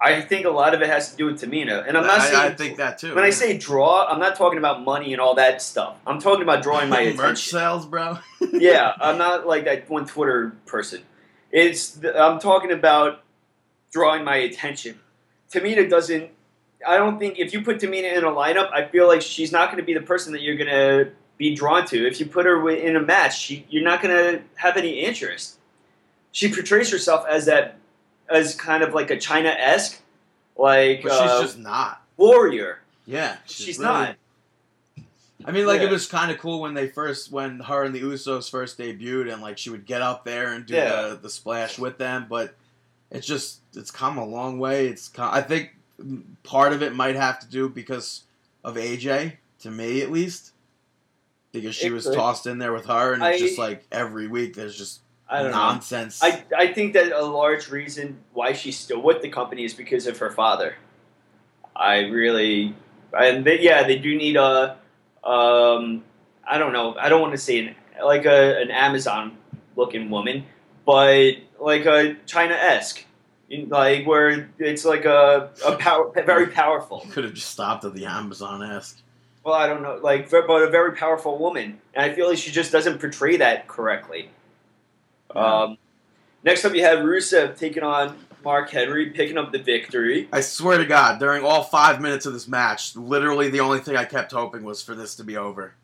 I 0.00 0.20
think 0.20 0.44
a 0.44 0.50
lot 0.50 0.74
of 0.74 0.82
it 0.82 0.88
has 0.88 1.10
to 1.12 1.16
do 1.16 1.26
with 1.26 1.40
Tamina, 1.40 1.86
and 1.86 1.96
I'm 1.96 2.04
not 2.06 2.18
I, 2.20 2.24
saying. 2.28 2.36
I 2.36 2.50
think 2.50 2.76
that 2.78 2.98
too. 2.98 3.14
when 3.14 3.24
I 3.24 3.30
say 3.30 3.56
draw, 3.56 4.06
I'm 4.06 4.18
not 4.18 4.34
talking 4.36 4.58
about 4.58 4.82
money 4.82 5.12
and 5.12 5.20
all 5.20 5.34
that 5.36 5.62
stuff. 5.62 5.96
I'm 6.06 6.18
talking 6.20 6.42
about 6.42 6.62
drawing 6.62 6.88
my 6.88 7.04
merch 7.12 7.14
attention. 7.18 7.58
sales, 7.58 7.86
bro. 7.86 8.18
yeah, 8.52 8.92
I'm 9.00 9.18
not 9.18 9.46
like 9.46 9.64
that 9.66 9.88
one 9.88 10.04
Twitter 10.06 10.56
person. 10.66 11.02
It's 11.52 11.90
the, 11.90 12.18
I'm 12.20 12.40
talking 12.40 12.72
about 12.72 13.22
drawing 13.92 14.24
my 14.24 14.36
attention. 14.36 14.98
Tamina 15.52 15.88
doesn't. 15.88 16.30
I 16.86 16.96
don't 16.96 17.18
think 17.18 17.38
if 17.38 17.52
you 17.52 17.62
put 17.62 17.78
Tamina 17.78 18.16
in 18.16 18.24
a 18.24 18.28
lineup, 18.30 18.72
I 18.72 18.86
feel 18.86 19.06
like 19.06 19.22
she's 19.22 19.52
not 19.52 19.66
going 19.68 19.78
to 19.78 19.84
be 19.84 19.94
the 19.94 20.02
person 20.02 20.32
that 20.32 20.42
you're 20.42 20.56
going 20.56 20.70
to 20.70 21.10
be 21.38 21.54
drawn 21.54 21.86
to. 21.86 22.06
If 22.06 22.20
you 22.20 22.26
put 22.26 22.46
her 22.46 22.68
in 22.70 22.96
a 22.96 23.00
match, 23.00 23.38
she, 23.40 23.66
you're 23.68 23.84
not 23.84 24.02
going 24.02 24.14
to 24.16 24.42
have 24.56 24.76
any 24.76 25.00
interest. 25.00 25.58
She 26.32 26.52
portrays 26.52 26.90
herself 26.90 27.24
as 27.28 27.46
that, 27.46 27.76
as 28.28 28.54
kind 28.54 28.82
of 28.82 28.94
like 28.94 29.10
a 29.10 29.16
Chyna 29.16 29.54
esque, 29.58 30.00
like 30.56 31.02
but 31.02 31.12
uh, 31.12 31.38
she's 31.40 31.46
just 31.50 31.58
not. 31.58 32.02
warrior. 32.16 32.80
Yeah, 33.06 33.36
She's, 33.46 33.78
really- 33.78 33.90
not. 33.90 34.16
I 35.44 35.50
mean, 35.50 35.66
like 35.66 35.80
Yeah. 35.82 35.88
it 35.88 35.90
was 35.90 36.06
kind 36.06 36.30
of 36.30 36.38
cool 36.38 36.60
when 36.60 36.72
they 36.74 36.88
first, 36.88 37.30
when 37.30 37.60
her 37.60 37.82
and 37.84 37.94
the 37.94 38.00
Usos 38.00 38.50
first 38.50 38.78
debuted, 38.78 39.30
and 39.32 39.42
like 39.42 39.58
she 39.58 39.68
would 39.68 39.84
get 39.84 40.00
up 40.00 40.24
there 40.24 40.54
and 40.54 40.64
do 40.64 40.74
Yeah. 40.74 41.08
the, 41.08 41.16
the 41.16 41.28
splash 41.30 41.78
with 41.78 41.98
them. 41.98 42.26
But 42.30 42.54
it's 43.10 43.26
just 43.26 43.60
it's 43.74 43.90
come 43.90 44.16
a 44.16 44.24
long 44.24 44.58
way. 44.58 44.86
It's 44.88 45.08
come, 45.08 45.28
I 45.32 45.42
think 45.42 45.73
part 46.42 46.72
of 46.72 46.82
it 46.82 46.94
might 46.94 47.16
have 47.16 47.38
to 47.40 47.48
do 47.48 47.68
because 47.68 48.24
of 48.62 48.76
AJ, 48.76 49.34
to 49.60 49.70
me 49.70 50.00
at 50.02 50.10
least, 50.10 50.52
because 51.52 51.74
she 51.74 51.86
It 51.86 51.92
was 51.92 52.06
could. 52.06 52.14
tossed 52.14 52.46
in 52.46 52.58
there 52.58 52.72
with 52.72 52.86
her, 52.86 53.12
and 53.14 53.22
it's 53.22 53.40
just 53.40 53.58
like 53.58 53.84
every 53.92 54.26
week 54.28 54.54
there's 54.54 54.76
just 54.76 55.00
I 55.28 55.42
don't 55.42 55.52
know. 55.52 55.56
nonsense. 55.58 56.22
I, 56.22 56.44
I 56.56 56.66
think 56.72 56.92
that 56.94 57.12
a 57.12 57.22
large 57.24 57.70
reason 57.70 58.18
why 58.32 58.52
she's 58.52 58.78
still 58.78 59.00
with 59.02 59.22
the 59.22 59.28
company 59.28 59.64
is 59.64 59.72
because 59.74 60.06
of 60.06 60.18
her 60.18 60.30
father. 60.30 60.76
I 61.76 62.00
really, 62.06 62.74
and 63.12 63.44
they, 63.44 63.60
yeah, 63.60 63.82
they 63.86 63.98
do 63.98 64.14
need 64.16 64.36
a, 64.36 64.76
um, 65.24 66.04
I 66.46 66.58
don't 66.58 66.72
know, 66.72 66.94
I 66.98 67.08
don't 67.08 67.20
want 67.20 67.32
to 67.32 67.38
say 67.38 67.58
an 67.66 67.74
like 68.04 68.24
a 68.26 68.60
an 68.60 68.70
Amazon 68.70 69.36
looking 69.76 70.10
woman, 70.10 70.44
but 70.84 71.32
like 71.60 71.84
a 71.86 72.16
Chyna 72.26 72.52
esque, 72.52 73.04
like 73.62 74.06
where 74.06 74.48
it's 74.58 74.84
like 74.84 75.04
a 75.04 75.50
a 75.64 75.76
power 75.76 76.10
very 76.24 76.46
powerful. 76.48 77.06
could 77.10 77.24
have 77.24 77.34
just 77.34 77.50
stopped 77.50 77.84
at 77.84 77.94
the 77.94 78.06
Amazon 78.06 78.62
esque. 78.62 79.00
Well, 79.44 79.54
I 79.54 79.66
don't 79.66 79.82
know, 79.82 79.98
like 80.02 80.30
but 80.30 80.48
a 80.48 80.70
very 80.70 80.92
powerful 80.92 81.38
woman, 81.38 81.78
and 81.94 82.10
I 82.10 82.14
feel 82.14 82.28
like 82.28 82.38
she 82.38 82.50
just 82.50 82.72
doesn't 82.72 82.98
portray 82.98 83.36
that 83.38 83.68
correctly. 83.68 84.30
Um, 85.34 85.78
next 86.42 86.64
up, 86.64 86.74
you 86.74 86.82
have 86.84 87.00
Rusev 87.00 87.58
taking 87.58 87.82
on 87.82 88.16
Mark 88.44 88.70
Henry, 88.70 89.10
picking 89.10 89.38
up 89.38 89.52
the 89.52 89.58
victory. 89.58 90.28
I 90.32 90.40
swear 90.40 90.78
to 90.78 90.86
God, 90.86 91.18
during 91.18 91.44
all 91.44 91.62
five 91.62 92.00
minutes 92.00 92.26
of 92.26 92.32
this 92.32 92.46
match, 92.46 92.94
literally 92.94 93.48
the 93.50 93.60
only 93.60 93.80
thing 93.80 93.96
I 93.96 94.04
kept 94.04 94.32
hoping 94.32 94.62
was 94.64 94.82
for 94.82 94.94
this 94.94 95.14
to 95.16 95.24
be 95.24 95.36
over. 95.36 95.74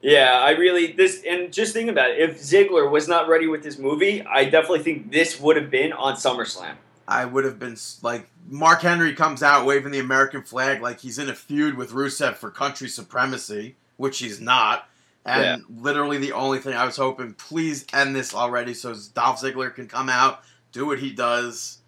Yeah, 0.00 0.38
I 0.38 0.50
really 0.50 0.92
this 0.92 1.22
and 1.26 1.50
just 1.50 1.72
think 1.72 1.88
about 1.88 2.10
it. 2.10 2.18
If 2.18 2.38
Ziggler 2.38 2.90
was 2.90 3.08
not 3.08 3.26
ready 3.26 3.46
with 3.46 3.62
this 3.62 3.78
movie, 3.78 4.22
I 4.22 4.44
definitely 4.44 4.82
think 4.82 5.10
this 5.10 5.40
would 5.40 5.56
have 5.56 5.70
been 5.70 5.94
on 5.94 6.16
SummerSlam. 6.16 6.74
I 7.06 7.24
would 7.24 7.44
have 7.44 7.58
been 7.58 7.76
like 8.02 8.28
Mark 8.48 8.82
Henry 8.82 9.14
comes 9.14 9.42
out 9.42 9.66
waving 9.66 9.92
the 9.92 9.98
American 9.98 10.42
flag 10.42 10.80
like 10.80 11.00
he's 11.00 11.18
in 11.18 11.28
a 11.28 11.34
feud 11.34 11.76
with 11.76 11.90
Rusev 11.92 12.36
for 12.36 12.50
country 12.50 12.88
supremacy, 12.88 13.76
which 13.96 14.18
he's 14.18 14.40
not. 14.40 14.88
And 15.26 15.64
literally 15.80 16.18
the 16.18 16.32
only 16.32 16.58
thing 16.58 16.74
I 16.74 16.84
was 16.84 16.96
hoping, 16.96 17.32
please 17.34 17.86
end 17.94 18.14
this 18.14 18.34
already 18.34 18.74
so 18.74 18.94
Dolph 19.14 19.40
Ziggler 19.40 19.74
can 19.74 19.86
come 19.88 20.10
out, 20.10 20.42
do 20.72 20.86
what 20.86 20.98
he 20.98 21.12
does. 21.12 21.78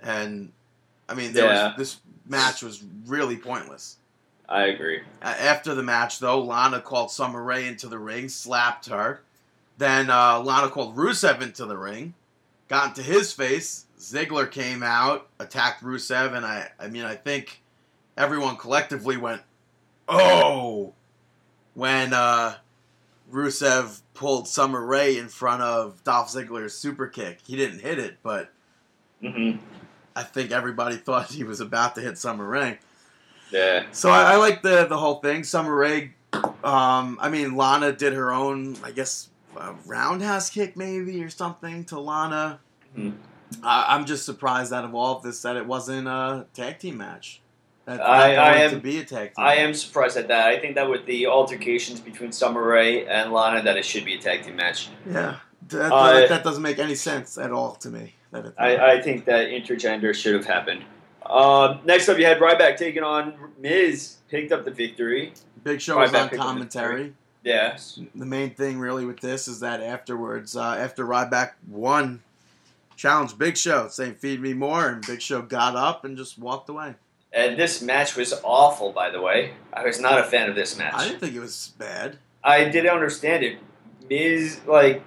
And 0.00 0.52
I 1.08 1.14
mean, 1.14 1.32
there 1.32 1.46
Yeah. 1.52 1.68
was, 1.68 1.76
this 1.76 1.96
match 2.26 2.62
was 2.62 2.82
really 3.06 3.36
pointless. 3.36 3.96
I 4.48 4.64
agree. 4.66 5.02
After 5.22 5.74
the 5.74 5.82
match, 5.82 6.18
though, 6.18 6.40
Lana 6.40 6.80
called 6.80 7.10
Summer 7.10 7.42
Rae 7.42 7.66
into 7.68 7.86
the 7.88 7.98
ring, 7.98 8.28
slapped 8.28 8.86
her. 8.86 9.22
Then 9.78 10.10
uh, 10.10 10.40
Lana 10.40 10.68
called 10.68 10.96
Rusev 10.96 11.40
into 11.40 11.66
the 11.66 11.76
ring, 11.76 12.14
got 12.68 12.88
into 12.88 13.02
his 13.02 13.32
face. 13.32 13.86
Ziggler 14.00 14.50
came 14.50 14.82
out, 14.82 15.28
attacked 15.38 15.84
Rusev, 15.84 16.34
and 16.34 16.44
I, 16.44 16.70
I 16.78 16.88
mean, 16.88 17.04
I 17.04 17.14
think 17.16 17.62
everyone 18.16 18.56
collectively 18.56 19.18
went, 19.18 19.42
"Oh!" 20.08 20.94
when 21.74 22.14
uh, 22.14 22.54
Rusev 23.30 24.00
pulled 24.14 24.48
Summer 24.48 24.84
Rae 24.84 25.18
in 25.18 25.28
front 25.28 25.62
of 25.62 26.02
Dolph 26.02 26.28
Ziggler's 26.28 26.74
super 26.74 27.06
kick. 27.06 27.40
He 27.46 27.56
didn't 27.56 27.80
hit 27.80 27.98
it, 27.98 28.16
but 28.22 28.50
hmm 29.20 29.52
I 30.16 30.22
think 30.22 30.50
everybody 30.50 30.96
thought 31.06 31.30
he 31.30 31.44
was 31.44 31.60
about 31.60 31.94
to 31.96 32.00
hit 32.00 32.16
Summer 32.18 32.44
Rae. 32.46 32.78
Yeah. 33.52 33.84
So 33.92 34.10
I, 34.10 34.32
I 34.32 34.36
like 34.36 34.62
the 34.62 34.86
the 34.86 34.96
whole 34.96 35.16
thing. 35.16 35.44
Summer 35.44 35.74
Rae, 35.74 36.14
um, 36.64 37.18
I 37.20 37.28
mean 37.28 37.54
Lana 37.54 37.92
did 37.92 38.14
her 38.14 38.32
own, 38.32 38.76
I 38.82 38.92
guess, 38.92 39.28
uh, 39.56 39.74
roundhouse 39.84 40.48
kick 40.48 40.74
maybe 40.76 41.22
or 41.22 41.28
something 41.28 41.84
to 41.86 42.00
Lana. 42.00 42.60
Mhm. 42.96 43.14
I 43.62 43.86
I'm 43.94 44.04
just 44.06 44.24
surprised 44.24 44.72
out 44.72 44.84
of 44.84 44.94
all 44.94 45.16
of 45.16 45.22
this 45.22 45.42
that 45.42 45.56
it 45.56 45.66
wasn't 45.66 46.08
a 46.08 46.46
tag 46.54 46.78
team 46.78 46.96
match. 46.98 47.40
That's 47.86 48.00
I- 48.00 48.34
I 48.34 48.52
am- 48.56 48.70
to 48.72 48.76
be 48.78 48.98
a 48.98 49.04
tag 49.04 49.34
team. 49.34 49.44
I 49.44 49.56
am 49.56 49.74
surprised 49.74 50.16
at 50.16 50.28
that. 50.28 50.48
I 50.48 50.58
think 50.58 50.74
that 50.76 50.88
with 50.88 51.06
the 51.06 51.26
altercations 51.26 51.98
between 52.00 52.30
Summer 52.32 52.62
Rae 52.62 53.06
and 53.06 53.32
Lana, 53.32 53.62
that 53.62 53.76
it 53.76 53.84
should 53.84 54.04
be 54.04 54.14
a 54.14 54.18
tag 54.20 54.42
team 54.44 54.56
match. 54.56 54.88
Yeah, 55.10 55.36
that, 55.68 55.92
Uh, 55.92 56.26
that 56.28 56.44
doesn't 56.44 56.62
make 56.62 56.78
any 56.78 56.94
sense 56.94 57.36
at 57.38 57.50
all 57.50 57.74
to 57.76 57.88
me. 57.88 58.14
I, 58.58 58.92
I 58.92 59.02
think 59.02 59.24
that 59.24 59.48
intergender 59.48 60.14
should 60.14 60.34
have 60.34 60.44
happened. 60.46 60.84
Um, 61.26 61.80
next 61.84 62.08
up, 62.08 62.18
you 62.18 62.26
had 62.26 62.38
Ryback 62.38 62.76
taking 62.76 63.02
on 63.02 63.34
Miz, 63.58 64.16
picked 64.28 64.52
up 64.52 64.64
the 64.64 64.70
victory. 64.70 65.32
Big 65.64 65.80
Show 65.80 65.96
was 65.98 66.10
Ryback 66.10 66.14
on 66.14 66.24
up 66.26 66.30
the 66.30 66.36
commentary. 66.38 67.14
Yes. 67.42 67.98
The 68.14 68.26
main 68.26 68.50
thing 68.54 68.78
really 68.78 69.04
with 69.04 69.20
this 69.20 69.48
is 69.48 69.60
that 69.60 69.80
afterwards, 69.82 70.56
uh, 70.56 70.62
after 70.78 71.04
Ryback 71.06 71.52
won, 71.68 72.22
challenged 73.00 73.38
Big 73.38 73.56
Show, 73.56 73.88
saying 73.88 74.16
"Feed 74.16 74.40
me 74.40 74.52
more," 74.52 74.88
and 74.88 75.06
Big 75.06 75.22
Show 75.22 75.40
got 75.40 75.74
up 75.74 76.04
and 76.04 76.16
just 76.16 76.38
walked 76.38 76.68
away. 76.68 76.96
And 77.32 77.58
this 77.58 77.80
match 77.80 78.14
was 78.14 78.34
awful, 78.42 78.92
by 78.92 79.10
the 79.10 79.20
way. 79.20 79.52
I 79.72 79.84
was 79.84 80.00
not 80.00 80.18
a 80.18 80.24
fan 80.24 80.50
of 80.50 80.54
this 80.56 80.76
match. 80.76 80.94
I 80.94 81.06
didn't 81.06 81.20
think 81.20 81.34
it 81.34 81.40
was 81.40 81.72
bad. 81.78 82.18
I 82.44 82.64
didn't 82.64 82.90
understand 82.90 83.42
it. 83.44 83.58
Miz, 84.08 84.60
like, 84.66 85.02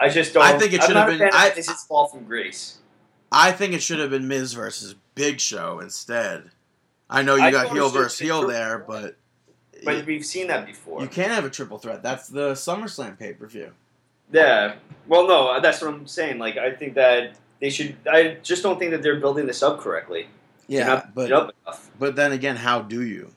I 0.00 0.08
just 0.08 0.32
don't. 0.32 0.44
I 0.44 0.58
think 0.58 0.72
it 0.72 0.82
should 0.82 0.96
have 0.96 1.08
been- 1.18 1.30
I- 1.32 1.52
Miz's 1.54 1.84
fall 1.84 2.06
from 2.08 2.24
grace. 2.24 2.78
I 3.30 3.52
think 3.52 3.74
it 3.74 3.82
should 3.82 3.98
have 3.98 4.10
been 4.10 4.28
Miz 4.28 4.52
versus 4.54 4.94
Big 5.14 5.40
Show 5.40 5.80
instead. 5.80 6.50
I 7.10 7.22
know 7.22 7.34
you 7.34 7.42
I 7.42 7.50
got 7.50 7.72
heel 7.72 7.90
versus 7.90 8.18
heel 8.20 8.46
there, 8.46 8.78
but 8.78 9.16
But 9.84 10.06
we've 10.06 10.24
seen 10.24 10.46
that 10.46 10.64
before. 10.66 11.02
you 11.02 11.08
can't 11.08 11.32
have 11.32 11.44
a 11.44 11.50
triple 11.50 11.78
threat. 11.78 12.02
That's 12.02 12.28
the 12.28 12.52
SummerSlam 12.52 13.18
pay 13.18 13.34
per 13.34 13.46
view. 13.46 13.72
Yeah. 14.32 14.74
Well, 15.06 15.26
no, 15.26 15.60
that's 15.60 15.82
what 15.82 15.92
I'm 15.92 16.06
saying. 16.06 16.38
Like, 16.38 16.56
I 16.56 16.72
think 16.72 16.94
that 16.94 17.36
they 17.60 17.70
should. 17.70 17.96
I 18.10 18.38
just 18.42 18.62
don't 18.62 18.78
think 18.78 18.90
that 18.90 19.02
they're 19.02 19.20
building 19.20 19.46
this 19.46 19.62
up 19.62 19.80
correctly. 19.80 20.28
Yeah, 20.66 21.04
but 21.14 21.28
building 21.28 21.30
it 21.30 21.32
up 21.32 21.54
enough. 21.66 21.90
but 21.98 22.16
then 22.16 22.32
again, 22.32 22.56
how 22.56 22.80
do 22.80 23.02
you? 23.02 23.30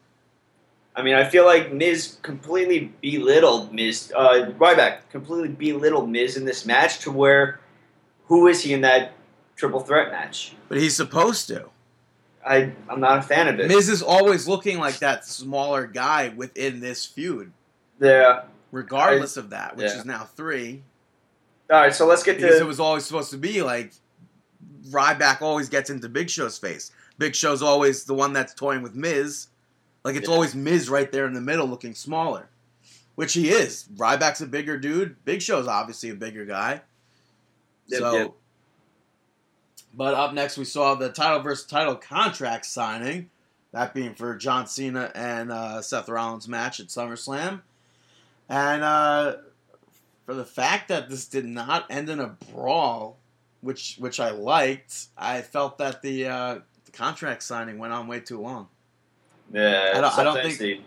I 0.95 1.03
mean, 1.03 1.14
I 1.14 1.26
feel 1.26 1.45
like 1.45 1.72
Miz 1.72 2.18
completely 2.23 2.91
belittled 3.01 3.72
Miz. 3.72 4.11
Uh, 4.15 4.51
Ryback 4.57 5.09
completely 5.11 5.49
belittled 5.49 6.09
Miz 6.09 6.38
in 6.38 6.45
this 6.45 6.65
match 6.65 6.99
to 6.99 7.11
where, 7.11 7.59
who 8.26 8.47
is 8.47 8.64
he 8.64 8.73
in 8.73 8.81
that 8.81 9.14
triple 9.55 9.80
threat 9.80 10.11
match? 10.11 10.55
But 10.69 10.80
he's 10.80 10.95
supposed 10.95 11.47
to. 11.49 11.69
I 12.45 12.72
I'm 12.89 12.99
not 12.99 13.19
a 13.19 13.22
fan 13.22 13.47
of 13.47 13.59
it. 13.59 13.68
Miz 13.68 13.89
is 13.89 14.01
always 14.01 14.47
looking 14.47 14.80
like 14.80 14.99
that 14.99 15.26
smaller 15.26 15.85
guy 15.85 16.30
within 16.30 16.80
this 16.80 17.05
feud, 17.05 17.51
yeah. 17.99 18.43
Regardless 18.72 19.38
of 19.38 19.49
that, 19.52 19.76
which 19.77 19.88
yeah. 19.88 19.99
is 19.99 20.06
now 20.06 20.23
three. 20.23 20.84
All 21.69 21.81
right, 21.81 21.94
so 21.94 22.06
let's 22.06 22.23
get 22.23 22.38
Because 22.38 22.57
to. 22.57 22.61
it 22.64 22.68
was 22.68 22.80
always 22.80 23.06
supposed 23.06 23.31
to 23.31 23.38
be 23.38 23.61
like 23.61 23.91
Ryback 24.89 25.41
always 25.41 25.68
gets 25.69 25.89
into 25.89 26.07
Big 26.07 26.30
Show's 26.30 26.57
face. 26.57 26.91
Big 27.18 27.35
Show's 27.35 27.61
always 27.61 28.06
the 28.06 28.14
one 28.14 28.31
that's 28.34 28.53
toying 28.53 28.81
with 28.81 28.95
Miz. 28.95 29.48
Like 30.03 30.15
it's 30.15 30.27
Yeah. 30.30 30.34
always 30.34 30.56
Miz 30.56 30.89
right 30.89 31.11
there 31.11 31.26
in 31.26 31.34
the 31.34 31.41
middle 31.41 31.68
looking 31.68 31.94
smaller. 31.94 32.49
Which 33.15 33.34
he 33.34 33.49
is. 33.49 33.85
Ryback's 33.95 34.41
a 34.41 34.45
bigger 34.45 34.77
dude. 34.77 35.23
Big 35.26 35.41
Show's 35.41 35.68
obviously 35.68 36.10
a 36.11 36.15
bigger 36.15 36.45
guy. 36.45 36.81
Yep, 37.88 37.99
so 37.99 38.11
yep. 38.14 38.31
But 39.94 40.14
up 40.14 40.34
next 40.34 40.57
we 40.57 40.65
saw 40.65 40.94
the 40.95 41.10
title 41.10 41.39
versus 41.41 41.65
title 41.65 41.95
contract 41.95 42.65
signing. 42.65 43.30
That 43.73 43.94
being 43.94 44.14
for 44.14 44.35
John 44.35 44.68
Cena 44.68 45.11
and 45.15 45.52
uh, 45.52 45.81
Seth 45.81 46.07
Rollins 46.07 46.48
match 46.48 46.80
at 46.80 46.88
SummerSlam. 46.88 47.61
And 48.49 48.83
uh, 48.83 49.35
for 50.25 50.33
the 50.33 50.45
fact 50.45 50.87
that 50.89 51.09
this 51.09 51.25
did 51.27 51.45
not 51.45 51.85
end 51.89 52.09
in 52.09 52.19
a 52.19 52.35
brawl, 52.53 53.17
which 53.61 53.95
which 53.99 54.19
I 54.19 54.29
liked, 54.31 55.07
I 55.17 55.41
felt 55.41 55.77
that 55.79 56.01
the, 56.01 56.27
uh, 56.27 56.59
the 56.85 56.91
contract 56.91 57.43
signing 57.43 57.77
went 57.77 57.93
on 57.93 58.07
way 58.07 58.19
too 58.19 58.39
long. 58.39 58.67
yeah, 59.53 59.91
I 59.95 60.01
don't- 60.01 60.17
I 60.17 60.23
don't 60.23 60.33
sometimes 60.35 60.57
think- 60.57 60.59
they 60.59 60.85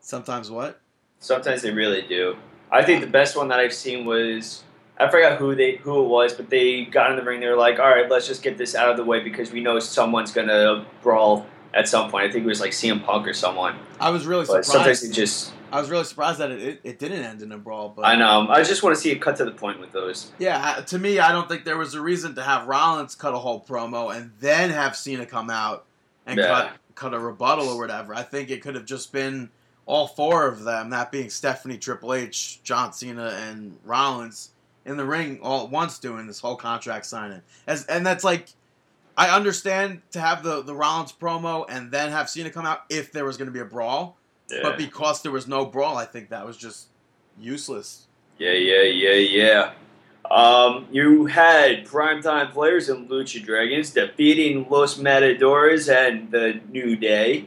Sometimes 0.00 0.50
what? 0.50 0.80
sometimes 1.20 1.62
they 1.62 1.70
really 1.70 2.02
do. 2.02 2.36
I 2.70 2.82
think 2.84 3.00
the 3.02 3.06
best 3.10 3.36
one 3.36 3.48
that 3.48 3.58
I've 3.60 3.74
seen 3.74 4.06
was 4.06 4.62
I 4.98 5.08
forgot 5.10 5.38
who 5.38 5.54
they 5.54 5.76
who 5.76 6.00
it 6.04 6.08
was, 6.08 6.32
but 6.34 6.48
they 6.50 6.84
got 6.84 7.10
in 7.10 7.16
the 7.16 7.22
ring. 7.22 7.40
They 7.40 7.46
were 7.48 7.56
like, 7.56 7.78
"All 7.78 7.88
right, 7.88 8.08
let's 8.10 8.26
just 8.26 8.42
get 8.42 8.56
this 8.58 8.74
out 8.74 8.90
of 8.90 8.96
the 8.96 9.04
way 9.04 9.20
because 9.20 9.50
we 9.52 9.60
know 9.60 9.78
someone's 9.80 10.32
gonna 10.32 10.86
brawl 11.02 11.46
at 11.74 11.88
some 11.88 12.10
point." 12.10 12.24
I 12.28 12.32
think 12.32 12.44
it 12.44 12.48
was 12.48 12.60
like 12.60 12.72
CM 12.72 13.00
Punk 13.04 13.26
or 13.26 13.34
someone. 13.34 13.76
I 14.00 14.10
was 14.10 14.26
really 14.26 14.46
But 14.46 14.64
sometimes 14.64 15.00
surprised. 15.00 15.04
it 15.04 15.20
just 15.20 15.52
I 15.72 15.80
was 15.80 15.90
really 15.90 16.04
surprised 16.04 16.38
that 16.38 16.50
it, 16.50 16.60
it, 16.60 16.80
it 16.84 16.98
didn't 16.98 17.22
end 17.22 17.42
in 17.42 17.52
a 17.52 17.58
brawl. 17.58 17.90
But 17.94 18.02
I 18.06 18.16
know. 18.16 18.46
I 18.48 18.62
just 18.62 18.82
want 18.82 18.96
to 18.96 19.00
see 19.00 19.10
it 19.10 19.20
cut 19.20 19.36
to 19.36 19.44
the 19.44 19.50
point 19.52 19.80
with 19.80 19.92
those. 19.92 20.32
Yeah, 20.38 20.82
to 20.86 20.98
me, 20.98 21.18
I 21.18 21.32
don't 21.32 21.48
think 21.48 21.64
there 21.64 21.76
was 21.78 21.94
a 21.94 22.00
reason 22.00 22.34
to 22.36 22.42
have 22.42 22.66
Rollins 22.66 23.14
cut 23.14 23.34
a 23.34 23.38
whole 23.38 23.60
promo 23.62 24.14
and 24.14 24.32
then 24.40 24.70
have 24.70 24.96
Cena 24.96 25.26
come 25.26 25.50
out 25.50 25.84
and 26.26 26.38
Yeah. 26.38 26.46
cut 26.46 26.72
cut 26.94 27.14
a 27.14 27.18
rebuttal 27.18 27.68
or 27.68 27.78
whatever. 27.78 28.12
I 28.14 28.22
think 28.22 28.50
it 28.50 28.60
could 28.60 28.74
have 28.74 28.84
just 28.84 29.12
been 29.12 29.50
all 29.86 30.08
four 30.08 30.48
of 30.48 30.64
them, 30.64 30.90
that 30.90 31.12
being 31.12 31.30
Stephanie, 31.30 31.78
Triple 31.78 32.12
H, 32.12 32.60
John 32.64 32.92
Cena, 32.92 33.28
and 33.48 33.78
Rollins 33.84 34.50
in 34.84 34.96
the 34.96 35.04
ring 35.04 35.38
all 35.40 35.64
at 35.64 35.70
once 35.70 35.98
doing 35.98 36.26
this 36.26 36.40
whole 36.40 36.56
contract 36.56 37.06
signing. 37.06 37.40
As 37.66 37.84
and 37.86 38.04
that's 38.04 38.24
like, 38.24 38.48
I 39.16 39.28
understand 39.34 40.02
to 40.12 40.20
have 40.20 40.42
the 40.42 40.62
the 40.62 40.74
Rollins 40.74 41.12
promo 41.12 41.64
and 41.68 41.90
then 41.92 42.10
have 42.10 42.28
Cena 42.28 42.50
come 42.50 42.66
out 42.66 42.80
if 42.88 43.12
there 43.12 43.24
was 43.24 43.36
going 43.36 43.46
to 43.46 43.52
be 43.52 43.60
a 43.60 43.64
brawl, 43.64 44.16
Yeah. 44.50 44.60
but 44.62 44.78
because 44.78 45.22
there 45.22 45.32
was 45.32 45.46
no 45.46 45.66
brawl, 45.66 45.96
I 45.96 46.04
think 46.06 46.30
that 46.30 46.46
was 46.46 46.56
just 46.56 46.88
useless. 47.38 48.06
Yeah, 48.38 48.52
yeah, 48.52 48.82
yeah, 48.82 49.12
yeah. 49.14 49.72
Um, 50.30 50.86
you 50.92 51.26
had 51.26 51.86
primetime 51.86 52.50
players 52.52 52.88
in 52.88 53.08
Lucha 53.08 53.42
Dragons 53.44 53.90
defeating 53.90 54.66
Los 54.68 54.98
Matadores 54.98 55.88
and 55.88 56.30
the 56.30 56.60
New 56.70 56.96
Day, 56.96 57.46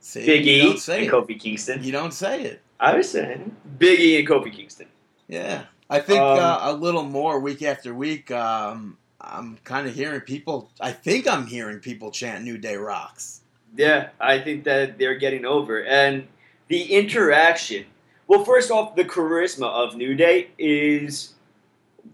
See, 0.00 0.24
Big 0.24 0.46
E 0.46 0.60
and 0.70 0.70
it. 0.78 1.10
Kofi 1.10 1.38
Kingston. 1.38 1.82
You 1.84 1.92
don't 1.92 2.14
say 2.14 2.42
it. 2.42 2.62
I 2.80 2.96
was 2.96 3.10
saying 3.10 3.54
Big 3.78 4.00
E 4.00 4.18
and 4.18 4.26
Kofi 4.28 4.52
Kingston. 4.52 4.86
Yeah, 5.28 5.64
I 5.90 6.00
think 6.00 6.20
Um, 6.20 6.38
uh, 6.38 6.58
a 6.62 6.72
little 6.72 7.02
more 7.02 7.38
week 7.40 7.62
after 7.62 7.92
week. 7.92 8.30
Um, 8.30 8.96
I'm 9.20 9.58
kind 9.64 9.86
of 9.86 9.94
hearing 9.94 10.20
people. 10.22 10.70
I 10.80 10.92
think 10.92 11.28
I'm 11.28 11.46
hearing 11.46 11.80
people 11.80 12.10
chant 12.10 12.44
"New 12.44 12.56
Day 12.56 12.76
rocks." 12.76 13.40
Yeah, 13.76 14.08
I 14.20 14.40
think 14.40 14.64
that 14.64 14.98
they're 14.98 15.16
getting 15.16 15.44
over. 15.44 15.82
And 15.84 16.26
the 16.68 16.94
interaction. 16.94 17.86
Well, 18.26 18.44
first 18.44 18.70
off, 18.70 18.96
the 18.96 19.04
charisma 19.04 19.66
of 19.66 19.96
New 19.96 20.14
Day 20.14 20.48
is 20.58 21.34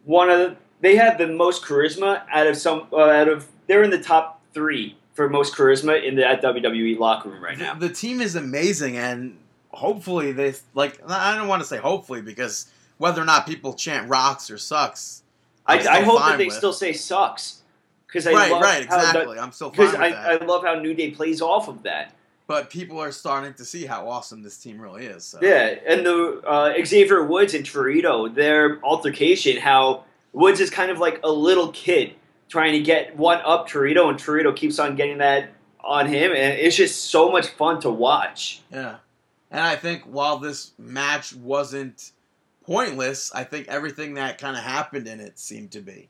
one 0.05 0.31
of 0.31 0.39
the, 0.39 0.57
they 0.81 0.97
have 0.97 1.19
the 1.19 1.27
most 1.27 1.63
charisma 1.65 2.23
out 2.31 2.47
of 2.47 2.57
some 2.57 2.87
uh, 2.93 2.99
out 3.01 3.29
of 3.29 3.49
they're 3.67 3.83
in 3.83 3.91
the 3.91 3.99
top 4.03 4.41
three 4.53 4.97
for 5.15 5.29
most 5.29 5.55
charisma 5.55 6.03
in 6.05 6.17
that 6.17 6.43
WWE 6.43 6.99
locker 6.99 7.31
room 7.31 7.43
right 7.43 7.57
The- 7.59 7.65
now. 7.65 7.75
The, 7.75 7.89
team 7.89 8.21
is 8.21 8.37
amazing, 8.37 8.97
and 8.97 9.39
hopefully 9.71 10.33
they 10.33 10.55
like. 10.75 11.01
I 11.09 11.37
don't 11.37 11.49
want 11.49 11.63
to 11.63 11.69
say 11.69 11.79
hopefully 11.79 12.21
because 12.23 12.67
whether 12.99 13.21
or 13.21 13.25
not 13.25 13.47
people 13.47 13.73
chant 13.75 14.09
"rocks" 14.09 14.51
or 14.51 14.59
"sucks," 14.59 15.23
I, 15.67 15.79
I 15.79 16.03
hope 16.03 16.19
that 16.21 16.39
they 16.39 16.47
with. 16.47 16.55
still 16.55 16.73
say 16.73 16.93
sucks 16.93 17.63
because 18.15 18.29
I 18.29 18.33
right, 18.33 18.53
love 18.53 18.63
right, 18.63 18.83
exactly. 18.85 19.39
I'm 19.41 19.51
fine 19.51 19.71
Because 19.73 19.95
I, 19.97 20.11
that. 20.11 20.43
I 20.43 20.45
love 20.45 20.63
how 20.63 20.75
New 20.75 20.95
Day 20.95 21.11
plays 21.11 21.43
off 21.43 21.67
of 21.67 21.83
that. 21.83 22.15
but 22.47 22.71
people 22.71 23.01
are 23.01 23.11
starting 23.11 23.55
to 23.55 23.65
see 23.65 23.87
how 23.87 24.09
awesome 24.09 24.43
this 24.45 24.57
team 24.57 24.81
really 24.81 25.05
is. 25.07 25.25
So. 25.25 25.41
Yeah, 25.43 25.75
and 25.85 26.07
the 26.07 26.41
uh, 26.47 26.73
Xavier 26.85 27.25
Woods 27.25 27.55
and 27.55 27.67
Torito, 27.67 28.33
their 28.33 28.81
altercation, 28.85 29.57
how 29.57 30.05
Woods 30.33 30.61
is 30.61 30.71
kind 30.71 30.93
of 30.93 30.99
like 31.01 31.19
a 31.25 31.31
little 31.31 31.73
kid 31.73 32.15
trying 32.49 32.73
to 32.75 32.81
get 32.81 33.17
one 33.17 33.41
up 33.45 33.69
Torito, 33.69 34.09
and 34.09 34.17
Torito 34.19 34.55
keeps 34.55 34.79
on 34.79 34.95
getting 34.95 35.19
that 35.19 35.51
on 35.81 36.07
him, 36.07 36.31
and 36.31 36.55
it's 36.59 36.77
just 36.77 37.07
so 37.11 37.33
much 37.33 37.49
fun 37.49 37.81
to 37.81 37.91
watch. 37.91 38.63
Yeah. 38.71 38.97
And 39.51 39.61
I 39.61 39.75
think 39.77 40.03
while 40.05 40.39
this 40.39 40.71
match 40.79 41.35
wasn't 41.35 42.13
pointless, 42.65 43.33
I 43.35 43.43
think 43.45 43.67
everything 43.69 44.15
that 44.15 44.39
kind 44.39 44.57
of 44.57 44.63
happened 44.63 45.09
in 45.09 45.19
it 45.21 45.39
seemed 45.39 45.73
to 45.73 45.81
be. 45.81 46.09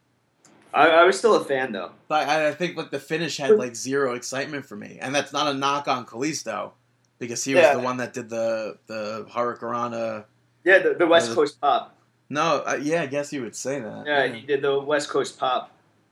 I, 0.74 0.88
I 0.88 1.04
was 1.04 1.16
still 1.16 1.36
a 1.36 1.44
fan 1.44 1.72
though. 1.72 1.92
But 2.08 2.28
I, 2.28 2.48
I 2.48 2.52
think 2.52 2.76
like 2.76 2.90
the 2.90 2.98
finish 2.98 3.36
had 3.36 3.52
like 3.56 3.76
zero 3.76 4.14
excitement 4.14 4.66
for 4.66 4.76
me, 4.76 4.98
and 5.00 5.14
that's 5.14 5.32
not 5.32 5.46
a 5.46 5.54
knock 5.54 5.86
on 5.88 6.04
Kalisto 6.04 6.72
because 7.18 7.44
he 7.44 7.54
was 7.54 7.62
Yeah. 7.62 7.74
the 7.74 7.80
one 7.80 7.96
that 7.98 8.12
did 8.12 8.28
the 8.28 8.78
the 8.86 9.26
Hurricanrana. 9.30 10.24
Yeah, 10.64 10.78
the, 10.78 10.94
the 10.94 11.06
West 11.06 11.30
Uh, 11.30 11.34
Coast 11.34 11.60
pop. 11.60 11.94
No, 12.30 12.62
uh, 12.66 12.78
yeah, 12.80 13.02
I 13.02 13.06
guess 13.06 13.32
you 13.32 13.42
would 13.42 13.54
say 13.54 13.80
that. 13.80 14.04
Yeah, 14.06 14.26
he 14.26 14.40
did 14.40 14.62
the 14.62 14.80
West 14.80 15.10
Coast 15.10 15.38
pop. 15.38 15.70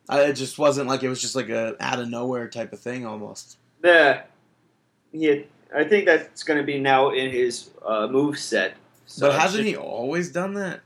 I, 0.08 0.22
it 0.24 0.34
just 0.34 0.58
wasn't 0.58 0.88
like 0.88 1.02
it 1.02 1.08
was 1.08 1.20
just 1.20 1.34
like 1.34 1.48
a 1.48 1.74
out 1.80 1.98
of 1.98 2.08
nowhere 2.08 2.48
type 2.48 2.72
of 2.72 2.80
thing 2.80 3.04
almost. 3.06 3.56
Yeah, 3.82 4.22
he. 5.12 5.46
I 5.74 5.84
think 5.84 6.04
that's 6.04 6.42
going 6.42 6.58
to 6.58 6.64
be 6.66 6.78
now 6.78 7.10
in 7.12 7.30
his 7.30 7.70
uh, 7.84 8.06
move 8.06 8.38
set. 8.38 8.74
So 9.06 9.28
but 9.28 9.40
hasn't 9.40 9.64
he 9.64 9.74
always 9.74 10.30
done 10.30 10.52
that? 10.54 10.80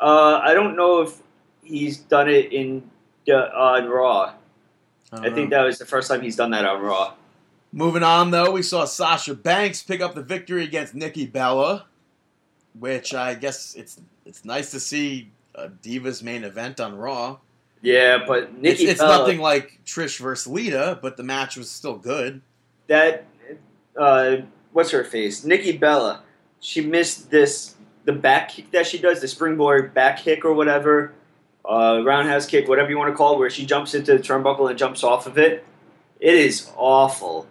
Uh, 0.00 0.40
I 0.42 0.54
don't 0.54 0.76
know 0.76 1.02
if 1.02 1.20
he's 1.64 1.98
done 1.98 2.28
it 2.28 2.52
in 2.52 2.88
on 3.30 3.88
Raw. 3.88 4.34
don't 5.10 5.26
I 5.26 5.30
think 5.30 5.50
know. 5.50 5.58
that 5.58 5.64
was 5.64 5.78
the 5.78 5.86
first 5.86 6.08
time 6.08 6.20
he's 6.22 6.36
done 6.36 6.50
that 6.50 6.64
on 6.64 6.80
Raw. 6.82 7.14
Moving 7.72 8.02
on, 8.02 8.30
though, 8.30 8.50
we 8.52 8.62
saw 8.62 8.84
Sasha 8.84 9.34
Banks 9.34 9.82
pick 9.82 10.00
up 10.02 10.14
the 10.14 10.22
victory 10.22 10.62
against 10.64 10.94
Nikki 10.94 11.26
Bella, 11.26 11.86
which 12.78 13.14
I 13.14 13.34
guess 13.34 13.74
it's 13.74 14.00
it's 14.26 14.44
nice 14.44 14.70
to 14.72 14.80
see 14.80 15.30
a 15.54 15.68
Divas 15.68 16.22
main 16.22 16.44
event 16.44 16.80
on 16.80 16.96
Raw. 16.96 17.38
Yeah, 17.80 18.24
but 18.26 18.44
It's, 18.44 18.52
Nikki 18.58 18.84
it's 18.84 19.00
Bella, 19.00 19.18
nothing 19.18 19.40
like 19.40 19.80
Trish 19.84 20.18
versus 20.20 20.46
Lita, 20.46 20.98
but 21.02 21.16
the 21.16 21.22
match 21.22 21.56
was 21.56 21.70
still 21.70 21.96
good. 21.96 22.40
that 22.88 23.24
uh, 23.96 24.36
what's 24.72 24.90
her 24.90 25.04
face? 25.04 25.44
Nikki 25.44 25.76
Bella. 25.76 26.22
She 26.60 26.80
missed 26.80 27.30
this 27.30 27.74
the 28.04 28.12
back 28.12 28.50
kick 28.50 28.70
that 28.72 28.86
she 28.86 28.98
does, 28.98 29.20
the 29.20 29.28
springboard 29.28 29.94
back 29.94 30.18
kick 30.18 30.44
or 30.44 30.52
whatever, 30.54 31.12
uh, 31.64 32.02
roundhouse 32.04 32.46
kick, 32.46 32.68
whatever 32.68 32.90
you 32.90 32.98
want 32.98 33.10
to 33.12 33.16
call 33.16 33.34
it, 33.34 33.38
where 33.38 33.50
she 33.50 33.64
jumps 33.66 33.94
into 33.94 34.16
the 34.16 34.22
turnbuckle 34.22 34.68
and 34.68 34.78
jumps 34.78 35.04
off 35.04 35.26
of 35.26 35.38
it. 35.38 35.64
It 36.20 36.34
is 36.34 36.70
awful. 36.76 37.46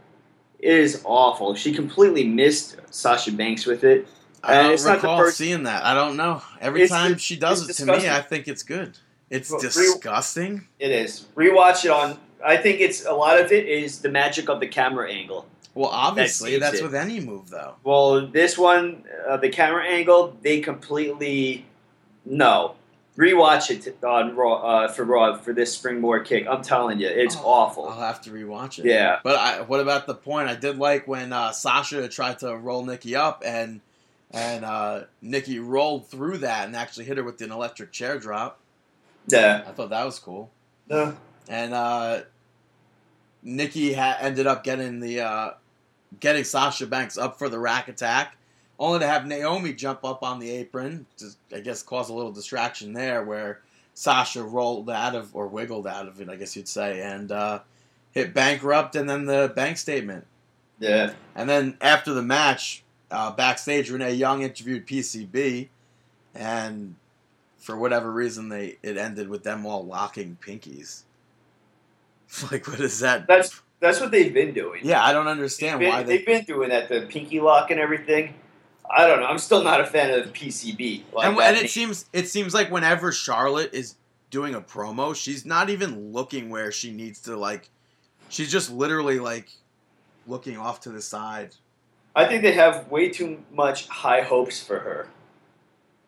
It 0.59 0.73
is 0.73 1.01
awful. 1.05 1.55
She 1.55 1.73
completely 1.73 2.23
missed 2.25 2.77
Sasha 2.91 3.31
Banks 3.31 3.65
with 3.65 3.83
it. 3.83 4.07
I 4.43 4.55
don't 4.61 4.73
it's 4.73 4.85
not 4.85 5.01
the 5.01 5.07
recall 5.07 5.17
first- 5.19 5.37
seeing 5.37 5.63
that. 5.63 5.83
I 5.83 5.93
don't 5.93 6.17
know. 6.17 6.41
Every 6.59 6.87
time 6.87 7.17
she 7.17 7.35
does 7.35 7.63
it 7.63 7.69
it's 7.69 7.79
to 7.79 7.85
me. 7.85 8.09
I 8.09 8.21
think 8.21 8.47
it's 8.47 8.63
good. 8.63 8.97
It's 9.29 9.49
Well, 9.49 9.59
re- 9.59 9.67
disgusting. 9.67 10.67
It 10.79 10.91
is. 10.91 11.25
Rewatch 11.35 11.85
it 11.85 11.91
on. 11.91 12.17
I 12.43 12.57
think 12.57 12.79
it's 12.81 13.05
a 13.05 13.13
lot 13.13 13.39
of 13.39 13.51
it 13.51 13.67
is 13.67 13.99
the 13.99 14.09
magic 14.09 14.49
of 14.49 14.59
the 14.59 14.67
camera 14.67 15.11
angle. 15.11 15.45
Well, 15.73 15.89
obviously, 15.89 16.51
saves 16.51 16.61
that's 16.61 16.79
it. 16.79 16.83
with 16.83 16.95
any 16.95 17.19
move, 17.21 17.49
though. 17.49 17.75
Well, 17.83 18.27
this 18.27 18.57
one, 18.57 19.03
uh, 19.27 19.37
the 19.37 19.49
camera 19.49 19.85
angle, 19.85 20.35
they 20.41 20.59
completely 20.59 21.65
no. 22.25 22.75
Rewatch 23.21 23.69
it 23.69 24.03
on 24.03 24.35
Raw 24.35 24.55
uh, 24.55 24.87
for 24.87 25.03
Raw 25.05 25.37
for 25.37 25.53
this 25.53 25.73
springboard 25.73 26.25
kick. 26.25 26.47
I'm 26.49 26.63
telling 26.63 26.99
you, 26.99 27.07
it's 27.07 27.35
Oh, 27.37 27.45
awful. 27.45 27.87
I'll 27.87 27.99
have 27.99 28.19
to 28.21 28.31
rewatch 28.31 28.79
it. 28.79 28.85
Yeah. 28.85 29.19
But 29.23 29.35
I, 29.37 29.61
what 29.61 29.79
about 29.79 30.07
the 30.07 30.15
point? 30.15 30.49
I 30.49 30.55
did 30.55 30.77
like 30.79 31.07
when 31.07 31.31
uh, 31.31 31.51
Sasha 31.51 32.07
tried 32.07 32.39
to 32.39 32.57
roll 32.57 32.83
Nikki 32.83 33.15
up, 33.15 33.43
and 33.45 33.81
and 34.31 34.65
uh, 34.65 35.01
Nikki 35.21 35.59
rolled 35.59 36.07
through 36.07 36.39
that 36.39 36.65
and 36.65 36.75
actually 36.75 37.05
hit 37.05 37.17
her 37.17 37.23
with 37.23 37.39
an 37.41 37.51
electric 37.51 37.91
chair 37.91 38.17
drop. 38.17 38.59
Yeah. 39.27 39.65
I 39.67 39.71
thought 39.71 39.89
that 39.91 40.03
was 40.05 40.17
cool. 40.17 40.49
No. 40.89 41.15
And 41.47 41.73
uh, 41.75 42.21
Nikki 43.43 43.93
ha- 43.93 44.17
ended 44.19 44.47
up 44.47 44.63
getting 44.63 44.99
the 44.99 45.21
uh, 45.21 45.51
getting 46.19 46.43
Sasha 46.43 46.87
Banks 46.87 47.17
up 47.17 47.37
for 47.37 47.49
the 47.49 47.59
rack 47.59 47.87
attack, 47.87 48.35
only 48.81 48.99
to 48.99 49.07
have 49.07 49.27
Naomi 49.27 49.73
jump 49.73 50.03
up 50.03 50.23
on 50.23 50.39
the 50.39 50.49
apron. 50.49 51.05
Just 51.17 51.37
I 51.53 51.59
guess 51.59 51.83
cause 51.83 52.09
a 52.09 52.13
little 52.13 52.31
distraction 52.31 52.93
there, 52.93 53.23
where 53.23 53.61
Sasha 53.93 54.43
rolled 54.43 54.89
out 54.89 55.15
of 55.15 55.33
or 55.35 55.47
wiggled 55.47 55.85
out 55.87 56.07
of 56.07 56.19
it, 56.19 56.27
I 56.29 56.35
guess 56.35 56.55
you'd 56.55 56.67
say, 56.67 57.01
and 57.01 57.31
uh, 57.31 57.59
hit 58.11 58.33
bankrupt, 58.33 58.95
and 58.95 59.07
then 59.07 59.25
the 59.25 59.53
bank 59.55 59.77
statement. 59.77 60.25
Yeah. 60.79 61.13
And 61.35 61.47
then 61.47 61.77
after 61.79 62.11
the 62.13 62.23
match, 62.23 62.83
uh, 63.11 63.31
backstage, 63.31 63.91
Renee 63.91 64.15
Young 64.15 64.41
interviewed 64.41 64.87
PCB, 64.87 65.69
and 66.33 66.95
for 67.59 67.77
whatever 67.77 68.11
reason, 68.11 68.49
they 68.49 68.77
it 68.81 68.97
ended 68.97 69.29
with 69.29 69.43
them 69.43 69.63
all 69.65 69.85
locking 69.85 70.37
pinkies. 70.45 71.03
like, 72.51 72.67
what 72.67 72.79
is 72.79 72.99
that? 73.01 73.27
That's 73.27 73.61
that's 73.79 73.99
what 73.99 74.09
they've 74.09 74.33
been 74.33 74.55
doing. 74.55 74.81
yeah, 74.83 75.03
I 75.03 75.13
don't 75.13 75.27
understand 75.27 75.81
They've 75.81 75.89
why 75.89 75.99
been, 75.99 76.07
they. 76.07 76.17
they've 76.17 76.25
been 76.25 76.43
doing 76.45 76.69
that, 76.69 76.89
the 76.89 77.01
pinky 77.01 77.39
lock 77.39 77.69
and 77.69 77.79
everything. 77.79 78.33
I 78.93 79.07
don't 79.07 79.19
know. 79.21 79.25
I'm 79.25 79.37
still 79.37 79.63
not 79.63 79.79
a 79.79 79.85
fan 79.85 80.19
of 80.19 80.33
PCB. 80.33 81.03
Like 81.13 81.27
and, 81.27 81.39
and 81.39 81.57
it 81.57 81.69
seems 81.69 82.05
it 82.13 82.27
seems 82.27 82.53
like 82.53 82.69
whenever 82.71 83.11
Charlotte 83.11 83.73
is 83.73 83.95
doing 84.29 84.55
a 84.55 84.61
promo, 84.61 85.15
she's 85.15 85.45
not 85.45 85.69
even 85.69 86.11
looking 86.11 86.49
where 86.49 86.71
she 86.71 86.91
needs 86.91 87.21
to. 87.21 87.35
Like, 87.37 87.69
she's 88.29 88.51
just 88.51 88.71
literally 88.71 89.19
like 89.19 89.49
looking 90.27 90.57
off 90.57 90.81
to 90.81 90.89
the 90.89 91.01
side. 91.01 91.55
I 92.15 92.25
think 92.25 92.41
they 92.41 92.53
have 92.53 92.89
way 92.89 93.09
too 93.09 93.41
much 93.53 93.87
high 93.87 94.21
hopes 94.21 94.61
for 94.61 94.79
her, 94.79 95.07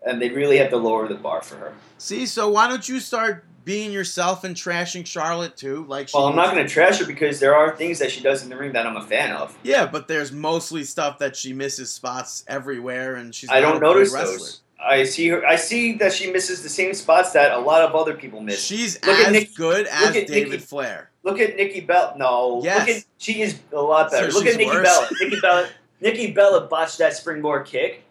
and 0.06 0.22
they 0.22 0.30
really 0.30 0.58
have 0.58 0.70
to 0.72 0.78
lower 0.78 1.08
the 1.08 1.16
bar 1.16 1.42
for 1.42 1.56
her. 1.56 1.74
See, 1.98 2.26
so 2.26 2.50
why 2.50 2.68
don't 2.68 2.88
you 2.90 3.00
start 3.00 3.46
being 3.66 3.92
yourself 3.92 4.44
and 4.44 4.56
trashing 4.56 5.06
Charlotte 5.06 5.56
too? 5.58 5.86
Like, 5.88 6.10
she 6.10 6.18
Well, 6.18 6.28
I'm 6.28 6.36
not 6.36 6.54
going 6.54 6.66
to 6.66 6.72
trash 6.72 7.00
her 7.00 7.06
because 7.06 7.40
there 7.40 7.56
are 7.56 7.76
things 7.76 8.00
that 8.00 8.12
she 8.12 8.22
does 8.22 8.44
in 8.44 8.50
the 8.50 8.58
ring 8.58 8.74
that 8.74 8.86
I'm 8.86 8.98
a 8.98 9.02
fan 9.04 9.32
of. 9.32 9.58
Yeah, 9.64 9.86
but 9.86 10.08
there's 10.08 10.32
mostly 10.32 10.84
stuff 10.84 11.20
that 11.20 11.36
she 11.36 11.54
misses 11.54 11.90
spots 11.92 12.44
everywhere, 12.48 13.16
and 13.16 13.34
she's. 13.34 13.50
I 13.50 13.60
don't 13.62 13.82
notice 13.82 14.12
those. 14.14 14.62
I 14.86 15.06
see 15.06 15.30
her. 15.30 15.46
I 15.46 15.56
see 15.56 15.94
that 15.94 16.12
she 16.12 16.30
misses 16.32 16.62
the 16.62 16.70
same 16.70 16.94
spots 16.94 17.32
that 17.32 17.54
a 17.54 17.60
lot 17.60 17.82
of 17.84 17.96
other 17.96 18.14
people 18.14 18.42
miss. 18.42 18.62
She's 18.62 18.96
Look 19.06 19.18
at 19.18 19.34
as 19.34 19.46
good 19.56 19.88
as 19.88 20.08
look 20.08 20.16
at 20.18 20.28
David 20.28 20.52
Nikki- 20.52 20.64
Flair. 20.64 21.10
Look 21.24 21.40
at 21.40 21.56
Nikki 21.56 21.80
Bella. 21.80 22.16
No, 22.18 22.60
Yes. 22.64 22.80
look 22.88 22.98
at 22.98 23.04
she 23.18 23.42
is 23.42 23.60
a 23.72 23.80
lot 23.82 24.12
better. 24.12 24.30
So 24.30 24.40
look 24.40 24.48
at 24.48 24.58
Nikki? 24.58 24.72
Bella. 24.72 25.08
Nikki 25.22 25.40
Bella. 25.40 25.70
Nikki 26.02 26.32
Bella 26.34 26.68
botched 26.68 26.98
that 26.98 27.14
springboard 27.14 27.66
kick. 27.66 28.03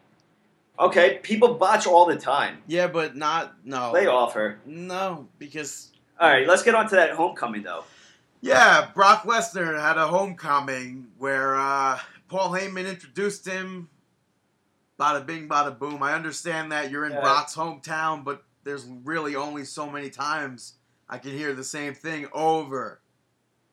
Okay, 0.78 1.20
people 1.22 1.54
botch 1.54 1.86
all 1.86 2.06
the 2.06 2.16
time. 2.16 2.62
Yeah, 2.66 2.86
but 2.88 3.14
not 3.16 3.54
no. 3.64 3.92
Lay 3.92 4.06
off 4.06 4.34
her. 4.34 4.58
No, 4.66 5.28
because 5.38 5.90
All 6.18 6.28
right, 6.28 6.46
let's 6.46 6.62
get 6.62 6.74
on 6.74 6.88
to 6.88 6.96
that 6.96 7.10
homecoming 7.12 7.62
though. 7.62 7.84
yeah, 8.40 8.88
Brock 8.94 9.24
Lesnar 9.24 9.78
had 9.80 9.98
a 9.98 10.06
homecoming 10.08 11.08
where 11.18 11.54
uh, 11.56 11.98
Paul 12.28 12.50
Heyman 12.50 12.88
introduced 12.88 13.46
him. 13.46 13.88
Bada 14.98 15.24
bing, 15.24 15.48
bada 15.48 15.76
boom. 15.78 16.02
I 16.02 16.14
understand 16.14 16.72
that 16.72 16.90
you're 16.90 17.04
in 17.06 17.12
Yeah. 17.12 17.20
Brock's 17.20 17.54
hometown, 17.54 18.24
but 18.24 18.42
there's 18.64 18.86
really 19.04 19.34
only 19.36 19.64
so 19.64 19.90
many 19.90 20.10
times 20.10 20.74
I 21.08 21.18
can 21.18 21.32
hear 21.32 21.52
the 21.54 21.64
same 21.64 21.94
thing 21.94 22.26
over 22.32 23.00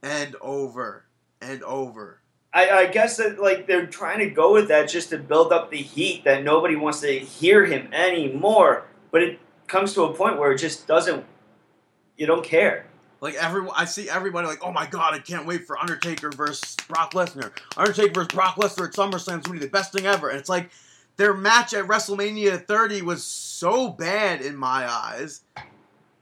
and 0.01 0.35
over 0.41 1.05
and 1.41 1.61
over. 1.63 2.21
I, 2.53 2.69
I 2.69 2.85
guess 2.87 3.17
that 3.17 3.39
like 3.39 3.67
they're 3.67 3.85
trying 3.85 4.19
to 4.19 4.29
go 4.29 4.53
with 4.53 4.69
that 4.69 4.89
just 4.89 5.09
to 5.09 5.17
build 5.17 5.53
up 5.53 5.69
the 5.69 5.77
heat 5.77 6.23
that 6.23 6.43
nobody 6.43 6.75
wants 6.75 7.01
to 7.01 7.19
hear 7.19 7.65
him 7.65 7.89
anymore. 7.93 8.85
But 9.11 9.23
it 9.23 9.39
comes 9.67 9.93
to 9.93 10.03
a 10.03 10.13
point 10.13 10.39
where 10.39 10.51
it 10.51 10.57
just 10.57 10.87
doesn't. 10.87 11.25
You 12.17 12.25
don't 12.25 12.43
care. 12.43 12.85
Like 13.21 13.35
everyone, 13.35 13.73
I 13.75 13.85
see 13.85 14.09
everybody 14.09 14.47
like, 14.47 14.63
oh 14.63 14.71
my 14.71 14.85
god, 14.85 15.13
I 15.13 15.19
can't 15.19 15.45
wait 15.45 15.65
for 15.65 15.77
Undertaker 15.77 16.31
versus 16.31 16.75
Brock 16.87 17.13
Lesnar. 17.13 17.51
Undertaker 17.75 18.13
versus 18.13 18.33
Brock 18.33 18.55
Lesnar 18.55 18.87
at 18.87 18.93
SummerSlam 18.93 19.19
is 19.19 19.25
going 19.25 19.43
to 19.43 19.51
be 19.51 19.59
the 19.59 19.67
best 19.67 19.91
thing 19.91 20.05
ever. 20.05 20.29
And 20.29 20.39
it's 20.39 20.49
like 20.49 20.69
their 21.17 21.33
match 21.33 21.73
at 21.73 21.85
WrestleMania 21.85 22.65
30 22.65 23.01
was 23.01 23.23
so 23.23 23.89
bad 23.89 24.41
in 24.41 24.55
my 24.55 24.89
eyes. 24.89 25.41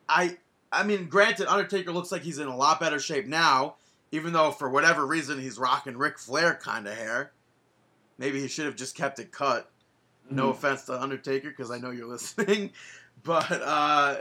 I, 0.10 0.38
I 0.72 0.84
mean, 0.84 1.08
granted, 1.08 1.48
Undertaker 1.48 1.92
looks 1.92 2.12
like 2.12 2.24
he's 2.24 2.40
in 2.40 2.48
a 2.48 2.56
lot 2.56 2.80
better 2.80 3.00
shape 3.00 3.28
now, 3.28 3.76
even 4.12 4.34
though 4.34 4.52
for 4.52 4.70
whatever 4.70 5.06
reason 5.06 5.40
he's 5.40 5.58
rocking 5.58 5.98
Ric 5.98 6.18
Flair 6.18 6.56
kind 6.56 6.88
of 6.88 6.96
hair. 6.96 7.32
Maybe 8.18 8.42
he 8.42 8.48
should 8.48 8.66
have 8.66 8.76
just 8.76 8.96
kept 8.96 9.20
it 9.20 9.32
cut. 9.32 9.70
No 10.30 10.50
offense 10.50 10.84
to 10.86 11.02
Undertaker, 11.02 11.50
because 11.50 11.72
I 11.72 11.78
know 11.78 11.92
you're 11.92 12.08
listening, 12.10 12.72
but 13.24 13.50
uh, 13.52 14.18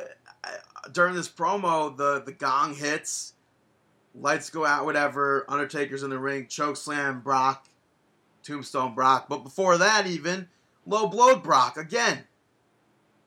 during 0.93 1.15
this 1.15 1.29
promo, 1.29 1.97
the 1.97 2.23
the 2.25 2.33
gong 2.33 2.75
hits, 2.75 3.35
lights 4.15 4.51
go 4.51 4.65
out, 4.65 4.85
whatever. 4.85 5.45
Undertaker's 5.49 6.03
in 6.03 6.11
the 6.11 6.19
ring, 6.19 6.47
choke 6.47 6.77
slam 6.77 7.21
Brock, 7.21 7.67
tombstone 8.45 8.95
Brock. 8.95 9.29
But 9.29 9.39
before 9.39 9.79
that, 9.79 10.07
even 10.07 10.49
low 10.87 11.09
blowed 11.09 11.43
Brock 11.43 11.77
again. 11.77 12.25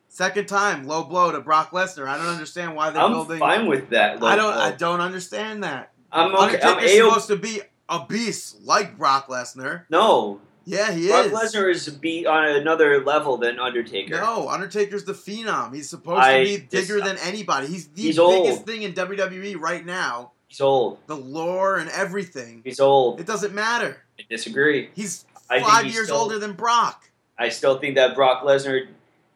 Second 0.08 0.48
time 0.48 0.88
low 0.88 1.04
blow 1.04 1.32
to 1.32 1.40
Brock 1.42 1.72
Lesnar. 1.72 2.08
I 2.08 2.18
don't 2.18 2.28
understand 2.28 2.76
why 2.76 2.90
they're 2.90 3.02
building. 3.08 3.42
I'm 3.44 3.60
fine 3.60 3.68
with 3.68 3.90
that. 3.90 4.24
I 4.24 4.36
don't. 4.36 4.56
low 4.56 4.62
I 4.62 4.72
don't 4.72 5.02
understand 5.02 5.64
that. 5.64 5.92
I'm 6.12 6.36
okay. 6.36 6.60
I'm 6.62 6.80
a 6.84 6.88
supposed 6.88 7.28
to 7.28 7.36
be 7.36 7.62
a 7.88 8.06
beast 8.06 8.62
like 8.64 8.98
Brock 8.98 9.28
Lesnar. 9.28 9.84
No, 9.90 10.40
Yeah, 10.66 10.92
he 10.92 11.08
Brock 11.08 11.26
is. 11.26 11.32
Brock 11.32 11.44
Lesnar 11.44 11.72
is 11.72 11.90
be 11.90 12.26
on 12.26 12.48
another 12.48 13.04
level 13.04 13.38
than 13.38 13.60
Undertaker. 13.60 14.16
No, 14.16 14.48
Undertaker's 14.50 15.04
the 15.06 15.14
phenom. 15.14 15.74
He's 15.74 15.90
supposed 15.90 16.22
I 16.22 16.40
to 16.40 16.46
be 16.46 16.58
dis- 16.70 16.88
bigger 16.88 17.02
than 17.04 17.18
uh, 17.18 17.22
anybody. 17.24 17.68
He's 17.68 17.88
the 17.88 18.02
He's 18.02 18.18
biggest 18.18 18.58
old. 18.60 18.66
thing 18.66 18.84
in 18.84 18.94
WWE 18.94 19.58
right 19.60 19.86
now. 19.86 20.32
He's 20.48 20.62
old. 20.62 21.00
The 21.08 21.16
lore 21.16 21.78
and 21.78 21.90
everything. 21.92 22.62
He's 22.64 22.80
old. 22.80 23.20
It 23.20 23.26
doesn't 23.28 23.54
matter. 23.54 24.04
I 24.20 24.24
disagree. 24.30 24.90
He's 24.96 25.26
I 25.50 25.60
five 25.62 25.86
he's 25.86 25.94
years 25.96 26.08
still- 26.08 26.18
older 26.20 26.40
than 26.40 26.54
Brock. 26.54 27.06
I 27.38 27.50
still 27.50 27.78
think 27.80 27.96
that 27.96 28.16
Brock 28.16 28.44
Lesnar 28.44 28.88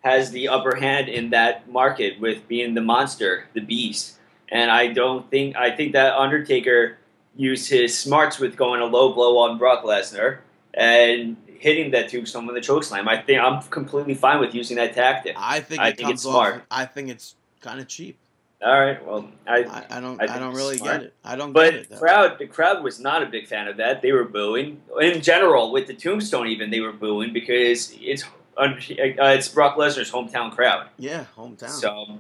has 0.03 0.31
the 0.31 0.49
upper 0.49 0.75
hand 0.75 1.07
in 1.07 1.29
that 1.29 1.69
market 1.69 2.19
with 2.19 2.45
being 2.49 2.73
the 2.73 2.81
monster, 2.81 3.45
the 3.53 3.61
beast. 3.61 4.17
And 4.53 4.71
I 4.71 4.87
don't 4.93 5.29
think 5.29 5.55
I 5.57 5.71
think 5.75 5.93
that 5.93 6.13
Undertaker 6.13 6.97
used 7.35 7.69
his 7.69 7.97
smarts 7.97 8.37
with 8.39 8.55
going 8.55 8.79
a 8.81 8.85
low 8.85 9.11
blow 9.13 9.39
on 9.39 9.57
Brock 9.57 9.83
Lesnar 9.83 10.39
and 10.75 11.35
hitting 11.59 11.91
that 11.91 12.09
tombstone 12.09 12.45
with 12.45 12.55
the 12.55 12.61
choke 12.61 12.83
slam. 12.83 13.09
I 13.09 13.19
think 13.19 13.41
I'm 13.41 13.61
completely 13.63 14.13
fine 14.13 14.39
with 14.39 14.53
using 14.53 14.77
that 14.77 14.93
tactic. 14.93 15.35
I 15.37 15.59
think 15.59 15.81
I 15.81 15.87
it 15.89 15.97
think 15.97 16.07
comes 16.07 16.19
it's 16.21 16.25
off. 16.27 16.31
smart. 16.33 16.63
I 16.69 16.85
think 16.85 17.09
it's 17.09 17.35
kind 17.61 17.79
of 17.79 17.87
cheap. 17.87 18.17
All 18.63 18.79
right, 18.79 19.05
well, 19.05 19.27
I, 19.45 19.63
I, 19.63 19.97
I 19.97 19.99
don't. 19.99 20.21
I 20.21 20.35
I, 20.35 20.39
don't 20.39 20.53
really 20.55 20.77
smart. 20.77 21.01
get 21.01 21.03
it. 21.07 21.13
I 21.25 21.35
don't 21.35 21.51
but 21.51 21.71
get 21.71 21.91
it. 21.91 21.99
Crowd 21.99 22.37
the 22.39 22.47
crowd 22.47 22.81
was 22.81 22.97
not 22.99 23.21
a 23.21 23.25
big 23.25 23.45
fan 23.47 23.67
of 23.67 23.75
that. 23.77 24.01
They 24.01 24.13
were 24.13 24.23
booing. 24.23 24.81
In 25.01 25.19
general, 25.21 25.71
with 25.73 25.87
the 25.87 25.93
tombstone, 25.93 26.47
even 26.47 26.69
they 26.69 26.79
were 26.79 26.93
booing 26.93 27.33
because 27.33 27.93
it's 27.99 28.23
uh, 28.55 28.69
it's 28.77 29.49
Brock 29.49 29.75
Lesnar's 29.77 30.11
hometown 30.11 30.51
crowd. 30.51 30.87
yeah, 30.97 31.25
hometown. 31.35 31.69
So, 31.71 32.19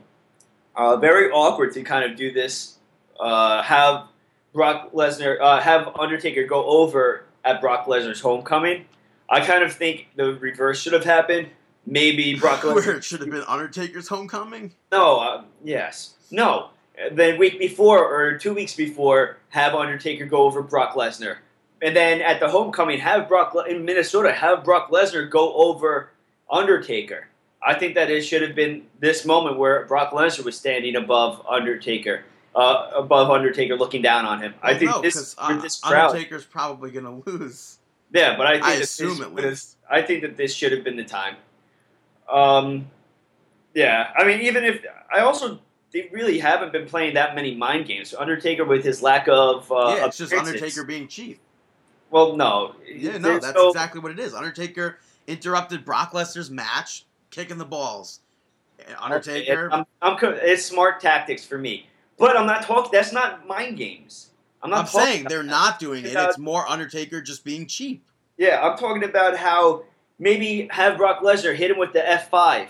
uh, 0.75 0.97
very 0.97 1.29
awkward 1.31 1.73
to 1.73 1.83
kind 1.83 2.09
of 2.09 2.17
do 2.17 2.31
this. 2.31 2.77
Uh, 3.19 3.61
have 3.61 4.07
Brock 4.53 4.91
Lesnar, 4.93 5.39
uh, 5.41 5.59
have 5.59 5.89
Undertaker 5.99 6.45
go 6.45 6.65
over 6.65 7.25
at 7.43 7.61
Brock 7.61 7.85
Lesnar's 7.87 8.21
homecoming. 8.21 8.85
I 9.29 9.41
kind 9.41 9.63
of 9.63 9.73
think 9.73 10.07
the 10.15 10.33
reverse 10.35 10.81
should 10.81 10.93
have 10.93 11.03
happened. 11.03 11.47
Maybe 11.85 12.35
Brock 12.39 12.63
Where 12.63 12.95
it 12.97 13.03
should 13.03 13.21
have 13.21 13.29
been 13.29 13.43
Undertaker's 13.47 14.07
homecoming. 14.07 14.73
No, 14.91 15.19
uh, 15.19 15.43
yes, 15.63 16.15
no. 16.31 16.69
The 17.11 17.35
week 17.39 17.57
before 17.57 17.99
or 17.99 18.37
two 18.37 18.53
weeks 18.53 18.75
before, 18.75 19.37
have 19.49 19.73
Undertaker 19.73 20.25
go 20.25 20.43
over 20.43 20.61
Brock 20.61 20.93
Lesnar, 20.93 21.37
and 21.81 21.95
then 21.95 22.21
at 22.21 22.39
the 22.39 22.47
homecoming, 22.47 22.99
have 22.99 23.27
Brock 23.27 23.55
Le- 23.55 23.65
in 23.65 23.83
Minnesota, 23.83 24.31
have 24.31 24.63
Brock 24.63 24.91
Lesnar 24.91 25.29
go 25.29 25.53
over 25.53 26.11
Undertaker. 26.49 27.27
I 27.65 27.73
think 27.75 27.95
that 27.95 28.09
it 28.11 28.21
should 28.21 28.41
have 28.41 28.55
been 28.55 28.83
this 28.99 29.25
moment 29.25 29.57
where 29.57 29.85
Brock 29.85 30.11
Lesnar 30.11 30.43
was 30.43 30.57
standing 30.57 30.95
above 30.95 31.45
Undertaker, 31.47 32.25
uh, 32.55 32.91
above 32.95 33.29
Undertaker, 33.29 33.75
looking 33.75 34.01
down 34.01 34.25
on 34.25 34.41
him. 34.41 34.53
I 34.61 34.73
think 34.75 34.91
no, 34.91 35.01
this 35.01 35.35
uh, 35.37 35.61
this 35.61 35.79
crowd. 35.79 36.11
Undertaker's 36.11 36.45
probably 36.45 36.91
gonna 36.91 37.21
lose. 37.25 37.77
Yeah, 38.11 38.37
but 38.37 38.45
I 38.47 38.53
think 38.53 38.65
I 38.65 38.73
assume 38.75 39.17
would've- 39.33 39.49
least. 39.49 39.77
I 39.89 40.01
think 40.01 40.21
that 40.21 40.37
this 40.37 40.53
should 40.53 40.71
have 40.71 40.83
been 40.83 40.97
the 40.97 41.03
time. 41.03 41.35
Um, 42.31 42.89
yeah, 43.73 44.11
I 44.15 44.23
mean, 44.23 44.41
even 44.41 44.63
if 44.63 44.83
I 45.13 45.19
also 45.19 45.59
they 45.91 46.09
really 46.11 46.39
haven't 46.39 46.71
been 46.71 46.87
playing 46.87 47.13
that 47.13 47.35
many 47.35 47.55
mind 47.55 47.85
games. 47.85 48.13
Undertaker 48.13 48.65
with 48.65 48.83
his 48.83 49.01
lack 49.01 49.27
of 49.27 49.71
uh, 49.71 49.95
yeah, 49.97 50.05
it's 50.07 50.17
just 50.17 50.33
Undertaker 50.33 50.83
being 50.83 51.07
cheap. 51.07 51.39
Well, 52.09 52.35
no, 52.35 52.75
Yeah, 52.87 53.17
no, 53.17 53.39
that's 53.39 53.55
no- 53.55 53.69
exactly 53.69 53.99
what 53.99 54.11
it 54.11 54.19
is. 54.19 54.33
Undertaker 54.35 54.99
interrupted 55.25 55.83
Brock 55.83 56.11
Lesnar's 56.11 56.51
match, 56.51 57.05
kicking 57.33 57.57
the 57.57 57.65
balls. 57.65 58.19
Undertaker. 58.99 59.69
I'm, 59.71 59.85
I'm, 60.01 60.17
it's 60.21 60.65
smart 60.65 61.01
tactics 61.01 61.45
for 61.45 61.57
me, 61.57 61.87
but 62.17 62.37
I'm 62.37 62.45
not 62.45 62.63
talking. 62.63 62.91
That's 62.91 63.11
not 63.11 63.47
mind 63.47 63.77
games. 63.77 64.29
I'm 64.61 64.69
not. 64.69 64.79
I'm 64.79 64.85
talking 64.85 65.01
saying 65.01 65.23
they're 65.25 65.43
that. 65.43 65.49
not 65.49 65.79
doing 65.79 66.05
it. 66.05 66.13
It's 66.15 66.37
more 66.37 66.67
Undertaker 66.69 67.21
just 67.21 67.43
being 67.43 67.65
cheap. 67.65 68.05
Yeah, 68.37 68.61
I'm 68.61 68.77
talking 68.77 69.03
about 69.03 69.37
how 69.37 69.83
maybe 70.19 70.67
have 70.71 70.97
Brock 70.97 71.21
Lesnar 71.21 71.55
hit 71.55 71.71
him 71.71 71.77
with 71.77 71.93
the 71.93 71.99
F5, 71.99 72.69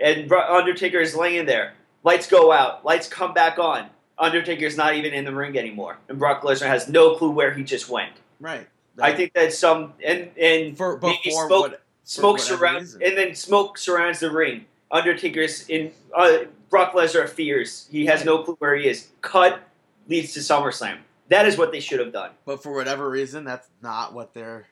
and 0.00 0.30
Undertaker 0.32 0.98
is 0.98 1.14
laying 1.14 1.46
there. 1.46 1.74
Lights 2.02 2.28
go 2.28 2.52
out. 2.52 2.84
Lights 2.84 3.08
come 3.08 3.32
back 3.32 3.58
on. 3.58 3.88
Undertaker's 4.18 4.76
not 4.76 4.94
even 4.94 5.12
in 5.12 5.24
the 5.24 5.34
ring 5.34 5.56
anymore, 5.58 5.98
and 6.08 6.18
Brock 6.18 6.42
Lesnar 6.42 6.66
has 6.66 6.88
no 6.88 7.16
clue 7.16 7.30
where 7.30 7.54
he 7.54 7.64
just 7.64 7.88
went. 7.88 8.12
Right. 8.40 8.66
I 9.00 9.12
think 9.12 9.32
that 9.32 9.52
some 9.52 9.94
and 10.04 10.30
and 10.38 10.76
for 10.76 10.98
before 10.98 11.48
smoke, 11.48 11.72
what 11.72 11.83
smoke 12.04 12.38
surrounds 12.38 12.94
and 12.94 13.16
then 13.16 13.34
smoke 13.34 13.78
surrounds 13.78 14.20
the 14.20 14.30
ring. 14.30 14.64
Undertaker's 14.90 15.68
in 15.68 15.90
uh, 16.16 16.38
Brock 16.70 16.92
Lesnar 16.92 17.28
fears 17.28 17.88
he 17.90 18.06
has 18.06 18.24
no 18.24 18.42
clue 18.42 18.56
where 18.60 18.76
he 18.76 18.86
is. 18.88 19.08
Cut 19.22 19.60
leads 20.08 20.32
to 20.34 20.40
SummerSlam. 20.40 20.98
That 21.28 21.46
is 21.46 21.56
what 21.56 21.72
they 21.72 21.80
should 21.80 22.00
have 22.00 22.12
done. 22.12 22.30
but 22.44 22.62
for 22.62 22.72
whatever 22.74 23.08
reason 23.10 23.44
that's 23.44 23.68
not 23.82 24.12
what 24.14 24.34
they're 24.34 24.66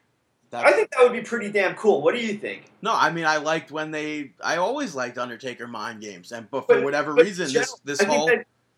that, 0.50 0.66
I 0.66 0.72
think 0.72 0.90
that 0.90 1.02
would 1.02 1.14
be 1.14 1.22
pretty 1.22 1.50
damn 1.50 1.74
cool. 1.76 2.02
What 2.02 2.14
do 2.14 2.20
you 2.20 2.34
think? 2.34 2.64
No, 2.82 2.92
I 2.94 3.10
mean 3.10 3.24
I 3.24 3.38
liked 3.38 3.70
when 3.70 3.90
they 3.90 4.32
I 4.44 4.56
always 4.56 4.94
liked 4.94 5.16
Undertaker 5.16 5.66
mind 5.66 6.02
games 6.02 6.30
and 6.32 6.50
but 6.50 6.66
for 6.66 6.74
But- 6.74 6.84
whatever 6.84 7.14
but 7.14 7.24
reason 7.24 7.50
this 7.52 7.74
this 7.84 8.00
I 8.00 8.04
think 8.04 8.16
whole 8.18 8.30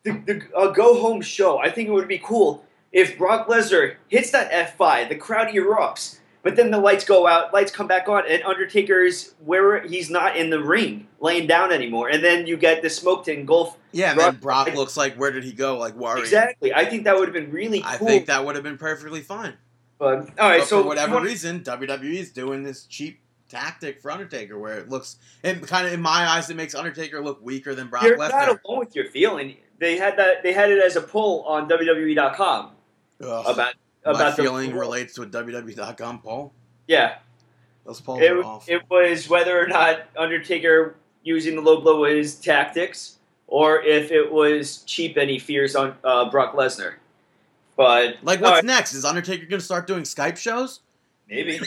the, 0.04 0.12
the 0.26 0.56
uh, 0.56 0.70
go 0.70 1.00
home 1.00 1.20
show. 1.20 1.58
I 1.58 1.70
think 1.70 1.88
it 1.88 1.92
would 1.92 2.06
be 2.08 2.18
cool 2.18 2.64
if 2.92 3.18
Brock 3.18 3.48
Lesnar 3.48 3.96
hits 4.08 4.30
that 4.30 4.48
F 4.52 4.76
five, 4.76 5.08
the 5.08 5.16
crowd 5.16 5.48
erupts, 5.48 6.18
but 6.44 6.54
then 6.54 6.70
the 6.70 6.78
lights 6.78 7.04
go 7.04 7.26
out, 7.26 7.52
lights 7.52 7.72
come 7.72 7.88
back 7.88 8.08
on, 8.08 8.22
and 8.28 8.42
Undertaker's 8.44 9.34
where 9.44 9.80
he's 9.82 10.10
not 10.10 10.36
in 10.36 10.50
the 10.50 10.62
ring, 10.62 11.08
laying 11.18 11.48
down 11.48 11.72
anymore, 11.72 12.08
and 12.10 12.22
then 12.22 12.46
you 12.46 12.56
get 12.56 12.82
the 12.82 12.90
smoke 12.90 13.24
to 13.24 13.32
engulf. 13.32 13.76
Yeah, 13.90 14.14
then 14.14 14.36
Brock- 14.36 14.66
Brock 14.66 14.76
looks 14.76 14.96
like 14.96 15.16
where 15.16 15.32
did 15.32 15.42
he 15.42 15.52
go? 15.52 15.78
Like 15.78 15.94
worried. 15.94 16.20
Exactly. 16.20 16.72
I 16.72 16.84
think 16.84 17.04
that 17.04 17.16
would 17.16 17.26
have 17.26 17.32
been 17.34 17.50
really 17.50 17.80
cool. 17.80 17.90
I 17.90 17.96
think 17.96 18.26
that 18.26 18.44
would 18.44 18.54
have 18.54 18.62
been 18.62 18.78
perfectly 18.78 19.22
fine. 19.22 19.54
But 19.98 20.30
all 20.38 20.48
right, 20.50 20.60
but 20.60 20.68
so 20.68 20.82
for 20.82 20.88
whatever 20.88 21.14
wanna- 21.14 21.26
reason, 21.26 21.60
WWE 21.64 22.18
is 22.18 22.30
doing 22.30 22.62
this 22.62 22.84
cheap 22.84 23.20
tactic 23.48 24.00
for 24.02 24.10
Undertaker, 24.10 24.58
where 24.58 24.78
it 24.78 24.88
looks, 24.88 25.16
it 25.42 25.66
kind 25.66 25.86
of 25.86 25.92
in 25.92 26.00
my 26.02 26.28
eyes, 26.28 26.50
it 26.50 26.56
makes 26.56 26.74
Undertaker 26.74 27.22
look 27.22 27.38
weaker 27.42 27.74
than 27.74 27.88
Brock 27.88 28.02
you're 28.04 28.16
not 28.16 28.48
alone 28.64 28.80
with 28.80 28.94
your 28.94 29.06
feeling. 29.06 29.56
They 29.78 29.96
had 29.96 30.16
that. 30.18 30.42
They 30.42 30.52
had 30.52 30.70
it 30.70 30.82
as 30.82 30.96
a 30.96 31.00
poll 31.00 31.42
on 31.44 31.68
WWE.com 31.68 32.70
Ugh, 33.22 33.44
about 33.46 33.74
my 34.04 34.12
about 34.12 34.36
the- 34.36 34.42
feeling 34.42 34.74
relates 34.74 35.14
to 35.14 35.22
a 35.22 35.26
WWE.com 35.26 36.20
poll. 36.20 36.52
Yeah, 36.86 37.16
Those 37.86 38.00
polls 38.00 38.20
it, 38.20 38.30
are 38.32 38.42
awful. 38.44 38.74
it 38.74 38.82
was 38.90 39.28
whether 39.28 39.58
or 39.58 39.66
not 39.66 40.02
Undertaker 40.18 40.96
using 41.22 41.56
the 41.56 41.62
low 41.62 41.80
blow 41.80 42.00
was 42.00 42.34
tactics, 42.34 43.16
or 43.46 43.80
if 43.82 44.10
it 44.10 44.30
was 44.30 44.82
cheap 44.82 45.16
and 45.16 45.30
he 45.30 45.38
fears 45.38 45.74
on 45.74 45.94
uh, 46.04 46.28
Brock 46.30 46.54
Lesnar. 46.54 46.94
But 47.76 48.16
like, 48.22 48.40
what's 48.40 48.56
right, 48.56 48.64
next? 48.64 48.92
Is 48.94 49.04
Undertaker 49.04 49.46
going 49.46 49.58
to 49.60 49.64
start 49.64 49.86
doing 49.86 50.02
Skype 50.02 50.36
shows? 50.36 50.80
maybe. 51.28 51.58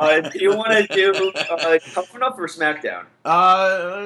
uh, 0.00 0.20
do 0.20 0.38
you 0.38 0.56
want 0.56 0.70
to 0.70 0.86
do 0.94 1.32
uh, 1.50 1.78
coming 1.92 2.22
up 2.22 2.36
for 2.36 2.46
SmackDown? 2.46 3.04
Uh, 3.24 4.00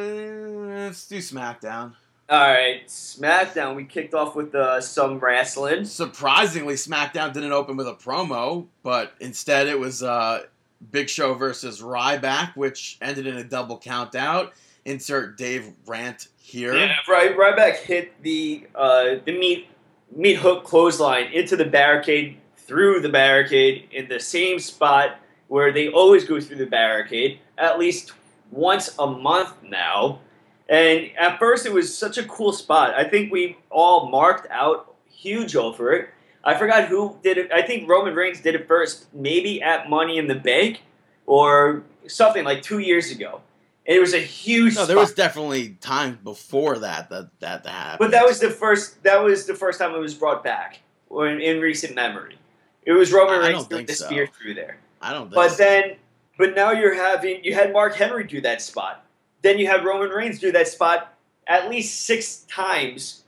let's 0.87 1.07
do 1.07 1.19
SmackDown. 1.19 1.93
All 2.29 2.41
right, 2.41 2.85
SmackDown. 2.89 3.77
We 3.77 3.85
kicked 3.85 4.13
off 4.13 4.35
with 4.35 4.53
uh, 4.53 4.81
some 4.81 5.21
wrestling. 5.21 5.85
Surprisingly, 5.85 6.75
SmackDown 6.75 7.33
didn't 7.33 7.53
open 7.53 7.77
with 7.77 7.87
a 7.87 7.95
promo, 7.95 8.67
but 8.83 9.15
instead 9.21 9.69
it 9.69 9.79
was 9.79 10.03
uh, 10.03 10.43
Big 10.91 11.09
Show 11.09 11.35
versus 11.35 11.81
Ryback, 11.81 12.57
which 12.57 12.99
ended 13.01 13.29
in 13.29 13.37
a 13.37 13.45
double 13.45 13.79
count 13.79 14.17
out. 14.17 14.55
Insert 14.85 15.37
Dave 15.37 15.73
rant 15.87 16.29
here. 16.37 16.77
Yeah, 16.77 16.95
right. 17.09 17.37
Ryback 17.37 17.77
hit 17.77 18.21
the 18.23 18.67
uh, 18.75 19.17
the 19.25 19.39
meat 19.39 19.69
meat 20.15 20.37
hook 20.37 20.65
clothesline 20.65 21.33
into 21.33 21.57
the 21.57 21.65
barricade, 21.65 22.39
through 22.57 23.01
the 23.01 23.09
barricade 23.09 23.89
in 23.93 24.09
the 24.09 24.19
same 24.19 24.59
spot 24.59 25.19
where 25.49 25.73
they 25.73 25.89
always 25.89 26.25
go 26.25 26.41
through 26.41 26.57
the 26.57 26.67
barricade 26.67 27.39
at 27.59 27.79
least 27.79 28.13
once 28.51 28.95
a 28.99 29.07
month 29.07 29.55
now. 29.63 30.21
And 30.69 31.11
at 31.19 31.39
first, 31.39 31.65
it 31.67 31.73
was 31.73 31.97
such 31.97 32.19
a 32.19 32.25
cool 32.25 32.53
spot. 32.53 32.95
I 32.95 33.05
think 33.05 33.33
we 33.33 33.57
all 33.71 34.09
marked 34.09 34.51
out 34.51 34.95
huge 35.09 35.55
over 35.55 35.93
it. 35.93 36.11
I 36.45 36.55
forgot 36.55 36.89
who 36.89 37.19
did 37.23 37.39
it. 37.39 37.53
I 37.53 37.63
think 37.63 37.89
Roman 37.89 38.15
Reigns 38.15 38.41
did 38.41 38.55
it 38.55 38.69
first, 38.69 39.13
maybe 39.13 39.61
at 39.63 39.91
Money 39.91 40.19
in 40.19 40.29
the 40.29 40.35
Bank 40.35 40.83
or 41.27 41.83
something 42.07 42.45
like 42.45 42.63
two 42.63 42.79
years 42.79 43.11
ago. 43.11 43.41
And 43.87 43.97
it 43.97 44.01
was 44.01 44.15
a 44.15 44.21
huge. 44.21 44.75
No, 44.75 44.87
there 44.87 44.97
spot. 44.97 45.07
was 45.07 45.15
definitely 45.15 45.71
time 45.81 46.19
before 46.25 46.79
that 46.81 47.09
that 47.11 47.31
that 47.41 47.67
happened. 47.67 47.99
But 47.99 48.11
that 48.13 48.25
was 48.25 48.41
the 48.41 48.51
first. 48.51 49.03
That 49.05 49.23
was 49.23 49.47
the 49.47 49.55
first 49.55 49.79
time 49.79 49.95
it 49.95 49.99
was 49.99 50.15
brought 50.15 50.43
back, 50.43 50.81
in, 51.11 51.41
in 51.41 51.61
recent 51.61 51.95
memory. 51.95 52.37
It 52.83 52.93
was 52.93 53.13
Roman 53.13 53.41
I 53.41 53.49
Reigns 53.49 53.67
doing 53.67 53.87
the 53.87 53.95
so. 53.95 54.07
spear 54.07 54.27
through 54.27 54.55
there. 54.55 54.79
I 55.01 55.13
don't 55.13 55.25
think. 55.25 55.35
But 55.35 55.53
so. 55.53 55.57
then, 55.59 55.97
but 56.39 56.57
now 56.57 56.73
you're 56.73 56.95
having 56.95 57.45
you 57.45 57.55
had 57.55 57.73
Mark 57.73 57.95
Henry 57.95 58.25
do 58.25 58.41
that 58.41 58.61
spot. 58.61 59.05
Then 59.43 59.59
you 59.59 59.67
have 59.67 59.85
Roman 59.85 60.11
Reigns 60.11 60.39
do 60.39 60.53
that 60.53 60.69
spot 60.69 61.17
at 61.47 61.71
least 61.71 62.05
six 62.05 62.39
times 62.49 63.25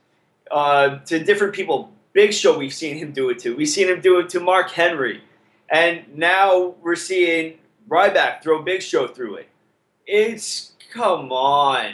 uh, 0.51 0.97
to 0.99 1.23
different 1.23 1.53
people. 1.53 1.91
Big 2.13 2.33
Show, 2.33 2.57
we've 2.57 2.73
seen 2.73 2.97
him 2.97 3.11
do 3.11 3.29
it 3.29 3.39
to. 3.39 3.55
We've 3.55 3.69
seen 3.69 3.87
him 3.87 4.01
do 4.01 4.19
it 4.19 4.29
to 4.29 4.39
Mark 4.39 4.71
Henry, 4.71 5.23
and 5.69 6.03
now 6.15 6.75
we're 6.81 6.95
seeing 6.95 7.59
Ryback 7.87 8.41
throw 8.41 8.61
Big 8.61 8.81
Show 8.81 9.07
through 9.07 9.35
it. 9.35 9.49
It's 10.05 10.73
come 10.91 11.31
on. 11.31 11.93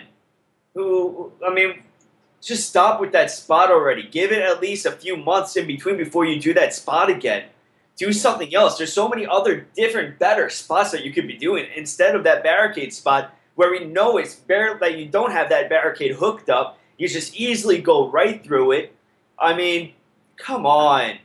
Who? 0.74 1.34
I 1.46 1.54
mean, 1.54 1.84
just 2.42 2.70
stop 2.70 3.02
with 3.02 3.12
that 3.12 3.32
spot 3.32 3.72
already. 3.72 4.04
Give 4.04 4.32
it 4.32 4.42
at 4.42 4.62
least 4.62 4.86
a 4.86 4.92
few 4.92 5.18
months 5.18 5.56
in 5.58 5.68
between 5.68 5.98
before 5.98 6.26
you 6.26 6.40
do 6.40 6.54
that 6.54 6.74
spot 6.74 7.10
again. 7.10 7.46
Do 7.98 8.12
something 8.14 8.54
else. 8.54 8.78
There's 8.78 8.94
so 8.94 9.08
many 9.08 9.26
other 9.26 9.68
different, 9.76 10.20
better 10.20 10.50
spots 10.50 10.92
that 10.92 11.04
you 11.04 11.14
could 11.14 11.28
be 11.28 11.38
doing 11.38 11.66
instead 11.76 12.16
of 12.16 12.24
that 12.24 12.44
barricade 12.44 12.94
spot 12.94 13.34
where 13.56 13.72
we 13.72 13.86
know 13.86 14.18
it's 14.18 14.36
bare 14.36 14.78
that 14.80 14.98
you 14.98 15.08
don't 15.08 15.32
have 15.32 15.50
that 15.50 15.70
barricade 15.70 16.16
hooked 16.16 16.50
up. 16.50 16.78
You 16.98 17.08
just 17.08 17.36
easily 17.36 17.82
go 17.82 18.10
right 18.10 18.44
through 18.44 18.74
it. 18.74 18.96
I 19.40 19.56
mean, 19.56 19.94
come 20.38 20.66
on. 20.66 21.18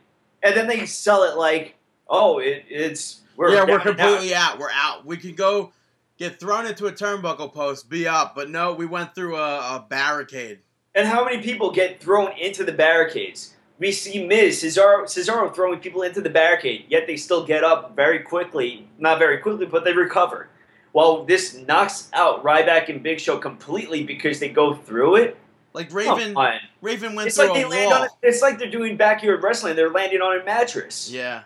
And 0.43 0.57
then 0.57 0.67
they 0.67 0.87
sell 0.87 1.25
it 1.25 1.37
like, 1.37 1.77
oh, 2.09 2.39
it, 2.39 2.65
it's 2.69 3.21
we're 3.37 3.55
yeah, 3.55 3.65
we're 3.65 3.79
and 3.79 3.81
out. 3.81 3.97
completely 3.97 4.35
out. 4.35 4.59
We're 4.59 4.71
out. 4.73 5.07
We 5.07 5.17
can 5.17 5.35
go 5.35 5.73
get 6.19 6.39
thrown 6.39 6.67
into 6.67 6.87
a 6.87 6.93
turnbuckle 6.93 7.53
post, 7.53 7.89
be 7.89 8.07
up, 8.07 8.35
but 8.35 8.51
no, 8.51 8.75
we 8.75 8.87
went 8.87 9.15
through 9.15 9.37
a, 9.37 9.77
a 9.77 9.87
barricade. 9.89 10.59
And 10.95 11.09
how 11.09 11.25
many 11.25 11.43
people 11.43 11.71
get 11.71 12.03
thrown 12.03 12.33
into 12.39 12.65
the 12.65 12.73
barricades? 12.73 13.55
We 13.79 13.93
see 13.93 14.27
Miz, 14.27 14.63
Cesaro, 14.63 15.05
Cesaro 15.05 15.55
throwing 15.55 15.79
people 15.79 16.03
into 16.03 16.21
the 16.21 16.29
barricade, 16.29 16.85
yet 16.89 17.07
they 17.07 17.17
still 17.17 17.47
get 17.47 17.65
up 17.65 17.97
very 17.97 18.19
quickly. 18.19 18.87
Not 18.99 19.19
very 19.19 19.39
quickly, 19.39 19.65
but 19.65 19.85
they 19.85 19.95
recover. 19.95 20.50
While 20.93 21.25
this 21.25 21.55
knocks 21.69 22.09
out 22.13 22.43
Ryback 22.43 22.89
and 22.89 23.03
Big 23.03 23.21
Show 23.21 23.39
completely 23.39 24.03
because 24.03 24.41
they 24.41 24.49
go 24.49 24.75
through 24.75 25.17
it. 25.17 25.37
Like 25.73 25.93
Raven. 25.93 26.35
Raven 26.83 27.15
went 27.15 27.29
It's 27.29 27.37
through 27.37 27.47
like 27.51 27.55
they 27.55 27.63
a 27.63 27.69
land 27.69 27.91
wall. 27.91 28.03
on. 28.03 28.09
It's 28.23 28.43
like 28.43 28.59
they're 28.59 28.71
doing 28.71 28.97
backyard 28.97 29.43
wrestling. 29.43 29.77
They're 29.77 29.91
landing 29.91 30.21
on 30.21 30.41
a 30.41 30.45
mattress. 30.45 31.09
Yeah, 31.13 31.43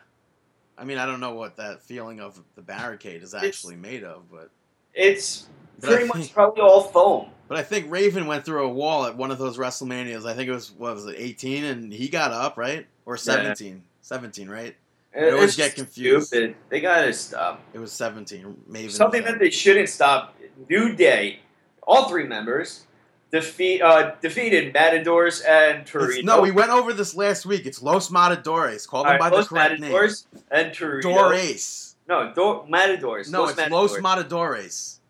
I 0.78 0.84
mean, 0.84 0.96
I 0.96 1.04
don't 1.04 1.20
know 1.20 1.34
what 1.34 1.56
that 1.56 1.82
feeling 1.82 2.20
of 2.20 2.40
the 2.54 2.62
barricade 2.62 3.22
is 3.22 3.34
It's- 3.34 3.46
actually 3.46 3.76
made 3.76 4.02
of, 4.02 4.30
but 4.30 4.50
It's 4.94 5.46
But 5.80 5.90
pretty 5.90 6.06
much 6.06 6.32
probably 6.32 6.62
all 6.62 6.84
foam. 6.84 7.28
but 7.48 7.58
I 7.58 7.62
think 7.62 7.90
Raven 7.90 8.26
went 8.26 8.46
through 8.46 8.64
a 8.64 8.68
wall 8.68 9.04
at 9.04 9.14
one 9.16 9.30
of 9.30 9.38
those 9.38 9.58
WrestleManias. 9.58 10.24
I 10.24 10.32
think 10.34 10.48
it 10.48 10.52
was 10.52 10.70
what 10.72 10.94
was 10.94 11.04
it, 11.06 11.16
18, 11.18 11.64
and 11.64 11.92
he 11.92 12.08
got 12.08 12.30
up 12.30 12.56
right 12.56 12.86
or 13.04 13.16
17, 13.18 13.82
17, 14.00 14.48
right? 14.48 14.74
I 15.16 15.30
always 15.30 15.56
get 15.56 15.74
confused. 15.74 16.28
Stupid. 16.28 16.56
They 16.70 16.80
gotta 16.80 17.12
stop. 17.12 17.60
It 17.72 17.78
was 17.78 17.92
17. 17.92 18.56
Maybe 18.66 18.88
Something 18.88 19.22
that 19.24 19.38
they 19.38 19.50
shouldn't 19.50 19.88
stop. 19.88 20.34
New 20.68 20.94
Day, 20.94 21.40
all 21.82 22.08
three 22.08 22.24
members 22.26 22.84
defeat 23.30 23.82
uh, 23.82 24.14
defeated 24.20 24.72
Matadors 24.72 25.40
and 25.40 25.84
Torito. 25.84 26.22
no, 26.24 26.40
we 26.40 26.50
went 26.52 26.70
over 26.70 26.92
this 26.92 27.14
last 27.16 27.44
week. 27.46 27.66
It's 27.66 27.82
Los 27.82 28.10
Matadores. 28.10 28.86
Call 28.86 29.02
them 29.02 29.12
right, 29.12 29.20
by 29.20 29.30
the 29.30 29.36
Los 29.36 29.48
correct 29.48 29.80
Matadors 29.80 30.26
and 30.50 30.72
Torito. 30.72 31.04
name. 31.04 31.14
Dores. 31.14 31.96
No, 32.08 32.32
Dor- 32.34 32.66
Matadors. 32.68 33.30
No, 33.30 33.40
Los 33.42 33.50
it's 33.50 33.56
Matadors. 33.58 33.92
Los 33.92 34.00
Matadores. 34.00 35.00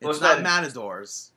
It's 0.00 0.06
Los 0.06 0.20
not 0.20 0.42
Matadors. 0.42 1.32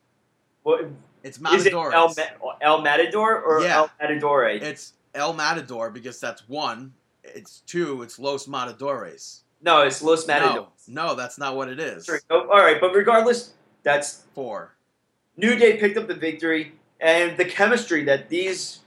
What- 0.64 0.86
It's 1.24 1.38
is 1.38 1.66
it 1.66 1.74
Matadores. 1.74 1.94
El, 1.94 2.08
Ma- 2.16 2.54
El 2.62 2.82
Matador 2.82 3.42
or 3.42 3.62
Yeah. 3.62 3.78
El 3.78 3.92
Matadore? 4.00 4.62
It's 4.62 4.94
El 5.14 5.34
Matador 5.34 5.90
because 5.90 6.20
that's 6.20 6.48
one. 6.48 6.94
It's 7.34 7.62
two. 7.62 8.02
It's 8.04 8.20
Los 8.20 8.48
Matadores. 8.48 9.42
No, 9.62 9.82
it's 9.82 10.02
Los 10.02 10.28
No, 10.28 10.34
Matadores. 10.34 10.68
no, 10.88 11.16
that's 11.16 11.38
not 11.38 11.56
what 11.56 11.70
it 11.70 11.80
is. 11.80 12.10
Oh, 12.30 12.48
all 12.50 12.60
right, 12.60 12.80
but 12.80 12.94
regardless, 12.94 13.54
that's 13.84 14.24
Four. 14.34 14.76
New 15.38 15.56
Day 15.56 15.78
picked 15.78 15.98
up 15.98 16.08
the 16.08 16.14
victory, 16.16 16.74
and 17.00 17.36
the 17.38 17.46
chemistry 17.46 18.04
that 18.06 18.30
these 18.30 18.80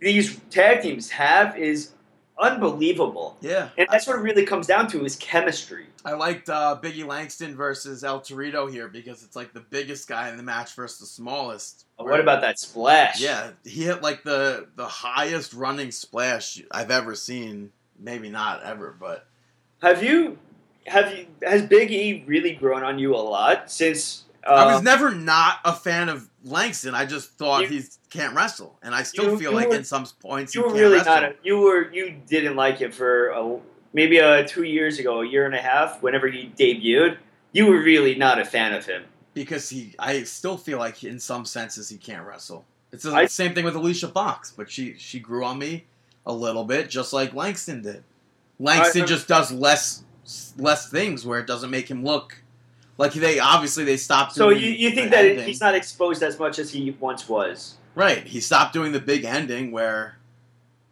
these 0.00 0.40
tag 0.50 0.82
teams 0.82 1.10
have 1.10 1.56
is 1.56 1.90
unbelievable. 2.38 3.36
Yeah. 3.40 3.68
And 3.78 3.86
that's 3.90 4.06
what 4.06 4.16
it 4.16 4.20
really 4.22 4.44
comes 4.44 4.66
down 4.66 4.88
to 4.88 5.04
is 5.04 5.16
chemistry. 5.16 5.86
I 6.04 6.14
liked 6.14 6.48
uh, 6.48 6.78
Biggie 6.82 7.06
Langston 7.06 7.54
versus 7.54 8.02
El 8.02 8.20
Torito 8.20 8.68
here 8.70 8.88
because 8.88 9.22
it's 9.22 9.36
like 9.36 9.52
the 9.52 9.60
biggest 9.60 10.08
guy 10.08 10.28
in 10.30 10.36
the 10.36 10.42
match 10.42 10.74
versus 10.74 10.98
the 10.98 11.06
smallest. 11.06 11.86
What 11.96 12.18
about 12.18 12.40
that 12.40 12.58
splash? 12.58 13.20
Yeah, 13.20 13.50
he 13.64 13.84
hit 13.84 14.02
like 14.02 14.24
the 14.24 14.66
the 14.74 14.88
highest 14.88 15.52
running 15.52 15.92
splash 15.92 16.60
I've 16.72 16.90
ever 16.90 17.14
seen. 17.14 17.70
Maybe 18.02 18.28
not 18.28 18.62
ever, 18.64 18.94
but 18.98 19.26
Have 19.82 20.02
you 20.02 20.38
have 20.86 21.16
you 21.16 21.26
has 21.44 21.62
Big 21.62 21.90
E 21.92 22.24
really 22.26 22.52
grown 22.54 22.82
on 22.82 22.98
you 22.98 23.14
a 23.14 23.16
lot 23.18 23.70
since? 23.70 24.24
Uh, 24.44 24.50
I 24.54 24.74
was 24.74 24.82
never 24.82 25.14
not 25.14 25.58
a 25.64 25.72
fan 25.72 26.08
of 26.08 26.28
Langston. 26.44 26.96
I 26.96 27.06
just 27.06 27.30
thought 27.34 27.66
he 27.66 27.84
can't 28.10 28.34
wrestle, 28.34 28.76
and 28.82 28.92
I 28.92 29.04
still 29.04 29.30
You- 29.32 29.38
feel 29.38 29.50
you 29.52 29.56
like 29.56 29.68
were- 29.68 29.76
in 29.76 29.84
some 29.84 30.04
points 30.20 30.52
you 30.54 30.62
he 30.62 30.64
were 30.64 30.70
can't 30.72 30.80
really 30.80 30.96
wrestle. 30.98 31.14
not. 31.14 31.22
A, 31.24 31.34
you 31.44 31.58
were 31.58 31.92
you 31.92 32.16
didn't 32.28 32.56
like 32.56 32.78
him 32.78 32.90
for 32.90 33.28
a, 33.28 33.58
maybe 33.92 34.20
uh, 34.20 34.42
two 34.48 34.64
years 34.64 34.98
ago, 34.98 35.20
a 35.22 35.26
year 35.26 35.46
and 35.46 35.54
a 35.54 35.60
half. 35.62 36.02
Whenever 36.02 36.26
he 36.28 36.52
debuted, 36.58 37.18
you 37.52 37.66
were 37.66 37.78
really 37.80 38.16
not 38.16 38.40
a 38.40 38.44
fan 38.44 38.72
of 38.74 38.84
him. 38.84 39.04
because 39.34 39.68
he. 39.70 39.94
I 40.00 40.24
still 40.24 40.56
feel 40.58 40.78
like 40.78 41.04
in 41.04 41.20
some 41.20 41.44
senses 41.44 41.88
he 41.88 41.96
can't 41.96 42.26
wrestle. 42.26 42.64
It's 42.90 43.04
the 43.04 43.12
I- 43.14 43.26
same 43.26 43.54
thing 43.54 43.64
with 43.64 43.76
Alicia 43.76 44.08
Fox, 44.08 44.50
but 44.50 44.68
she 44.68 44.96
she 44.98 45.20
grew 45.20 45.44
on 45.44 45.58
me 45.60 45.84
a 46.26 46.32
little 46.32 46.64
bit, 46.64 46.88
just 46.88 47.12
like 47.12 47.34
Langston 47.34 47.82
did. 47.82 48.04
Langston 48.58 49.02
I- 49.02 49.06
just 49.06 49.28
does 49.28 49.50
less 49.52 50.04
less 50.56 50.88
things 50.88 51.26
where 51.26 51.40
it 51.40 51.46
doesn't 51.48 51.70
make 51.70 51.90
him 51.90 52.04
look 52.04 52.42
like 52.96 53.12
they 53.12 53.38
obviously 53.38 53.84
they 53.84 53.96
stopped. 53.96 54.32
So 54.32 54.50
you, 54.50 54.70
you 54.70 54.92
think 54.92 55.10
that 55.10 55.24
ending. 55.24 55.44
he's 55.46 55.60
not 55.60 55.74
exposed 55.74 56.22
as 56.22 56.38
much 56.38 56.58
as 56.58 56.70
he 56.70 56.96
once 57.00 57.28
was? 57.28 57.76
right? 57.94 58.26
He 58.26 58.40
stopped 58.40 58.72
doing 58.72 58.92
the 58.92 59.00
big 59.00 59.24
ending 59.24 59.72
where 59.72 60.16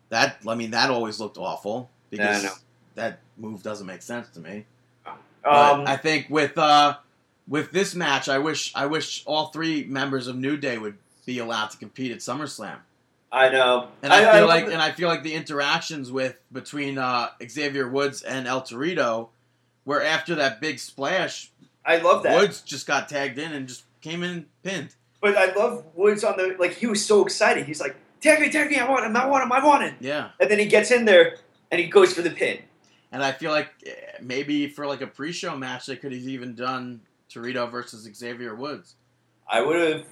that 0.09 0.39
I 0.47 0.55
mean 0.55 0.73
that 0.73 0.91
always 0.91 1.21
looked 1.21 1.39
awful 1.39 1.91
because 2.11 2.61
that 2.95 3.21
move 3.37 3.63
doesn't 3.63 3.87
make 3.87 4.03
sense 4.03 4.29
to 4.31 4.41
me. 4.41 4.67
Um, 5.43 5.87
I 5.87 5.97
think 5.97 6.27
with 6.29 6.59
uh, 6.59 6.97
with 7.49 7.71
this 7.71 7.95
match, 7.95 8.29
I 8.29 8.39
wish 8.39 8.73
I 8.75 8.87
wish 8.87 9.23
all 9.27 9.47
three 9.47 9.85
members 9.85 10.27
of 10.27 10.37
New 10.37 10.57
Day 10.57 10.79
would 10.79 10.99
be 11.25 11.39
allowed 11.39 11.71
to 11.71 11.79
compete 11.79 12.13
at 12.13 12.19
SummerSlam. 12.19 12.79
I 13.33 13.49
know, 13.49 13.89
And 14.03 14.13
I, 14.13 14.21
feel 14.21 14.45
I 14.45 14.47
like 14.47 14.65
love 14.65 14.73
and 14.73 14.83
I 14.83 14.91
feel 14.91 15.09
like 15.09 15.23
the 15.23 15.35
interactions 15.35 16.11
with 16.11 16.37
between 16.53 16.99
uh, 16.99 17.29
Xavier 17.49 17.89
Woods 17.89 18.23
and 18.23 18.49
El 18.49 18.63
Torito, 18.63 19.29
where 19.85 20.03
after 20.03 20.35
that 20.35 20.61
big 20.61 20.79
splash, 20.81 21.51
I 21.87 21.99
love 21.99 22.25
that. 22.25 22.37
Woods 22.41 22.61
just 22.61 22.87
got 22.87 23.09
tagged 23.09 23.39
in 23.39 23.53
and 23.53 23.69
just 23.69 23.85
came 24.01 24.23
in 24.25 24.47
pinned. 24.65 24.97
But 25.21 25.37
I 25.37 25.53
love 25.55 25.85
Woods 25.95 26.25
on 26.25 26.37
the 26.37 26.57
like. 26.59 26.75
He 26.75 26.87
was 26.87 27.05
so 27.05 27.25
excited. 27.25 27.67
He's 27.67 27.81
like, 27.81 27.95
"Tag 28.21 28.41
me, 28.41 28.51
tag 28.51 28.69
me! 28.71 28.79
I 28.79 28.89
want 28.91 29.05
him! 29.07 29.17
I 29.17 29.27
want 29.27 29.45
him! 29.45 29.53
I 29.53 29.65
want 29.65 29.85
him!" 29.85 29.95
Yeah, 30.01 30.31
And 30.41 30.51
then 30.51 30.59
he 30.59 30.67
gets 30.67 30.91
in 30.91 31.05
there 31.05 31.37
and 31.71 31.81
he 31.81 31.87
goes 31.87 32.13
for 32.13 32.23
the 32.23 32.31
pin. 32.31 32.59
and 33.13 33.23
I 33.23 33.31
feel 33.33 33.53
like 33.53 33.69
eh, 33.87 33.93
maybe 34.21 34.69
for 34.69 34.87
like 34.87 35.03
a 35.03 35.07
pre-show 35.07 35.57
match, 35.57 35.87
they 35.87 35.97
could 35.97 36.13
have 36.13 36.23
even 36.23 36.55
done 36.57 37.03
Torito 37.33 37.71
versus 37.71 38.09
Xavier 38.13 38.55
Woods. 38.57 38.97
I 39.49 39.61
would 39.61 39.77
have. 39.77 40.05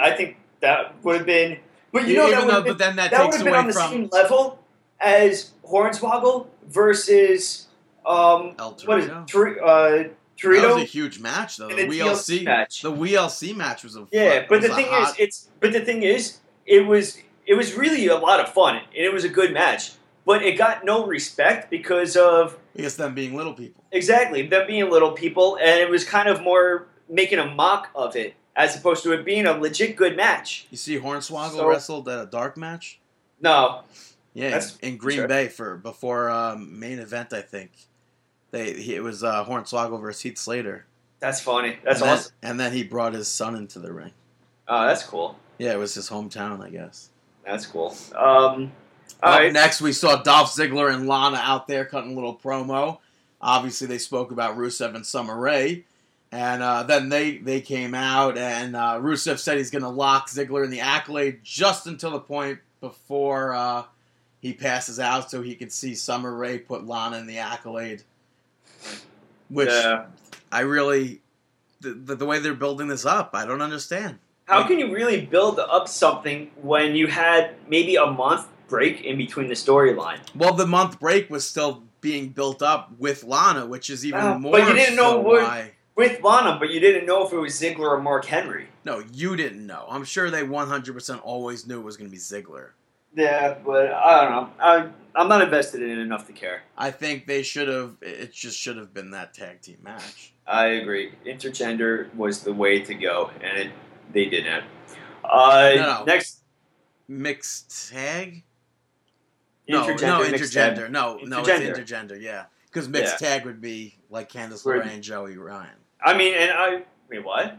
I 0.00 0.12
think 0.16 0.36
that 0.60 0.94
would 1.04 1.16
have 1.16 1.26
been. 1.26 1.58
But 2.00 2.08
you 2.08 2.16
know 2.16 2.28
even 2.28 2.38
that 2.38 2.44
would 2.46 2.50
though, 2.50 2.54
have 2.56 2.64
been, 2.64 2.72
but 2.74 2.78
then 2.78 2.96
that, 2.96 3.10
that 3.10 3.20
would 3.20 3.24
takes 3.32 3.36
have 3.36 3.44
been 3.44 3.52
away 3.54 3.58
on 3.60 3.66
the 3.66 3.72
from 3.72 3.90
same 3.90 4.08
level 4.12 4.58
as 5.00 5.50
Hornswoggle 5.64 6.46
versus 6.68 7.66
um 8.04 8.54
El 8.58 8.72
what 8.84 8.98
is 9.00 9.06
it? 9.06 9.10
Torito. 9.10 9.26
Tor- 9.26 9.64
uh, 9.64 10.02
That 10.42 10.74
was 10.74 10.82
a 10.82 10.84
huge 10.84 11.18
match 11.18 11.56
though. 11.56 11.68
The 11.68 11.74
the 11.76 11.86
WLC 11.88 12.44
match. 12.44 12.82
the 12.82 12.92
WLC 12.92 13.56
match 13.56 13.82
was 13.84 13.96
a 13.96 14.06
Yeah, 14.12 14.44
but 14.48 14.62
the 14.62 14.68
thing 14.74 14.86
hot- 14.86 15.10
is, 15.12 15.16
it's 15.18 15.48
but 15.60 15.72
the 15.72 15.80
thing 15.80 16.02
is, 16.02 16.38
it 16.66 16.86
was 16.86 17.18
it 17.46 17.54
was 17.54 17.74
really 17.74 18.06
a 18.08 18.16
lot 18.16 18.40
of 18.40 18.48
fun 18.52 18.76
and 18.76 18.84
it 18.94 19.12
was 19.12 19.24
a 19.24 19.28
good 19.28 19.52
match. 19.52 19.92
But 20.24 20.42
it 20.42 20.58
got 20.58 20.84
no 20.84 21.06
respect 21.06 21.70
because 21.70 22.16
of 22.16 22.58
I 22.76 22.82
guess 22.82 22.96
them 22.96 23.14
being 23.14 23.36
little 23.36 23.54
people. 23.54 23.84
exactly 23.92 24.42
them 24.46 24.66
being 24.66 24.90
little 24.90 25.12
people, 25.12 25.56
and 25.60 25.78
it 25.80 25.88
was 25.88 26.04
kind 26.04 26.28
of 26.28 26.42
more 26.42 26.88
making 27.08 27.38
a 27.38 27.46
mock 27.54 27.88
of 27.94 28.16
it 28.16 28.34
as 28.56 28.74
opposed 28.76 29.02
to 29.04 29.12
it 29.12 29.24
being 29.24 29.46
a 29.46 29.52
legit 29.52 29.94
good 29.96 30.16
match. 30.16 30.66
You 30.70 30.76
see, 30.76 30.98
Hornswoggle 30.98 31.50
So- 31.56 31.68
wrestled 31.68 32.08
at 32.08 32.18
a 32.18 32.26
dark 32.26 32.56
match. 32.56 32.98
No, 33.40 33.82
Yeah, 34.32 34.60
in 34.80 34.96
Green 34.96 35.18
sure. 35.18 35.28
Bay 35.28 35.48
for 35.48 35.76
before 35.76 36.30
um, 36.30 36.78
main 36.80 36.98
event, 36.98 37.32
I 37.34 37.42
think. 37.42 37.70
They 38.50 38.72
he, 38.72 38.94
it 38.94 39.02
was 39.02 39.22
uh, 39.22 39.44
Hornswoggle 39.44 40.00
versus 40.00 40.22
Heath 40.22 40.38
Slater. 40.38 40.86
that's 41.20 41.40
funny. 41.40 41.76
That's 41.84 42.00
and 42.00 42.08
then- 42.08 42.16
awesome. 42.18 42.32
and 42.42 42.58
then 42.60 42.72
he 42.72 42.82
brought 42.82 43.12
his 43.12 43.28
son 43.28 43.54
into 43.56 43.78
the 43.78 43.92
ring. 43.92 44.12
Oh, 44.68 44.86
that's 44.86 45.02
cool. 45.02 45.38
Yeah, 45.58 45.72
it 45.74 45.78
was 45.78 45.94
his 45.94 46.08
hometown, 46.08 46.60
I 46.64 46.70
guess. 46.70 47.10
That's 47.44 47.66
cool. 47.66 47.94
Um, 48.14 48.72
all 49.22 49.32
Up 49.32 49.38
right. 49.40 49.52
next, 49.52 49.80
we 49.80 49.92
saw 49.92 50.16
Dolph 50.22 50.52
Ziggler 50.54 50.92
and 50.92 51.06
Lana 51.06 51.36
out 51.42 51.68
there 51.68 51.84
cutting 51.84 52.12
a 52.12 52.14
little 52.14 52.36
promo. 52.36 52.98
Obviously, 53.40 53.86
they 53.86 53.98
spoke 53.98 54.32
about 54.32 54.56
Rusev 54.56 54.94
and 54.94 55.06
Summer 55.06 55.38
Rae. 55.38 55.84
And 56.36 56.62
uh, 56.62 56.82
then 56.82 57.08
they, 57.08 57.38
they 57.38 57.62
came 57.62 57.94
out, 57.94 58.36
and 58.36 58.76
uh, 58.76 58.98
Rusev 59.00 59.38
said 59.38 59.56
he's 59.56 59.70
going 59.70 59.84
to 59.84 59.88
lock 59.88 60.28
Ziggler 60.28 60.64
in 60.66 60.70
the 60.70 60.80
accolade 60.80 61.40
just 61.42 61.86
until 61.86 62.10
the 62.10 62.20
point 62.20 62.58
before 62.82 63.54
uh, 63.54 63.84
he 64.40 64.52
passes 64.52 65.00
out 65.00 65.30
so 65.30 65.40
he 65.40 65.54
can 65.54 65.70
see 65.70 65.94
Summer 65.94 66.34
Rae 66.36 66.58
put 66.58 66.84
Lana 66.86 67.16
in 67.16 67.26
the 67.26 67.38
accolade. 67.38 68.02
Which 69.48 69.70
Yeah. 69.70 70.06
I 70.52 70.60
really, 70.60 71.22
the, 71.80 71.94
the, 71.94 72.14
the 72.16 72.26
way 72.26 72.38
they're 72.38 72.52
building 72.52 72.88
this 72.88 73.06
up, 73.06 73.30
I 73.32 73.46
don't 73.46 73.62
understand. 73.62 74.18
How 74.44 74.66
can 74.66 74.78
you 74.78 74.92
really 74.94 75.24
build 75.24 75.58
up 75.58 75.88
something 75.88 76.50
when 76.60 76.94
you 76.94 77.06
had 77.06 77.54
maybe 77.66 77.96
a 77.96 78.06
month 78.06 78.46
break 78.68 79.00
in 79.00 79.16
between 79.16 79.48
the 79.48 79.54
storyline? 79.54 80.18
Well, 80.34 80.52
the 80.52 80.66
month 80.66 81.00
break 81.00 81.30
was 81.30 81.46
still 81.46 81.82
being 82.02 82.28
built 82.28 82.60
up 82.60 82.92
with 82.98 83.24
Lana, 83.24 83.64
which 83.64 83.88
is 83.88 84.04
even 84.04 84.20
Uh, 84.20 84.38
more. 84.38 84.52
but 84.52 84.68
you 84.68 84.74
didn't 84.74 84.96
know 84.96 85.12
so 85.12 85.20
why. 85.20 85.72
With 85.96 86.22
Lana, 86.22 86.58
but 86.60 86.70
you 86.70 86.78
didn't 86.78 87.06
know 87.06 87.26
if 87.26 87.32
it 87.32 87.38
was 87.38 87.54
Ziggler 87.58 87.88
or 87.92 88.00
Mark 88.02 88.26
Henry. 88.26 88.68
No, 88.84 89.02
you 89.12 89.34
didn't 89.34 89.66
know. 89.66 89.86
I'm 89.88 90.04
sure 90.04 90.30
they 90.30 90.42
100% 90.42 91.20
always 91.24 91.66
knew 91.66 91.80
it 91.80 91.84
was 91.84 91.96
going 91.96 92.08
to 92.10 92.12
be 92.12 92.18
Ziggler. 92.18 92.70
Yeah, 93.14 93.56
but 93.64 93.90
I 93.92 94.22
don't 94.24 94.30
know. 94.30 94.50
I, 94.60 94.88
I'm 95.14 95.28
not 95.28 95.40
invested 95.40 95.82
in 95.82 95.88
it 95.90 95.98
enough 95.98 96.26
to 96.26 96.34
care. 96.34 96.62
I 96.76 96.90
think 96.90 97.26
they 97.26 97.42
should 97.42 97.68
have. 97.68 97.96
It 98.02 98.30
just 98.30 98.58
should 98.58 98.76
have 98.76 98.92
been 98.92 99.12
that 99.12 99.32
tag 99.32 99.62
team 99.62 99.78
match. 99.82 100.34
I 100.46 100.66
agree. 100.66 101.12
Intergender 101.24 102.14
was 102.14 102.42
the 102.42 102.52
way 102.52 102.80
to 102.82 102.94
go, 102.94 103.30
and 103.40 103.56
it, 103.58 103.72
they 104.12 104.26
didn't. 104.26 104.64
Uh, 105.24 105.72
No, 105.76 105.82
no. 106.00 106.04
Next, 106.04 106.42
Mixed 107.08 107.90
tag? 107.90 108.42
No, 109.68 109.84
intergender, 109.86 110.02
no, 110.02 110.30
mixed 110.30 110.54
intergender. 110.54 110.90
No, 110.90 111.18
no, 111.24 111.40
it's 111.40 111.48
Intergender. 111.48 111.78
intergender. 111.78 112.20
Yeah, 112.20 112.44
because 112.66 112.86
mixed 112.88 113.18
tag 113.18 113.46
would 113.46 113.60
be 113.62 113.96
like 114.10 114.30
Candice. 114.30 114.62
LeRae 114.64 114.92
and 114.92 115.02
Joey 115.02 115.36
Ryan. 115.38 115.70
I 116.02 116.16
mean, 116.16 116.34
and 116.34 116.50
I 116.52 116.82
mean 117.10 117.24
what? 117.24 117.56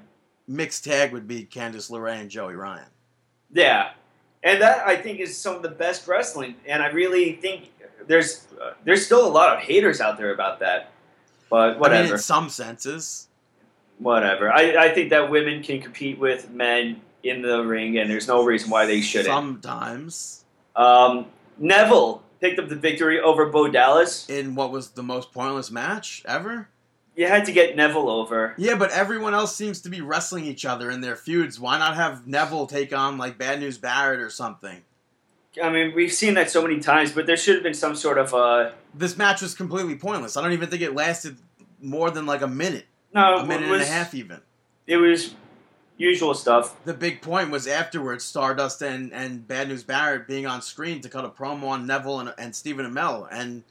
Mixed 0.48 0.86
tag 0.86 1.12
would 1.12 1.28
be 1.28 1.46
Candice 1.46 1.92
LeRae 1.92 2.22
and 2.22 2.30
Joey 2.30 2.56
Ryan. 2.56 2.86
Yeah, 3.52 3.92
and 4.44 4.62
that 4.62 4.88
I 4.88 4.96
think 4.96 5.20
is 5.20 5.38
some 5.38 5.56
of 5.56 5.62
the 5.62 5.70
best 5.70 6.08
wrestling, 6.08 6.56
and 6.66 6.82
I 6.82 6.88
really 6.88 7.34
think 7.34 7.72
there's 8.08 8.48
uh, 8.62 8.72
there's 8.84 9.06
still 9.06 9.26
a 9.26 9.30
lot 9.30 9.56
of 9.56 9.60
haters 9.60 10.00
out 10.02 10.18
there 10.18 10.34
about 10.34 10.60
that. 10.60 10.92
But 11.50 11.56
I 11.58 11.72
mean, 11.72 11.80
whatever, 11.80 12.14
in 12.14 12.20
some 12.20 12.50
senses, 12.50 13.28
whatever. 14.00 14.52
I, 14.52 14.86
I 14.86 14.90
think 14.94 15.10
that 15.12 15.30
women 15.30 15.64
can 15.64 15.82
compete 15.82 16.20
with 16.20 16.50
men 16.52 17.02
in 17.24 17.42
the 17.42 17.64
ring, 17.66 17.98
and 17.98 18.10
there's 18.10 18.28
no 18.28 18.44
reason 18.44 18.70
why 18.70 18.86
they 18.86 19.02
shouldn't. 19.02 19.28
sometimes 19.28 20.46
Um, 20.76 21.26
Neville 21.58 22.22
picked 22.40 22.60
up 22.60 22.70
the 22.70 22.76
victory 22.76 23.20
over 23.20 23.48
Bo 23.48 23.70
Dallas. 23.70 24.30
in 24.30 24.56
what 24.56 24.72
was 24.72 24.92
the 24.92 25.04
most 25.04 25.34
pointless 25.34 25.72
match 25.72 26.24
ever. 26.26 26.70
You 27.18 27.26
had 27.28 27.46
to 27.46 27.52
get 27.52 27.76
Neville 27.76 28.12
over. 28.12 28.54
Yeah, 28.58 28.76
but 28.76 28.92
everyone 28.92 29.34
else 29.34 29.56
seems 29.56 29.82
to 29.82 29.90
be 29.90 30.02
wrestling 30.02 30.46
each 30.46 30.66
other 30.66 30.92
in 30.92 31.02
their 31.02 31.16
feuds. 31.16 31.60
Why 31.60 31.80
not 31.80 31.96
have 31.96 32.28
Neville 32.28 32.68
take 32.68 32.94
on 32.94 33.18
like 33.18 33.40
Bad 33.40 33.60
News 33.60 33.80
Barrett 33.80 34.20
or 34.20 34.30
something? 34.30 34.84
I 35.62 35.72
mean, 35.72 35.96
we've 35.96 36.14
seen 36.14 36.36
that 36.36 36.52
so 36.52 36.62
many 36.62 36.80
times, 36.80 37.12
but 37.12 37.26
there 37.26 37.36
should 37.36 37.56
have 37.56 37.64
been 37.64 37.74
some 37.74 37.96
sort 37.96 38.20
of 38.20 38.36
uh, 38.36 38.70
This 38.94 39.18
match 39.18 39.42
was 39.42 39.56
completely 39.56 39.96
pointless. 39.96 40.38
I 40.38 40.44
don't 40.44 40.54
even 40.54 40.70
think 40.70 40.84
it 40.84 40.94
lasted 40.94 41.38
more 41.82 42.12
than 42.12 42.28
like 42.28 42.44
a 42.44 42.48
minute, 42.48 42.86
no. 43.12 43.38
a 43.38 43.46
minute 43.48 43.68
was, 43.68 43.82
and 43.82 43.90
a 43.90 43.92
half 43.92 44.14
even. 44.14 44.42
It 44.86 44.98
was 44.98 45.34
usual 45.98 46.36
stuff. 46.36 46.76
The 46.86 46.94
big 46.94 47.24
point 47.24 47.50
was 47.50 47.66
afterwards, 47.66 48.24
Stardust 48.26 48.84
and, 48.84 49.12
and 49.12 49.48
Bad 49.48 49.70
News 49.70 49.82
Barrett 49.82 50.28
being 50.28 50.46
on 50.46 50.62
screen 50.62 51.02
to 51.02 51.10
cut 51.10 51.26
a 51.26 51.30
promo 51.30 51.70
on 51.70 51.88
Neville 51.88 52.20
and, 52.20 52.34
and 52.38 52.56
Stephen 52.56 52.86
Amell. 52.86 53.28
And 53.32 53.64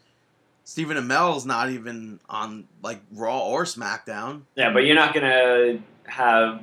Stephen 0.67 0.97
Amell's 0.97 1.47
not 1.47 1.71
even 1.71 2.19
on 2.29 2.67
like 2.83 3.01
Raw 3.13 3.47
or 3.47 3.63
SmackDown. 3.63 4.43
Yeah, 4.57 4.73
but 4.73 4.81
you're 4.81 4.97
not 4.97 5.15
gonna 5.15 5.79
have 6.07 6.61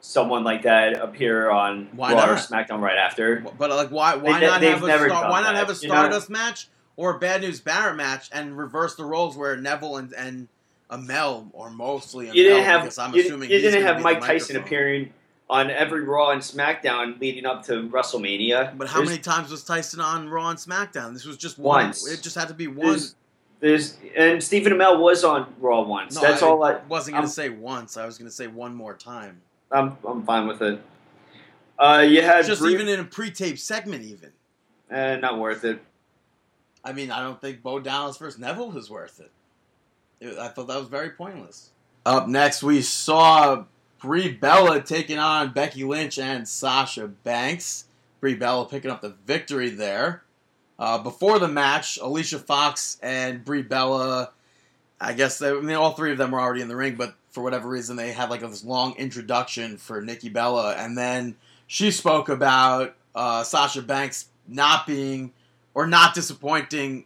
someone 0.00 0.42
like 0.42 0.62
that 0.62 1.00
appear 1.00 1.48
on 1.48 1.88
Why 1.94 2.12
Raw 2.12 2.24
or 2.24 2.26
not? 2.34 2.38
SmackDown 2.38 2.80
right 2.80 2.98
after. 2.98 3.44
But 3.56 3.70
like, 3.70 3.90
why 3.90 4.16
why 4.16 4.40
They- 4.40 4.46
not 4.46 4.60
they've 4.60 4.74
a 4.82 5.08
Star, 5.08 5.30
why 5.30 5.42
not 5.42 5.52
that, 5.54 5.56
have 5.58 5.70
a 5.70 5.74
you 5.80 5.88
know? 5.88 5.94
Stardust 5.94 6.28
match 6.28 6.66
or 6.96 7.14
a 7.14 7.18
bad 7.20 7.42
news 7.42 7.60
Barrett 7.60 7.94
match 7.96 8.28
and 8.32 8.58
reverse 8.58 8.96
the 8.96 9.04
roles 9.04 9.36
where 9.36 9.56
Neville 9.56 9.96
and 9.98 10.12
and 10.14 10.48
Amell 10.90 11.46
or 11.52 11.70
mostly 11.70 12.26
Amell 12.26 12.34
You 12.34 12.42
didn't 12.42 12.64
have 12.64 12.82
because 12.82 12.98
I'm 12.98 13.14
you, 13.14 13.22
assuming 13.22 13.48
you 13.48 13.60
didn't 13.60 13.82
have 13.84 14.02
Mike 14.02 14.22
Tyson 14.22 14.56
appearing 14.56 15.12
on 15.48 15.70
every 15.70 16.02
Raw 16.02 16.30
and 16.30 16.42
SmackDown 16.42 17.20
leading 17.20 17.46
up 17.46 17.64
to 17.66 17.88
WrestleMania. 17.88 18.76
But 18.76 18.88
how 18.88 18.94
There's- 18.94 19.08
many 19.10 19.22
times 19.22 19.52
was 19.52 19.62
Tyson 19.62 20.00
on 20.00 20.28
Raw 20.30 20.50
and 20.50 20.58
SmackDown? 20.58 21.12
This 21.12 21.24
was 21.24 21.36
just 21.36 21.60
one. 21.60 21.84
Once. 21.84 22.08
It 22.10 22.22
just 22.22 22.34
had 22.34 22.48
to 22.48 22.54
be 22.54 22.66
one. 22.66 22.88
There's, 22.88 23.14
there's 23.60 23.96
and 24.16 24.42
Stephen 24.42 24.72
Amell 24.72 25.00
was 25.00 25.24
on 25.24 25.52
Raw 25.60 25.82
once. 25.82 26.14
No, 26.14 26.20
That's 26.22 26.42
I 26.42 26.46
all 26.46 26.62
I. 26.62 26.78
wasn't 26.88 27.14
going 27.16 27.26
to 27.26 27.32
say 27.32 27.48
once. 27.48 27.96
I 27.96 28.04
was 28.06 28.18
going 28.18 28.28
to 28.28 28.34
say 28.34 28.46
one 28.46 28.74
more 28.74 28.94
time. 28.94 29.40
I'm 29.72 29.96
I'm 30.06 30.22
fine 30.24 30.46
with 30.46 30.62
it. 30.62 30.80
Uh, 31.78 32.04
you 32.08 32.22
had 32.22 32.44
Just 32.46 32.60
Brie- 32.62 32.72
even 32.72 32.88
in 32.88 33.00
a 33.00 33.04
pre-tape 33.04 33.58
segment, 33.58 34.02
even. 34.04 34.32
eh, 34.90 35.16
not 35.16 35.38
worth 35.38 35.64
it. 35.64 35.80
I 36.84 36.92
mean, 36.92 37.10
I 37.10 37.20
don't 37.20 37.38
think 37.40 37.62
Bo 37.62 37.80
Dallas 37.80 38.16
versus 38.16 38.38
Neville 38.40 38.70
was 38.70 38.88
worth 38.88 39.20
it. 39.20 39.30
It- 40.20 40.38
I 40.38 40.48
thought 40.48 40.68
that 40.68 40.78
was 40.78 40.88
very 40.88 41.10
pointless. 41.10 41.70
Up 42.06 42.28
next, 42.28 42.62
we 42.62 42.80
saw 42.80 43.64
Brie 44.00 44.30
Bella 44.32 44.80
taking 44.80 45.18
on 45.18 45.52
Becky 45.52 45.84
Lynch 45.84 46.18
and 46.18 46.46
Sasha 46.48 47.08
Banks. 47.08 47.86
Brie 48.20 48.34
Bella 48.34 48.64
picking 48.66 48.90
up 48.90 49.02
the 49.02 49.14
victory 49.26 49.68
there. 49.68 50.22
Uh, 50.78 50.98
before 50.98 51.38
the 51.38 51.48
match, 51.48 51.98
Alicia 51.98 52.38
Fox 52.38 52.98
and 53.02 53.44
Brie 53.44 53.62
Bella, 53.62 54.30
I 55.00 55.12
guess 55.14 55.38
they, 55.38 55.50
I 55.50 55.54
mean, 55.60 55.76
all 55.76 55.92
three 55.92 56.12
of 56.12 56.18
them 56.18 56.30
were 56.32 56.40
already 56.40 56.60
in 56.62 56.68
the 56.68 56.76
ring, 56.76 56.96
but 56.96 57.14
for 57.30 57.42
whatever 57.42 57.68
reason, 57.68 57.96
they 57.96 58.12
had 58.12 58.30
like 58.30 58.40
this 58.40 58.64
long 58.64 58.94
introduction 58.96 59.76
for 59.78 60.00
Nikki 60.02 60.28
Bella, 60.28 60.74
and 60.74 60.96
then 60.96 61.36
she 61.66 61.90
spoke 61.90 62.28
about 62.28 62.94
uh, 63.14 63.42
Sasha 63.42 63.82
Banks 63.82 64.26
not 64.48 64.86
being 64.86 65.32
or 65.74 65.86
not 65.86 66.14
disappointing 66.14 67.04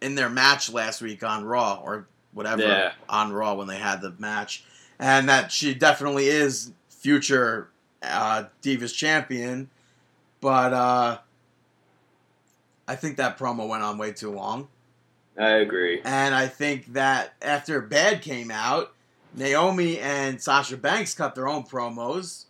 in 0.00 0.14
their 0.14 0.28
match 0.28 0.72
last 0.72 1.00
week 1.00 1.22
on 1.24 1.44
Raw 1.44 1.80
or 1.82 2.06
whatever 2.32 2.62
Yeah. 2.62 2.92
on 3.08 3.32
Raw 3.32 3.54
when 3.54 3.66
they 3.68 3.78
had 3.78 4.00
the 4.00 4.14
match, 4.18 4.64
and 4.98 5.28
that 5.28 5.50
she 5.52 5.74
definitely 5.74 6.26
is 6.26 6.72
future 6.88 7.68
uh, 8.02 8.44
Divas 8.62 8.94
champion, 8.94 9.70
but 10.40 10.72
uh, 10.72 11.18
I 12.92 12.94
think 12.94 13.16
that 13.16 13.38
promo 13.38 13.66
went 13.66 13.82
on 13.82 13.96
way 13.96 14.12
too 14.12 14.30
long. 14.30 14.68
I 15.38 15.52
agree. 15.52 16.02
And 16.04 16.34
I 16.34 16.46
think 16.46 16.92
that 16.92 17.32
after 17.40 17.80
Bad 17.80 18.20
came 18.20 18.50
out, 18.50 18.92
Naomi 19.34 19.98
and 19.98 20.38
Sasha 20.42 20.76
Banks 20.76 21.14
cut 21.14 21.34
their 21.34 21.48
own 21.48 21.62
promos. 21.62 22.44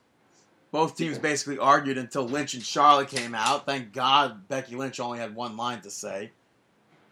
Both 0.73 0.97
teams 0.97 1.17
basically 1.17 1.59
argued 1.59 1.97
until 1.97 2.25
Lynch 2.25 2.55
and 2.55 2.63
Charlotte 2.65 3.07
came 3.07 3.37
out. 3.37 3.67
Thank 3.67 3.93
God 3.93 4.49
Becky 4.49 4.75
Lynch 4.75 4.99
only 4.99 5.21
had 5.21 5.37
one 5.37 5.57
line 5.57 5.81
to 5.83 5.93
say. 5.93 6.33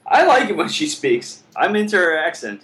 I 0.05 0.27
like 0.27 0.51
it 0.51 0.57
when 0.57 0.69
she 0.69 0.89
speaks. 0.89 1.45
I'm 1.55 1.77
into 1.77 1.99
her 1.99 2.19
accent. 2.19 2.63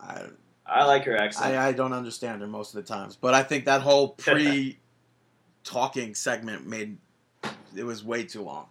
I, 0.00 0.22
I 0.66 0.86
like 0.86 1.04
her 1.04 1.16
accent. 1.16 1.46
I, 1.46 1.68
I 1.68 1.72
don't 1.72 1.92
understand 1.92 2.40
her 2.40 2.48
most 2.48 2.74
of 2.74 2.84
the 2.84 2.92
times, 2.92 3.14
but 3.14 3.32
I 3.32 3.44
think 3.44 3.66
that 3.66 3.80
whole 3.82 4.08
pre-talking 4.18 4.76
segment 6.16 6.66
made 6.66 6.98
it 7.76 7.84
was 7.84 8.02
way 8.02 8.24
too 8.24 8.42
long. 8.42 8.66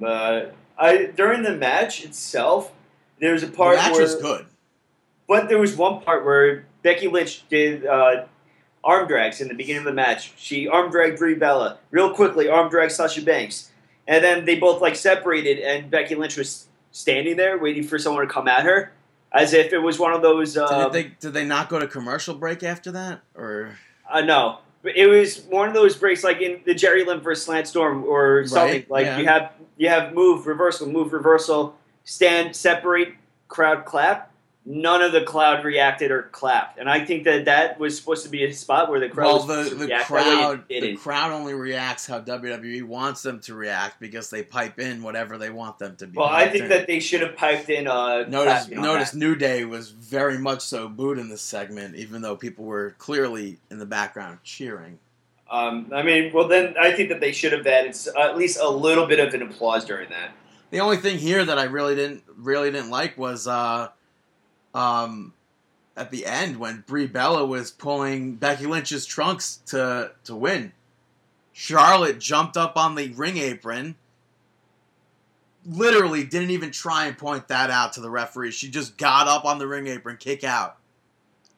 But 0.00 0.54
I 0.78 1.06
during 1.16 1.42
the 1.42 1.54
match 1.56 2.04
itself, 2.04 2.72
there 3.20 3.32
was 3.32 3.42
a 3.42 3.46
The 3.46 3.52
part 3.56 3.76
match 3.76 3.92
where, 3.92 4.02
was 4.02 4.14
good. 4.16 4.46
but 5.28 5.48
there 5.48 5.58
was 5.58 5.76
one 5.76 6.00
part 6.02 6.24
where 6.24 6.66
Becky 6.82 7.08
Lynch 7.08 7.48
did 7.48 7.86
uh, 7.86 8.24
arm 8.84 9.08
drags 9.08 9.40
in 9.40 9.48
the 9.48 9.54
beginning 9.54 9.80
of 9.80 9.84
the 9.86 9.92
match. 9.92 10.32
She 10.36 10.68
arm 10.68 10.90
dragged 10.90 11.18
Brie 11.18 11.34
Bella 11.34 11.78
real 11.90 12.12
quickly. 12.14 12.48
Arm 12.48 12.68
dragged 12.70 12.92
Sasha 12.92 13.22
Banks, 13.22 13.70
and 14.06 14.22
then 14.22 14.44
they 14.44 14.56
both 14.58 14.80
like 14.80 14.96
separated, 14.96 15.58
and 15.58 15.90
Becky 15.90 16.14
Lynch 16.14 16.36
was 16.36 16.66
standing 16.92 17.36
there 17.36 17.58
waiting 17.58 17.82
for 17.82 17.98
someone 17.98 18.26
to 18.26 18.32
come 18.32 18.48
at 18.48 18.64
her, 18.64 18.92
as 19.32 19.52
if 19.52 19.72
it 19.72 19.78
was 19.78 19.98
one 19.98 20.12
of 20.12 20.22
those. 20.22 20.56
Uh, 20.56 20.84
did 20.84 20.92
they 20.92 21.12
did 21.20 21.32
they 21.32 21.44
not 21.44 21.68
go 21.68 21.78
to 21.78 21.86
commercial 21.86 22.34
break 22.34 22.62
after 22.62 22.92
that, 22.92 23.20
or 23.34 23.76
Uh, 24.10 24.20
no, 24.20 24.58
it 24.94 25.06
was 25.06 25.42
one 25.42 25.68
of 25.68 25.74
those 25.74 25.96
breaks 25.96 26.22
like 26.22 26.40
in 26.40 26.60
the 26.64 26.74
Jerry 26.74 27.04
Lynn 27.04 27.20
versus 27.20 27.48
Lance 27.48 27.70
Storm 27.70 28.04
or 28.04 28.46
something. 28.46 28.80
Right, 28.80 28.90
like 28.90 29.06
yeah. 29.06 29.18
you 29.18 29.26
have 29.26 29.52
you 29.76 29.88
have 29.88 30.14
move 30.14 30.46
reversal, 30.46 30.88
move 30.88 31.12
reversal, 31.12 31.76
stand 32.04 32.54
separate, 32.54 33.14
crowd 33.48 33.84
clap. 33.84 34.32
None 34.68 35.00
of 35.00 35.12
the 35.12 35.22
crowd 35.22 35.64
reacted 35.64 36.10
or 36.10 36.24
clapped, 36.24 36.80
and 36.80 36.90
I 36.90 37.04
think 37.04 37.22
that 37.22 37.44
that 37.44 37.78
was 37.78 37.96
supposed 37.96 38.24
to 38.24 38.28
be 38.28 38.42
a 38.44 38.52
spot 38.52 38.90
where 38.90 38.98
the 38.98 39.08
crowd 39.08 39.26
well, 39.26 39.46
was 39.46 39.70
the, 39.70 39.76
the 39.76 39.86
react. 39.86 40.08
That 40.08 40.12
way 40.12 40.22
crowd 40.24 40.64
the 40.68 40.96
crowd 40.96 41.30
only 41.30 41.54
reacts 41.54 42.04
how 42.04 42.20
WWE 42.20 42.82
wants 42.82 43.22
them 43.22 43.38
to 43.42 43.54
react 43.54 44.00
because 44.00 44.28
they 44.28 44.42
pipe 44.42 44.80
in 44.80 45.04
whatever 45.04 45.38
they 45.38 45.50
want 45.50 45.78
them 45.78 45.94
to 45.98 46.08
be. 46.08 46.18
well, 46.18 46.26
I 46.26 46.48
think 46.48 46.64
in. 46.64 46.70
that 46.70 46.88
they 46.88 46.98
should 46.98 47.20
have 47.20 47.36
piped 47.36 47.70
in. 47.70 47.86
Uh, 47.86 48.24
notice 48.28 48.68
notice 48.68 49.12
that. 49.12 49.18
New 49.18 49.36
Day 49.36 49.64
was 49.64 49.90
very 49.90 50.36
much 50.36 50.62
so 50.62 50.88
booed 50.88 51.18
in 51.18 51.28
this 51.28 51.42
segment, 51.42 51.94
even 51.94 52.20
though 52.20 52.34
people 52.34 52.64
were 52.64 52.96
clearly 52.98 53.58
in 53.70 53.78
the 53.78 53.86
background 53.86 54.40
cheering. 54.42 54.98
Um, 55.48 55.92
I 55.94 56.02
mean, 56.02 56.32
well, 56.32 56.48
then 56.48 56.74
I 56.80 56.90
think 56.90 57.10
that 57.10 57.20
they 57.20 57.30
should 57.30 57.52
have 57.52 57.64
added 57.66 57.96
at 58.18 58.36
least 58.36 58.58
a 58.60 58.68
little 58.68 59.06
bit 59.06 59.20
of 59.20 59.32
an 59.32 59.42
applause 59.42 59.84
during 59.84 60.10
that. 60.10 60.32
The 60.70 60.80
only 60.80 60.96
thing 60.96 61.18
here 61.18 61.44
that 61.44 61.58
I 61.58 61.64
really 61.64 61.94
didn't 61.94 62.24
really 62.36 62.72
didn't 62.72 62.90
like 62.90 63.16
was 63.16 63.46
uh, 63.46 63.90
um, 64.76 65.32
at 65.96 66.10
the 66.10 66.26
end 66.26 66.58
when 66.58 66.84
Brie 66.86 67.06
Bella 67.06 67.44
was 67.46 67.70
pulling 67.70 68.34
Becky 68.34 68.66
Lynch's 68.66 69.06
trunks 69.06 69.60
to 69.66 70.12
to 70.24 70.36
win. 70.36 70.72
Charlotte 71.52 72.18
jumped 72.18 72.58
up 72.58 72.76
on 72.76 72.94
the 72.94 73.08
ring 73.12 73.38
apron. 73.38 73.96
Literally 75.64 76.22
didn't 76.22 76.50
even 76.50 76.70
try 76.70 77.06
and 77.06 77.16
point 77.16 77.48
that 77.48 77.70
out 77.70 77.94
to 77.94 78.00
the 78.00 78.10
referee. 78.10 78.52
She 78.52 78.68
just 78.68 78.98
got 78.98 79.26
up 79.26 79.46
on 79.46 79.58
the 79.58 79.66
ring 79.66 79.86
apron, 79.86 80.18
kick 80.18 80.44
out. 80.44 80.76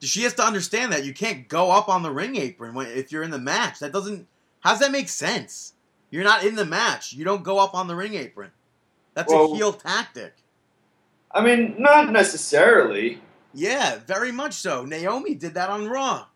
She 0.00 0.22
has 0.22 0.34
to 0.34 0.44
understand 0.44 0.92
that 0.92 1.04
you 1.04 1.12
can't 1.12 1.48
go 1.48 1.72
up 1.72 1.88
on 1.88 2.04
the 2.04 2.10
ring 2.12 2.36
apron 2.36 2.72
when, 2.72 2.86
if 2.86 3.10
you're 3.10 3.24
in 3.24 3.32
the 3.32 3.38
match. 3.38 3.80
That 3.80 3.92
doesn't. 3.92 4.28
How 4.60 4.70
does 4.70 4.78
that 4.80 4.92
make 4.92 5.08
sense? 5.08 5.74
You're 6.10 6.24
not 6.24 6.44
in 6.44 6.54
the 6.54 6.64
match. 6.64 7.12
You 7.12 7.24
don't 7.24 7.42
go 7.42 7.58
up 7.58 7.74
on 7.74 7.88
the 7.88 7.96
ring 7.96 8.14
apron. 8.14 8.52
That's 9.14 9.32
Well- 9.32 9.52
a 9.52 9.56
heel 9.56 9.72
tactic. 9.72 10.34
I 11.32 11.42
mean, 11.44 11.74
not 11.78 12.10
necessarily. 12.10 13.20
Yeah, 13.54 13.98
very 14.06 14.32
much 14.32 14.54
so. 14.54 14.84
Naomi 14.84 15.34
did 15.34 15.54
that 15.54 15.70
on 15.70 15.88
Raw. 15.88 16.26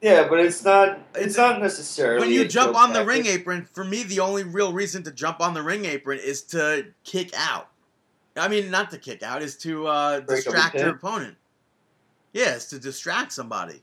Yeah, 0.00 0.28
but 0.28 0.40
it's 0.40 0.64
not. 0.64 0.98
It's, 1.14 1.18
It's- 1.18 1.36
not 1.36 1.60
necessarily. 1.60 2.20
When 2.20 2.30
you 2.30 2.46
jump 2.48 2.74
on 2.74 2.92
the 2.92 3.04
ring 3.04 3.26
apron, 3.26 3.66
for 3.72 3.84
me, 3.84 4.02
the 4.02 4.20
only 4.20 4.44
real 4.44 4.72
reason 4.72 5.02
to 5.02 5.12
jump 5.12 5.40
on 5.40 5.52
the 5.52 5.62
ring 5.62 5.84
apron 5.84 6.18
is 6.18 6.42
to 6.44 6.86
kick 7.04 7.30
out. 7.36 7.68
I 8.36 8.48
mean, 8.48 8.70
not 8.70 8.90
to 8.92 8.98
kick 8.98 9.22
out, 9.22 9.42
is 9.42 9.56
to 9.58 9.86
uh, 9.86 10.20
Break 10.20 10.46
up 10.46 10.52
a 10.54 10.56
distract 10.56 10.74
your 10.76 10.90
opponent. 10.90 11.36
Yeah, 12.32 12.56
to 12.56 12.78
distract 12.78 13.32
somebody. 13.32 13.82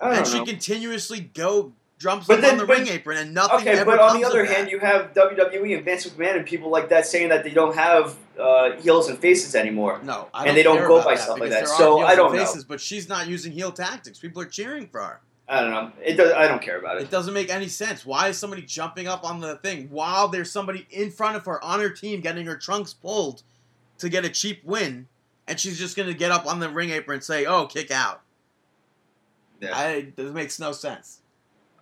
And 0.00 0.26
she 0.26 0.42
continuously 0.44 1.20
go 1.20 1.72
jumps 2.00 2.26
But 2.26 2.36
up 2.38 2.40
then- 2.40 2.52
on 2.52 2.58
the 2.58 2.66
but- 2.66 2.78
ring 2.78 2.88
apron, 2.88 3.18
and 3.18 3.34
nothing 3.34 3.60
Okay, 3.60 3.78
ever 3.78 3.84
but 3.84 4.00
on 4.00 4.18
the 4.18 4.24
other 4.26 4.40
of 4.40 4.48
that. 4.48 4.56
hand, 4.56 4.70
you 4.70 4.80
have 4.80 5.12
WWE 5.14 5.74
and 5.76 5.84
Vince 5.84 6.06
McMahon 6.08 6.36
and 6.38 6.46
people 6.46 6.70
like 6.70 6.88
that 6.88 7.06
saying 7.06 7.28
that 7.28 7.44
they 7.44 7.50
don't 7.50 7.76
have 7.76 8.16
uh, 8.40 8.72
heels 8.80 9.08
and 9.10 9.18
faces 9.18 9.54
anymore. 9.54 10.00
No, 10.02 10.28
I 10.32 10.46
And 10.46 10.56
they 10.56 10.62
don't 10.62 10.78
go 10.78 11.04
by 11.04 11.14
that 11.14 11.22
stuff 11.22 11.38
like 11.38 11.50
that. 11.50 11.68
So, 11.68 11.98
heels 11.98 12.08
I 12.08 12.12
and 12.12 12.16
don't 12.16 12.32
know. 12.34 12.44
faces, 12.44 12.64
But 12.64 12.80
she's 12.80 13.06
not 13.08 13.28
using 13.28 13.52
heel 13.52 13.70
tactics. 13.70 14.18
People 14.18 14.40
are 14.42 14.46
cheering 14.46 14.88
for 14.88 15.00
her. 15.02 15.20
I 15.46 15.60
don't 15.60 15.70
know. 15.72 15.92
It 16.02 16.14
does. 16.14 16.32
I 16.32 16.46
don't 16.48 16.62
care 16.62 16.78
about 16.78 16.96
It 16.98 17.02
it. 17.02 17.10
doesn't 17.10 17.34
make 17.34 17.50
any 17.50 17.68
sense. 17.68 18.06
Why 18.06 18.28
is 18.28 18.38
somebody 18.38 18.62
jumping 18.62 19.06
up 19.08 19.24
on 19.28 19.40
the 19.40 19.56
thing 19.56 19.88
while 19.90 20.28
there's 20.28 20.50
somebody 20.50 20.86
in 20.90 21.10
front 21.10 21.36
of 21.36 21.44
her 21.44 21.62
on 21.62 21.80
her 21.80 21.90
team 21.90 22.20
getting 22.20 22.46
her 22.46 22.56
trunks 22.56 22.94
pulled 22.94 23.42
to 23.98 24.08
get 24.08 24.24
a 24.24 24.30
cheap 24.30 24.62
win, 24.64 25.08
and 25.48 25.58
she's 25.60 25.76
just 25.78 25.96
gonna 25.96 26.14
get 26.14 26.30
up 26.30 26.46
on 26.46 26.60
the 26.60 26.70
ring 26.70 26.90
apron 26.90 27.16
and 27.16 27.24
say, 27.24 27.44
"Oh, 27.46 27.66
kick 27.66 27.90
out." 27.90 28.22
Yeah. 29.60 29.76
I, 29.76 30.12
it 30.16 30.32
makes 30.32 30.58
no 30.58 30.72
sense. 30.72 31.19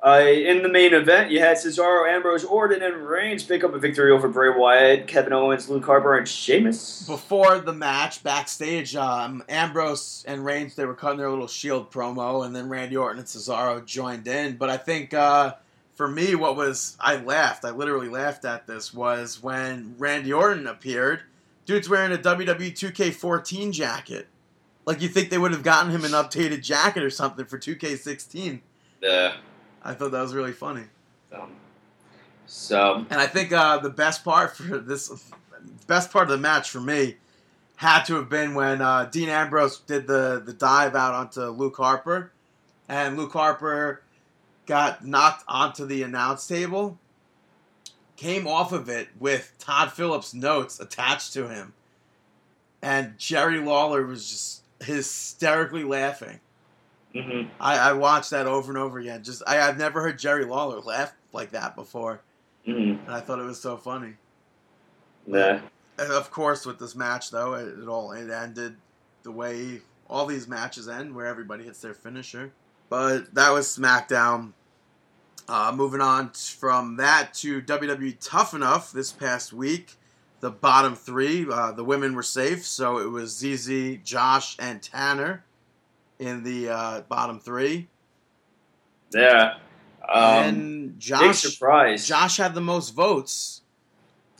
Uh, 0.00 0.20
in 0.20 0.62
the 0.62 0.68
main 0.68 0.94
event, 0.94 1.30
you 1.30 1.40
had 1.40 1.56
Cesaro, 1.56 2.08
Ambrose, 2.08 2.44
Orton, 2.44 2.82
and 2.82 3.08
Reigns 3.08 3.42
pick 3.42 3.64
up 3.64 3.74
a 3.74 3.80
victory 3.80 4.12
over 4.12 4.28
Bray 4.28 4.50
Wyatt, 4.56 5.08
Kevin 5.08 5.32
Owens, 5.32 5.68
Luke 5.68 5.84
Harper, 5.84 6.16
and 6.16 6.28
Sheamus. 6.28 7.04
Before 7.04 7.58
the 7.58 7.72
match, 7.72 8.22
backstage, 8.22 8.94
um, 8.94 9.42
Ambrose 9.48 10.24
and 10.28 10.44
Reigns 10.44 10.76
they 10.76 10.84
were 10.84 10.94
cutting 10.94 11.18
their 11.18 11.30
little 11.30 11.48
Shield 11.48 11.90
promo, 11.90 12.46
and 12.46 12.54
then 12.54 12.68
Randy 12.68 12.96
Orton 12.96 13.18
and 13.18 13.26
Cesaro 13.26 13.84
joined 13.84 14.28
in. 14.28 14.56
But 14.56 14.70
I 14.70 14.76
think 14.76 15.14
uh, 15.14 15.54
for 15.96 16.06
me, 16.06 16.36
what 16.36 16.54
was 16.54 16.96
I 17.00 17.16
laughed. 17.16 17.64
I 17.64 17.70
literally 17.70 18.08
laughed 18.08 18.44
at 18.44 18.68
this 18.68 18.94
was 18.94 19.42
when 19.42 19.96
Randy 19.98 20.32
Orton 20.32 20.68
appeared. 20.68 21.22
Dude's 21.66 21.88
wearing 21.88 22.12
a 22.12 22.18
WWE 22.18 22.72
2K14 22.72 23.72
jacket. 23.72 24.28
Like 24.86 25.02
you 25.02 25.08
think 25.08 25.28
they 25.28 25.38
would 25.38 25.50
have 25.50 25.64
gotten 25.64 25.90
him 25.90 26.04
an 26.04 26.12
updated 26.12 26.62
jacket 26.62 27.02
or 27.02 27.10
something 27.10 27.44
for 27.46 27.58
2K16. 27.58 28.60
Yeah. 29.02 29.36
I 29.88 29.94
thought 29.94 30.12
that 30.12 30.20
was 30.20 30.34
really 30.34 30.52
funny. 30.52 30.84
Um, 31.32 31.52
so 32.46 33.06
And 33.08 33.18
I 33.20 33.26
think 33.26 33.52
uh, 33.52 33.78
the 33.78 33.88
best 33.88 34.22
part 34.22 34.54
for 34.54 34.78
this, 34.78 35.10
best 35.86 36.12
part 36.12 36.24
of 36.24 36.30
the 36.30 36.36
match 36.36 36.68
for 36.68 36.80
me, 36.80 37.16
had 37.76 38.02
to 38.04 38.16
have 38.16 38.28
been 38.28 38.54
when 38.54 38.82
uh, 38.82 39.06
Dean 39.06 39.30
Ambrose 39.30 39.78
did 39.80 40.06
the 40.06 40.42
the 40.44 40.52
dive 40.52 40.94
out 40.94 41.14
onto 41.14 41.42
Luke 41.44 41.76
Harper, 41.76 42.32
and 42.86 43.16
Luke 43.16 43.32
Harper 43.32 44.02
got 44.66 45.06
knocked 45.06 45.44
onto 45.48 45.86
the 45.86 46.02
announce 46.02 46.46
table, 46.46 46.98
came 48.16 48.46
off 48.46 48.72
of 48.72 48.90
it 48.90 49.08
with 49.18 49.54
Tom 49.58 49.88
Phillips 49.88 50.34
notes 50.34 50.80
attached 50.80 51.32
to 51.32 51.48
him, 51.48 51.72
and 52.82 53.16
Jerry 53.16 53.58
Lawler 53.58 54.04
was 54.04 54.28
just 54.28 54.62
hysterically 54.80 55.84
laughing. 55.84 56.40
Hmm 57.18 57.42
I, 57.60 57.90
I 57.90 57.92
watched 57.92 58.30
that 58.30 58.46
over 58.46 58.70
and 58.70 58.78
over 58.78 58.98
again. 58.98 59.22
Just 59.22 59.42
I, 59.46 59.60
I've 59.60 59.78
never 59.78 60.00
heard 60.00 60.18
Jerry 60.18 60.44
Lawler 60.44 60.80
laugh 60.80 61.12
like 61.32 61.50
that 61.50 61.74
before, 61.74 62.20
hmm 62.64 62.72
and 62.72 63.10
I 63.10 63.20
thought 63.20 63.38
it 63.38 63.44
was 63.44 63.60
so 63.60 63.76
funny. 63.76 64.14
Yeah. 65.26 65.60
And 65.98 66.12
of 66.12 66.30
course, 66.30 66.64
with 66.64 66.78
this 66.78 66.94
match 66.94 67.30
though, 67.30 67.54
it, 67.54 67.78
it 67.78 67.88
all 67.88 68.12
it 68.12 68.30
ended 68.30 68.76
the 69.22 69.32
way 69.32 69.80
all 70.08 70.26
these 70.26 70.48
matches 70.48 70.88
end, 70.88 71.14
where 71.14 71.26
everybody 71.26 71.64
hits 71.64 71.80
their 71.80 71.94
finisher. 71.94 72.52
But 72.88 73.34
that 73.34 73.50
was 73.50 73.66
SmackDown. 73.66 74.52
Uh, 75.48 75.72
moving 75.74 76.00
on 76.02 76.30
from 76.30 76.96
that 76.96 77.32
to 77.32 77.62
WWE 77.62 78.16
Tough 78.20 78.52
Enough 78.52 78.92
this 78.92 79.12
past 79.12 79.52
week, 79.52 79.94
the 80.40 80.50
bottom 80.50 80.94
three, 80.94 81.46
uh, 81.50 81.72
the 81.72 81.84
women 81.84 82.14
were 82.14 82.22
safe, 82.22 82.66
so 82.66 82.98
it 82.98 83.10
was 83.10 83.38
ZZ, 83.38 83.96
Josh, 84.04 84.56
and 84.58 84.82
Tanner 84.82 85.44
in 86.18 86.42
the 86.42 86.68
uh, 86.70 87.00
bottom 87.02 87.38
three. 87.40 87.88
Yeah. 89.14 89.54
Um, 90.08 90.22
and 90.44 91.00
Josh, 91.00 91.40
surprise. 91.40 92.06
Josh 92.06 92.36
had 92.38 92.54
the 92.54 92.60
most 92.60 92.90
votes, 92.94 93.62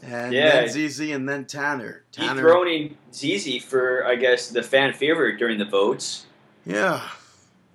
and 0.02 0.32
Yeah. 0.32 0.66
then 0.66 0.68
ZZ, 0.88 1.00
and 1.10 1.28
then 1.28 1.44
Tanner. 1.44 2.04
Tanner, 2.12 2.42
Dethroning 2.42 2.96
ZZ 3.12 3.62
for, 3.62 4.04
I 4.06 4.14
guess, 4.16 4.48
the 4.48 4.62
fan 4.62 4.92
favorite 4.92 5.38
during 5.38 5.58
the 5.58 5.64
votes. 5.66 6.26
yeah. 6.64 7.02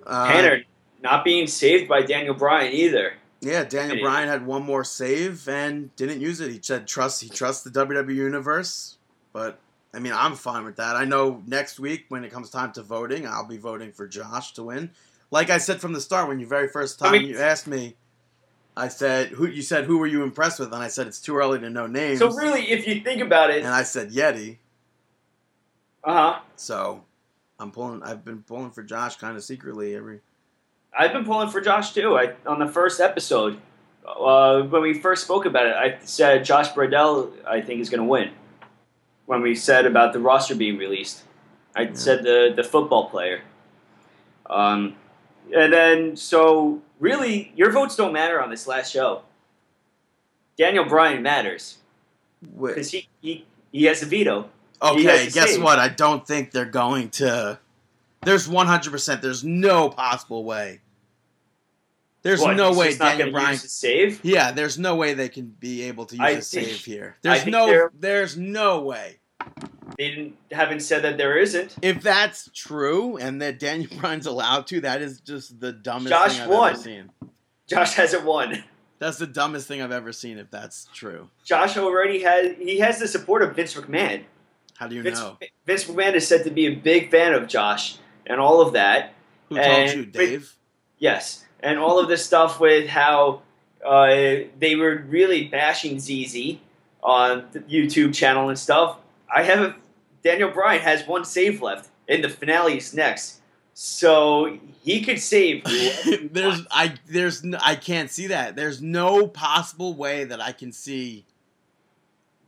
Uh, 0.05 0.27
Tanner 0.27 0.63
not 1.01 1.23
being 1.23 1.47
saved 1.47 1.87
by 1.87 2.01
Daniel 2.01 2.33
Bryan 2.33 2.73
either. 2.73 3.13
Yeah, 3.41 3.63
Daniel. 3.63 3.99
Bryan 4.01 4.27
had 4.27 4.45
one 4.45 4.63
more 4.63 4.83
save 4.83 5.47
and 5.47 5.93
didn't 5.95 6.19
use 6.21 6.39
it. 6.41 6.51
He 6.51 6.59
said 6.61 6.87
trust 6.87 7.21
he 7.21 7.29
trusts 7.29 7.63
the 7.63 7.69
WWE 7.69 8.13
universe. 8.15 8.97
But 9.33 9.59
I 9.93 9.99
mean, 9.99 10.13
I'm 10.13 10.35
fine 10.35 10.65
with 10.65 10.77
that. 10.77 10.95
I 10.95 11.05
know 11.05 11.43
next 11.45 11.79
week 11.79 12.05
when 12.09 12.23
it 12.23 12.31
comes 12.31 12.49
time 12.49 12.71
to 12.73 12.81
voting, 12.81 13.27
I'll 13.27 13.47
be 13.47 13.57
voting 13.57 13.91
for 13.91 14.07
Josh 14.07 14.53
to 14.53 14.63
win. 14.63 14.89
Like 15.29 15.49
I 15.49 15.57
said 15.59 15.81
from 15.81 15.93
the 15.93 16.01
start, 16.01 16.27
when 16.27 16.39
you 16.39 16.47
very 16.47 16.67
first 16.67 17.01
I 17.01 17.05
time 17.05 17.13
mean- 17.21 17.27
you 17.29 17.37
asked 17.39 17.67
me, 17.67 17.95
I 18.75 18.87
said 18.87 19.27
who 19.27 19.45
you 19.45 19.61
said 19.61 19.85
who 19.85 19.99
were 19.99 20.07
you 20.07 20.23
impressed 20.23 20.59
with, 20.59 20.73
and 20.73 20.81
I 20.81 20.87
said 20.87 21.05
it's 21.05 21.19
too 21.21 21.37
early 21.37 21.59
to 21.59 21.69
know 21.69 21.85
names. 21.85 22.17
So 22.17 22.31
really, 22.31 22.71
if 22.71 22.87
you 22.87 23.01
think 23.01 23.21
about 23.21 23.51
it, 23.51 23.57
and 23.63 23.67
I 23.71 23.83
said 23.83 24.09
Yeti. 24.11 24.57
uh 26.03 26.13
huh. 26.33 26.39
So 26.55 27.03
I'm 27.59 27.69
pulling. 27.71 28.01
I've 28.01 28.25
been 28.25 28.41
pulling 28.41 28.71
for 28.71 28.81
Josh 28.81 29.17
kind 29.17 29.37
of 29.37 29.43
secretly 29.43 29.95
every. 29.95 30.21
I've 30.97 31.13
been 31.13 31.23
pulling 31.23 31.49
for 31.49 31.61
Josh 31.61 31.93
too. 31.93 32.17
I 32.17 32.33
on 32.47 32.57
the 32.57 32.67
first 32.67 32.99
episode, 32.99 33.59
uh, 34.07 34.61
when 34.63 34.81
we 34.81 34.95
first 34.95 35.23
spoke 35.23 35.45
about 35.45 35.67
it, 35.67 35.75
I 35.75 35.99
said 36.03 36.43
Josh 36.43 36.69
Bredl 36.71 37.31
I 37.45 37.61
think 37.61 37.79
is 37.79 37.91
going 37.91 38.01
to 38.01 38.07
win. 38.09 38.31
When 39.25 39.41
we 39.41 39.55
said 39.55 39.85
about 39.85 40.13
the 40.13 40.19
roster 40.19 40.55
being 40.55 40.77
released, 40.77 41.23
I 41.75 41.83
Yeah. 41.83 41.93
said 41.93 42.23
the 42.23 42.53
the 42.55 42.63
football 42.63 43.09
player. 43.09 43.41
Um, 44.49 44.95
and 45.55 45.71
then 45.73 46.15
so 46.17 46.81
really, 46.99 47.51
your 47.55 47.71
votes 47.71 47.95
don't 47.95 48.13
matter 48.13 48.41
on 48.41 48.49
this 48.49 48.67
last 48.67 48.91
show. 48.91 49.23
Daniel 50.57 50.85
Bryan 50.85 51.23
matters 51.23 51.77
because 52.41 52.91
he, 52.91 53.07
he 53.21 53.45
he 53.71 53.85
has 53.85 54.03
a 54.03 54.05
veto. 54.05 54.49
Okay, 54.81 55.29
guess 55.29 55.51
save. 55.53 55.63
what? 55.63 55.79
I 55.79 55.87
don't 55.87 56.27
think 56.27 56.51
they're 56.51 56.65
going 56.65 57.09
to. 57.11 57.57
There's 58.23 58.47
100%. 58.47 59.21
There's 59.21 59.43
no 59.43 59.89
possible 59.89 60.43
way. 60.43 60.79
There's 62.23 62.41
What, 62.41 62.55
no 62.55 62.73
way 62.73 62.95
Daniel 62.95 63.31
Bryan. 63.31 63.51
use 63.51 63.69
save. 63.71 64.19
Yeah, 64.23 64.51
there's 64.51 64.79
no 64.79 64.95
way 64.95 65.13
they 65.13 65.29
can 65.29 65.47
be 65.47 65.83
able 65.83 66.05
to 66.07 66.15
use 66.15 66.21
I 66.21 66.29
a 66.29 66.33
think- 66.41 66.67
save 66.67 66.85
here. 66.85 67.17
There's 67.21 67.45
no. 67.45 67.89
There's 67.97 68.37
no 68.37 68.81
way. 68.81 69.19
They 69.97 70.09
didn't, 70.09 70.37
haven't 70.51 70.79
said 70.79 71.03
that 71.03 71.17
there 71.17 71.37
isn't. 71.37 71.75
If 71.81 72.01
that's 72.01 72.49
true 72.53 73.17
and 73.17 73.41
that 73.41 73.59
Daniel 73.59 73.89
Bryan's 73.99 74.25
allowed 74.25 74.67
to, 74.67 74.79
that 74.81 75.01
is 75.01 75.19
just 75.19 75.59
the 75.59 75.73
dumbest 75.73 76.09
Josh 76.09 76.33
thing 76.33 76.41
I've 76.43 76.49
won. 76.49 76.73
ever 76.73 76.81
seen. 76.81 77.11
Josh 77.67 77.93
hasn't 77.93 78.23
won. 78.23 78.63
That's 78.99 79.17
the 79.17 79.27
dumbest 79.27 79.67
thing 79.67 79.81
I've 79.81 79.91
ever 79.91 80.13
seen. 80.13 80.37
If 80.37 80.49
that's 80.49 80.87
true, 80.93 81.29
Josh 81.43 81.75
already 81.77 82.23
has 82.23 82.55
he 82.57 82.79
has 82.79 82.99
the 82.99 83.07
support 83.07 83.41
of 83.43 83.53
Vince 83.55 83.73
McMahon. 83.73 84.23
how 84.77 84.87
do 84.87 84.95
you 84.95 85.03
Vince, 85.03 85.19
know? 85.19 85.37
Vince 85.65 85.83
McMahon 85.85 86.13
is 86.13 86.25
said 86.25 86.45
to 86.45 86.49
be 86.51 86.67
a 86.67 86.75
big 86.75 87.11
fan 87.11 87.33
of 87.33 87.47
Josh 87.49 87.97
and 88.25 88.39
all 88.39 88.61
of 88.61 88.73
that. 88.73 89.13
Who 89.49 89.55
told 89.55 89.67
and- 89.67 89.93
you, 89.99 90.05
but- 90.05 90.13
Dave? 90.19 90.55
Yes, 90.99 91.43
and 91.63 91.79
all 91.79 91.99
of 91.99 92.09
this 92.09 92.23
stuff 92.23 92.59
with 92.59 92.87
how 92.87 93.41
uh, 93.83 94.07
they 94.59 94.75
were 94.75 95.03
really 95.07 95.45
bashing 95.47 95.99
ZZ 95.99 96.57
on 97.01 97.45
the 97.53 97.59
YouTube 97.61 98.13
channel 98.13 98.49
and 98.49 98.59
stuff. 98.59 98.97
I 99.33 99.43
have 99.43 99.59
a, 99.59 99.75
Daniel 100.23 100.51
Bryan 100.51 100.81
has 100.81 101.07
one 101.07 101.25
save 101.25 101.61
left, 101.61 101.89
and 102.07 102.23
the 102.23 102.29
finale 102.29 102.77
is 102.77 102.93
next, 102.93 103.41
so 103.73 104.57
he 104.83 105.01
could 105.01 105.19
save. 105.19 105.63
there's. 106.31 106.65
I 106.69 106.93
there's 107.07 107.43
no, 107.43 107.57
I 107.61 107.75
can't 107.75 108.11
see 108.11 108.27
that. 108.27 108.55
There's 108.55 108.81
no 108.81 109.27
possible 109.27 109.93
way 109.95 110.25
that 110.25 110.41
I 110.41 110.51
can 110.51 110.71
see. 110.71 111.25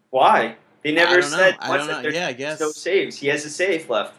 why 0.10 0.58
they 0.84 0.92
never 0.92 1.22
said 1.22 1.58
I 1.60 1.70
once 1.70 1.88
don't 1.88 2.04
that 2.04 2.10
know. 2.10 2.16
Yeah, 2.16 2.28
I 2.28 2.34
guess 2.34 2.60
no 2.60 2.72
saves. 2.72 3.18
He 3.18 3.28
has 3.28 3.46
a 3.46 3.50
save 3.50 3.90
left. 3.90 4.14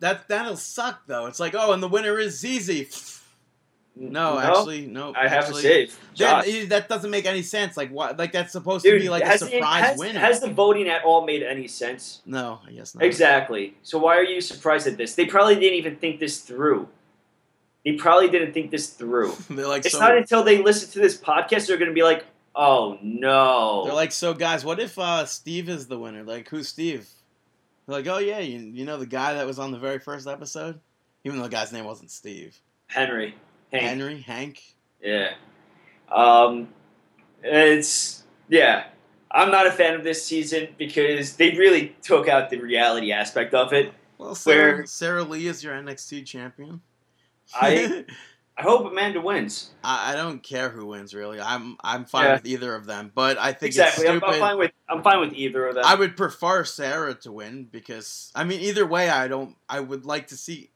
that 0.00 0.28
that'll 0.28 0.56
suck 0.56 1.06
though. 1.06 1.26
It's 1.26 1.40
like 1.40 1.54
oh, 1.56 1.72
and 1.72 1.82
the 1.82 1.88
winner 1.88 2.18
is 2.18 2.40
ZZ. 2.40 3.13
No, 3.96 4.38
actually, 4.38 4.86
no. 4.86 5.14
I 5.16 5.28
have 5.28 5.44
actually, 5.44 5.60
a 5.60 5.88
save. 6.16 6.68
That, 6.68 6.88
doesn't 6.88 7.10
make 7.10 7.26
any 7.26 7.42
sense. 7.42 7.76
Like 7.76 7.90
what? 7.90 8.18
Like 8.18 8.32
that's 8.32 8.52
supposed 8.52 8.84
to 8.84 8.98
be 8.98 9.08
like 9.08 9.22
a 9.22 9.38
surprise 9.38 9.84
has, 9.84 9.98
winner. 9.98 10.18
has 10.18 10.40
the 10.40 10.50
voting 10.50 10.88
at 10.88 11.04
all 11.04 11.24
made 11.24 11.42
any 11.42 11.68
sense? 11.68 12.20
no, 12.26 12.60
I 12.66 12.72
guess 12.72 12.94
not. 12.94 13.04
Exactly. 13.04 13.76
So 13.82 13.98
why 13.98 14.16
are 14.16 14.24
you 14.24 14.40
surprised 14.40 14.86
at 14.88 14.96
this? 14.96 15.14
They 15.14 15.26
probably 15.26 15.54
didn't 15.54 15.78
even 15.78 15.96
think 15.96 16.18
this 16.18 16.40
through. 16.40 16.88
They 17.84 17.92
probably 17.92 18.28
didn't 18.28 18.52
think 18.52 18.70
this 18.70 18.88
through. 18.88 19.34
They're 19.50 19.68
like 19.68 19.84
It's 19.84 19.92
so. 19.92 20.00
not 20.00 20.16
until 20.16 20.42
they 20.42 20.62
listen 20.62 20.90
to 20.92 20.98
this 20.98 21.16
podcast 21.16 21.66
they're 21.66 21.76
going 21.76 21.90
to 21.90 21.94
be 21.94 22.02
like, 22.02 22.24
"Oh 22.54 22.98
no." 23.00 23.84
They're 23.84 23.94
like 23.94 24.12
so, 24.12 24.34
guys. 24.34 24.64
What 24.64 24.80
if 24.80 24.98
uh, 24.98 25.24
Steve 25.26 25.68
is 25.68 25.86
the 25.86 25.98
winner? 25.98 26.24
Like 26.24 26.48
who's 26.48 26.68
Steve? 26.68 27.08
They're 27.86 27.96
like, 27.96 28.06
oh 28.08 28.18
yeah, 28.18 28.40
you, 28.40 28.58
you 28.58 28.84
know 28.84 28.96
the 28.96 29.06
guy 29.06 29.34
that 29.34 29.46
was 29.46 29.58
on 29.58 29.70
the 29.70 29.78
very 29.78 29.98
first 29.98 30.26
episode, 30.26 30.80
even 31.22 31.38
though 31.38 31.44
the 31.44 31.50
guy's 31.50 31.72
name 31.72 31.84
wasn't 31.84 32.10
Steve. 32.10 32.58
Henry. 32.86 33.34
Hank. 33.80 33.88
Henry, 33.88 34.20
Hank. 34.20 34.62
Yeah. 35.02 35.32
Um, 36.10 36.68
it's 37.42 38.22
yeah. 38.48 38.84
I'm 39.30 39.50
not 39.50 39.66
a 39.66 39.72
fan 39.72 39.94
of 39.94 40.04
this 40.04 40.24
season 40.24 40.68
because 40.78 41.34
they 41.36 41.50
really 41.52 41.96
took 42.02 42.28
out 42.28 42.50
the 42.50 42.58
reality 42.60 43.10
aspect 43.12 43.52
of 43.52 43.72
it. 43.72 43.92
Well, 44.16 44.34
Sarah, 44.36 44.76
Where- 44.76 44.86
Sarah 44.86 45.24
Lee 45.24 45.48
is 45.48 45.64
your 45.64 45.74
NXT 45.74 46.24
champion. 46.26 46.80
I- 47.54 48.04
I 48.56 48.62
hope 48.62 48.86
Amanda 48.88 49.20
wins. 49.20 49.70
I, 49.82 50.12
I 50.12 50.14
don't 50.14 50.40
care 50.40 50.68
who 50.70 50.86
wins 50.86 51.12
really. 51.12 51.40
I'm 51.40 51.76
I'm 51.82 52.04
fine 52.04 52.26
Yeah. 52.26 52.32
with 52.34 52.46
either 52.46 52.72
of 52.76 52.86
them, 52.86 53.10
but 53.12 53.36
I 53.36 53.52
think 53.52 53.70
Exactly. 53.70 54.06
I'm. 54.06 54.22
I'm 54.22 54.38
fine 54.38 54.58
with 54.58 54.70
I'm 54.88 55.02
fine 55.02 55.18
with 55.18 55.32
either 55.32 55.66
of 55.66 55.74
them. 55.74 55.82
I 55.84 55.96
would 55.96 56.16
prefer 56.16 56.62
Sarah 56.62 57.14
to 57.14 57.32
win 57.32 57.64
because 57.64 58.30
I 58.32 58.44
mean 58.44 58.60
either 58.60 58.86
way 58.86 59.08
I 59.08 59.26
don't 59.26 59.56
I 59.68 59.80
would 59.80 60.06
like 60.06 60.28
to 60.28 60.36
see 60.36 60.70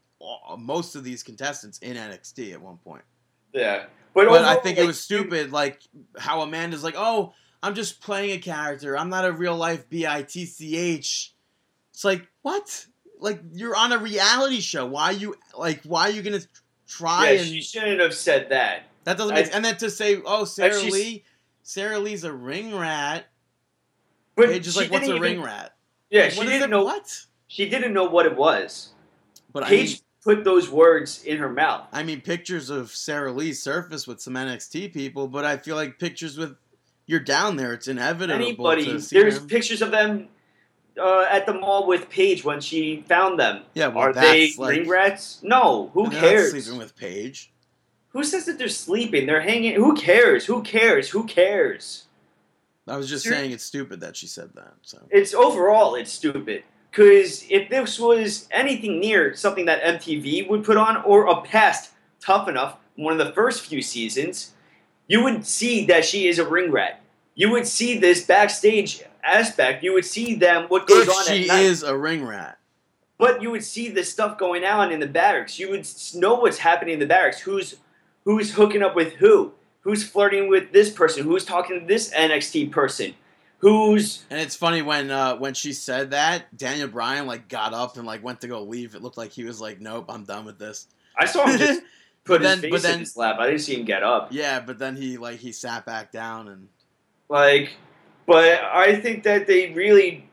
most 0.59 0.97
of 0.97 1.05
these 1.05 1.23
contestants 1.23 1.79
in 1.79 1.97
NXT 1.97 2.53
at 2.53 2.61
one 2.61 2.77
point. 2.79 3.03
yeah. 3.53 3.85
But 4.15 4.27
I 4.27 4.31
overall, 4.37 4.61
think 4.63 4.79
it 4.79 4.87
was 4.87 4.99
stupid 4.99 5.53
like 5.53 5.81
how 6.19 6.41
Amanda's 6.41 6.83
like, 6.83 6.95
"Oh, 6.97 7.35
I'm 7.63 7.75
just 7.77 8.01
playing 8.01 8.31
a 8.33 8.39
character. 8.39 8.99
I'm 8.99 9.11
not 9.11 9.25
a 9.25 9.31
real 9.33 9.55
life 9.55 9.89
bitch." 9.89 11.31
It's 11.93 12.05
like, 12.05 12.27
"What? 12.43 12.87
Like 13.21 13.41
you're 13.53 13.77
on 13.77 13.93
a 13.93 13.99
reality 13.99 14.61
show. 14.61 14.87
Why 14.87 15.13
you 15.13 15.37
like 15.57 15.83
why 15.85 16.03
are 16.09 16.11
you 16.11 16.23
going 16.23 16.41
to 16.41 16.49
try 16.89 17.31
Yeah, 17.31 17.41
and 17.41 17.49
she 17.49 17.61
shouldn't 17.61 18.01
have 18.01 18.15
said 18.15 18.49
that. 18.51 18.85
That 19.05 19.19
doesn't 19.19 19.35
make 19.35 19.47
I- 19.47 19.51
and 19.57 19.65
then 19.65 19.77
to 19.79 19.91
say, 19.91 20.21
"Oh, 20.25 20.45
Sarah 20.45 20.81
Lee, 20.83 21.25
Sarah 21.63 21.99
Lee's 22.01 22.25
a 22.25 22.33
ring 22.33 22.75
rat." 22.77 23.27
But 24.35 24.49
Paige 24.49 24.67
is 24.67 24.77
like, 24.77 24.91
"What's 24.91 25.05
a 25.05 25.09
didn't 25.09 25.23
ring 25.23 25.43
rat?" 25.43 25.77
Yeah, 26.11 26.23
Like, 26.23 26.33
she 26.33 26.45
didn't 26.45 26.71
know. 26.71 26.83
what. 26.85 27.27
She 27.47 27.69
didn't 27.69 27.93
know 27.93 28.05
what 28.05 28.27
it 28.27 28.35
was. 28.37 28.95
But 29.53 29.65
I 29.65 29.71
mean, 29.71 29.89
put 30.29 30.45
those 30.45 30.69
words 30.69 31.23
in 31.25 31.39
her 31.39 31.49
mouth. 31.49 31.87
I 31.91 32.03
mean, 32.03 32.21
pictures 32.21 32.69
of 32.69 32.91
Sarah 32.91 33.33
Lee 33.33 33.55
surface 33.55 34.07
with 34.07 34.21
some 34.21 34.35
NXT 34.35 34.93
people, 34.93 35.27
but 35.27 35.47
I 35.47 35.57
feel 35.57 35.75
like 35.75 35.99
pictures 35.99 36.37
with 36.37 36.55
you're 37.07 37.19
down 37.19 37.57
there. 37.57 37.73
It's 37.73 37.89
inevitable 37.89 38.35
Anybody, 38.35 38.85
there's 39.11 39.39
them. 39.39 39.49
pictures 39.49 39.81
of 39.81 39.91
them 39.91 40.29
uh, 41.01 41.25
at 41.31 41.47
the 41.47 41.55
mall 41.55 41.87
with 41.87 42.11
Paige 42.11 42.45
when 42.45 42.61
she 42.61 43.03
found 43.09 43.41
them. 43.41 43.63
Yeah, 43.73 43.87
well, 43.87 44.05
Are 44.05 44.13
they 44.13 44.53
like 44.59 44.77
ring 44.81 44.89
rats? 44.89 45.41
No. 45.43 45.91
Who 45.95 46.11
cares? 46.11 46.51
sleeping 46.51 46.79
with 46.79 46.95
Paige. 46.95 47.51
Who 48.11 48.23
says 48.23 48.45
that 48.45 48.59
they're 48.59 48.69
sleeping? 48.69 49.25
They're 49.25 49.41
hanging. 49.41 49.77
Who 49.77 49.97
cares? 49.97 50.45
Who 50.45 50.63
cares? 50.63 51.09
Who 51.09 51.25
cares? 51.25 52.05
I 52.87 52.99
was 52.99 53.09
just 53.09 53.25
Ser- 53.25 53.31
saying 53.31 53.53
it's 53.53 53.65
stupid 53.65 54.01
that 54.01 54.15
she 54.15 54.27
said 54.27 54.51
that. 54.57 54.75
So 54.83 54.99
It's 55.11 55.33
overall, 55.33 55.95
it's 55.95 56.13
stupid. 56.13 56.65
Because 56.99 57.45
if 57.49 57.71
this 57.71 57.97
was 58.01 58.49
anything 58.51 58.99
near 58.99 59.33
something 59.37 59.67
that 59.67 59.81
MTV 59.83 60.49
would 60.49 60.65
put 60.65 60.77
on, 60.77 60.97
or 61.05 61.29
a 61.29 61.41
past 61.43 61.93
Tough 62.19 62.49
Enough, 62.49 62.77
one 62.97 63.13
of 63.13 63.25
the 63.25 63.33
first 63.33 63.65
few 63.65 63.81
seasons, 63.83 64.53
you 65.07 65.23
would 65.23 65.47
see 65.47 65.87
that 65.87 66.05
she 66.05 66.27
is 66.27 66.41
a 66.41 66.49
ring 66.49 66.73
rat. 66.73 67.01
you 67.37 67.53
would 67.53 67.69
see 67.69 67.97
this 67.97 68.27
backstage 68.27 69.05
aspect. 69.23 69.85
You 69.85 69.93
would 69.93 70.05
see 70.05 70.35
them 70.35 70.65
what 70.67 70.89
goes 70.89 71.07
If 71.07 71.15
on 71.15 71.25
she 71.27 71.43
at 71.43 71.47
night. 71.47 71.61
is 71.67 71.85
a 71.85 71.97
ring 71.97 72.27
rat. 72.27 72.59
But 73.17 73.43
you 73.43 73.53
would 73.53 73.63
see 73.63 73.91
the 73.91 74.03
stuff 74.03 74.37
going 74.37 74.65
on 74.65 74.91
in 74.91 74.99
the 74.99 75.07
barracks. 75.07 75.57
You 75.57 75.71
would 75.71 75.87
know 76.17 76.35
what's 76.35 76.59
happening 76.59 76.95
in 76.95 76.99
the 77.01 77.07
barracks. 77.07 77.39
Who's 77.39 77.77
who's 78.25 78.55
hooking 78.55 78.83
up 78.83 78.97
with 78.97 79.13
who? 79.15 79.53
Who's 79.83 80.03
flirting 80.03 80.49
with 80.49 80.73
this 80.73 80.91
person? 80.91 81.23
Who's 81.23 81.45
talking 81.45 81.79
to 81.79 81.87
this 81.87 82.13
NXT 82.13 82.73
person? 82.73 83.15
Who's 83.59 84.25
And 84.31 84.41
it's 84.41 84.55
funny 84.55 84.83
when 84.83 85.11
uh, 85.11 85.37
when 85.37 85.55
she 85.55 85.73
said 85.73 86.13
that, 86.13 86.57
Daniel 86.57 86.87
Bryan 86.89 87.27
like 87.27 87.49
got 87.49 87.75
up 87.75 87.97
and 87.97 88.07
like 88.07 88.23
went 88.23 88.41
to 88.43 88.49
go 88.49 88.63
leave. 88.63 88.95
It 88.95 89.03
looked 89.03 89.19
like 89.19 89.33
he 89.33 89.43
was 89.45 89.61
like, 89.61 89.81
"Nope, 89.81 90.07
I'm 90.09 90.25
done 90.25 90.45
with 90.45 90.59
this." 90.59 90.87
I 91.17 91.27
saw 91.27 91.45
him 91.47 91.59
just 91.59 91.81
put 92.25 92.41
But 92.41 92.43
then- 92.43 92.59
his 92.63 92.71
face 92.71 92.83
then- 92.83 92.95
in 92.95 93.01
his 93.01 93.17
lap. 93.17 93.37
I 93.41 93.47
didn't 93.49 93.63
see 93.63 93.75
him 93.79 93.85
get 93.85 94.05
up. 94.05 94.29
Yeah, 94.31 94.61
but 94.61 94.79
then 94.79 94.95
he 94.97 95.17
like 95.17 95.39
he 95.41 95.51
sat 95.51 95.85
back 95.85 96.13
down 96.13 96.47
and 96.49 96.69
Like, 97.29 97.71
but 98.27 98.63
I 98.63 99.01
think 99.01 99.25
that 99.25 99.49
they 99.49 99.73
really 99.73 100.25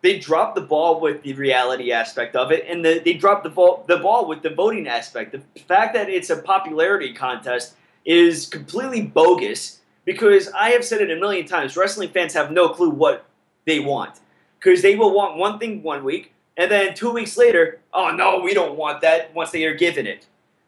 they 0.00 0.18
dropped 0.18 0.54
the 0.54 0.62
ball 0.62 1.00
with 1.00 1.22
the 1.24 1.34
reality 1.34 1.92
aspect 1.92 2.34
of 2.36 2.50
it, 2.52 2.64
and 2.66 2.82
the, 2.84 3.02
they 3.04 3.12
dropped 3.14 3.44
the 3.44 3.50
ball 3.50 3.84
the 3.88 3.98
ball 3.98 4.26
with 4.26 4.40
the 4.40 4.50
voting 4.50 4.88
aspect. 4.88 5.32
The 5.32 5.60
fact 5.60 5.92
that 5.92 6.08
it's 6.08 6.30
a 6.30 6.36
popularity 6.40 7.12
contest 7.12 7.74
is 8.06 8.46
completely 8.46 9.02
bogus 9.02 9.77
because 10.08 10.48
I 10.52 10.70
have 10.70 10.86
said 10.86 11.02
it 11.02 11.10
a 11.10 11.20
million 11.20 11.46
times. 11.46 11.76
Wrestling 11.76 12.08
fans 12.08 12.32
have 12.32 12.50
no 12.50 12.70
clue 12.70 12.88
what 12.88 13.26
they 13.66 13.78
want 13.78 14.20
because 14.58 14.80
they 14.80 14.96
will 14.96 15.12
want 15.12 15.36
one 15.36 15.58
thing 15.58 15.82
one 15.82 16.02
week, 16.02 16.32
and 16.56 16.70
then 16.70 16.94
two 16.94 17.10
weeks 17.10 17.36
later, 17.36 17.80
oh 17.92 18.10
no, 18.12 18.40
we 18.40 18.54
don't 18.54 18.78
want 18.78 19.02
that. 19.02 19.34
Once 19.34 19.50
they 19.50 19.66
are 19.66 19.74
given 19.74 20.06
it, 20.06 20.24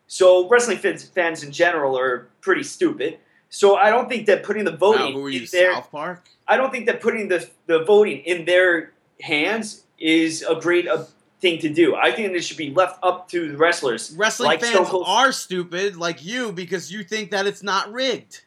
so 0.06 0.46
wrestling 0.46 0.76
fans, 0.76 1.04
fans 1.06 1.42
in 1.42 1.52
general 1.52 1.98
are 1.98 2.28
pretty 2.42 2.62
stupid. 2.62 3.16
So 3.48 3.76
I 3.76 3.88
don't 3.88 4.10
think 4.10 4.26
that 4.26 4.42
putting 4.42 4.64
the 4.64 4.76
voting 4.76 5.14
wow, 5.14 5.20
who 5.20 5.24
are 5.24 5.30
you, 5.30 5.40
in 5.40 5.48
their 5.50 5.72
South 5.72 5.90
Park? 5.90 6.28
I 6.46 6.58
don't 6.58 6.70
think 6.70 6.84
that 6.84 7.00
putting 7.00 7.28
the 7.28 7.48
the 7.64 7.82
voting 7.84 8.18
in 8.18 8.44
their 8.44 8.92
hands 9.22 9.84
is 9.98 10.42
a 10.42 10.56
great 10.56 10.86
uh, 10.86 11.04
thing 11.40 11.58
to 11.60 11.70
do. 11.70 11.96
I 11.96 12.12
think 12.12 12.30
it 12.30 12.42
should 12.42 12.58
be 12.58 12.74
left 12.74 12.98
up 13.02 13.30
to 13.30 13.52
the 13.52 13.56
wrestlers. 13.56 14.14
Wrestling 14.14 14.48
like 14.48 14.60
fans 14.60 14.90
are 15.06 15.32
stupid, 15.32 15.96
like 15.96 16.22
you, 16.22 16.52
because 16.52 16.92
you 16.92 17.04
think 17.04 17.30
that 17.30 17.46
it's 17.46 17.62
not 17.62 17.90
rigged. 17.90 18.42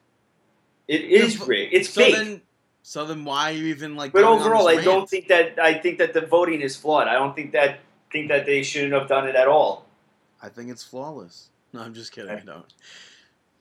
It 0.87 1.01
is 1.01 1.37
great. 1.37 1.69
It's 1.71 1.89
so 1.89 2.01
fake. 2.01 2.15
then, 2.15 2.41
so 2.81 3.05
then 3.05 3.23
why 3.23 3.51
are 3.51 3.53
you 3.53 3.67
even 3.67 3.95
like? 3.95 4.11
but 4.11 4.23
overall, 4.23 4.67
I 4.67 4.83
don't 4.83 5.09
think 5.09 5.27
that 5.29 5.59
I 5.59 5.75
think 5.75 5.97
that 5.99 6.13
the 6.13 6.21
voting 6.21 6.61
is 6.61 6.75
flawed. 6.75 7.07
I 7.07 7.13
don't 7.13 7.35
think 7.35 7.53
that 7.53 7.79
think 8.11 8.29
that 8.29 8.45
they 8.45 8.63
shouldn't 8.63 8.93
have 8.93 9.07
done 9.07 9.27
it 9.27 9.35
at 9.35 9.47
all. 9.47 9.85
I 10.41 10.49
think 10.49 10.69
it's 10.69 10.83
flawless. 10.83 11.49
No, 11.71 11.81
I'm 11.81 11.93
just 11.93 12.11
kidding. 12.11 12.29
I 12.29 12.39
don't. 12.39 12.65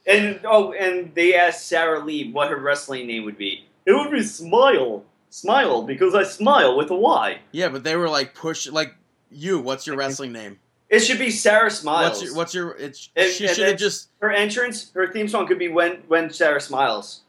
And 0.07 0.40
oh, 0.44 0.73
and 0.73 1.15
they 1.15 1.35
asked 1.35 1.66
Sarah 1.69 2.05
Lee 2.05 2.32
what 2.32 2.51
her 2.51 2.59
wrestling 2.59 3.07
name 3.07 3.24
would 3.24 3.39
be. 3.39 3.65
It 3.86 3.93
would 3.93 4.11
be 4.11 4.23
Smile, 4.23 5.05
Smile, 5.31 5.82
because 5.82 6.15
I 6.15 6.24
smile 6.24 6.77
with 6.77 6.90
a 6.90 6.97
Y. 6.97 7.39
Yeah, 7.53 7.69
but 7.69 7.85
they 7.85 7.97
were 7.97 8.09
like 8.09 8.35
push 8.35 8.66
like 8.69 8.94
you. 9.31 9.61
What's 9.61 9.86
your 9.86 9.97
wrestling 10.03 10.32
name? 10.32 10.59
It 10.93 11.01
should 11.01 11.19
be 11.19 11.31
Sarah 11.31 11.70
Smiles. 11.70 12.10
What's 12.10 12.23
your 12.23 12.35
what's 12.36 12.55
your? 12.55 12.70
It's 12.73 13.09
And- 13.16 13.32
she 13.32 13.48
should 13.48 13.66
have 13.66 13.78
just. 13.78 14.10
her 14.20 14.31
entrance, 14.31 14.93
her 14.94 15.10
theme 15.10 15.27
song 15.27 15.47
could 15.47 15.59
be 15.59 15.69
when 15.69 16.02
when 16.06 16.31
Sarah 16.31 16.60
smiles. 16.60 17.23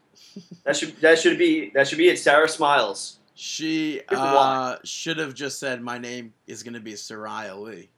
That 0.64 0.76
should 0.76 1.00
that 1.00 1.18
should 1.18 1.38
be 1.38 1.70
that 1.70 1.88
should 1.88 1.96
be 1.96 2.08
it. 2.08 2.18
Sarah 2.18 2.48
smiles. 2.48 3.18
She 3.34 4.02
uh, 4.08 4.76
should 4.84 5.16
have 5.16 5.32
just 5.32 5.58
said, 5.58 5.80
"My 5.80 5.96
name 5.96 6.34
is 6.46 6.62
going 6.62 6.74
to 6.74 6.80
be 6.80 6.92
Saraya 6.92 7.58
Lee." 7.58 7.88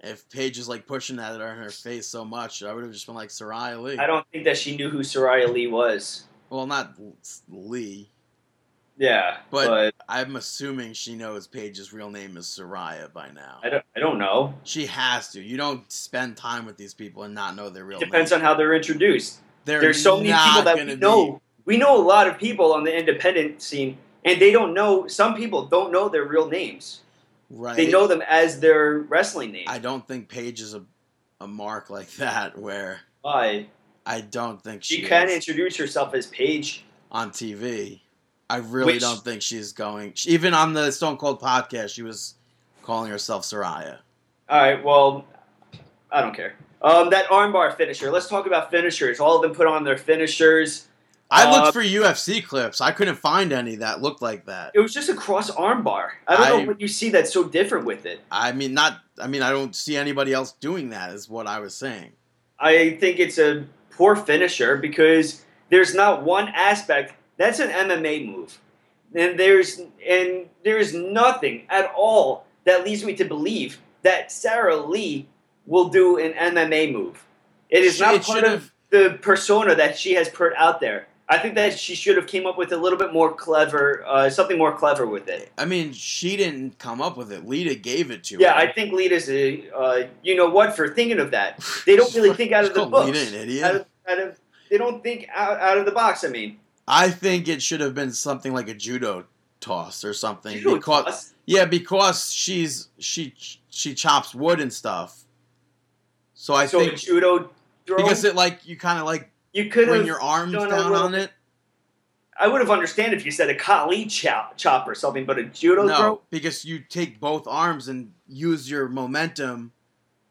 If 0.00 0.28
Paige 0.30 0.58
is 0.58 0.68
like 0.68 0.86
pushing 0.86 1.16
that 1.16 1.34
in 1.34 1.40
her 1.40 1.70
face 1.70 2.06
so 2.06 2.24
much, 2.24 2.62
I 2.62 2.72
would 2.72 2.84
have 2.84 2.92
just 2.92 3.06
been 3.06 3.14
like 3.14 3.28
Saraya 3.28 3.80
Lee. 3.80 3.98
I 3.98 4.06
don't 4.06 4.26
think 4.32 4.44
that 4.44 4.58
she 4.58 4.76
knew 4.76 4.90
who 4.90 5.00
Saraya 5.00 5.52
Lee 5.52 5.68
was. 5.68 6.24
Well, 6.50 6.66
not 6.66 6.94
Lee. 7.48 8.10
Yeah, 8.98 9.38
But- 9.50 9.66
but, 9.68 9.94
I'm 10.08 10.36
assuming 10.36 10.92
she 10.94 11.14
knows 11.14 11.46
Paige's 11.46 11.92
real 11.92 12.10
name 12.10 12.36
is 12.36 12.46
Saraya 12.46 13.12
by 13.12 13.30
now. 13.30 13.60
I 13.62 13.68
don't 13.70 13.84
I 13.96 14.00
don't 14.00 14.18
know. 14.18 14.54
She 14.64 14.86
has 14.86 15.28
to. 15.32 15.40
You 15.42 15.56
don't 15.56 15.90
spend 15.92 16.36
time 16.36 16.66
with 16.66 16.76
these 16.76 16.94
people 16.94 17.22
and 17.22 17.34
not 17.34 17.54
know 17.54 17.68
their 17.70 17.84
real 17.84 18.00
names. 18.00 18.10
Depends 18.10 18.32
on 18.32 18.40
how 18.40 18.54
they're 18.54 18.74
introduced. 18.74 19.38
They're 19.64 19.80
There's 19.80 20.02
so 20.02 20.16
many 20.16 20.32
people 20.32 20.62
that 20.62 20.76
we 20.76 20.84
be- 20.84 20.96
know. 20.96 21.40
We 21.64 21.76
know 21.76 21.96
a 21.96 22.02
lot 22.02 22.26
of 22.26 22.38
people 22.38 22.72
on 22.72 22.82
the 22.84 22.96
independent 22.96 23.60
scene, 23.62 23.98
and 24.24 24.40
they 24.40 24.50
don't 24.50 24.72
know. 24.74 25.06
Some 25.06 25.34
people 25.34 25.66
don't 25.66 25.92
know 25.92 26.08
their 26.08 26.24
real 26.24 26.48
names. 26.48 27.00
right. 27.50 27.76
They 27.76 27.90
know 27.90 28.06
them 28.06 28.22
as 28.26 28.58
their 28.60 29.00
wrestling 29.00 29.52
name. 29.52 29.66
I 29.68 29.78
don't 29.78 30.06
think 30.08 30.28
Paige 30.28 30.60
is 30.62 30.74
a, 30.74 30.82
a 31.40 31.46
mark 31.46 31.90
like 31.90 32.10
that 32.12 32.56
where 32.58 33.00
Why? 33.20 33.66
I 34.06 34.22
don't 34.22 34.62
think 34.62 34.82
she, 34.82 34.96
She 34.96 35.02
can 35.02 35.28
is 35.28 35.34
introduce 35.34 35.76
herself 35.76 36.14
as 36.14 36.26
Paige. 36.28 36.84
on 37.12 37.30
TV. 37.30 38.00
I 38.50 38.56
really 38.58 38.94
Which- 38.94 39.02
don't 39.02 39.22
think 39.22 39.42
she's 39.42 39.72
going. 39.72 40.12
she- 40.14 40.30
Even 40.30 40.54
on 40.54 40.72
the 40.72 40.90
Stone 40.90 41.18
Cold 41.18 41.40
podcast, 41.40 41.90
she 41.94 42.02
was 42.02 42.34
calling 42.82 43.10
herself 43.10 43.42
Saraya. 43.44 43.98
All 44.48 44.58
right. 44.58 44.82
Well, 44.82 45.24
I 46.10 46.22
don't 46.22 46.34
care. 46.34 46.54
Um, 46.80 47.10
that 47.10 47.26
armbar 47.26 47.76
finisher. 47.76 48.10
Let's 48.10 48.28
talk 48.28 48.46
about 48.46 48.70
finishers. 48.70 49.20
All 49.20 49.36
of 49.36 49.42
them 49.42 49.52
put 49.52 49.66
on 49.66 49.84
their 49.84 49.98
finishers. 49.98 50.86
I 51.30 51.44
Uh, 51.44 51.50
looked 51.64 51.74
for 51.74 51.82
UFC 51.82 52.40
clips. 52.40 52.80
I 52.80 52.92
couldn't 52.92 53.16
find 53.16 53.52
any 53.52 53.76
that 53.76 54.00
looked 54.00 54.22
like 54.22 54.46
that. 54.46 54.70
It 54.74 54.80
was 54.80 54.94
just 54.94 55.10
a 55.10 55.14
cross 55.14 55.50
armbar. 55.50 56.10
I 56.26 56.36
don't 56.36 56.46
I- 56.46 56.62
know 56.62 56.68
what 56.68 56.80
you 56.80 56.88
see 56.88 57.10
that's 57.10 57.30
so 57.30 57.44
different 57.44 57.84
with 57.84 58.06
it. 58.06 58.20
I 58.30 58.52
mean, 58.52 58.72
not. 58.72 59.00
I 59.20 59.26
mean, 59.26 59.42
I 59.42 59.50
don't 59.50 59.76
see 59.76 59.94
anybody 59.96 60.32
else 60.32 60.52
doing 60.52 60.88
that. 60.90 61.12
Is 61.12 61.28
what 61.28 61.46
I 61.46 61.58
was 61.60 61.74
saying. 61.74 62.12
I 62.58 62.96
think 62.98 63.18
it's 63.18 63.36
a 63.38 63.66
poor 63.90 64.16
finisher 64.16 64.78
because 64.78 65.42
there's 65.68 65.94
not 65.94 66.22
one 66.22 66.48
aspect. 66.48 67.12
That's 67.38 67.60
an 67.60 67.70
MMA 67.70 68.26
move, 68.26 68.58
and 69.14 69.38
there's 69.38 69.80
and 70.06 70.46
there's 70.64 70.92
nothing 70.92 71.62
at 71.70 71.90
all 71.96 72.44
that 72.64 72.84
leads 72.84 73.04
me 73.04 73.14
to 73.16 73.24
believe 73.24 73.78
that 74.02 74.30
Sarah 74.30 74.76
Lee 74.76 75.26
will 75.66 75.88
do 75.88 76.18
an 76.18 76.32
MMA 76.32 76.92
move. 76.92 77.24
It 77.70 77.84
is 77.84 77.96
Sh- 77.96 78.00
not 78.00 78.14
it 78.16 78.22
part 78.22 78.44
of 78.44 78.72
the 78.90 79.18
persona 79.22 79.74
that 79.74 79.96
she 79.98 80.14
has 80.14 80.28
put 80.28 80.52
out 80.56 80.80
there. 80.80 81.06
I 81.30 81.38
think 81.38 81.56
that 81.56 81.78
she 81.78 81.94
should 81.94 82.16
have 82.16 82.26
came 82.26 82.46
up 82.46 82.56
with 82.56 82.72
a 82.72 82.76
little 82.78 82.98
bit 82.98 83.12
more 83.12 83.34
clever, 83.34 84.02
uh, 84.06 84.30
something 84.30 84.56
more 84.56 84.74
clever 84.74 85.06
with 85.06 85.28
it. 85.28 85.52
I 85.58 85.66
mean, 85.66 85.92
she 85.92 86.38
didn't 86.38 86.78
come 86.78 87.02
up 87.02 87.18
with 87.18 87.30
it. 87.30 87.46
Lita 87.46 87.74
gave 87.74 88.10
it 88.10 88.24
to 88.24 88.38
Yeah, 88.38 88.54
her. 88.54 88.62
Yeah, 88.62 88.68
I 88.70 88.72
think 88.72 88.94
Lita's 88.94 89.28
a, 89.28 89.68
uh, 89.70 90.06
you 90.22 90.34
know 90.36 90.48
what, 90.48 90.74
for 90.74 90.88
thinking 90.88 91.20
of 91.20 91.30
that. 91.32 91.62
They 91.84 91.96
don't 91.96 92.12
really 92.14 92.32
think 92.32 92.52
out 92.52 92.64
of 92.64 92.72
the 92.72 92.86
books. 92.86 93.10
Lita 93.10 93.36
an 93.36 93.42
idiot. 93.42 93.64
Out 93.64 93.74
of, 93.74 93.86
out 94.08 94.18
of, 94.20 94.40
they 94.70 94.78
don't 94.78 95.02
think 95.02 95.28
out, 95.34 95.60
out 95.60 95.76
of 95.76 95.84
the 95.84 95.92
box. 95.92 96.24
I 96.24 96.28
mean, 96.28 96.58
I 96.88 97.10
think 97.10 97.48
it 97.48 97.62
should 97.62 97.80
have 97.80 97.94
been 97.94 98.12
something 98.12 98.52
like 98.52 98.68
a 98.68 98.74
judo 98.74 99.26
toss 99.60 100.04
or 100.04 100.14
something. 100.14 100.56
judo 100.56 100.76
because, 100.76 101.04
toss. 101.04 101.34
Yeah, 101.46 101.66
because 101.66 102.32
she's 102.32 102.88
she 102.98 103.34
she 103.68 103.94
chops 103.94 104.34
wood 104.34 104.60
and 104.60 104.72
stuff. 104.72 105.24
So 106.34 106.54
I 106.54 106.66
so 106.66 106.80
a 106.80 106.84
think 106.86 106.98
judo 106.98 107.50
throw. 107.86 107.96
because 107.96 108.24
it 108.24 108.34
like 108.34 108.66
you 108.66 108.76
kind 108.76 108.98
of 108.98 109.04
like 109.04 109.30
you 109.52 109.68
could 109.68 109.88
bring 109.88 110.06
your 110.06 110.20
arms 110.20 110.52
down 110.52 110.68
little 110.70 110.94
on 110.96 111.14
it. 111.14 111.30
I 112.40 112.46
would 112.46 112.60
have 112.60 112.70
understand 112.70 113.12
if 113.14 113.24
you 113.24 113.32
said 113.32 113.50
a 113.50 113.54
Kali 113.54 114.06
chop, 114.06 114.56
chop 114.56 114.86
or 114.86 114.94
something, 114.94 115.26
but 115.26 115.38
a 115.38 115.44
judo 115.44 115.84
No, 115.86 115.96
throw. 115.96 116.22
because 116.30 116.64
you 116.64 116.78
take 116.78 117.18
both 117.18 117.48
arms 117.48 117.88
and 117.88 118.12
use 118.28 118.70
your 118.70 118.88
momentum 118.88 119.72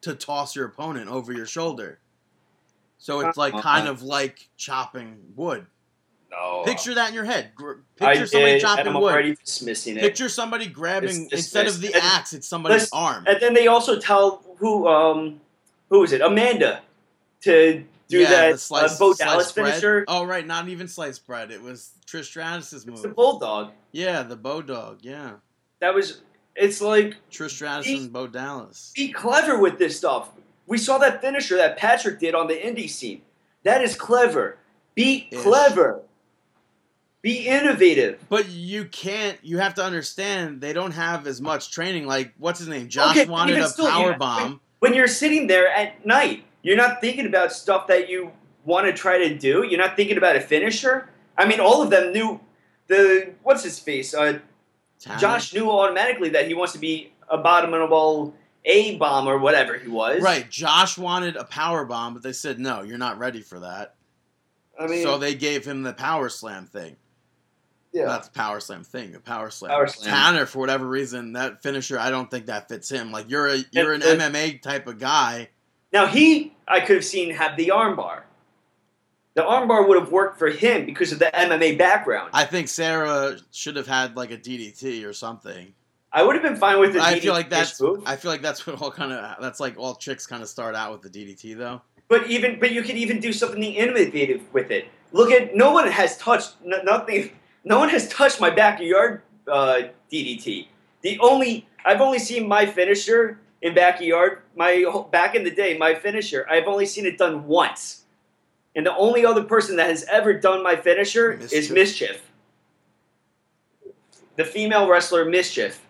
to 0.01 0.15
toss 0.15 0.55
your 0.55 0.65
opponent 0.67 1.09
over 1.09 1.33
your 1.33 1.45
shoulder. 1.45 1.99
So 2.97 3.19
it's 3.19 3.37
like 3.37 3.53
Uh-uh. 3.53 3.61
kind 3.61 3.87
of 3.89 4.03
like 4.03 4.47
chopping 4.55 5.33
wood. 5.35 5.65
No, 6.31 6.63
Picture 6.65 6.93
that 6.95 7.09
in 7.09 7.15
your 7.15 7.23
head. 7.23 7.51
Gr- 7.55 7.73
I 8.01 8.13
Picture 8.13 8.27
somebody 8.27 8.51
did, 8.53 8.61
chopping 8.61 8.87
and 8.87 8.95
I'm 8.95 9.01
wood. 9.01 9.13
already 9.13 9.35
dismissing 9.35 9.95
it. 9.97 10.01
Picture 10.01 10.27
somebody 10.29 10.67
grabbing 10.67 11.29
instead 11.31 11.67
of 11.67 11.79
the 11.79 11.87
dismissed. 11.87 12.05
axe, 12.15 12.33
it's 12.33 12.47
somebody's 12.47 12.89
arm. 12.91 13.23
and 13.27 13.39
then 13.41 13.53
they 13.53 13.67
also 13.67 13.97
tell 13.99 14.43
who 14.57 14.87
um 14.87 15.39
who 15.89 16.03
is 16.03 16.11
it 16.11 16.19
Amanda 16.21 16.81
to 17.41 17.83
do 18.09 18.19
yeah, 18.19 18.29
that 18.29 18.51
the 18.53 18.57
slice, 18.57 18.95
uh, 18.95 18.99
Bo 18.99 19.13
Dallas 19.13 19.51
bread. 19.53 19.67
finisher. 19.71 20.05
Oh 20.07 20.25
right, 20.25 20.45
not 20.45 20.67
even 20.67 20.87
sliced 20.87 21.25
bread. 21.25 21.49
It 21.51 21.61
was 21.61 21.91
Trish 22.05 22.25
Stratus's 22.25 22.85
It's 22.85 23.01
the 23.01 23.07
bulldog. 23.09 23.71
Yeah, 23.93 24.23
the 24.23 24.35
Bo 24.35 24.61
Dog. 24.61 24.99
Yeah, 25.01 25.33
That 25.79 25.93
was. 25.95 26.21
It's 26.55 26.81
like 26.81 27.15
Trish 27.31 27.51
Stratus 27.51 27.85
He- 27.85 27.97
and 27.97 28.11
Bo 28.11 28.27
Dallas. 28.27 28.91
be 28.95 29.13
clever 29.13 29.59
with 29.59 29.77
this 29.77 29.95
stuff. 29.97 30.31
We 30.65 30.77
saw 30.77 30.97
that 30.97 31.21
finisher 31.21 31.55
that 31.55 31.77
Patrick 31.77 32.19
did 32.19 32.35
on 32.35 32.47
the 32.47 32.55
indie 32.55 32.89
scene. 32.89 33.21
That 33.63 33.81
is 33.81 33.95
clever. 33.95 34.57
Be 34.95 35.27
Ish. 35.31 35.39
clever. 35.41 36.01
Be 37.27 37.45
innovative. 37.45 38.23
But 38.29 38.47
you 38.47 38.85
can't. 38.85 39.37
You 39.43 39.57
have 39.57 39.73
to 39.73 39.83
understand 39.83 40.61
they 40.61 40.71
don't 40.71 40.93
have 40.93 41.27
as 41.27 41.41
much 41.41 41.71
training. 41.73 42.07
Like 42.07 42.31
what's 42.37 42.57
his 42.57 42.69
name? 42.69 42.87
Josh 42.87 43.17
Okay, 43.17 43.29
wanted 43.29 43.57
a 43.59 43.67
still, 43.67 43.89
power 43.89 44.13
you- 44.13 44.17
bomb. 44.17 44.61
When 44.79 44.93
you're 44.93 45.09
sitting 45.09 45.47
there 45.47 45.67
at 45.67 46.05
night, 46.05 46.45
you're 46.61 46.77
not 46.77 47.01
thinking 47.01 47.25
about 47.25 47.51
stuff 47.51 47.87
that 47.87 48.07
you 48.07 48.31
want 48.63 48.87
to 48.87 48.93
try 48.93 49.17
to 49.27 49.37
do. 49.37 49.65
You're 49.67 49.77
not 49.77 49.97
thinking 49.97 50.15
about 50.15 50.37
a 50.37 50.39
finisher. 50.39 51.09
I 51.37 51.45
mean, 51.45 51.59
all 51.59 51.83
of 51.83 51.89
them 51.89 52.13
knew 52.13 52.39
the 52.87 53.33
what's 53.43 53.63
his 53.63 53.77
face. 53.77 54.13
Uh, 54.13 54.39
Josh 55.19 55.53
knew 55.53 55.69
automatically 55.69 56.29
that 56.29 56.47
he 56.47 56.53
wants 56.53 56.71
to 56.73 56.79
be 56.79 57.11
a 57.29 57.35
abominable 57.35 58.33
a 58.63 58.95
bomb 58.95 59.27
or 59.27 59.37
whatever 59.37 59.77
he 59.77 59.89
was. 59.89 60.21
Right. 60.21 60.49
Josh 60.49 60.97
wanted 60.97 61.35
a 61.35 61.43
power 61.43 61.83
bomb, 61.83 62.13
but 62.13 62.23
they 62.23 62.31
said 62.31 62.57
no. 62.57 62.83
You're 62.83 62.97
not 62.97 63.19
ready 63.19 63.41
for 63.41 63.59
that. 63.59 63.95
I 64.79 64.87
mean, 64.87 65.03
so 65.03 65.17
they 65.17 65.35
gave 65.35 65.65
him 65.65 65.83
the 65.83 65.91
power 65.91 66.29
slam 66.29 66.67
thing. 66.67 66.95
Yeah. 67.97 68.05
Not 68.05 68.23
the 68.25 68.29
power 68.31 68.59
slam 68.59 68.83
thing, 68.83 69.11
the 69.11 69.19
power 69.19 69.49
slam. 69.49 69.71
Power 69.71 69.87
slam. 69.87 70.09
Tanner, 70.09 70.45
for 70.45 70.59
whatever 70.59 70.87
reason, 70.87 71.33
that 71.33 71.63
finisher, 71.63 71.97
I 71.97 72.09
don't 72.11 72.29
think 72.29 72.45
that 72.45 72.69
fits 72.69 72.89
him. 72.89 73.11
Like 73.11 73.29
you're 73.29 73.47
a 73.47 73.57
you're 73.71 73.93
an 73.93 74.01
it- 74.03 74.19
MMA 74.19 74.61
type 74.61 74.87
of 74.87 74.99
guy. 74.99 75.49
Now 75.91 76.05
he, 76.05 76.55
I 76.67 76.81
could 76.81 76.97
have 76.97 77.05
seen 77.05 77.33
have 77.33 77.57
the 77.57 77.69
armbar. 77.73 78.23
The 79.33 79.41
armbar 79.43 79.87
would 79.87 79.99
have 79.99 80.11
worked 80.11 80.37
for 80.37 80.49
him 80.49 80.85
because 80.85 81.11
of 81.11 81.19
the 81.19 81.29
MMA 81.33 81.77
background. 81.77 82.31
I, 82.33 82.43
think 82.45 82.67
Sarah 82.67 83.37
should 83.51 83.75
have 83.75 83.87
had 83.87 84.15
like 84.17 84.31
a 84.31 84.37
DDT 84.37 85.05
or 85.05 85.13
something. 85.13 85.73
I 86.11 86.23
would 86.23 86.35
have 86.35 86.43
been 86.43 86.55
fine 86.55 86.79
with 86.79 86.93
the 86.93 87.01
I 87.01 87.15
DDT 87.15 87.21
feel 87.21 87.33
like 87.33 87.49
that's 87.49 87.79
move. 87.79 88.03
I 88.05 88.15
feel 88.15 88.31
like 88.31 88.41
that's 88.41 88.65
what 88.67 88.81
all 88.81 88.91
kind 88.91 89.11
of 89.11 89.41
that's 89.41 89.59
like 89.59 89.77
all 89.77 89.95
chicks 89.95 90.25
kind 90.25 90.41
of 90.43 90.49
start 90.49 90.75
out 90.75 90.91
with 90.91 91.01
the 91.01 91.09
DDT 91.09 91.57
though. 91.57 91.81
But 92.07 92.27
even 92.27 92.59
but 92.59 92.71
you 92.71 92.81
could 92.83 92.95
even 92.95 93.19
do 93.19 93.31
something 93.31 93.61
innovative 93.63 94.41
with 94.53 94.71
it. 94.71 94.87
Look 95.11 95.31
at 95.31 95.55
no 95.55 95.71
one 95.71 95.87
has 95.87 96.17
touched 96.17 96.55
n- 96.65 96.83
nothing. 96.83 97.31
No 97.63 97.79
one 97.79 97.89
has 97.89 98.07
touched 98.09 98.39
my 98.39 98.49
backyard 98.49 99.21
uh, 99.47 99.81
DDT. 100.11 100.67
The 101.01 101.19
only 101.19 101.67
I've 101.85 102.01
only 102.01 102.19
seen 102.19 102.47
my 102.47 102.65
finisher 102.65 103.39
in 103.61 103.73
backyard. 103.73 104.41
My 104.55 104.85
back 105.11 105.35
in 105.35 105.43
the 105.43 105.51
day, 105.51 105.77
my 105.77 105.95
finisher. 105.95 106.45
I've 106.49 106.67
only 106.67 106.85
seen 106.85 107.05
it 107.05 107.17
done 107.17 107.47
once, 107.47 108.03
and 108.75 108.85
the 108.85 108.95
only 108.95 109.25
other 109.25 109.43
person 109.43 109.75
that 109.77 109.89
has 109.89 110.05
ever 110.11 110.33
done 110.33 110.63
my 110.63 110.75
finisher 110.75 111.31
is 111.33 111.51
Mischief. 111.51 111.71
Mischief, 111.71 112.21
the 114.35 114.45
female 114.45 114.87
wrestler 114.87 115.25
Mischief. 115.25 115.81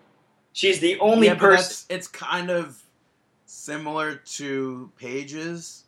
She's 0.52 0.80
the 0.80 0.98
only 0.98 1.28
yeah, 1.28 1.34
person. 1.34 1.86
it's 1.88 2.08
kind 2.08 2.50
of 2.50 2.82
similar 3.46 4.16
to 4.16 4.90
Paige's. 4.96 5.84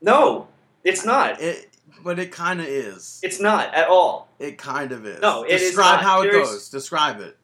No, 0.00 0.48
it's 0.84 1.04
not. 1.04 1.40
It, 1.40 1.71
but 2.02 2.18
it 2.18 2.32
kind 2.32 2.60
of 2.60 2.66
is. 2.66 3.20
It's 3.22 3.40
not 3.40 3.74
at 3.74 3.88
all. 3.88 4.28
It 4.38 4.58
kind 4.58 4.92
of 4.92 5.06
is. 5.06 5.20
No, 5.20 5.44
it 5.44 5.52
is 5.52 5.60
Describe 5.62 5.96
not. 5.96 6.02
how 6.04 6.22
it 6.22 6.30
There's- 6.32 6.48
goes. 6.50 6.68
Describe 6.68 7.20
it. 7.20 7.36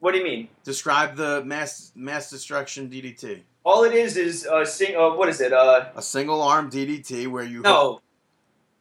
What 0.00 0.12
do 0.12 0.18
you 0.18 0.24
mean? 0.24 0.48
Describe 0.64 1.14
the 1.16 1.44
mass 1.44 1.92
mass 1.94 2.28
destruction 2.30 2.88
DDT. 2.90 3.42
All 3.64 3.84
it 3.84 3.94
is 3.94 4.16
is 4.16 4.46
uh, 4.46 4.64
sing. 4.64 4.96
Uh, 4.96 5.10
what 5.14 5.28
is 5.28 5.40
it? 5.40 5.52
Uh, 5.52 5.90
A 5.94 6.02
single 6.02 6.42
arm 6.42 6.68
DDT 6.70 7.28
where 7.28 7.44
you 7.44 7.60
no, 7.60 8.00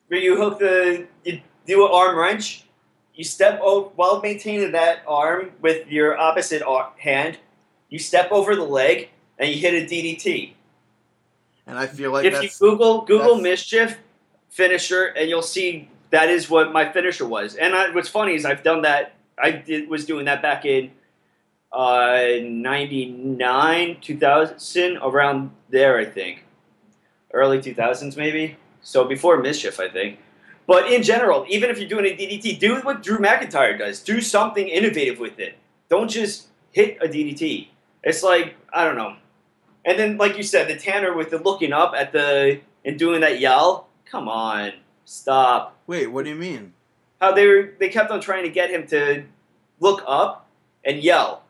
where 0.08 0.20
you 0.20 0.36
hook 0.36 0.58
the 0.58 1.06
you 1.24 1.42
do 1.68 1.86
an 1.86 1.92
arm 1.94 2.18
wrench. 2.18 2.66
You 3.14 3.24
step 3.24 3.60
over 3.62 3.90
while 3.96 4.20
maintaining 4.22 4.72
that 4.72 5.04
arm 5.08 5.52
with 5.62 5.86
your 5.88 6.18
opposite 6.18 6.64
ar- 6.64 6.94
hand. 6.98 7.38
You 7.90 8.00
step 8.00 8.32
over 8.32 8.56
the 8.56 8.64
leg 8.64 9.10
and 9.38 9.48
you 9.54 9.58
hit 9.58 9.76
a 9.76 9.86
DDT. 9.86 10.54
and 11.68 11.78
I 11.78 11.86
feel 11.86 12.12
like 12.12 12.26
if 12.26 12.42
you 12.42 12.50
Google 12.60 13.02
Google 13.02 13.36
mischief 13.40 13.98
finisher, 14.52 15.06
and 15.06 15.28
you'll 15.30 15.42
see 15.42 15.90
that 16.12 16.30
is 16.30 16.50
what 16.50 16.72
my 16.72 16.92
finisher 16.92 17.26
was. 17.26 17.56
And 17.56 17.74
I, 17.74 17.90
what's 17.92 18.10
funny 18.10 18.36
is 18.36 18.46
I've 18.46 18.64
done 18.64 18.84
that. 18.84 19.14
I 19.42 19.52
did 19.52 19.90
was 19.90 20.06
doing 20.06 20.26
that 20.26 20.42
back 20.42 20.66
in 20.66 20.92
uh, 21.72 22.28
'99, 22.42 23.98
2000, 24.02 24.98
around 24.98 25.52
there, 25.70 25.98
I 25.98 26.06
think, 26.06 26.46
early 27.34 27.60
2000s 27.60 28.16
maybe. 28.16 28.58
So 28.82 29.06
before 29.06 29.38
mischief, 29.42 29.80
I 29.80 29.90
think. 29.90 30.20
But 30.68 30.92
in 30.92 31.02
general, 31.02 31.46
even 31.50 31.70
if 31.70 31.80
you're 31.80 31.90
doing 31.90 32.06
a 32.06 32.16
DDT, 32.16 32.60
do 32.60 32.80
what 32.82 33.02
Drew 33.02 33.18
McIntyre 33.18 33.78
does. 33.78 34.00
Do 34.00 34.22
something 34.22 34.68
innovative 34.68 35.20
with 35.20 35.40
it. 35.40 35.58
Don't 35.90 36.10
just 36.10 36.48
hit 36.72 36.98
a 37.02 37.08
DDT. 37.08 37.68
It's 38.04 38.24
like 38.24 38.56
I 38.72 38.86
don't 38.86 38.96
know. 38.96 39.16
And 39.84 39.98
then, 39.98 40.18
like 40.18 40.38
you 40.38 40.44
said, 40.44 40.68
the 40.68 40.78
Tanner 40.78 41.14
with 41.16 41.32
the 41.32 41.40
looking 41.40 41.74
up 41.74 41.94
at 41.96 42.12
the 42.12 42.62
and 42.86 42.98
doing 42.98 43.22
that 43.22 43.40
yell. 43.40 43.88
Come 44.12 44.28
on, 44.28 44.74
stop. 45.06 45.78
wait. 45.88 46.08
What 46.08 46.26
do 46.26 46.32
you 46.32 46.36
mean? 46.36 46.74
How 47.22 47.32
they 47.32 47.48
were 47.48 47.74
they 47.80 47.88
kept 47.90 48.12
on 48.12 48.20
trying 48.20 48.44
to 48.44 48.50
get 48.50 48.70
him 48.70 48.86
to 48.88 49.24
look 49.80 50.04
up 50.08 50.48
and 50.84 51.02
yell. 51.02 51.44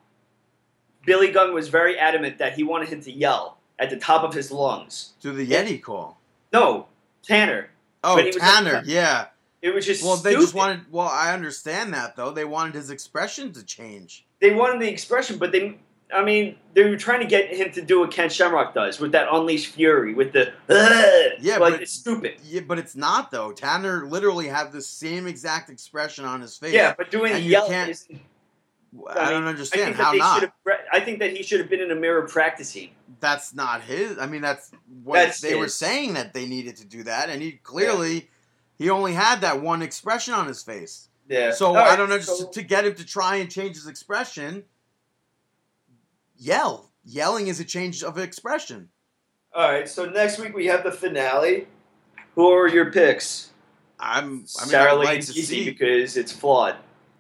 Billy 1.05 1.31
Gunn 1.31 1.53
was 1.53 1.69
very 1.69 1.97
adamant 1.97 2.37
that 2.37 2.53
he 2.53 2.63
wanted 2.63 2.89
him 2.89 3.01
to 3.01 3.11
yell 3.11 3.57
at 3.79 3.89
the 3.89 3.97
top 3.97 4.23
of 4.23 4.33
his 4.33 4.51
lungs. 4.51 5.13
Do 5.21 5.33
the 5.33 5.47
Yeti 5.47 5.81
call? 5.81 6.19
No, 6.53 6.85
Tanner. 7.23 7.69
Oh, 8.03 8.21
Tanner. 8.31 8.75
at- 8.77 8.85
yeah. 8.85 9.27
It 9.63 9.73
was 9.73 9.85
just 9.85 10.03
Well, 10.03 10.17
they 10.17 10.33
just 10.33 10.53
wanted. 10.53 10.81
Well, 10.91 11.07
I 11.07 11.33
understand 11.33 11.93
that 11.93 12.15
though. 12.15 12.31
They 12.31 12.45
wanted 12.45 12.75
his 12.75 12.89
expression 12.89 13.51
to 13.53 13.63
change. 13.63 14.25
they 14.39 14.53
wanted 14.53 14.81
the 14.81 14.89
expression, 14.89 15.37
but 15.37 15.51
they, 15.51 15.77
I 16.13 16.23
mean, 16.23 16.55
they 16.73 16.83
were 16.89 16.97
trying 16.97 17.21
to 17.21 17.25
get 17.25 17.53
him 17.53 17.71
to 17.73 17.81
do 17.81 17.99
what 18.01 18.11
Ken 18.11 18.29
Shamrock 18.29 18.73
does 18.73 18.99
with 18.99 19.11
that 19.13 19.27
unleashed 19.31 19.73
fury, 19.73 20.13
with 20.13 20.33
the, 20.33 20.51
"Ugh," 20.69 21.31
Yeah, 21.39 21.57
like 21.57 21.73
but- 21.73 21.81
it's 21.81 21.91
stupid. 21.91 22.35
Yeah, 22.43 22.61
but 22.61 22.79
it's 22.79 22.95
not 22.95 23.31
though. 23.31 23.51
Tanner 23.51 24.05
literally 24.07 24.47
had 24.47 24.71
the 24.71 24.81
same 24.81 25.27
exact 25.27 25.69
expression 25.69 26.25
on 26.25 26.41
his 26.41 26.57
face. 26.57 26.73
Yeah, 26.73 26.93
but 26.97 27.11
doing 27.11 27.41
yell 27.43 27.69
is. 27.71 28.07
I, 29.07 29.27
I 29.27 29.29
don't 29.29 29.39
mean, 29.41 29.43
I 29.45 29.49
understand 29.51 29.95
think 29.95 30.05
how 30.05 30.11
not. 30.13 30.39
should 30.41 30.51
have. 30.65 30.79
I 30.91 30.99
think 30.99 31.19
that 31.19 31.31
he 31.35 31.43
should 31.43 31.61
have 31.61 31.69
been 31.69 31.79
in 31.79 31.91
a 31.91 31.95
mirror 31.95 32.27
practicing. 32.27 32.89
That's 33.21 33.53
not 33.53 33.81
his. 33.83 34.17
I 34.17 34.25
mean, 34.25 34.41
that's 34.41 34.71
what 35.03 35.15
That's 35.15 35.39
they 35.41 35.55
were 35.55 35.69
saying 35.69 36.13
that 36.15 36.33
they 36.33 36.45
needed 36.45 36.75
to 36.77 36.85
do 36.85 37.03
that, 37.03 37.29
and 37.29 37.41
he 37.41 37.53
clearly 37.53 38.29
he 38.77 38.89
only 38.89 39.13
had 39.13 39.41
that 39.41 39.61
one 39.61 39.81
expression 39.81 40.33
on 40.33 40.47
his 40.47 40.61
face. 40.61 41.07
Yeah. 41.29 41.51
So 41.51 41.73
I 41.75 41.95
don't 41.95 42.09
know. 42.09 42.19
so- 42.19 42.37
Just 42.37 42.53
to 42.53 42.61
get 42.63 42.85
him 42.85 42.95
to 42.95 43.05
try 43.05 43.37
and 43.37 43.49
change 43.49 43.75
his 43.75 43.87
expression, 43.87 44.65
yell. 46.41 46.91
Yelling 47.03 47.47
is 47.47 47.59
a 47.59 47.65
change 47.65 48.03
of 48.03 48.17
expression. 48.17 48.89
all 49.55 49.71
right. 49.71 49.87
So 49.89 50.05
next 50.09 50.39
week 50.39 50.53
we 50.55 50.65
have 50.67 50.83
the 50.83 50.91
finale. 50.91 51.67
Who 52.35 52.47
are 52.51 52.67
your 52.67 52.91
picks? 52.91 53.51
I'm. 53.99 54.25
I 54.25 54.27
mean, 54.29 54.45
Sarah 54.47 54.91
I'd 54.93 54.99
Lee 54.99 55.05
like 55.05 55.21
to 55.21 55.33
see. 55.33 55.65
because 55.65 56.17
it's 56.17 56.31
flawed, 56.31 56.75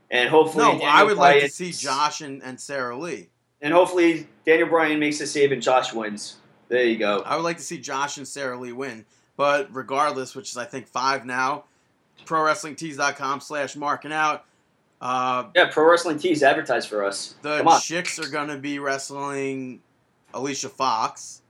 and 0.09 0.29
hopefully 0.29 0.63
No, 0.65 0.71
Daniel 0.71 0.89
I 0.89 1.03
would 1.03 1.17
like 1.17 1.41
to 1.43 1.49
see 1.49 1.71
Josh 1.71 2.21
and, 2.21 2.41
and 2.43 2.59
Sarah 2.59 2.97
Lee. 2.97 3.29
and 3.61 3.73
hopefully 3.73 4.27
Daniel 4.45 4.69
Bryan 4.69 4.99
makes 4.99 5.19
a 5.21 5.27
save 5.27 5.51
and 5.51 5.61
Josh 5.61 5.93
wins. 5.93 6.37
There 6.69 6.83
you 6.83 6.97
go. 6.97 7.19
I 7.25 7.35
would 7.35 7.43
like 7.43 7.57
to 7.57 7.63
see 7.63 7.77
Josh 7.79 8.17
and 8.17 8.27
Sarah 8.27 8.57
Lee 8.59 8.71
win. 8.71 9.05
But 9.37 9.67
regardless, 9.71 10.35
which 10.35 10.49
is 10.51 10.57
I 10.57 10.65
think 10.65 10.87
five 10.87 11.25
now, 11.25 11.65
ProWrestlingTees.com 12.25 13.41
slash 13.41 13.75
marking 13.75 14.13
out. 14.13 14.45
Uh, 15.01 15.45
Yeah, 15.55 15.69
Pro 15.71 15.89
Wrestling 15.89 16.19
Tees 16.19 16.43
advertise 16.43 16.85
for 16.85 17.03
us. 17.03 17.35
the 17.41 17.57
Come 17.57 17.67
on. 17.69 17.81
chicks 17.81 18.19
are 18.19 18.29
going 18.29 18.49
to 18.49 18.57
be 18.57 18.77
wrestling 18.79 19.81
Alicia 20.33 20.69
Fox. 20.69 21.41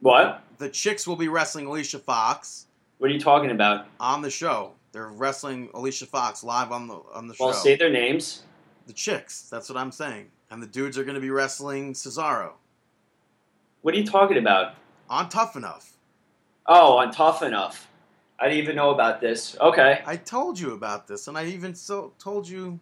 What? 0.00 0.42
The 0.58 0.68
chicks 0.68 1.06
will 1.06 1.16
be 1.16 1.28
wrestling 1.28 1.66
Alicia 1.66 1.98
Fox 1.98 2.66
What 2.98 3.10
are 3.10 3.14
you 3.14 3.20
talking 3.20 3.50
about? 3.50 3.86
on 3.98 4.22
the 4.22 4.30
show. 4.30 4.72
They're 4.92 5.08
wrestling 5.08 5.70
Alicia 5.74 6.06
Fox 6.06 6.44
live 6.44 6.70
on 6.70 6.86
the 6.86 7.00
on 7.14 7.26
the 7.26 7.34
Well, 7.40 7.52
show. 7.52 7.58
say 7.58 7.76
their 7.76 7.90
names. 7.90 8.42
the 8.86 8.92
chicks. 8.92 9.42
That's 9.50 9.68
what 9.68 9.76
I'm 9.78 9.90
saying. 9.92 10.30
And 10.50 10.62
the 10.62 10.66
dudes 10.66 10.98
are 10.98 11.04
going 11.04 11.14
to 11.14 11.20
be 11.20 11.30
wrestling 11.30 11.94
Cesaro 11.94 12.52
What 13.82 13.94
are 13.94 13.98
you 13.98 14.06
talking 14.06 14.36
about? 14.38 14.74
on 15.10 15.28
Tough 15.28 15.56
Enough. 15.56 15.92
Oh, 16.66 16.96
on 16.98 17.10
Tough 17.10 17.42
Enough. 17.42 17.88
I 18.38 18.44
didn't 18.48 18.62
even 18.62 18.76
know 18.76 18.90
about 18.90 19.20
this. 19.20 19.56
Okay, 19.60 20.02
I 20.06 20.16
told 20.16 20.58
you 20.58 20.72
about 20.72 21.06
this, 21.06 21.26
and 21.28 21.36
I 21.38 21.46
even 21.46 21.74
so 21.74 22.12
told 22.18 22.48
you. 22.48 22.78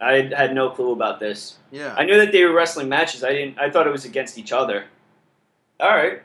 I 0.00 0.30
had 0.34 0.54
no 0.54 0.70
clue 0.70 0.92
about 0.92 1.20
this. 1.20 1.58
Yeah. 1.70 1.94
I 1.96 2.04
knew 2.04 2.16
that 2.18 2.32
they 2.32 2.44
were 2.44 2.52
wrestling 2.52 2.88
matches. 2.88 3.22
I 3.22 3.32
didn't. 3.32 3.58
I 3.58 3.70
thought 3.70 3.86
it 3.86 3.90
was 3.90 4.04
against 4.04 4.38
each 4.38 4.52
other. 4.52 4.84
All 5.78 5.90
right. 5.94 6.22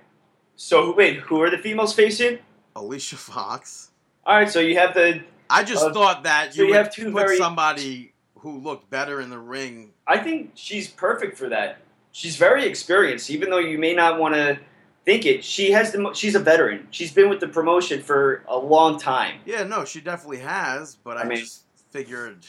So 0.56 0.94
wait, 0.96 1.18
who 1.20 1.42
are 1.42 1.50
the 1.50 1.58
females 1.58 1.94
facing? 1.94 2.40
Alicia 2.76 3.18
Fox. 3.18 3.92
All 4.26 4.36
right. 4.36 4.50
So 4.50 4.60
you 4.60 4.78
have 4.78 4.94
the. 4.94 5.22
I 5.50 5.64
just 5.64 5.84
Uh, 5.84 5.94
thought 5.94 6.24
that 6.24 6.54
so 6.54 6.62
you 6.62 6.68
you 6.68 6.72
would 6.72 6.78
have 6.78 6.94
two 6.94 7.12
put 7.12 7.20
very- 7.28 7.38
somebody 7.38 8.14
who 8.40 8.60
looked 8.60 8.90
better 8.90 9.20
in 9.22 9.30
the 9.30 9.40
ring. 9.40 9.92
I 10.08 10.18
think 10.20 10.52
she's 10.56 10.88
perfect 10.88 11.38
for 11.38 11.50
that. 11.50 11.80
She's 12.12 12.38
very 12.38 12.66
experienced, 12.66 13.30
even 13.30 13.50
though 13.50 13.58
you 13.60 13.78
may 13.78 13.94
not 13.94 14.20
want 14.20 14.36
to 14.36 14.60
think 15.04 15.26
it. 15.26 15.44
She 15.44 15.72
has 15.72 15.92
the. 15.92 16.00
mo- 16.00 16.14
She's 16.14 16.36
a 16.36 16.40
veteran. 16.40 16.88
She's 16.92 17.12
been 17.12 17.30
with 17.30 17.40
the 17.42 17.48
promotion 17.48 18.02
for 18.02 18.44
a 18.48 18.58
long 18.58 18.98
time. 19.00 19.40
Yeah, 19.46 19.64
no, 19.64 19.84
she 19.84 20.00
definitely 20.00 20.40
has, 20.40 20.96
but 21.04 21.18
I, 21.18 21.22
I 21.22 21.24
mean- 21.26 21.40
just 21.40 21.64
figured. 21.92 22.46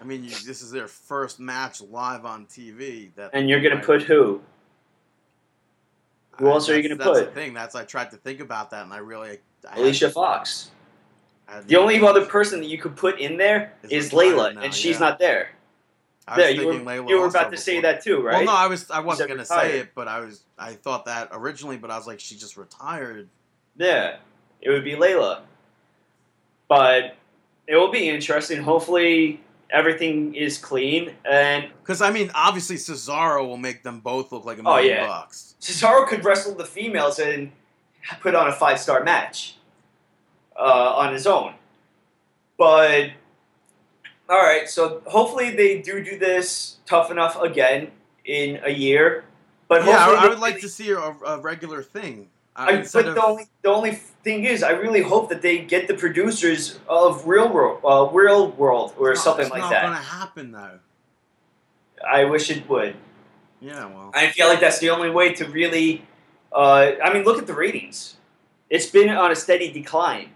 I 0.00 0.04
mean, 0.04 0.24
you, 0.24 0.30
this 0.30 0.62
is 0.62 0.70
their 0.70 0.88
first 0.88 1.40
match 1.40 1.80
live 1.80 2.24
on 2.24 2.46
TV. 2.46 3.10
That 3.16 3.30
And 3.32 3.48
you're 3.48 3.60
gonna 3.60 3.80
put 3.82 4.02
who? 4.02 4.40
who 6.32 6.48
I- 6.48 6.52
else 6.52 6.68
are 6.68 6.76
you 6.76 6.82
gonna 6.88 7.02
put? 7.02 7.14
That's 7.14 7.26
the 7.26 7.32
thing. 7.32 7.54
That's 7.54 7.74
I 7.74 7.84
tried 7.84 8.10
to 8.12 8.16
think 8.16 8.40
about 8.40 8.70
that, 8.70 8.84
and 8.84 8.92
I 8.92 8.98
really. 8.98 9.38
I 9.68 9.70
had- 9.70 9.78
Alicia 9.78 10.10
Fox. 10.10 10.70
The 11.66 11.76
only 11.76 11.98
other 12.00 12.26
person 12.26 12.60
that 12.60 12.66
you 12.66 12.76
could 12.76 12.94
put 12.94 13.18
in 13.18 13.38
there 13.38 13.72
Is 13.82 14.06
is 14.06 14.12
Layla, 14.12 14.54
now, 14.54 14.60
and 14.60 14.74
she's 14.74 14.96
yeah. 14.96 15.06
not 15.08 15.18
there. 15.18 15.50
I 16.26 16.36
was 16.36 16.44
There, 16.44 16.50
you 16.54 16.66
were, 16.66 16.72
thinking 16.74 16.88
Layla 16.88 17.08
you 17.08 17.18
were 17.20 17.26
about 17.26 17.50
to 17.52 17.56
say 17.56 17.80
that 17.80 18.04
too, 18.04 18.20
right? 18.20 18.34
Well, 18.34 18.44
no, 18.44 18.52
I 18.52 18.66
was. 18.66 18.90
I 18.90 19.00
wasn't 19.00 19.30
gonna 19.30 19.46
say 19.46 19.78
it, 19.80 19.94
but 19.94 20.08
I 20.08 20.20
was. 20.20 20.42
I 20.58 20.74
thought 20.74 21.06
that 21.06 21.28
originally, 21.32 21.78
but 21.78 21.90
I 21.90 21.96
was 21.96 22.06
like, 22.06 22.20
she 22.20 22.36
just 22.36 22.58
retired. 22.58 23.28
Yeah, 23.76 24.16
it 24.60 24.68
would 24.70 24.84
be 24.84 24.92
Layla. 24.92 25.40
But 26.68 27.16
it 27.66 27.76
will 27.76 27.90
be 27.90 28.10
interesting. 28.10 28.62
Hopefully, 28.62 29.40
everything 29.70 30.34
is 30.34 30.58
clean. 30.58 31.14
And 31.30 31.70
Because 31.82 32.00
I 32.02 32.10
mean, 32.10 32.30
obviously 32.34 32.76
Cesaro 32.76 33.46
will 33.46 33.56
make 33.56 33.82
them 33.82 34.00
both 34.00 34.32
look 34.32 34.44
like 34.44 34.58
a 34.58 34.62
Oh, 34.62 34.76
million 34.76 34.96
yeah. 34.96 35.06
bucks. 35.06 35.54
Cesaro 35.60 36.06
could 36.06 36.24
wrestle 36.24 36.54
the 36.54 36.64
females 36.64 37.18
and 37.18 37.52
put 38.20 38.34
on 38.34 38.48
a 38.48 38.52
five 38.52 38.78
star 38.80 39.02
match. 39.04 39.54
uh, 40.56 40.94
on 40.96 41.12
his 41.12 41.24
own. 41.26 41.54
But 42.58 43.10
all 44.28 44.38
right, 44.42 44.68
so 44.68 45.02
hopefully 45.06 45.50
they 45.54 45.80
do 45.80 46.02
do 46.04 46.18
this 46.18 46.78
tough 46.84 47.10
enough 47.12 47.40
again 47.40 47.92
in 48.24 48.60
a 48.64 48.70
year. 48.70 49.24
But 49.68 49.84
yeah, 49.84 49.98
I, 50.06 50.24
I 50.24 50.28
would 50.28 50.40
like 50.40 50.60
to 50.62 50.68
see 50.68 50.90
a, 50.90 50.98
a 50.98 51.38
regular 51.40 51.82
thing. 51.82 52.28
Uh, 52.58 52.62
I, 52.62 52.76
but 52.92 53.06
of- 53.08 53.14
the 53.14 53.22
only 53.24 53.44
the 53.62 53.68
only 53.70 53.92
thing 53.92 54.44
is, 54.44 54.62
I 54.64 54.70
really 54.72 55.02
hope 55.02 55.28
that 55.28 55.42
they 55.42 55.58
get 55.58 55.86
the 55.86 55.94
producers 55.94 56.80
of 56.88 57.26
Real 57.26 57.48
World, 57.52 57.80
uh, 57.84 58.08
Real 58.12 58.50
World, 58.50 58.94
or 58.98 59.12
it's 59.12 59.20
not- 59.20 59.24
something 59.24 59.46
it's 59.46 59.52
like 59.52 59.60
not 59.62 59.70
that. 59.70 59.82
going 59.82 59.94
to 59.96 60.02
happen 60.02 60.52
though. 60.52 60.78
I 62.06 62.24
wish 62.24 62.50
it 62.50 62.68
would. 62.68 62.96
Yeah, 63.60 63.86
well, 63.86 64.10
I 64.14 64.28
feel 64.28 64.46
like 64.48 64.60
that's 64.60 64.78
the 64.78 64.90
only 64.90 65.10
way 65.10 65.32
to 65.34 65.44
really. 65.48 66.04
Uh, 66.52 66.92
I 67.02 67.12
mean, 67.12 67.24
look 67.24 67.38
at 67.38 67.46
the 67.46 67.54
ratings. 67.54 68.16
It's 68.70 68.86
been 68.86 69.08
on 69.10 69.30
a 69.30 69.36
steady 69.36 69.70
decline. 69.72 70.30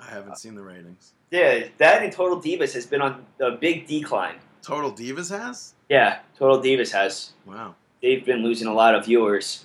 I 0.00 0.10
haven't 0.10 0.38
seen 0.38 0.54
the 0.54 0.62
ratings. 0.62 1.12
Yeah, 1.30 1.64
that 1.78 2.02
and 2.02 2.12
Total 2.12 2.40
Divas 2.40 2.72
has 2.74 2.86
been 2.86 3.00
on 3.02 3.26
a 3.40 3.50
big 3.52 3.86
decline. 3.86 4.36
Total 4.62 4.92
Divas 4.92 5.30
has. 5.36 5.74
Yeah, 5.88 6.18
Total 6.38 6.60
Divas 6.60 6.92
has. 6.92 7.32
Wow. 7.44 7.74
They've 8.02 8.24
been 8.24 8.42
losing 8.42 8.68
a 8.68 8.74
lot 8.74 8.94
of 8.94 9.04
viewers. 9.06 9.64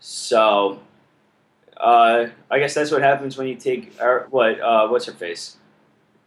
So, 0.00 0.80
uh, 1.76 2.26
I 2.50 2.58
guess 2.58 2.74
that's 2.74 2.90
what 2.90 3.02
happens 3.02 3.36
when 3.36 3.46
you 3.46 3.56
take 3.56 4.00
our, 4.00 4.26
what 4.30 4.60
uh, 4.60 4.88
what's 4.88 5.06
her 5.06 5.12
face, 5.12 5.56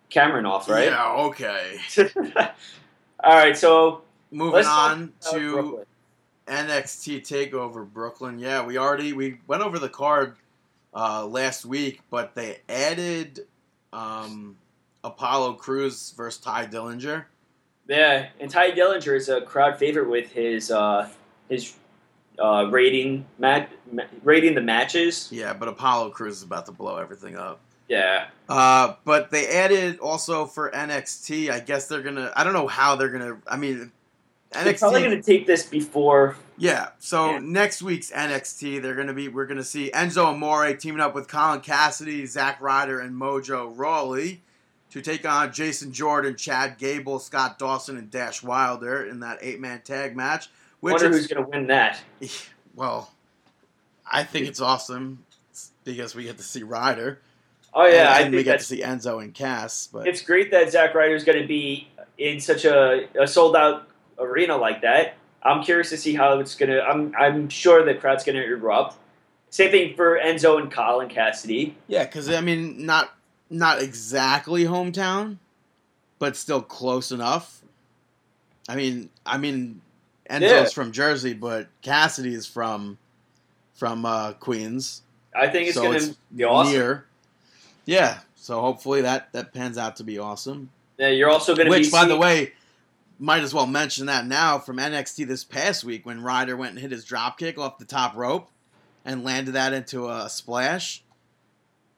Cameron 0.09 0.45
off, 0.45 0.69
right? 0.69 0.87
Yeah. 0.87 1.13
Okay. 1.13 1.77
All 3.23 3.35
right, 3.35 3.55
so 3.55 4.01
Moving 4.31 4.65
on 4.65 5.13
to 5.31 5.51
Brooklyn. 5.51 5.85
NXT 6.47 7.21
Takeover 7.21 7.87
Brooklyn. 7.87 8.39
Yeah, 8.39 8.65
we 8.65 8.77
already 8.77 9.13
we 9.13 9.39
went 9.47 9.61
over 9.61 9.77
the 9.77 9.89
card 9.89 10.35
uh, 10.93 11.25
last 11.25 11.65
week, 11.65 12.01
but 12.09 12.33
they 12.33 12.59
added 12.69 13.41
um, 13.93 14.57
Apollo 15.03 15.53
Crews 15.53 16.13
versus 16.15 16.41
Tye 16.41 16.65
Dillinger. 16.65 17.25
Yeah, 17.87 18.29
and 18.39 18.49
Tye 18.49 18.71
Dillinger 18.71 19.15
is 19.15 19.27
a 19.29 19.41
crowd 19.41 19.77
favorite 19.77 20.09
with 20.09 20.31
his 20.31 20.71
uh, 20.71 21.09
his 21.49 21.75
uh, 22.39 22.67
rating 22.71 23.25
mat 23.39 23.69
ma- 23.91 24.03
rating 24.23 24.55
the 24.55 24.61
matches. 24.61 25.27
Yeah, 25.31 25.53
but 25.53 25.67
Apollo 25.67 26.11
Crews 26.11 26.37
is 26.37 26.43
about 26.43 26.65
to 26.67 26.71
blow 26.71 26.97
everything 26.97 27.35
up. 27.35 27.59
Yeah, 27.87 28.27
Uh, 28.47 28.93
but 29.03 29.31
they 29.31 29.47
added 29.49 29.99
also 29.99 30.45
for 30.45 30.71
NXT. 30.71 31.49
I 31.51 31.59
guess 31.59 31.87
they're 31.87 32.01
gonna. 32.01 32.31
I 32.35 32.43
don't 32.45 32.53
know 32.53 32.67
how 32.67 32.95
they're 32.95 33.09
gonna. 33.09 33.39
I 33.45 33.57
mean, 33.57 33.91
NXT. 34.53 34.63
they're 34.63 34.73
probably 34.75 35.09
to 35.09 35.21
take 35.21 35.45
this 35.45 35.65
before. 35.65 36.37
Yeah. 36.57 36.89
So 36.99 37.31
Yeah. 37.31 37.39
next 37.41 37.81
week's 37.81 38.09
NXT, 38.11 38.81
they're 38.81 38.95
gonna 38.95 39.13
be. 39.13 39.27
We're 39.27 39.45
gonna 39.45 39.63
see 39.63 39.91
Enzo 39.93 40.27
Amore 40.27 40.73
teaming 40.75 41.01
up 41.01 41.13
with 41.13 41.27
Colin 41.27 41.59
Cassady, 41.59 42.25
Zack 42.27 42.61
Ryder, 42.61 42.99
and 43.01 43.13
Mojo 43.13 43.73
Rawley 43.75 44.41
to 44.91 45.01
take 45.01 45.27
on 45.27 45.51
Jason 45.51 45.91
Jordan, 45.91 46.35
Chad 46.37 46.77
Gable, 46.77 47.19
Scott 47.19 47.59
Dawson, 47.59 47.97
and 47.97 48.09
Dash 48.09 48.41
Wilder 48.43 49.03
in 49.05 49.19
that 49.21 49.39
eight-man 49.41 49.81
tag 49.83 50.15
match. 50.15 50.49
Which 50.81 50.93
Wonder 50.93 51.09
is- 51.09 51.17
who's 51.17 51.27
going 51.27 51.43
to 51.43 51.49
win 51.49 51.67
that. 51.67 52.01
well, 52.75 53.11
I 54.09 54.23
think 54.23 54.47
it's 54.47 54.59
awesome 54.61 55.25
because 55.83 56.13
we 56.15 56.23
get 56.25 56.37
to 56.37 56.43
see 56.43 56.63
Ryder. 56.63 57.21
Oh 57.73 57.85
yeah, 57.85 57.99
and, 58.01 58.09
I 58.09 58.15
and 58.17 58.23
think 58.25 58.35
we 58.35 58.43
get 58.43 58.59
to 58.59 58.65
see 58.65 58.81
Enzo 58.81 59.23
and 59.23 59.33
Cass. 59.33 59.87
But 59.91 60.07
it's 60.07 60.21
great 60.21 60.51
that 60.51 60.71
Zack 60.71 60.93
Ryder's 60.93 61.23
going 61.23 61.41
to 61.41 61.47
be 61.47 61.87
in 62.17 62.41
such 62.41 62.65
a, 62.65 63.07
a 63.19 63.25
sold 63.25 63.55
out 63.55 63.87
arena 64.19 64.57
like 64.57 64.81
that. 64.81 65.13
I'm 65.43 65.63
curious 65.63 65.89
to 65.89 65.97
see 65.97 66.13
how 66.13 66.37
it's 66.39 66.55
going 66.55 66.69
to. 66.69 66.83
I'm 66.83 67.13
I'm 67.17 67.47
sure 67.47 67.85
the 67.85 67.95
crowd's 67.95 68.23
going 68.25 68.35
to 68.35 68.43
erupt. 68.43 68.97
Same 69.49 69.71
thing 69.71 69.95
for 69.95 70.19
Enzo 70.19 70.59
and 70.59 70.71
Colin 70.71 71.09
Cassady. 71.09 71.73
yeah, 71.87 72.03
because 72.05 72.29
I 72.29 72.41
mean, 72.41 72.85
not 72.85 73.13
not 73.49 73.81
exactly 73.81 74.65
hometown, 74.65 75.37
but 76.19 76.35
still 76.35 76.61
close 76.61 77.11
enough. 77.11 77.61
I 78.67 78.75
mean, 78.75 79.09
I 79.25 79.37
mean, 79.37 79.81
Enzo's 80.31 80.41
Yeah. 80.41 80.65
from 80.69 80.91
Jersey, 80.91 81.33
but 81.33 81.67
Cassady 81.83 82.33
is 82.33 82.45
from 82.45 82.97
from 83.73 84.05
uh, 84.05 84.33
Queens, 84.33 85.01
I 85.35 85.47
think 85.47 85.67
it's 85.67 85.75
so 85.75 85.81
going 85.83 85.99
to 85.99 86.15
be 86.35 86.43
awesome. 86.43 86.73
near. 86.73 87.05
Yeah, 87.85 88.19
so 88.35 88.61
hopefully 88.61 89.01
that 89.01 89.31
that 89.33 89.53
pans 89.53 89.77
out 89.77 89.95
to 89.97 90.03
be 90.03 90.19
awesome. 90.19 90.69
Yeah, 90.97 91.07
you're 91.09 91.29
also 91.29 91.55
going 91.55 91.65
to 91.65 91.73
be. 91.73 91.79
Which, 91.79 91.91
by 91.91 92.05
the 92.05 92.15
way, 92.17 92.53
might 93.17 93.41
as 93.41 93.53
well 93.53 93.65
mention 93.65 94.05
that 94.05 94.27
now 94.27 94.59
from 94.59 94.77
NXT 94.77 95.27
this 95.27 95.43
past 95.43 95.83
week 95.83 96.05
when 96.05 96.21
Ryder 96.21 96.55
went 96.55 96.71
and 96.71 96.79
hit 96.79 96.91
his 96.91 97.03
drop 97.05 97.39
kick 97.39 97.57
off 97.57 97.79
the 97.79 97.85
top 97.85 98.15
rope 98.15 98.49
and 99.03 99.23
landed 99.23 99.53
that 99.53 99.73
into 99.73 100.07
a 100.09 100.29
splash. 100.29 101.03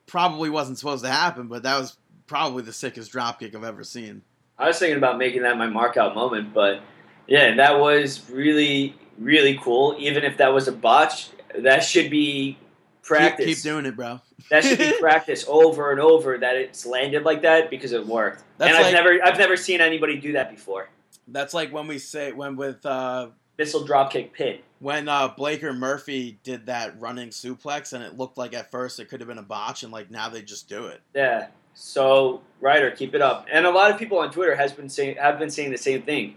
Probably 0.06 0.50
wasn't 0.50 0.78
supposed 0.78 1.04
to 1.04 1.10
happen, 1.12 1.48
but 1.48 1.64
that 1.64 1.78
was 1.80 1.98
probably 2.28 2.64
the 2.64 2.74
sickest 2.74 3.12
drop 3.12 3.40
kick 3.40 3.56
I've 3.56 3.64
ever 3.64 3.84
seen. 3.84 4.22
I 4.58 4.68
was 4.68 4.80
thinking 4.80 4.98
about 4.98 5.18
making 5.18 5.42
that 5.42 5.58
my 5.58 5.68
mark 5.68 5.98
out 5.98 6.16
moment, 6.16 6.54
but 6.54 6.82
yeah, 7.28 7.56
that 7.56 7.80
was 7.80 8.30
really 8.30 8.96
really 9.18 9.58
cool. 9.62 9.96
Even 10.00 10.24
if 10.24 10.38
that 10.38 10.54
was 10.54 10.68
a 10.68 10.72
botch, 10.72 11.30
that 11.60 11.84
should 11.84 12.10
be 12.10 12.58
practice. 13.04 13.46
keep 13.46 13.62
doing 13.62 13.86
it, 13.86 13.96
bro. 13.96 14.20
that 14.50 14.64
should 14.64 14.80
be 14.80 14.94
practice 15.00 15.46
over 15.48 15.92
and 15.92 16.00
over 16.00 16.38
that 16.38 16.56
it's 16.56 16.86
landed 16.86 17.24
like 17.24 17.42
that 17.44 17.70
because 17.70 17.92
it 17.92 18.06
worked. 18.06 18.44
That's 18.58 18.70
and 18.70 18.78
I've 18.78 18.86
like- 18.86 18.94
never 18.94 19.24
I've 19.26 19.38
never 19.38 19.56
seen 19.58 19.82
anybody 19.82 20.20
do 20.20 20.34
that 20.34 20.50
before. 20.50 20.90
That's 21.28 21.54
like 21.54 21.72
when 21.72 21.88
we 21.88 22.00
say 22.00 22.32
when 22.32 22.56
with 22.56 22.86
uh, 22.86 23.30
Missile 23.58 23.88
dropkick 23.88 24.34
pin. 24.34 24.60
when 24.80 25.08
uh, 25.08 25.28
Blaker 25.30 25.72
Murphy 25.74 26.40
did 26.44 26.66
that 26.66 27.00
running 27.00 27.30
suplex 27.30 27.94
and 27.94 28.04
it 28.04 28.18
looked 28.18 28.38
like 28.38 28.54
at 28.54 28.72
first 28.72 29.00
it 29.00 29.06
could 29.10 29.22
have 29.22 29.30
been 29.30 29.38
a 29.38 29.44
botch 29.44 29.84
and 29.84 29.92
like 29.94 30.10
now 30.12 30.28
they 30.28 30.42
just 30.42 30.68
do 30.68 30.88
it. 30.88 31.02
Yeah. 31.16 31.48
So 31.76 32.42
Ryder, 32.62 32.92
keep 32.92 33.14
it 33.16 33.22
up. 33.22 33.48
And 33.52 33.66
a 33.66 33.72
lot 33.72 33.92
of 33.92 33.98
people 33.98 34.20
on 34.20 34.32
Twitter 34.32 34.56
has 34.56 34.74
been 34.74 34.90
saying 34.90 35.16
have 35.18 35.40
been 35.40 35.50
saying 35.52 35.72
the 35.72 35.78
same 35.78 36.02
thing. 36.02 36.36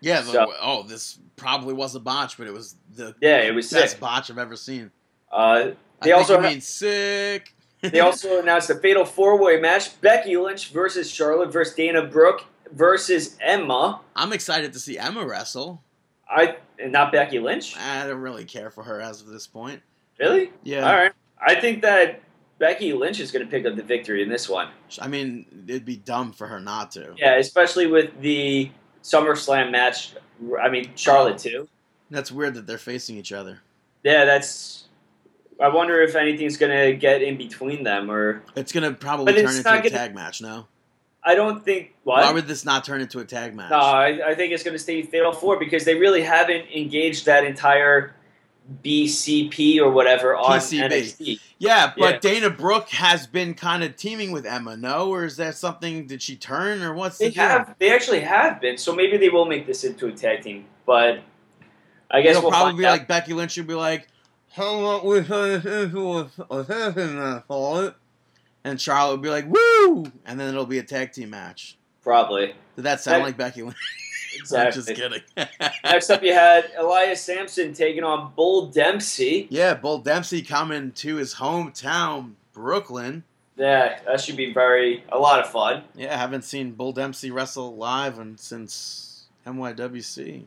Yeah. 0.00 0.20
the- 0.22 0.32
So- 0.32 0.52
oh, 0.60 0.82
this 0.84 1.18
probably 1.36 1.74
was 1.74 1.94
a 1.94 2.00
botch, 2.00 2.36
but 2.38 2.46
it 2.46 2.52
was 2.52 2.74
the 2.94 3.14
Yeah, 3.20 3.38
it 3.38 3.54
was 3.54 3.70
best 3.70 3.92
sick. 3.92 4.00
botch 4.00 4.30
I've 4.30 4.38
ever 4.38 4.56
seen. 4.56 4.90
Uh, 5.30 5.70
They 6.00 6.10
think 6.10 6.16
also 6.16 6.40
mean 6.40 6.60
sick. 6.60 7.54
they 7.82 8.00
also 8.00 8.40
announced 8.40 8.70
a 8.70 8.74
fatal 8.76 9.04
four 9.04 9.36
way 9.38 9.60
match: 9.60 10.00
Becky 10.00 10.36
Lynch 10.36 10.70
versus 10.70 11.10
Charlotte 11.10 11.52
versus 11.52 11.74
Dana 11.74 12.02
Brooke 12.02 12.44
versus 12.72 13.36
Emma. 13.40 14.00
I'm 14.16 14.32
excited 14.32 14.72
to 14.72 14.80
see 14.80 14.98
Emma 14.98 15.24
wrestle. 15.26 15.82
I 16.28 16.56
and 16.78 16.92
not 16.92 17.12
Becky 17.12 17.38
Lynch. 17.38 17.76
I 17.76 18.06
don't 18.06 18.20
really 18.20 18.44
care 18.44 18.70
for 18.70 18.82
her 18.84 19.00
as 19.00 19.20
of 19.20 19.28
this 19.28 19.46
point. 19.46 19.82
Really? 20.18 20.52
Yeah, 20.64 20.88
All 20.88 20.96
right. 20.96 21.12
I 21.40 21.54
think 21.54 21.82
that 21.82 22.20
Becky 22.58 22.92
Lynch 22.92 23.20
is 23.20 23.30
going 23.30 23.44
to 23.44 23.50
pick 23.50 23.64
up 23.64 23.76
the 23.76 23.82
victory 23.84 24.22
in 24.22 24.28
this 24.28 24.48
one. 24.48 24.68
I 25.00 25.06
mean, 25.06 25.64
it'd 25.68 25.84
be 25.84 25.96
dumb 25.96 26.32
for 26.32 26.46
her 26.48 26.58
not 26.60 26.90
to. 26.92 27.14
Yeah, 27.16 27.36
especially 27.36 27.86
with 27.86 28.20
the 28.20 28.70
SummerSlam 29.08 29.70
match. 29.70 30.14
I 30.60 30.68
mean, 30.68 30.90
Charlotte 30.94 31.34
oh. 31.34 31.50
too. 31.50 31.68
That's 32.10 32.30
weird 32.32 32.54
that 32.54 32.66
they're 32.66 32.78
facing 32.78 33.16
each 33.16 33.32
other. 33.32 33.60
Yeah, 34.02 34.24
that's. 34.24 34.84
I 35.60 35.68
wonder 35.68 36.00
if 36.00 36.14
anything's 36.14 36.56
going 36.56 36.76
to 36.76 36.96
get 36.96 37.20
in 37.20 37.36
between 37.36 37.82
them, 37.82 38.10
or 38.10 38.42
It's 38.54 38.70
gonna 38.70 38.92
probably 38.92 39.32
turn 39.32 39.56
into 39.56 39.60
a 39.60 39.62
gonna- 39.62 39.90
tag 39.90 40.14
match. 40.14 40.40
No, 40.40 40.66
I 41.24 41.34
don't 41.34 41.64
think. 41.64 41.94
What? 42.04 42.22
why 42.22 42.32
would 42.32 42.46
this 42.46 42.64
not 42.64 42.84
turn 42.84 43.00
into 43.00 43.18
a 43.18 43.24
tag 43.24 43.54
match? 43.54 43.70
No, 43.70 43.78
I, 43.78 44.30
I 44.30 44.34
think 44.34 44.52
it's 44.52 44.62
going 44.62 44.74
to 44.74 44.78
stay 44.78 45.02
Fatal 45.02 45.32
Four 45.32 45.58
because 45.58 45.84
they 45.84 45.94
really 45.94 46.22
haven't 46.22 46.70
engaged 46.70 47.26
that 47.26 47.44
entire 47.44 48.14
BCP 48.84 49.78
or 49.80 49.90
whatever 49.90 50.36
on 50.36 50.58
PCB. 50.58 50.88
NXT. 50.90 51.40
Yeah, 51.58 51.92
but 51.96 52.14
Yeah. 52.14 52.18
Dana 52.32 52.50
Brooke 52.50 52.88
has 52.90 53.26
been 53.26 53.54
kind 53.54 53.82
of 53.82 53.96
teaming 53.96 54.30
with 54.30 54.46
Emma. 54.46 54.76
No, 54.76 55.08
or 55.10 55.24
is 55.24 55.36
that 55.38 55.56
something? 55.56 56.06
Did 56.06 56.22
she 56.22 56.36
turn, 56.36 56.82
or 56.82 56.92
what's 56.94 57.18
They 57.18 57.28
the 57.28 57.34
deal? 57.34 57.42
have, 57.44 57.74
they 57.78 57.92
actually 57.94 58.20
have 58.20 58.60
been. 58.60 58.76
So 58.78 58.94
maybe 58.94 59.16
they 59.16 59.28
will 59.30 59.46
make 59.46 59.66
this 59.66 59.84
into 59.84 60.06
a 60.06 60.12
tag 60.12 60.42
team, 60.42 60.66
but 60.86 61.20
I 62.10 62.20
guess 62.22 62.32
It'll 62.36 62.42
we'll 62.42 62.50
probably 62.52 62.78
be 62.78 62.86
out. 62.86 62.92
like 62.92 63.08
Becky 63.08 63.32
Lynch 63.34 63.56
would 63.56 63.66
be 63.66 63.74
like, 63.74 64.08
"How 64.52 64.78
about 64.80 65.04
we 65.04 65.22
turn 65.22 65.60
this 65.62 65.84
into 65.84 66.18
a- 66.18 66.30
a 66.50 66.64
tag 66.64 66.94
team 66.94 67.16
match, 67.18 67.42
Charlotte?" 67.48 67.94
And 68.64 68.80
Charlotte 68.80 69.12
would 69.16 69.22
be 69.22 69.30
like, 69.30 69.46
"Woo!" 69.46 70.10
And 70.26 70.38
then 70.38 70.48
it'll 70.48 70.66
be 70.66 70.78
a 70.78 70.82
tag 70.82 71.12
team 71.12 71.30
match. 71.30 71.76
probably 72.02 72.54
Did 72.76 72.84
that 72.84 73.00
sound 73.00 73.16
That- 73.22 73.26
like 73.26 73.36
Becky 73.36 73.62
Lynch? 73.62 73.76
Exactly. 74.38 74.80
I'm 74.80 74.86
just 74.86 74.94
kidding. 75.36 75.48
Next 75.84 76.10
up, 76.10 76.22
you 76.22 76.32
had 76.32 76.70
Elias 76.76 77.20
Samson 77.22 77.72
taking 77.72 78.04
on 78.04 78.32
Bull 78.34 78.66
Dempsey. 78.66 79.46
yeah, 79.50 79.74
Bull 79.74 79.98
Dempsey 79.98 80.42
coming 80.42 80.92
to 80.92 81.16
his 81.16 81.34
hometown, 81.34 82.32
Brooklyn. 82.52 83.24
Yeah, 83.56 83.98
that 84.06 84.20
should 84.20 84.36
be 84.36 84.52
very 84.52 85.02
a 85.10 85.18
lot 85.18 85.40
of 85.40 85.50
fun. 85.50 85.82
Yeah, 85.96 86.14
I 86.14 86.16
haven't 86.16 86.42
seen 86.42 86.72
Bull 86.72 86.92
Dempsey 86.92 87.30
wrestle 87.32 87.74
live 87.76 88.20
and 88.20 88.38
since 88.38 89.26
NYWC. 89.46 90.44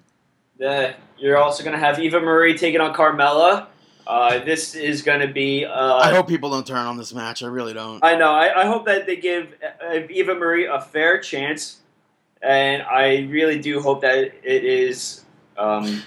Yeah, 0.58 0.94
you're 1.18 1.38
also 1.38 1.64
going 1.64 1.78
to 1.78 1.84
have 1.84 2.00
Eva 2.00 2.20
Marie 2.22 2.58
taking 2.58 2.80
on 2.80 2.94
Carmella. 2.94 3.68
Uh, 4.08 4.40
this 4.40 4.76
is 4.76 5.02
going 5.02 5.20
to 5.20 5.28
be. 5.28 5.66
Uh, 5.66 5.98
I 5.98 6.14
hope 6.14 6.28
people 6.28 6.50
don't 6.50 6.66
turn 6.66 6.86
on 6.86 6.98
this 6.98 7.14
match. 7.14 7.44
I 7.44 7.48
really 7.48 7.74
don't. 7.74 8.04
I 8.04 8.16
know. 8.16 8.32
I, 8.32 8.62
I 8.62 8.66
hope 8.66 8.86
that 8.86 9.06
they 9.06 9.16
give 9.16 9.56
uh, 9.84 10.00
Eva 10.10 10.36
Marie 10.36 10.66
a 10.66 10.80
fair 10.82 11.20
chance, 11.20 11.81
and 12.42 12.82
I 12.84 13.28
really 13.30 13.60
do 13.60 13.82
hope 13.82 14.02
that 14.02 14.18
it 14.18 14.64
is. 14.64 15.24
Um, 15.58 16.04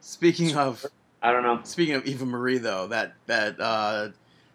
Speaking 0.00 0.56
of 0.56 0.84
I 1.22 1.32
don't 1.32 1.42
know. 1.42 1.60
speaking 1.64 1.94
of 1.94 2.06
Eva 2.06 2.24
Marie, 2.26 2.58
though, 2.58 2.86
that 2.88 3.14
that 3.26 3.60
uh, 3.60 4.08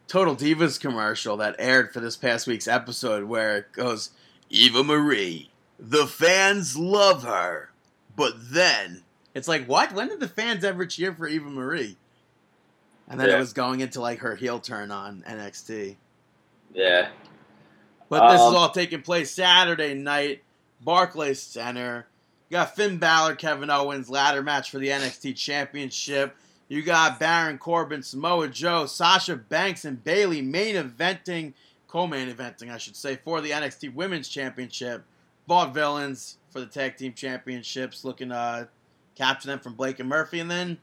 Total 0.08 0.36
Divas 0.36 0.80
commercial 0.80 1.38
that 1.38 1.56
aired 1.60 1.94
for 1.94 2.00
this 2.00 2.16
past 2.18 2.48
week's 2.48 2.68
episode 2.68 3.26
where 3.26 3.58
it 3.58 3.72
goes, 3.72 4.12
Eva 4.50 4.84
Marie, 4.84 5.50
the 5.80 6.08
fans 6.08 6.78
love 6.78 7.24
her, 7.24 7.72
but 8.16 8.34
then 8.52 9.04
it's 9.34 9.48
like, 9.48 9.66
what? 9.66 9.94
When 9.94 10.08
did 10.10 10.20
the 10.20 10.28
fans 10.28 10.64
ever 10.64 10.86
cheer 10.86 11.14
for 11.14 11.28
Eva 11.28 11.50
Marie? 11.50 11.98
And 13.08 13.20
then 13.20 13.30
Yeah. 13.30 13.36
it 13.36 13.40
was 13.40 13.54
going 13.54 13.80
into 13.82 14.00
like 14.02 14.20
her 14.20 14.36
heel 14.36 14.60
turn 14.60 14.92
on 14.92 15.24
NXT. 15.28 15.96
Yeah. 16.74 17.10
But 18.10 18.32
this 18.32 18.42
is 18.42 18.48
Um, 18.48 18.56
all 18.56 18.70
taking 18.70 19.02
place 19.02 19.32
Saturday 19.32 19.94
night, 19.96 20.43
Barclays 20.84 21.42
Center. 21.42 22.08
You 22.50 22.56
got 22.56 22.76
Finn 22.76 22.98
Balor, 22.98 23.36
Kevin 23.36 23.70
Owens, 23.70 24.10
ladder 24.10 24.42
match 24.42 24.70
for 24.70 24.80
the 24.80 24.90
NXT 24.90 25.36
Championship. 25.36 26.36
You 26.68 26.82
got 26.82 27.20
Baron 27.20 27.58
Corbin, 27.58 28.04
Samoa 28.04 28.48
Joe, 28.48 28.86
Sasha 28.86 29.36
Banks, 29.36 29.86
and 29.86 30.04
Bayley 30.04 30.42
main 30.42 30.76
eventing, 30.76 31.54
co-main 31.88 32.34
eventing, 32.34 32.72
I 32.72 32.78
should 32.78 32.96
say, 32.96 33.16
for 33.16 33.42
the 33.42 33.52
NXT 33.52 33.94
Women's 33.94 34.30
Championship. 34.30 35.04
Vaudevillains 35.50 36.36
for 36.50 36.60
the 36.60 36.66
Tag 36.66 36.98
Team 36.98 37.14
Championships, 37.14 38.06
looking 38.06 38.30
to 38.30 38.36
uh, 38.36 38.66
capture 39.16 39.48
them 39.48 39.60
from 39.60 39.74
Blake 39.74 40.00
and 40.00 40.08
Murphy, 40.08 40.40
and 40.40 40.50
then 40.50 40.78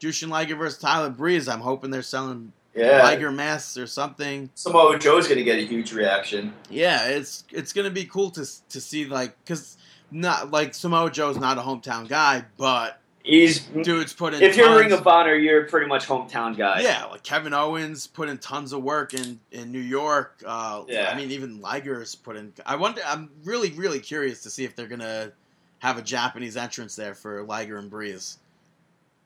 Jushin 0.00 0.28
Liger 0.28 0.56
versus 0.56 0.78
Tyler 0.78 1.10
Breeze. 1.10 1.46
I'm 1.48 1.60
hoping 1.60 1.90
they're 1.90 2.02
selling 2.02 2.52
Yeah. 2.74 3.02
Liger 3.02 3.30
masks 3.30 3.76
or 3.76 3.86
something. 3.86 4.48
Samoa 4.54 4.98
Joe's 4.98 5.28
gonna 5.28 5.42
get 5.42 5.58
a 5.58 5.62
huge 5.66 5.92
reaction. 5.92 6.54
Yeah, 6.70 7.06
it's 7.08 7.44
it's 7.50 7.72
gonna 7.72 7.90
be 7.90 8.04
cool 8.06 8.30
to 8.30 8.46
to 8.70 8.80
see 8.80 9.04
like 9.06 9.36
because 9.44 9.76
not 10.10 10.50
like 10.50 10.74
Samoa 10.74 11.10
Joe's 11.10 11.36
not 11.38 11.58
a 11.58 11.60
hometown 11.62 12.08
guy, 12.08 12.44
but 12.56 12.98
He's 13.24 13.60
dude's 13.60 14.12
put 14.12 14.34
in. 14.34 14.42
if 14.42 14.56
you're 14.56 14.76
Ring 14.76 14.90
of 14.90 15.06
Honor, 15.06 15.34
you're 15.36 15.64
pretty 15.68 15.86
much 15.86 16.06
hometown 16.06 16.56
guy. 16.56 16.80
yeah, 16.80 17.04
like 17.04 17.22
Kevin 17.22 17.54
Owens 17.54 18.08
put 18.08 18.28
in 18.28 18.38
tons 18.38 18.72
of 18.72 18.82
work 18.82 19.14
in 19.14 19.38
in 19.52 19.70
New 19.70 19.78
York. 19.78 20.42
Uh, 20.44 20.82
Yeah. 20.88 21.08
I 21.12 21.16
mean 21.16 21.30
even 21.30 21.60
Liger's 21.60 22.14
put 22.16 22.36
in. 22.36 22.52
I 22.66 22.76
wonder. 22.76 23.00
I'm 23.06 23.30
really 23.44 23.70
really 23.72 24.00
curious 24.00 24.42
to 24.42 24.50
see 24.50 24.64
if 24.64 24.74
they're 24.74 24.88
gonna 24.88 25.30
have 25.78 25.98
a 25.98 26.02
Japanese 26.02 26.56
entrance 26.56 26.96
there 26.96 27.14
for 27.14 27.42
Liger 27.44 27.76
and 27.76 27.90
Breeze, 27.90 28.38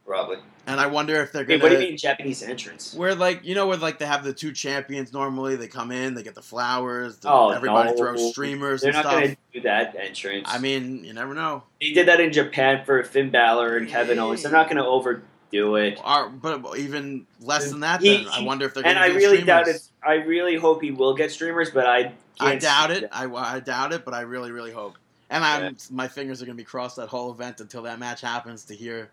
Probably. 0.07 0.37
and 0.69 0.79
I 0.81 0.87
wonder 0.87 1.17
if 1.21 1.33
they're 1.33 1.45
gonna. 1.45 1.61
what 1.61 1.71
do 1.71 1.75
you 1.75 1.81
mean 1.81 1.97
Japanese 1.99 2.43
entrance? 2.43 2.95
Where 2.95 3.15
like 3.15 3.45
you 3.45 3.55
know 3.57 3.67
where 3.67 3.77
like 3.77 3.99
they 3.99 4.07
have 4.07 4.23
the 4.23 4.33
two 4.33 4.53
champions 4.53 5.13
normally 5.13 5.57
they 5.57 5.67
come 5.67 5.91
in 5.91 6.15
they 6.15 6.23
get 6.23 6.35
the 6.37 6.43
flowers 6.43 7.19
the, 7.19 7.29
Oh, 7.31 7.51
everybody 7.51 7.91
no. 7.91 7.97
throws 7.97 8.31
streamers 8.31 8.83
They're 8.83 8.91
and 8.91 8.97
not 9.03 9.11
stuff. 9.11 9.21
gonna 9.23 9.37
do 9.53 9.61
that 9.63 9.97
entrance. 9.97 10.49
I 10.51 10.59
mean 10.59 11.03
you 11.05 11.13
never 11.13 11.35
know. 11.35 11.65
they 11.81 11.91
did 11.93 12.07
that 12.09 12.21
in 12.21 12.33
Japan 12.33 12.85
for 12.85 13.03
Finn 13.03 13.31
Balor 13.31 13.79
and 13.79 13.89
Kevin 13.89 14.19
Owens. 14.21 14.43
They're 14.45 14.53
not 14.53 14.69
gonna 14.69 14.87
overdo 14.87 15.77
it. 15.77 15.99
Or, 16.05 16.29
but 16.29 16.79
even 16.79 17.27
less 17.41 17.71
than 17.71 17.81
that, 17.81 18.01
He- 18.01 18.25
then 18.25 18.29
I 18.33 18.43
wonder 18.45 18.67
if 18.67 18.75
they're. 18.75 18.87
And 18.87 18.95
gonna 18.97 19.09
do 19.09 19.15
it. 19.15 19.17
And 19.17 19.17
I 19.17 19.27
really 19.27 19.39
streamers. 19.43 19.67
doubt 19.67 19.69
it. 19.69 19.83
I 20.07 20.15
really 20.25 20.57
hope 20.57 20.83
he 20.83 20.93
will 20.93 21.15
get 21.15 21.33
streamers, 21.33 21.71
but 21.71 21.87
I 21.87 22.13
I 22.39 22.57
doubt 22.57 22.91
it. 22.93 23.09
I, 23.11 23.25
I 23.27 23.59
doubt 23.61 23.93
it, 23.93 24.05
but 24.05 24.15
I 24.15 24.21
really, 24.21 24.53
really 24.53 24.73
hope. 24.73 24.95
And 25.31 25.43
I'm 25.45 25.77
my 25.91 26.07
fingers 26.07 26.41
are 26.41 26.47
gonna 26.47 26.55
be 26.55 26.63
crossed 26.65 26.97
that 26.97 27.09
whole 27.09 27.33
event 27.33 27.61
until 27.61 27.83
that 27.83 27.99
match 27.99 28.21
happens 28.21 28.65
to 28.67 28.75
hear. 28.75 29.11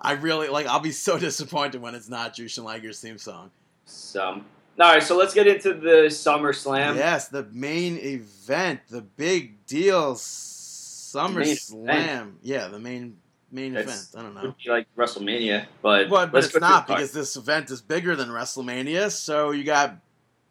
I 0.00 0.12
really 0.12 0.48
like. 0.48 0.66
I'll 0.66 0.80
be 0.80 0.92
so 0.92 1.18
disappointed 1.18 1.82
when 1.82 1.94
it's 1.94 2.08
not 2.08 2.34
Jushin 2.34 2.64
Liger's 2.64 3.00
theme 3.00 3.18
song. 3.18 3.50
So, 3.84 4.22
all 4.22 4.42
right. 4.78 5.02
So 5.02 5.16
let's 5.16 5.34
get 5.34 5.46
into 5.46 5.74
the 5.74 6.06
SummerSlam. 6.08 6.96
yes, 6.96 7.28
the 7.28 7.44
main 7.52 7.98
event, 7.98 8.80
the 8.88 9.02
big 9.02 9.66
deal, 9.66 10.14
SummerSlam. 10.14 12.32
Yeah, 12.42 12.68
the 12.68 12.78
main 12.78 13.18
main 13.50 13.76
event. 13.76 14.06
I 14.16 14.22
don't 14.22 14.34
know. 14.34 14.54
Like 14.66 14.86
WrestleMania, 14.96 15.66
but 15.82 16.08
But, 16.08 16.32
but 16.32 16.44
it's 16.44 16.58
not 16.58 16.86
because 16.86 17.12
this 17.12 17.36
event 17.36 17.70
is 17.70 17.82
bigger 17.82 18.16
than 18.16 18.28
WrestleMania. 18.28 19.10
So 19.10 19.50
you 19.50 19.64
got 19.64 19.96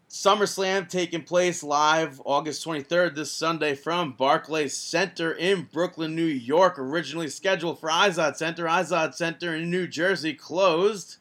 SummerSlam 0.10 0.90
taking 0.90 1.22
place 1.24 1.62
live 1.62 2.20
August 2.26 2.66
23rd 2.66 3.14
this 3.14 3.32
Sunday 3.32 3.76
from 3.76 4.14
Barclays 4.14 4.76
Center 4.76 5.34
in 5.34 5.68
Brooklyn, 5.72 6.16
New 6.16 6.24
York. 6.24 6.80
Originally 6.80 7.30
scheduled 7.30 7.80
for 7.80 7.90
Izod 7.90 8.36
Center. 8.36 8.66
Izod 8.66 9.14
Center 9.14 9.56
in 9.56 9.70
New 9.70 9.88
Jersey 9.88 10.34
closed. 10.34 11.18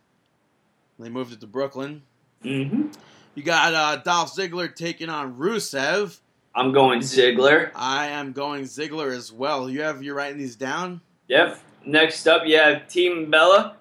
They 0.98 1.10
moved 1.10 1.34
it 1.34 1.40
to 1.40 1.46
Brooklyn. 1.46 2.02
Mhm. 2.42 2.94
You 3.34 3.42
got 3.42 3.74
uh, 3.74 3.96
Dolph 3.96 4.34
Ziggler 4.34 4.74
taking 4.74 5.10
on 5.10 5.34
Rusev. 5.36 6.18
I'm 6.54 6.72
going 6.72 7.00
Ziggler. 7.00 7.70
I 7.74 8.06
am 8.06 8.32
going 8.32 8.64
Ziggler 8.64 9.14
as 9.14 9.30
well. 9.30 9.68
You 9.68 9.82
have 9.82 10.02
you 10.02 10.14
writing 10.14 10.38
these 10.38 10.56
down? 10.56 11.02
Yep. 11.28 11.60
Next 11.84 12.26
up, 12.26 12.42
you 12.46 12.56
have 12.56 12.88
Team 12.88 13.30
Bella 13.30 13.76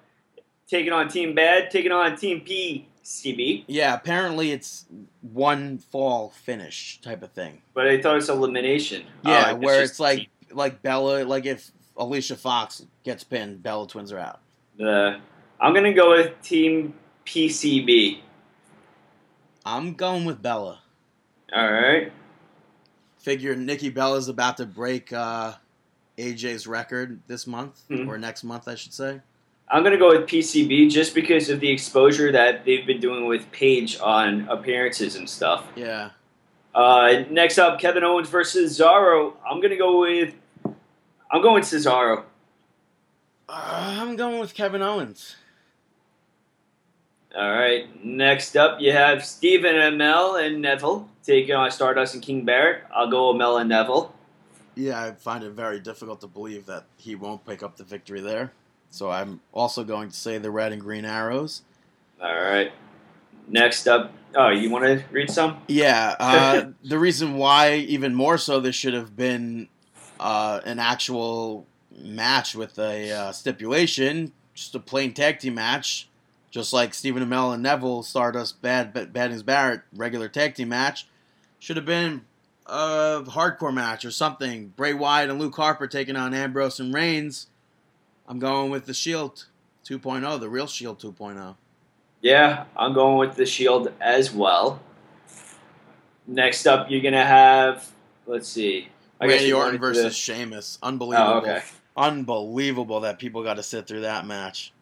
taking 0.68 0.92
on 0.92 1.08
Team 1.08 1.34
Bad, 1.34 1.70
taking 1.70 1.92
on 1.92 2.14
Team 2.16 2.42
PCB. 3.08 3.64
Yeah, 3.66 3.94
apparently 3.94 4.52
it's 4.52 4.84
one 5.22 5.78
fall 5.78 6.30
finish 6.30 7.00
type 7.00 7.22
of 7.22 7.32
thing. 7.32 7.62
But 7.74 7.88
I 7.88 8.00
thought 8.00 8.16
it's 8.18 8.28
elimination. 8.28 9.04
Yeah, 9.24 9.52
Oh, 9.52 9.56
where 9.56 9.80
just 9.80 9.92
it's 9.92 10.00
like 10.00 10.28
like 10.52 10.82
Bella, 10.82 11.24
like 11.24 11.46
if 11.46 11.70
Alicia 11.96 12.36
Fox 12.36 12.84
gets 13.04 13.24
pinned, 13.24 13.62
Bella 13.62 13.86
twins 13.88 14.12
are 14.12 14.18
out. 14.18 14.40
the. 14.76 15.18
I'm 15.60 15.74
gonna 15.74 15.92
go 15.94 16.10
with 16.10 16.40
Team 16.42 16.94
PCB. 17.26 18.20
I'm 19.64 19.94
going 19.94 20.24
with 20.24 20.40
Bella. 20.40 20.80
All 21.52 21.72
right. 21.72 22.12
Figure 23.18 23.56
Nikki 23.56 23.88
Bella's 23.90 24.28
about 24.28 24.58
to 24.58 24.66
break 24.66 25.12
uh, 25.12 25.54
AJ's 26.16 26.66
record 26.68 27.20
this 27.26 27.46
month 27.46 27.80
Mhm. 27.90 28.06
or 28.06 28.18
next 28.18 28.44
month, 28.44 28.68
I 28.68 28.76
should 28.76 28.92
say. 28.94 29.20
I'm 29.70 29.82
gonna 29.82 29.98
go 29.98 30.08
with 30.08 30.26
PCB 30.28 30.90
just 30.90 31.14
because 31.14 31.50
of 31.50 31.60
the 31.60 31.68
exposure 31.70 32.32
that 32.32 32.64
they've 32.64 32.86
been 32.86 33.00
doing 33.00 33.26
with 33.26 33.50
Paige 33.52 33.98
on 34.00 34.48
appearances 34.48 35.16
and 35.16 35.28
stuff. 35.28 35.64
Yeah, 35.76 36.10
Uh, 36.74 37.24
next 37.30 37.58
up, 37.58 37.78
Kevin 37.80 38.04
Owens 38.04 38.28
versus 38.28 38.78
Cesaro. 38.78 39.34
I'm 39.48 39.60
gonna 39.60 39.76
go 39.76 40.00
with. 40.00 40.34
I'm 41.30 41.42
going 41.42 41.62
Cesaro. 41.62 42.24
uh, 43.48 43.96
I'm 44.00 44.16
going 44.16 44.38
with 44.40 44.54
Kevin 44.54 44.80
Owens. 44.82 45.36
All 47.36 47.50
right. 47.52 48.02
Next 48.04 48.56
up, 48.56 48.80
you 48.80 48.92
have 48.92 49.24
Stephen 49.24 49.74
Amell 49.74 50.42
and 50.44 50.62
Neville 50.62 51.08
taking 51.22 51.54
on 51.54 51.70
Stardust 51.70 52.14
and 52.14 52.22
King 52.22 52.44
Barrett. 52.44 52.84
I'll 52.94 53.10
go 53.10 53.32
Amell 53.34 53.60
and 53.60 53.68
Neville. 53.68 54.14
Yeah, 54.74 55.02
I 55.02 55.12
find 55.12 55.44
it 55.44 55.50
very 55.52 55.78
difficult 55.80 56.20
to 56.22 56.26
believe 56.26 56.64
that 56.66 56.84
he 56.96 57.14
won't 57.16 57.44
pick 57.44 57.62
up 57.62 57.76
the 57.76 57.84
victory 57.84 58.20
there. 58.20 58.52
So 58.90 59.10
I'm 59.10 59.40
also 59.52 59.84
going 59.84 60.10
to 60.10 60.16
say 60.16 60.38
the 60.38 60.50
red 60.50 60.72
and 60.72 60.80
green 60.80 61.04
arrows. 61.04 61.62
All 62.20 62.34
right. 62.34 62.72
Next 63.46 63.86
up, 63.86 64.12
oh, 64.34 64.48
you 64.48 64.70
want 64.70 64.84
to 64.84 65.04
read 65.10 65.30
some? 65.30 65.58
Yeah, 65.68 66.16
uh, 66.20 66.66
the 66.84 66.98
reason 66.98 67.36
why, 67.36 67.74
even 67.74 68.14
more 68.14 68.38
so, 68.38 68.60
this 68.60 68.74
should 68.74 68.94
have 68.94 69.16
been 69.16 69.68
uh, 70.20 70.60
an 70.64 70.78
actual 70.78 71.66
match 71.96 72.54
with 72.54 72.78
a 72.78 73.10
uh, 73.10 73.32
stipulation, 73.32 74.32
just 74.54 74.74
a 74.74 74.80
plain 74.80 75.14
tag 75.14 75.38
team 75.38 75.54
match, 75.54 76.08
just 76.50 76.72
like 76.72 76.94
Stephen 76.94 77.22
Amell 77.22 77.54
and 77.54 77.62
Neville, 77.62 78.02
Stardust, 78.02 78.60
Bad, 78.60 78.92
Bad, 78.92 79.12
Bad 79.12 79.30
News 79.30 79.42
Barrett, 79.42 79.82
regular 79.94 80.28
tag 80.28 80.54
team 80.54 80.68
match. 80.68 81.06
Should 81.58 81.76
have 81.76 81.86
been 81.86 82.22
a 82.66 83.22
hardcore 83.26 83.74
match 83.74 84.04
or 84.04 84.10
something. 84.10 84.68
Bray 84.76 84.94
Wyatt 84.94 85.30
and 85.30 85.38
Luke 85.38 85.56
Harper 85.56 85.86
taking 85.86 86.16
on 86.16 86.34
Ambrose 86.34 86.78
and 86.80 86.92
Reigns. 86.94 87.48
I'm 88.28 88.38
going 88.38 88.70
with 88.70 88.84
the 88.86 88.94
Shield 88.94 89.46
2.0, 89.86 90.38
the 90.38 90.48
real 90.48 90.66
Shield 90.66 91.00
2.0. 91.00 91.56
Yeah, 92.20 92.64
I'm 92.76 92.92
going 92.92 93.16
with 93.18 93.36
the 93.36 93.46
Shield 93.46 93.92
as 94.00 94.30
well. 94.32 94.80
Next 96.26 96.66
up, 96.66 96.90
you're 96.90 97.00
gonna 97.00 97.24
have. 97.24 97.90
Let's 98.26 98.48
see. 98.48 98.88
I 99.20 99.26
Randy 99.26 99.52
Orton 99.52 99.78
versus 99.80 100.04
to- 100.04 100.10
Sheamus. 100.34 100.78
Oh, 100.82 100.88
Unbelievable. 100.88 101.30
Oh, 101.32 101.38
okay. 101.38 101.62
Unbelievable 101.96 103.00
that 103.00 103.18
people 103.18 103.42
got 103.42 103.54
to 103.54 103.62
sit 103.62 103.86
through 103.88 104.02
that 104.02 104.26
match. 104.26 104.72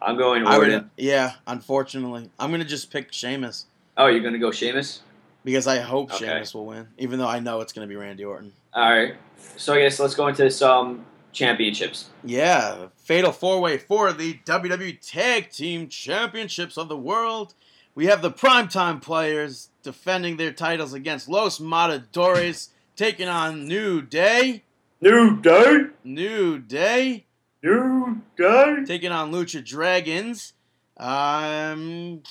I'm 0.00 0.16
going 0.16 0.46
Orton. 0.46 0.72
would, 0.72 0.90
yeah, 0.96 1.32
unfortunately. 1.46 2.30
I'm 2.38 2.50
going 2.50 2.62
to 2.62 2.66
just 2.66 2.90
pick 2.90 3.12
Sheamus 3.12 3.66
Oh, 3.96 4.06
you're 4.06 4.22
gonna 4.22 4.38
go 4.38 4.50
Sheamus. 4.50 5.00
because 5.44 5.66
I 5.66 5.78
hope 5.80 6.12
Okay. 6.14 6.26
Sheamus 6.26 6.54
will 6.54 6.66
win, 6.66 6.88
even 6.98 7.18
though 7.18 7.28
I 7.28 7.40
know 7.40 7.60
it's 7.60 7.72
going 7.72 7.86
to 7.86 7.92
be 7.92 7.96
Randy 7.96 8.24
Orton. 8.24 8.52
All 8.72 8.90
right. 8.90 9.14
So 9.56 9.74
I 9.74 9.80
guess 9.80 9.98
let's 10.00 10.14
go 10.14 10.28
into 10.28 10.48
some 10.50 11.04
championships. 11.34 12.08
Yeah, 12.24 12.86
fatal 12.96 13.32
four 13.32 13.60
way 13.60 13.76
for 13.76 14.12
the 14.12 14.34
WWE 14.46 14.98
Tag 15.00 15.50
Team 15.50 15.88
Championships 15.88 16.78
of 16.78 16.88
the 16.88 16.96
World. 16.96 17.54
We 17.94 18.06
have 18.06 18.22
the 18.22 18.30
primetime 18.30 19.02
players 19.02 19.68
defending 19.82 20.36
their 20.36 20.52
titles 20.52 20.94
against 20.94 21.28
Los 21.28 21.60
Matadores, 21.60 22.70
taking 22.96 23.28
on 23.28 23.68
New 23.68 24.00
Day. 24.00 24.62
New 25.00 25.40
Day. 25.40 25.86
New 26.02 26.58
Day. 26.58 27.26
New 27.62 28.22
Day. 28.36 28.76
taking 28.86 29.12
on 29.12 29.30
Lucha 29.30 29.64
Dragons. 29.64 30.54
Um, 30.96 32.22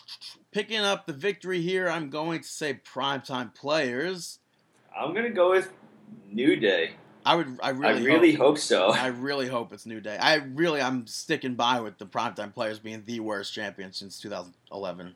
picking 0.52 0.80
up 0.80 1.06
the 1.06 1.14
victory 1.14 1.62
here, 1.62 1.90
I'm 1.90 2.10
going 2.10 2.42
to 2.42 2.48
say 2.48 2.80
primetime 2.94 3.54
players. 3.54 4.40
I'm 4.98 5.14
gonna 5.14 5.30
go 5.30 5.52
with 5.52 5.72
New 6.32 6.56
Day. 6.56 6.92
I 7.26 7.36
would, 7.36 7.60
I 7.62 7.70
really. 7.70 8.02
I 8.02 8.04
really, 8.04 8.34
hope, 8.34 8.48
hope 8.48 8.58
so. 8.58 8.92
I 8.92 9.08
really 9.08 9.48
hope 9.48 9.72
it's 9.74 9.86
New 9.86 10.02
Day. 10.02 10.18
I 10.18 10.36
really, 10.36 10.82
I'm 10.82 11.08
sticking 11.08 11.56
by 11.56 11.80
with 11.80 11.98
the 11.98 12.06
primetime 12.06 12.54
players 12.54 12.80
being 12.80 13.04
the 13.06 13.20
worst 13.20 13.54
champion 13.54 13.94
since 13.94 14.20
2011. 14.20 15.16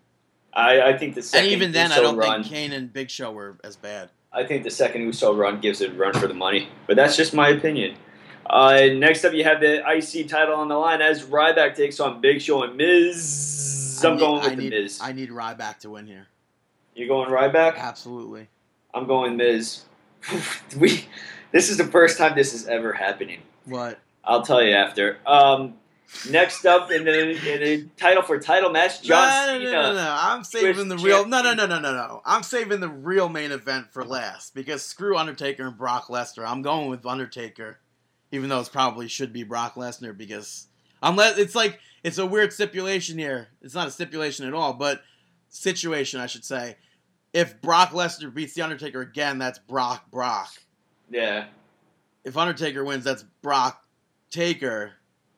I, 0.53 0.81
I 0.81 0.97
think 0.97 1.15
the 1.15 1.31
And 1.37 1.47
even 1.47 1.71
then, 1.71 1.91
I 1.91 1.97
don't 1.97 2.17
run, 2.17 2.43
think 2.43 2.53
Kane 2.53 2.71
and 2.71 2.91
Big 2.91 3.09
Show 3.09 3.31
were 3.31 3.57
as 3.63 3.75
bad. 3.75 4.09
I 4.33 4.43
think 4.43 4.63
the 4.63 4.71
second 4.71 5.01
Uso 5.03 5.33
run 5.33 5.59
gives 5.59 5.81
it 5.81 5.91
a 5.91 5.93
run 5.93 6.13
for 6.13 6.27
the 6.27 6.33
money. 6.33 6.69
But 6.87 6.95
that's 6.95 7.15
just 7.15 7.33
my 7.33 7.49
opinion. 7.49 7.95
Uh, 8.49 8.87
next 8.95 9.25
up, 9.25 9.33
you 9.33 9.43
have 9.43 9.59
the 9.59 9.83
IC 9.87 10.29
title 10.29 10.55
on 10.55 10.67
the 10.67 10.75
line 10.75 11.01
as 11.01 11.23
Ryback 11.25 11.75
takes 11.75 11.99
on 11.99 12.21
Big 12.21 12.41
Show 12.41 12.63
and 12.63 12.77
Miz. 12.77 14.01
I'm 14.03 14.13
need- 14.13 14.19
going 14.19 14.33
with 14.41 14.51
I 14.51 14.55
the 14.55 14.61
need, 14.61 14.69
Miz. 14.71 14.99
I 15.01 15.11
need 15.11 15.29
Ryback 15.29 15.79
to 15.79 15.89
win 15.89 16.07
here. 16.07 16.27
You're 16.95 17.07
going 17.07 17.29
Ryback? 17.29 17.77
Absolutely. 17.77 18.47
I'm 18.93 19.05
going 19.05 19.37
Miz. 19.37 19.83
we. 20.79 21.05
This 21.57 21.71
is 21.71 21.77
the 21.77 21.85
first 21.85 22.19
time 22.19 22.35
this 22.35 22.53
is 22.53 22.67
ever 22.67 22.93
happening. 22.93 23.39
What? 23.65 23.99
I'll 24.23 24.43
tell 24.43 24.61
you 24.61 24.75
after. 24.75 25.17
Um, 25.25 25.73
next 26.29 26.67
up 26.67 26.91
in 26.91 27.03
the, 27.03 27.31
in 27.31 27.61
the 27.63 27.87
title 27.97 28.21
for 28.21 28.37
title 28.39 28.69
match, 28.69 29.01
John 29.01 29.27
no, 29.27 29.53
Cena. 29.53 29.63
no, 29.63 29.71
no, 29.71 29.81
no, 29.81 29.95
no. 29.95 30.17
I'm 30.19 30.43
saving 30.43 30.87
the 30.87 30.97
real. 30.97 31.25
No, 31.25 31.41
no, 31.41 31.55
no, 31.55 31.65
no, 31.65 31.79
no, 31.79 31.91
no. 31.91 32.21
I'm 32.23 32.43
saving 32.43 32.79
the 32.79 32.87
real 32.87 33.27
main 33.27 33.51
event 33.51 33.91
for 33.91 34.05
last 34.05 34.53
because 34.53 34.83
screw 34.83 35.17
Undertaker 35.17 35.65
and 35.65 35.75
Brock 35.75 36.09
Lesnar. 36.09 36.47
I'm 36.47 36.61
going 36.61 36.91
with 36.91 37.07
Undertaker, 37.07 37.79
even 38.31 38.49
though 38.49 38.59
it's 38.59 38.69
probably 38.69 39.07
should 39.07 39.33
be 39.33 39.41
Brock 39.41 39.73
Lesnar 39.73 40.15
because 40.15 40.67
unless 41.01 41.39
it's 41.39 41.55
like 41.55 41.79
it's 42.03 42.19
a 42.19 42.25
weird 42.27 42.53
stipulation 42.53 43.17
here. 43.17 43.47
It's 43.63 43.73
not 43.73 43.87
a 43.87 43.91
stipulation 43.91 44.45
at 44.45 44.53
all, 44.53 44.73
but 44.73 45.01
situation 45.49 46.19
I 46.19 46.27
should 46.27 46.45
say. 46.45 46.77
If 47.33 47.59
Brock 47.63 47.93
Lesnar 47.93 48.31
beats 48.31 48.53
the 48.53 48.61
Undertaker 48.61 49.01
again, 49.01 49.39
that's 49.39 49.57
Brock 49.57 50.11
Brock. 50.11 50.51
Yeah. 51.09 51.45
If 52.23 52.35
Undertaker 52.37 52.83
wins, 52.83 53.03
that's 53.03 53.23
Brock 53.41 53.83
Taker. 54.29 54.93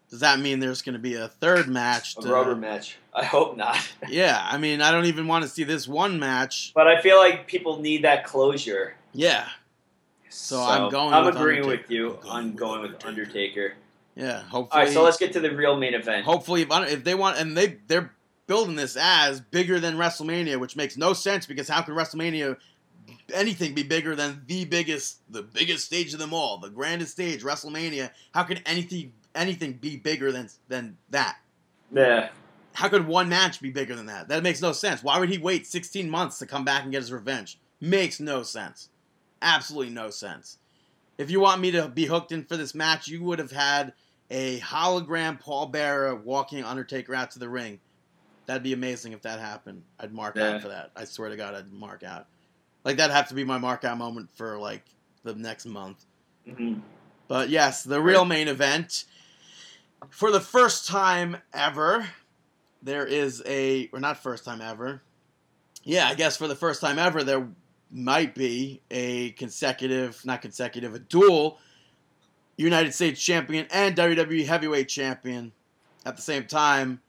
Does 0.09 0.21
that 0.21 0.39
mean 0.39 0.59
there's 0.59 0.81
going 0.81 0.93
to 0.93 0.99
be 0.99 1.13
a 1.15 1.27
third 1.27 1.67
match? 1.67 2.15
A 2.17 2.21
rubber 2.21 2.55
match. 2.55 2.97
I 3.13 3.23
hope 3.23 3.55
not. 3.55 3.77
Yeah, 4.09 4.43
I 4.43 4.57
mean, 4.57 4.81
I 4.81 4.91
don't 4.91 5.05
even 5.05 5.27
want 5.27 5.43
to 5.43 5.49
see 5.49 5.63
this 5.63 5.87
one 5.87 6.17
match. 6.19 6.71
But 6.73 6.87
I 6.87 6.99
feel 7.01 7.17
like 7.17 7.45
people 7.45 7.79
need 7.79 8.03
that 8.05 8.25
closure. 8.25 8.95
Yeah, 9.13 9.47
So 10.29 10.59
I'm 10.61 10.89
going 10.89 11.13
I'm 11.13 11.25
with 11.25 11.35
agreeing 11.35 11.63
Undertaker. 11.63 11.81
with 11.83 11.91
you. 11.91 12.19
I'm 12.27 12.55
going 12.55 12.81
with. 12.81 13.05
Undertaker. 13.05 13.73
yeah. 14.15 14.41
Hopefully, 14.43 14.79
All 14.81 14.85
right, 14.85 14.93
so 14.93 15.03
let's 15.03 15.17
get 15.17 15.33
to 15.33 15.39
the 15.39 15.55
real 15.55 15.75
main 15.77 15.93
event. 15.93 16.25
hopefully, 16.25 16.63
if, 16.63 16.69
if 16.91 17.03
they 17.03 17.13
want, 17.13 17.37
and 17.37 17.55
they 17.55 17.77
they're 17.87 18.11
building 18.47 18.75
this 18.75 18.97
as 18.99 19.39
bigger 19.41 19.79
than 19.79 19.95
WrestleMania, 19.95 20.59
which 20.59 20.75
makes 20.75 20.97
no 20.97 21.13
sense 21.13 21.45
because 21.45 21.67
how 21.69 21.81
can 21.83 21.93
WrestleMania 21.93 22.57
anything 23.33 23.73
be 23.73 23.83
bigger 23.83 24.15
than 24.15 24.43
the 24.47 24.65
biggest, 24.65 25.19
the 25.31 25.41
biggest 25.43 25.85
stage 25.85 26.13
of 26.13 26.19
them 26.19 26.33
all, 26.33 26.57
the 26.57 26.69
grandest 26.69 27.11
stage, 27.11 27.43
WrestleMania? 27.43 28.11
How 28.33 28.43
can 28.43 28.57
anything 28.65 29.13
anything 29.35 29.73
be 29.73 29.97
bigger 29.97 30.31
than 30.31 30.49
than 30.67 30.97
that? 31.09 31.37
Yeah. 31.91 32.29
How 32.73 32.87
could 32.87 33.07
one 33.07 33.29
match 33.29 33.61
be 33.61 33.71
bigger 33.71 33.95
than 33.95 34.05
that? 34.05 34.27
That 34.29 34.43
makes 34.43 34.61
no 34.61 34.71
sense. 34.71 35.03
Why 35.03 35.19
would 35.19 35.29
he 35.29 35.37
wait 35.37 35.67
16 35.67 36.09
months 36.09 36.39
to 36.39 36.45
come 36.45 36.63
back 36.63 36.83
and 36.83 36.91
get 36.91 37.01
his 37.01 37.11
revenge? 37.11 37.59
Makes 37.81 38.19
no 38.19 38.43
sense. 38.43 38.89
Absolutely 39.41 39.93
no 39.93 40.09
sense. 40.09 40.57
If 41.17 41.29
you 41.29 41.39
want 41.39 41.59
me 41.61 41.71
to 41.71 41.87
be 41.89 42.05
hooked 42.05 42.31
in 42.31 42.45
for 42.45 42.55
this 42.55 42.73
match, 42.73 43.07
you 43.07 43.23
would 43.23 43.39
have 43.39 43.51
had 43.51 43.93
a 44.29 44.59
hologram 44.59 45.39
Paul 45.39 45.65
Bearer 45.67 46.15
walking 46.15 46.63
Undertaker 46.63 47.15
out 47.15 47.31
to 47.31 47.39
the 47.39 47.49
ring. 47.49 47.79
That'd 48.45 48.63
be 48.63 48.73
amazing 48.73 49.11
if 49.13 49.21
that 49.23 49.39
happened. 49.39 49.83
I'd 49.99 50.13
mark 50.13 50.35
Yeah. 50.35 50.51
out 50.55 50.61
for 50.61 50.69
that. 50.69 50.91
I 50.95 51.05
swear 51.05 51.29
to 51.29 51.35
God, 51.35 51.55
I'd 51.55 51.71
mark 51.73 52.03
out. 52.03 52.27
Like 52.83 52.97
that'd 52.97 53.15
have 53.15 53.29
to 53.29 53.35
be 53.35 53.43
my 53.43 53.57
mark 53.57 53.83
out 53.83 53.97
moment 53.97 54.29
for 54.35 54.57
like 54.57 54.83
the 55.23 55.35
next 55.35 55.65
month. 55.65 56.05
hmm 56.45 56.75
But 57.27 57.49
yes, 57.49 57.83
the 57.83 58.01
real 58.01 58.25
main 58.25 58.47
event. 58.47 59.05
For 60.09 60.31
the 60.31 60.39
first 60.39 60.87
time 60.87 61.37
ever, 61.53 62.07
there 62.81 63.05
is 63.05 63.43
a, 63.45 63.89
or 63.91 63.99
not 63.99 64.17
first 64.17 64.45
time 64.45 64.61
ever. 64.61 65.01
Yeah, 65.83 66.07
I 66.07 66.15
guess 66.15 66.37
for 66.37 66.47
the 66.47 66.55
first 66.55 66.81
time 66.81 66.97
ever, 66.97 67.23
there 67.23 67.47
might 67.91 68.35
be 68.35 68.81
a 68.89 69.31
consecutive, 69.31 70.25
not 70.25 70.41
consecutive, 70.41 70.93
a 70.93 70.99
dual 70.99 71.59
United 72.57 72.93
States 72.93 73.21
champion 73.21 73.67
and 73.71 73.95
WWE 73.95 74.45
heavyweight 74.45 74.89
champion 74.89 75.51
at 76.05 76.15
the 76.15 76.21
same 76.21 76.45
time. 76.45 77.01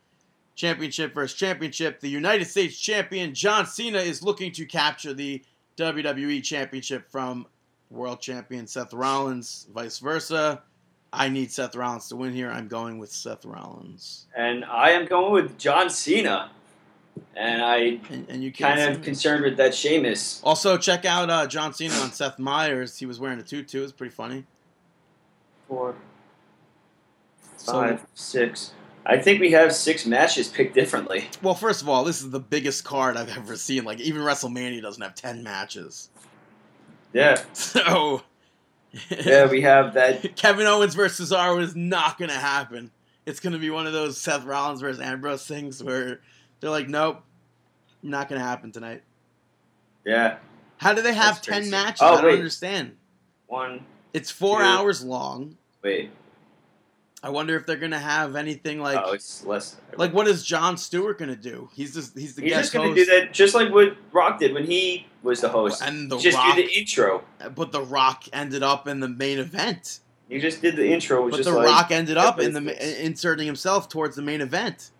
Championship 0.54 1.14
versus 1.14 1.36
championship. 1.36 2.00
The 2.00 2.08
United 2.08 2.44
States 2.46 2.78
champion 2.78 3.34
John 3.34 3.66
Cena 3.66 3.98
is 3.98 4.22
looking 4.22 4.52
to 4.52 4.66
capture 4.66 5.14
the 5.14 5.42
WWE 5.80 6.42
championship 6.44 7.10
from 7.10 7.46
world 7.90 8.20
champion 8.20 8.66
Seth 8.66 8.92
Rollins, 8.92 9.66
vice 9.74 9.98
versa. 9.98 10.62
I 11.12 11.28
need 11.28 11.50
Seth 11.50 11.74
Rollins 11.74 12.08
to 12.10 12.16
win 12.16 12.32
here. 12.32 12.50
I'm 12.50 12.68
going 12.68 12.98
with 12.98 13.10
Seth 13.10 13.44
Rollins. 13.44 14.26
And 14.36 14.64
I 14.64 14.90
am 14.90 15.06
going 15.06 15.32
with 15.32 15.58
John 15.58 15.90
Cena. 15.90 16.50
And 17.34 17.60
I 17.62 17.98
And, 18.10 18.26
and 18.28 18.44
you 18.44 18.52
kind 18.52 18.78
of 18.80 19.02
concerned 19.02 19.42
with 19.42 19.56
that 19.56 19.74
Sheamus. 19.74 20.40
also, 20.44 20.76
check 20.76 21.04
out 21.04 21.28
uh, 21.30 21.46
John 21.46 21.72
Cena 21.74 21.94
on 21.94 22.12
Seth 22.12 22.38
Meyers. 22.38 22.98
He 22.98 23.06
was 23.06 23.18
wearing 23.18 23.40
a 23.40 23.42
tutu. 23.42 23.78
It 23.78 23.82
was 23.82 23.92
pretty 23.92 24.14
funny. 24.14 24.44
Four, 25.66 25.96
So- 27.56 27.98
six. 28.14 28.72
I 29.10 29.18
think 29.18 29.40
we 29.40 29.50
have 29.50 29.74
six 29.74 30.06
matches 30.06 30.46
picked 30.46 30.72
differently. 30.72 31.26
Well, 31.42 31.56
first 31.56 31.82
of 31.82 31.88
all, 31.88 32.04
this 32.04 32.22
is 32.22 32.30
the 32.30 32.38
biggest 32.38 32.84
card 32.84 33.16
I've 33.16 33.36
ever 33.36 33.56
seen. 33.56 33.82
Like, 33.84 33.98
even 33.98 34.22
WrestleMania 34.22 34.80
doesn't 34.80 35.02
have 35.02 35.16
10 35.16 35.42
matches. 35.42 36.08
Yeah. 37.12 37.42
So. 37.52 38.22
Yeah, 39.10 39.46
we 39.48 39.62
have 39.62 39.94
that. 39.94 40.36
Kevin 40.36 40.66
Owens 40.66 40.94
versus 40.94 41.30
Cesaro 41.30 41.60
is 41.60 41.74
not 41.74 42.18
going 42.18 42.30
to 42.30 42.36
happen. 42.36 42.90
It's 43.26 43.40
going 43.40 43.52
to 43.52 43.58
be 43.58 43.70
one 43.70 43.86
of 43.88 43.92
those 43.92 44.20
Seth 44.20 44.44
Rollins 44.44 44.80
versus 44.80 45.00
Ambrose 45.00 45.44
things 45.46 45.82
where 45.82 46.20
they're 46.60 46.70
like, 46.70 46.88
nope, 46.88 47.22
not 48.02 48.28
going 48.28 48.40
to 48.40 48.46
happen 48.46 48.70
tonight. 48.72 49.02
Yeah. 50.04 50.38
How 50.78 50.92
do 50.94 51.02
they 51.02 51.14
have 51.14 51.36
That's 51.36 51.46
10 51.46 51.54
crazy. 51.56 51.70
matches? 51.70 52.00
Oh, 52.02 52.14
I 52.14 52.16
don't 52.16 52.24
wait. 52.26 52.34
understand. 52.34 52.96
One. 53.46 53.84
It's 54.12 54.30
four 54.30 54.58
Two. 54.58 54.64
hours 54.64 55.04
long. 55.04 55.56
Wait. 55.82 56.10
I 57.22 57.28
wonder 57.30 57.54
if 57.56 57.66
they're 57.66 57.76
going 57.76 57.90
to 57.90 57.98
have 57.98 58.34
anything 58.34 58.80
oh, 58.80 58.84
like. 58.84 59.00
oh, 59.04 59.12
it's 59.12 59.44
less. 59.44 59.76
like, 59.96 60.14
what 60.14 60.26
is 60.26 60.42
Jon 60.44 60.76
Stewart 60.78 61.18
going 61.18 61.28
to 61.30 61.36
do? 61.36 61.68
He's 61.74 61.92
just 61.94 62.18
he's 62.18 62.34
the 62.34 62.42
He's 62.42 62.50
guest 62.52 62.60
just 62.62 62.72
going 62.72 62.88
host. 62.88 62.98
to 62.98 63.04
do 63.04 63.20
that 63.20 63.32
just 63.34 63.54
like 63.54 63.70
what 63.72 63.96
Rock 64.12 64.38
did 64.38 64.54
when 64.54 64.64
he 64.64 65.06
was 65.22 65.40
the 65.42 65.48
host. 65.50 65.82
And 65.82 66.10
the 66.10 66.16
just 66.18 66.36
Rock, 66.38 66.56
do 66.56 66.62
the 66.62 66.78
intro. 66.78 67.22
but 67.54 67.72
the 67.72 67.82
Rock 67.82 68.24
ended 68.32 68.62
up 68.62 68.88
in 68.88 69.00
the 69.00 69.08
main 69.08 69.38
event. 69.38 70.00
You 70.28 70.40
just 70.40 70.62
did 70.62 70.76
the 70.76 70.90
intro, 70.92 71.24
which 71.24 71.32
But 71.32 71.40
is 71.40 71.46
the 71.46 71.52
like, 71.52 71.66
Rock 71.66 71.90
ended 71.90 72.16
up 72.16 72.38
in 72.40 72.52
the 72.54 73.04
inserting 73.04 73.46
himself 73.46 73.88
towards 73.88 74.16
the 74.16 74.22
main 74.22 74.40
event. 74.40 74.90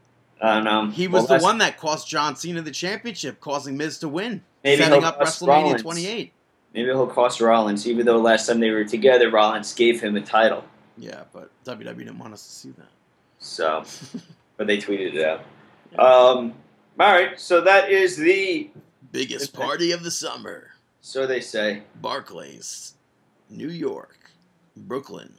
I 0.43 0.55
don't 0.57 0.65
know. 0.65 0.87
He 0.91 1.07
Well, 1.07 1.23
was 1.23 1.29
the 1.29 1.39
one 1.39 1.59
that 1.59 1.79
cost 1.79 2.09
John 2.09 2.35
Cena 2.35 2.63
the 2.63 2.71
championship, 2.71 3.41
causing 3.41 3.77
Miz 3.77 3.99
to 3.99 4.09
win, 4.09 4.43
Maybe 4.65 4.83
setting 4.83 5.05
up 5.05 5.21
WrestleMania 5.21 5.49
Rollins. 5.49 5.83
28. 5.83 6.33
Maybe 6.75 6.87
he'll 6.89 7.07
cost 7.07 7.41
Rollins, 7.41 7.87
even 7.87 8.07
though 8.07 8.19
last 8.19 8.47
time 8.47 8.59
they 8.61 8.71
were 8.71 8.85
together, 8.85 9.31
Rollins 9.31 9.73
gave 9.75 10.01
him 10.01 10.17
a 10.17 10.21
title. 10.21 10.65
Yeah, 11.01 11.25
but 11.33 11.51
WWE 11.65 11.99
didn't 11.99 12.19
want 12.19 12.35
us 12.35 12.45
to 12.45 12.53
see 12.53 12.71
that. 12.73 12.89
So, 13.39 13.85
but 14.57 14.67
they 14.67 14.77
tweeted 14.79 15.15
it 15.15 15.25
out. 15.25 15.41
Um, 15.99 16.55
all 16.99 17.13
right, 17.13 17.41
so 17.41 17.61
that 17.63 17.91
is 17.91 18.17
the. 18.17 18.71
Biggest 19.11 19.53
party 19.55 19.91
of 19.91 20.05
the 20.05 20.11
summer. 20.11 20.71
So 21.01 21.27
they 21.27 21.41
say. 21.41 21.83
Barclays, 22.01 22.95
New 23.49 23.71
York, 23.71 24.31
Brooklyn, 24.77 25.33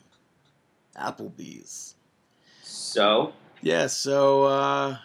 Applebee's. 0.98 1.96
So 2.64 3.34
Yeah, 3.62 3.88
so 3.88 4.44
uh 4.44 4.98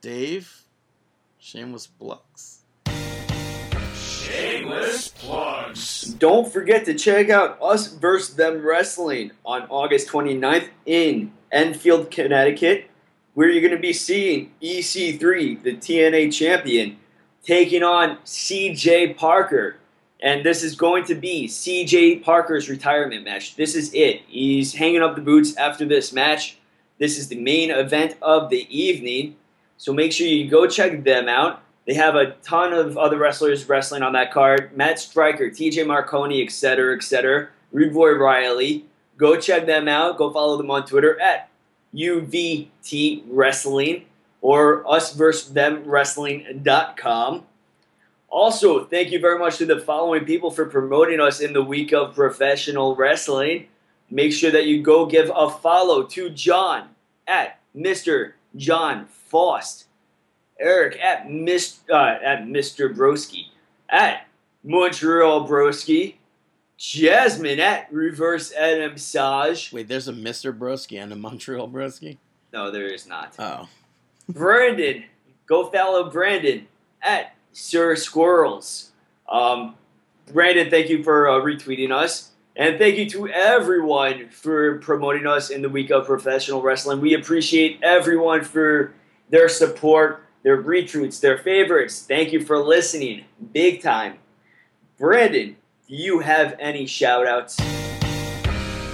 Dave, 0.00 0.64
shameless 1.38 1.86
plugs. 1.86 2.53
Shameless 4.24 5.08
plugs. 5.08 6.14
don't 6.18 6.50
forget 6.50 6.86
to 6.86 6.94
check 6.94 7.28
out 7.28 7.58
Us 7.60 7.88
vs. 7.88 8.36
Them 8.36 8.64
Wrestling 8.64 9.32
on 9.44 9.66
August 9.68 10.08
29th 10.08 10.68
in 10.86 11.32
Enfield, 11.52 12.10
Connecticut, 12.10 12.88
where 13.34 13.50
you're 13.50 13.60
going 13.60 13.76
to 13.76 13.78
be 13.78 13.92
seeing 13.92 14.52
EC3, 14.62 15.62
the 15.62 15.76
TNA 15.76 16.32
champion, 16.32 16.96
taking 17.42 17.82
on 17.82 18.16
CJ 18.24 19.14
Parker. 19.16 19.76
And 20.22 20.42
this 20.42 20.62
is 20.62 20.74
going 20.74 21.04
to 21.04 21.14
be 21.14 21.46
CJ 21.46 22.22
Parker's 22.22 22.70
retirement 22.70 23.24
match. 23.24 23.56
This 23.56 23.74
is 23.74 23.92
it. 23.92 24.22
He's 24.26 24.72
hanging 24.72 25.02
up 25.02 25.16
the 25.16 25.20
boots 25.20 25.54
after 25.56 25.84
this 25.84 26.14
match. 26.14 26.56
This 26.98 27.18
is 27.18 27.28
the 27.28 27.38
main 27.38 27.70
event 27.70 28.16
of 28.22 28.48
the 28.48 28.66
evening. 28.74 29.36
So 29.76 29.92
make 29.92 30.12
sure 30.12 30.26
you 30.26 30.48
go 30.48 30.66
check 30.66 31.04
them 31.04 31.28
out. 31.28 31.63
They 31.86 31.94
have 31.94 32.14
a 32.14 32.32
ton 32.42 32.72
of 32.72 32.96
other 32.96 33.18
wrestlers 33.18 33.68
wrestling 33.68 34.02
on 34.02 34.14
that 34.14 34.32
card. 34.32 34.74
Matt 34.76 34.98
Striker, 34.98 35.50
TJ 35.50 35.86
Marconi, 35.86 36.42
etc., 36.42 36.96
etc. 36.96 37.48
Rude 37.72 37.92
Boy 37.92 38.14
Riley. 38.14 38.86
Go 39.16 39.38
check 39.38 39.66
them 39.66 39.86
out. 39.86 40.16
Go 40.16 40.32
follow 40.32 40.56
them 40.56 40.70
on 40.70 40.86
Twitter 40.86 41.20
at 41.20 41.50
UVT 41.94 43.24
Wrestling 43.28 44.06
or 44.40 44.82
usversethemwrestling.com. 44.84 47.42
Also, 48.28 48.84
thank 48.84 49.12
you 49.12 49.20
very 49.20 49.38
much 49.38 49.58
to 49.58 49.66
the 49.66 49.80
following 49.80 50.24
people 50.24 50.50
for 50.50 50.66
promoting 50.66 51.20
us 51.20 51.40
in 51.40 51.52
the 51.52 51.62
week 51.62 51.92
of 51.92 52.12
professional 52.14 52.96
wrestling. 52.96 53.68
Make 54.10 54.32
sure 54.32 54.50
that 54.50 54.66
you 54.66 54.82
go 54.82 55.06
give 55.06 55.30
a 55.34 55.48
follow 55.48 56.02
to 56.02 56.28
John 56.30 56.88
at 57.26 57.58
Mr. 57.76 58.32
John 58.56 59.06
Faust. 59.06 59.83
Eric 60.64 60.98
at 61.00 61.30
Mis- 61.30 61.80
uh, 61.90 62.16
at 62.24 62.44
Mr. 62.44 62.94
Broski, 62.94 63.48
at 63.90 64.26
Montreal 64.64 65.46
Broski, 65.46 66.14
Jasmine 66.78 67.60
at 67.60 67.92
Reverse 67.92 68.52
Adam 68.52 68.96
Saj. 68.96 69.72
Wait, 69.72 69.88
there's 69.88 70.08
a 70.08 70.12
Mr. 70.12 70.56
Broski 70.56 71.00
and 71.00 71.12
a 71.12 71.16
Montreal 71.16 71.68
Broski? 71.68 72.16
No, 72.52 72.70
there 72.70 72.86
is 72.86 73.06
not. 73.06 73.34
Oh. 73.38 73.68
Brandon, 74.28 75.04
go 75.46 75.68
follow 75.70 76.10
Brandon 76.10 76.66
at 77.02 77.34
Sir 77.52 77.94
Squirrels. 77.94 78.92
Um, 79.28 79.74
Brandon, 80.32 80.70
thank 80.70 80.88
you 80.88 81.02
for 81.02 81.28
uh, 81.28 81.34
retweeting 81.34 81.92
us. 81.92 82.30
And 82.56 82.78
thank 82.78 82.96
you 82.96 83.10
to 83.10 83.28
everyone 83.28 84.28
for 84.30 84.78
promoting 84.78 85.26
us 85.26 85.50
in 85.50 85.60
the 85.60 85.68
week 85.68 85.90
of 85.90 86.06
professional 86.06 86.62
wrestling. 86.62 87.00
We 87.00 87.14
appreciate 87.14 87.80
everyone 87.82 88.44
for 88.44 88.94
their 89.28 89.48
support, 89.48 90.23
their 90.44 90.62
retweets, 90.62 91.18
their 91.18 91.38
favorites. 91.38 92.02
Thank 92.06 92.32
you 92.32 92.44
for 92.44 92.62
listening. 92.62 93.24
Big 93.52 93.82
time. 93.82 94.18
Brandon, 94.96 95.56
do 95.88 95.96
you 95.96 96.20
have 96.20 96.54
any 96.60 96.86
shout 96.86 97.26
outs? 97.26 97.56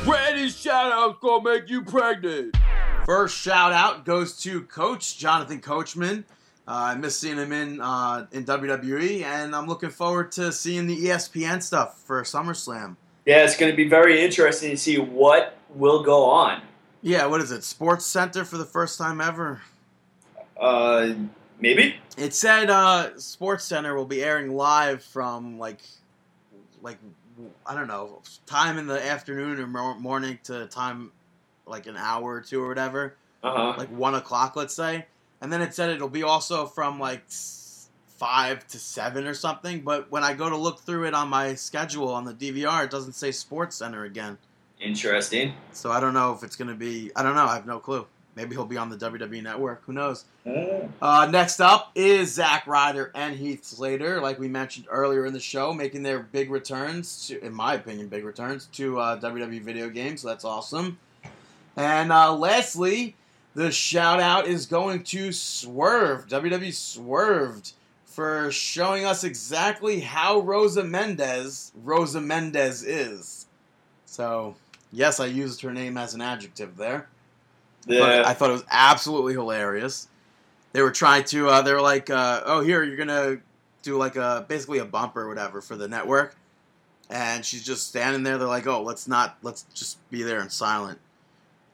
Brady's 0.04 0.56
shout 0.56 0.92
out 0.92 1.20
gonna 1.20 1.44
make 1.44 1.68
you 1.68 1.82
pregnant. 1.82 2.56
First 3.04 3.36
shout 3.36 3.72
out 3.72 4.06
goes 4.06 4.40
to 4.44 4.62
Coach 4.62 5.18
Jonathan 5.18 5.60
Coachman. 5.60 6.24
Uh, 6.66 6.92
I 6.92 6.94
miss 6.94 7.18
seeing 7.18 7.36
him 7.36 7.52
in 7.52 7.80
uh, 7.80 8.26
in 8.32 8.44
WWE, 8.44 9.24
and 9.24 9.54
I'm 9.54 9.66
looking 9.66 9.90
forward 9.90 10.32
to 10.32 10.52
seeing 10.52 10.86
the 10.86 10.96
ESPN 10.96 11.62
stuff 11.62 12.00
for 12.06 12.22
SummerSlam. 12.22 12.96
Yeah, 13.26 13.44
it's 13.44 13.56
going 13.56 13.70
to 13.70 13.76
be 13.76 13.88
very 13.88 14.22
interesting 14.22 14.70
to 14.70 14.76
see 14.76 14.96
what 14.96 15.56
will 15.74 16.02
go 16.02 16.24
on. 16.24 16.62
Yeah, 17.02 17.26
what 17.26 17.40
is 17.40 17.50
it? 17.50 17.64
Sports 17.64 18.06
Center 18.06 18.44
for 18.44 18.56
the 18.56 18.64
first 18.64 18.98
time 18.98 19.20
ever. 19.20 19.60
Uh, 20.58 21.14
maybe? 21.60 21.96
It 22.16 22.34
said 22.34 22.70
uh, 22.70 23.18
Sports 23.18 23.64
Center 23.64 23.94
will 23.94 24.06
be 24.06 24.22
airing 24.22 24.54
live 24.54 25.02
from 25.02 25.58
like, 25.58 25.80
like 26.82 26.98
I 27.66 27.74
don't 27.74 27.88
know, 27.88 28.22
time 28.46 28.78
in 28.78 28.86
the 28.86 29.04
afternoon 29.04 29.60
or 29.60 29.94
morning 29.98 30.38
to 30.44 30.66
time 30.66 31.12
like 31.66 31.86
an 31.86 31.96
hour 31.96 32.34
or 32.34 32.40
two 32.40 32.62
or 32.62 32.68
whatever, 32.68 33.14
Uh 33.42 33.72
huh. 33.72 33.74
like 33.78 33.88
one 33.90 34.14
o'clock, 34.14 34.56
let's 34.56 34.74
say. 34.74 35.06
And 35.40 35.52
then 35.52 35.62
it 35.62 35.74
said 35.74 35.90
it'll 35.90 36.08
be 36.08 36.22
also 36.22 36.66
from 36.66 36.98
like 36.98 37.22
five 38.06 38.66
to 38.68 38.78
seven 38.78 39.26
or 39.26 39.32
something. 39.34 39.80
But 39.80 40.10
when 40.10 40.22
I 40.24 40.34
go 40.34 40.50
to 40.50 40.56
look 40.56 40.80
through 40.80 41.06
it 41.06 41.14
on 41.14 41.28
my 41.28 41.54
schedule 41.54 42.08
on 42.08 42.24
the 42.24 42.34
DVR, 42.34 42.84
it 42.84 42.90
doesn't 42.90 43.14
say 43.14 43.32
Sports 43.32 43.76
Center 43.76 44.04
again. 44.04 44.36
Interesting. 44.80 45.54
So 45.72 45.90
I 45.90 46.00
don't 46.00 46.14
know 46.14 46.32
if 46.32 46.42
it's 46.42 46.56
gonna 46.56 46.74
be. 46.74 47.10
I 47.16 47.22
don't 47.22 47.34
know. 47.34 47.44
I 47.46 47.54
have 47.54 47.66
no 47.66 47.78
clue. 47.78 48.06
Maybe 48.36 48.54
he'll 48.54 48.64
be 48.64 48.76
on 48.76 48.88
the 48.90 48.96
WWE 48.96 49.42
Network. 49.42 49.82
Who 49.84 49.92
knows? 49.92 50.24
Uh, 51.02 51.28
next 51.30 51.60
up 51.60 51.90
is 51.94 52.32
Zack 52.34 52.66
Ryder 52.66 53.10
and 53.14 53.36
Heath 53.36 53.64
Slater, 53.64 54.20
like 54.20 54.38
we 54.38 54.48
mentioned 54.48 54.86
earlier 54.88 55.26
in 55.26 55.32
the 55.32 55.40
show, 55.40 55.74
making 55.74 56.02
their 56.02 56.20
big 56.20 56.50
returns, 56.50 57.26
to, 57.28 57.44
in 57.44 57.52
my 57.52 57.74
opinion, 57.74 58.08
big 58.08 58.24
returns 58.24 58.66
to 58.72 58.98
uh, 58.98 59.20
WWE 59.20 59.60
video 59.62 59.88
games. 59.88 60.22
So 60.22 60.28
that's 60.28 60.44
awesome. 60.44 60.98
And 61.76 62.12
uh, 62.12 62.34
lastly, 62.34 63.16
the 63.54 63.72
shout 63.72 64.20
out 64.20 64.46
is 64.46 64.66
going 64.66 65.02
to 65.04 65.32
Swerve. 65.32 66.28
WWE 66.28 66.72
Swerved 66.72 67.72
for 68.04 68.50
showing 68.50 69.04
us 69.04 69.24
exactly 69.24 70.00
how 70.00 70.40
Rosa 70.40 70.84
Mendes, 70.84 71.72
Rosa 71.82 72.20
Mendes 72.20 72.82
is. 72.84 73.46
So, 74.04 74.56
yes, 74.92 75.20
I 75.20 75.26
used 75.26 75.62
her 75.62 75.72
name 75.72 75.96
as 75.96 76.14
an 76.14 76.20
adjective 76.20 76.76
there. 76.76 77.08
But 77.86 77.94
The, 78.22 78.28
I 78.28 78.34
thought 78.34 78.50
it 78.50 78.54
was 78.54 78.64
absolutely 78.70 79.32
hilarious. 79.32 80.08
They 80.72 80.82
were 80.82 80.90
trying 80.92 81.24
to. 81.24 81.48
Uh, 81.48 81.62
they 81.62 81.72
were 81.72 81.80
like, 81.80 82.10
uh, 82.10 82.42
"Oh, 82.44 82.60
here 82.60 82.82
you're 82.84 82.96
gonna 82.96 83.38
do 83.82 83.96
like 83.96 84.16
a 84.16 84.44
basically 84.46 84.78
a 84.78 84.84
bumper 84.84 85.22
or 85.22 85.28
whatever 85.28 85.60
for 85.60 85.76
the 85.76 85.88
network," 85.88 86.36
and 87.08 87.44
she's 87.44 87.64
just 87.64 87.88
standing 87.88 88.22
there. 88.22 88.38
They're 88.38 88.46
like, 88.46 88.66
"Oh, 88.66 88.82
let's 88.82 89.08
not. 89.08 89.38
Let's 89.42 89.62
just 89.74 89.98
be 90.10 90.22
there 90.22 90.40
in 90.40 90.50
silent 90.50 91.00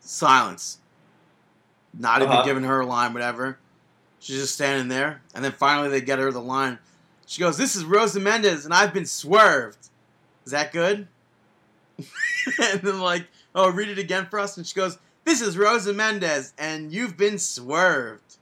silence." 0.01 0.79
Not 1.99 2.23
even 2.23 2.33
Uh-huh. 2.33 2.45
giving 2.45 2.65
her 2.65 2.81
a 2.81 2.87
line, 2.87 3.13
whatever. 3.13 3.59
She's 4.21 4.37
just 4.41 4.55
standing 4.55 4.89
there, 4.89 5.23
and 5.35 5.45
then 5.45 5.53
finally 5.53 5.89
they 5.89 6.01
get 6.01 6.19
her 6.19 6.31
the 6.31 6.41
line. 6.41 6.79
She 7.27 7.41
goes, 7.41 7.57
"This 7.59 7.75
is 7.77 7.85
Rosa 7.85 8.21
Mendes, 8.21 8.65
and 8.65 8.73
I've 8.73 8.93
been 8.95 9.07
swerved." 9.07 9.89
Is 10.45 10.53
that 10.53 10.73
good? 10.73 11.09
and 11.99 12.81
then 12.83 13.01
like, 13.01 13.27
"Oh, 13.55 13.71
read 13.71 13.89
it 13.89 13.99
again 13.99 14.27
for 14.27 14.39
us," 14.39 14.57
and 14.57 14.67
she 14.67 14.75
goes, 14.75 14.99
this 15.27 15.43
is 15.43 15.59
Rosa 15.59 15.93
Mendes, 15.93 16.55
and 16.57 16.91
you've 16.93 17.17
been 17.17 17.39
swerved. 17.39 18.37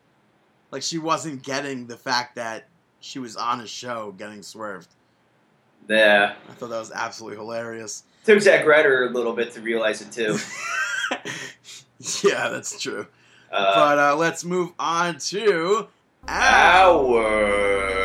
Like 0.70 0.82
she 0.82 0.98
wasn't 0.98 1.42
getting 1.42 1.86
the 1.86 1.96
fact 1.96 2.36
that 2.36 2.68
she 3.00 3.18
was 3.18 3.36
on 3.36 3.60
a 3.60 3.66
show 3.66 4.14
getting 4.16 4.42
swerved. 4.42 4.88
Yeah. 5.88 6.34
I 6.48 6.52
thought 6.52 6.70
that 6.70 6.78
was 6.78 6.92
absolutely 6.92 7.38
hilarious. 7.38 8.04
took 8.24 8.40
Zack 8.40 8.66
Ryder 8.66 9.08
a 9.08 9.10
little 9.10 9.32
bit 9.32 9.52
to 9.52 9.60
realize 9.60 10.00
it 10.02 10.12
too. 10.12 10.38
yeah, 12.28 12.48
that's 12.48 12.80
true. 12.80 13.06
Uh, 13.50 13.74
but 13.74 13.98
uh, 13.98 14.16
let's 14.16 14.44
move 14.44 14.72
on 14.78 15.18
to 15.18 15.88
Ow. 16.28 18.03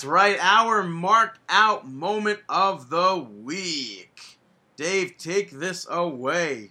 That's 0.00 0.08
right, 0.08 0.38
our 0.40 0.82
mark 0.82 1.36
out 1.50 1.86
moment 1.86 2.40
of 2.48 2.88
the 2.88 3.18
week. 3.42 4.38
Dave, 4.78 5.18
take 5.18 5.50
this 5.50 5.86
away. 5.90 6.70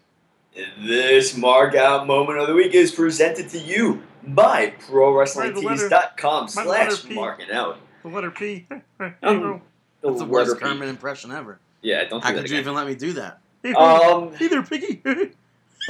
This 0.79 1.37
mark 1.37 1.75
out 1.75 2.07
moment 2.07 2.39
of 2.39 2.47
the 2.47 2.55
week 2.55 2.73
is 2.73 2.91
presented 2.91 3.47
to 3.49 3.59
you 3.59 4.01
by 4.25 4.73
ProWrestlingTees.com 4.87 6.49
By 6.55 6.63
the 6.63 6.69
letter 6.69 6.89
slash 6.89 7.05
P. 7.07 7.13
marking 7.13 7.51
out. 7.51 7.77
The 8.01 8.09
letter 8.09 8.31
P. 8.31 8.65
Um, 9.21 9.61
That's 10.01 10.17
the 10.17 10.25
worst 10.25 10.57
P. 10.57 10.65
Kermit 10.65 10.89
impression 10.89 11.31
ever. 11.31 11.59
Yeah, 11.83 12.05
don't 12.05 12.23
How 12.23 12.31
do 12.31 12.37
that 12.37 12.41
could 12.41 12.49
you 12.49 12.57
even 12.57 12.73
let 12.73 12.87
me 12.87 12.95
do 12.95 13.13
that? 13.13 13.41
Um, 13.77 14.33
Hey 14.33 14.47
there, 14.47 14.63
Piggy. 14.63 15.03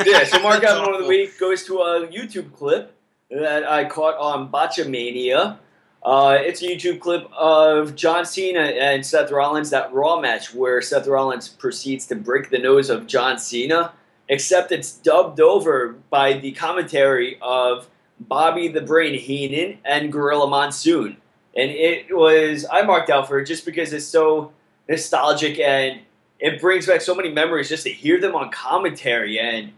yeah, 0.06 0.26
so 0.26 0.42
mark 0.42 0.62
out 0.66 0.82
moment 0.82 0.98
of 0.98 1.04
the 1.04 1.08
week 1.08 1.40
goes 1.40 1.64
to 1.68 1.78
a 1.78 2.06
YouTube 2.10 2.54
clip 2.54 2.94
that 3.32 3.64
I 3.64 3.86
caught 3.86 4.18
on 4.18 4.52
Botchamania. 4.52 5.60
Uh, 6.04 6.38
it's 6.40 6.62
a 6.62 6.66
YouTube 6.66 7.00
clip 7.00 7.30
of 7.34 7.96
John 7.96 8.26
Cena 8.26 8.62
and 8.62 9.06
Seth 9.06 9.32
Rollins, 9.32 9.70
that 9.72 9.94
Raw 9.94 10.20
match 10.20 10.54
where 10.54 10.82
Seth 10.82 11.08
Rollins 11.08 11.50
proceeds 11.50 12.06
to 12.08 12.16
break 12.16 12.50
the 12.50 12.58
nose 12.58 12.90
of 12.90 13.06
John 13.06 13.38
Cena, 13.38 13.92
except 14.30 14.72
it's 14.72 14.94
dubbed 14.94 15.42
over 15.42 15.96
by 16.10 16.34
the 16.34 16.52
commentary 16.54 17.38
of 17.42 17.90
Bobby 18.20 18.70
the 18.70 18.82
Brain 18.82 19.20
Heenan 19.20 19.80
and 19.84 20.12
Gorilla 20.12 20.48
Monsoon. 20.48 21.18
And 21.56 21.72
it 21.72 22.16
was, 22.16 22.66
I 22.72 22.84
marked 22.84 23.10
out 23.10 23.28
for 23.28 23.40
it 23.40 23.46
just 23.46 23.66
because 23.66 23.92
it's 23.92 24.06
so 24.06 24.54
nostalgic 24.88 25.60
and 25.60 26.00
it 26.40 26.62
brings 26.62 26.86
back 26.86 27.02
so 27.02 27.14
many 27.14 27.30
memories 27.32 27.68
just 27.68 27.84
to 27.84 27.90
hear 27.90 28.20
them 28.22 28.36
on 28.36 28.50
commentary 28.52 29.40
and 29.40 29.74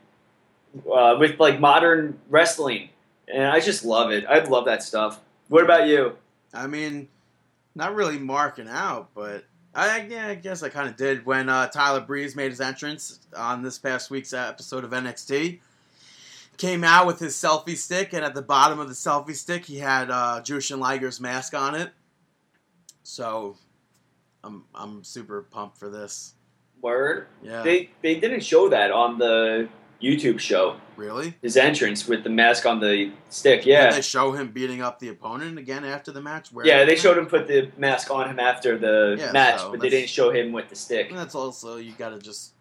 uh, 0.91 1.15
with 1.19 1.39
like 1.39 1.59
modern 1.59 2.19
wrestling. 2.29 2.89
And 3.27 3.45
I 3.45 3.59
just 3.59 3.83
love 3.83 4.11
it. 4.11 4.25
I 4.25 4.39
love 4.43 4.65
that 4.65 4.83
stuff. 4.83 5.19
What 5.51 5.65
about 5.65 5.85
you? 5.85 6.15
I 6.53 6.67
mean, 6.67 7.09
not 7.75 7.93
really 7.93 8.17
marking 8.17 8.69
out, 8.69 9.09
but 9.13 9.43
I, 9.75 10.07
yeah, 10.09 10.29
I 10.29 10.35
guess 10.35 10.63
I 10.63 10.69
kind 10.69 10.87
of 10.87 10.95
did 10.95 11.25
when 11.25 11.49
uh, 11.49 11.67
Tyler 11.67 11.99
Breeze 11.99 12.37
made 12.37 12.51
his 12.51 12.61
entrance 12.61 13.19
on 13.35 13.61
this 13.61 13.77
past 13.77 14.09
week's 14.09 14.31
episode 14.31 14.85
of 14.85 14.91
NXT. 14.91 15.59
Came 16.55 16.85
out 16.85 17.05
with 17.05 17.19
his 17.19 17.35
selfie 17.35 17.75
stick, 17.75 18.13
and 18.13 18.23
at 18.23 18.33
the 18.33 18.41
bottom 18.41 18.79
of 18.79 18.87
the 18.87 18.93
selfie 18.93 19.35
stick, 19.35 19.65
he 19.65 19.79
had 19.79 20.09
uh, 20.09 20.39
Jushin 20.41 20.79
Liger's 20.79 21.19
mask 21.19 21.53
on 21.53 21.75
it. 21.75 21.91
So, 23.03 23.57
I'm 24.45 24.63
I'm 24.73 25.03
super 25.03 25.41
pumped 25.41 25.77
for 25.77 25.89
this. 25.89 26.33
Word. 26.81 27.27
Yeah, 27.43 27.61
They 27.61 27.89
they 28.01 28.21
didn't 28.21 28.45
show 28.45 28.69
that 28.69 28.91
on 28.91 29.17
the 29.17 29.67
YouTube 30.01 30.39
show. 30.39 30.77
really? 30.95 31.35
His 31.41 31.57
entrance 31.57 32.07
with 32.07 32.23
the 32.23 32.29
mask 32.29 32.65
on 32.65 32.79
the 32.79 33.11
stick. 33.29 33.65
Yeah. 33.65 33.85
Did 33.85 33.93
they 33.97 34.01
show 34.01 34.31
him 34.31 34.51
beating 34.51 34.81
up 34.81 34.99
the 34.99 35.09
opponent 35.09 35.57
again 35.59 35.83
after 35.85 36.11
the 36.11 36.21
match? 36.21 36.51
Where 36.51 36.65
Yeah, 36.65 36.85
they 36.85 36.95
showed 36.95 37.17
him 37.17 37.25
put 37.27 37.47
the 37.47 37.71
mask 37.77 38.09
on 38.11 38.29
him 38.29 38.39
after 38.39 38.77
the 38.77 39.15
Yeah, 39.19 39.31
match, 39.31 39.59
so 39.61 39.71
but 39.71 39.79
they 39.79 39.89
didn't 39.89 40.09
show 40.09 40.31
him 40.31 40.51
with 40.51 40.69
the 40.69 40.75
stick. 40.75 41.13
That's 41.13 41.35
also 41.35 41.77
you 41.77 41.93
got 41.93 42.09
to 42.09 42.19
just. 42.19 42.53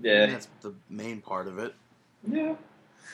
Yeah. 0.00 0.26
That's 0.26 0.48
the 0.60 0.74
main 0.90 1.20
part 1.22 1.48
of 1.48 1.58
it. 1.58 1.74
Yeah. 2.30 2.54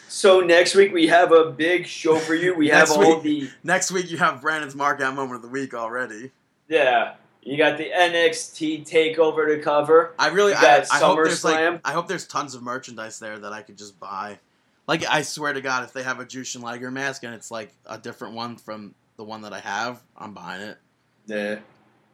So 0.08 0.40
next 0.40 0.74
week 0.74 0.92
we 0.92 1.06
have 1.06 1.32
a 1.32 1.50
big 1.50 1.86
show 1.86 2.16
for 2.18 2.34
you. 2.34 2.54
We 2.54 2.68
have 2.70 2.90
all 2.90 3.20
week. 3.20 3.22
the 3.22 3.50
Next 3.64 3.90
week 3.90 4.10
you 4.10 4.18
have 4.18 4.40
Brandon's 4.42 4.74
markout 4.74 5.14
moment 5.14 5.36
of 5.36 5.42
the 5.42 5.48
week 5.48 5.74
already. 5.74 6.30
yeah. 6.68 7.14
You 7.44 7.56
got 7.56 7.76
the 7.76 7.90
NXT 7.90 8.88
takeover 8.88 9.48
to 9.48 9.60
cover. 9.60 10.14
I 10.18 10.28
really, 10.28 10.54
I, 10.54 10.84
I 10.92 10.98
hope 10.98 11.16
there's 11.16 11.42
SummerSlam. 11.42 11.72
like, 11.72 11.80
I 11.84 11.92
hope 11.92 12.06
there's 12.06 12.26
tons 12.26 12.54
of 12.54 12.62
merchandise 12.62 13.18
there 13.18 13.36
that 13.38 13.52
I 13.52 13.62
could 13.62 13.76
just 13.76 13.98
buy. 13.98 14.38
Like, 14.86 15.04
I 15.08 15.22
swear 15.22 15.52
to 15.52 15.60
God, 15.60 15.82
if 15.84 15.92
they 15.92 16.02
have 16.04 16.20
a 16.20 16.24
Jushin 16.24 16.62
Liger 16.62 16.90
mask 16.90 17.24
and 17.24 17.34
it's 17.34 17.50
like 17.50 17.72
a 17.86 17.98
different 17.98 18.34
one 18.34 18.56
from 18.56 18.94
the 19.16 19.24
one 19.24 19.42
that 19.42 19.52
I 19.52 19.58
have, 19.60 20.00
I'm 20.16 20.34
buying 20.34 20.62
it. 20.62 20.78
Yeah. 21.26 21.58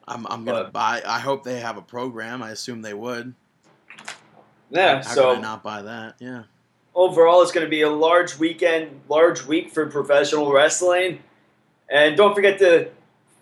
I'm, 0.07 0.27
I'm 0.31 0.45
gonna 0.47 0.65
But- 0.65 0.73
buy. 0.73 1.03
I 1.07 1.19
hope 1.19 1.45
they 1.45 1.61
have 1.61 1.77
a 1.77 1.83
program. 1.83 2.43
I 2.43 2.51
assume 2.51 2.81
they 2.81 2.95
would. 2.95 3.35
Yeah. 4.71 5.03
How 5.03 5.15
so 5.15 5.31
could 5.35 5.39
I 5.39 5.41
not 5.43 5.63
buy 5.63 5.83
that? 5.83 6.15
Yeah. 6.21 6.45
overall, 6.95 7.43
it's 7.43 7.53
going 7.53 7.67
to 7.67 7.71
be 7.71 7.83
a 7.83 7.91
large 7.91 8.39
weekend, 8.39 9.01
large 9.09 9.45
week 9.47 9.71
for 9.73 9.87
professional 9.87 10.51
wrestling. 10.53 11.21
And 11.91 12.17
don't 12.17 12.35
forget 12.35 12.59
to 12.61 12.91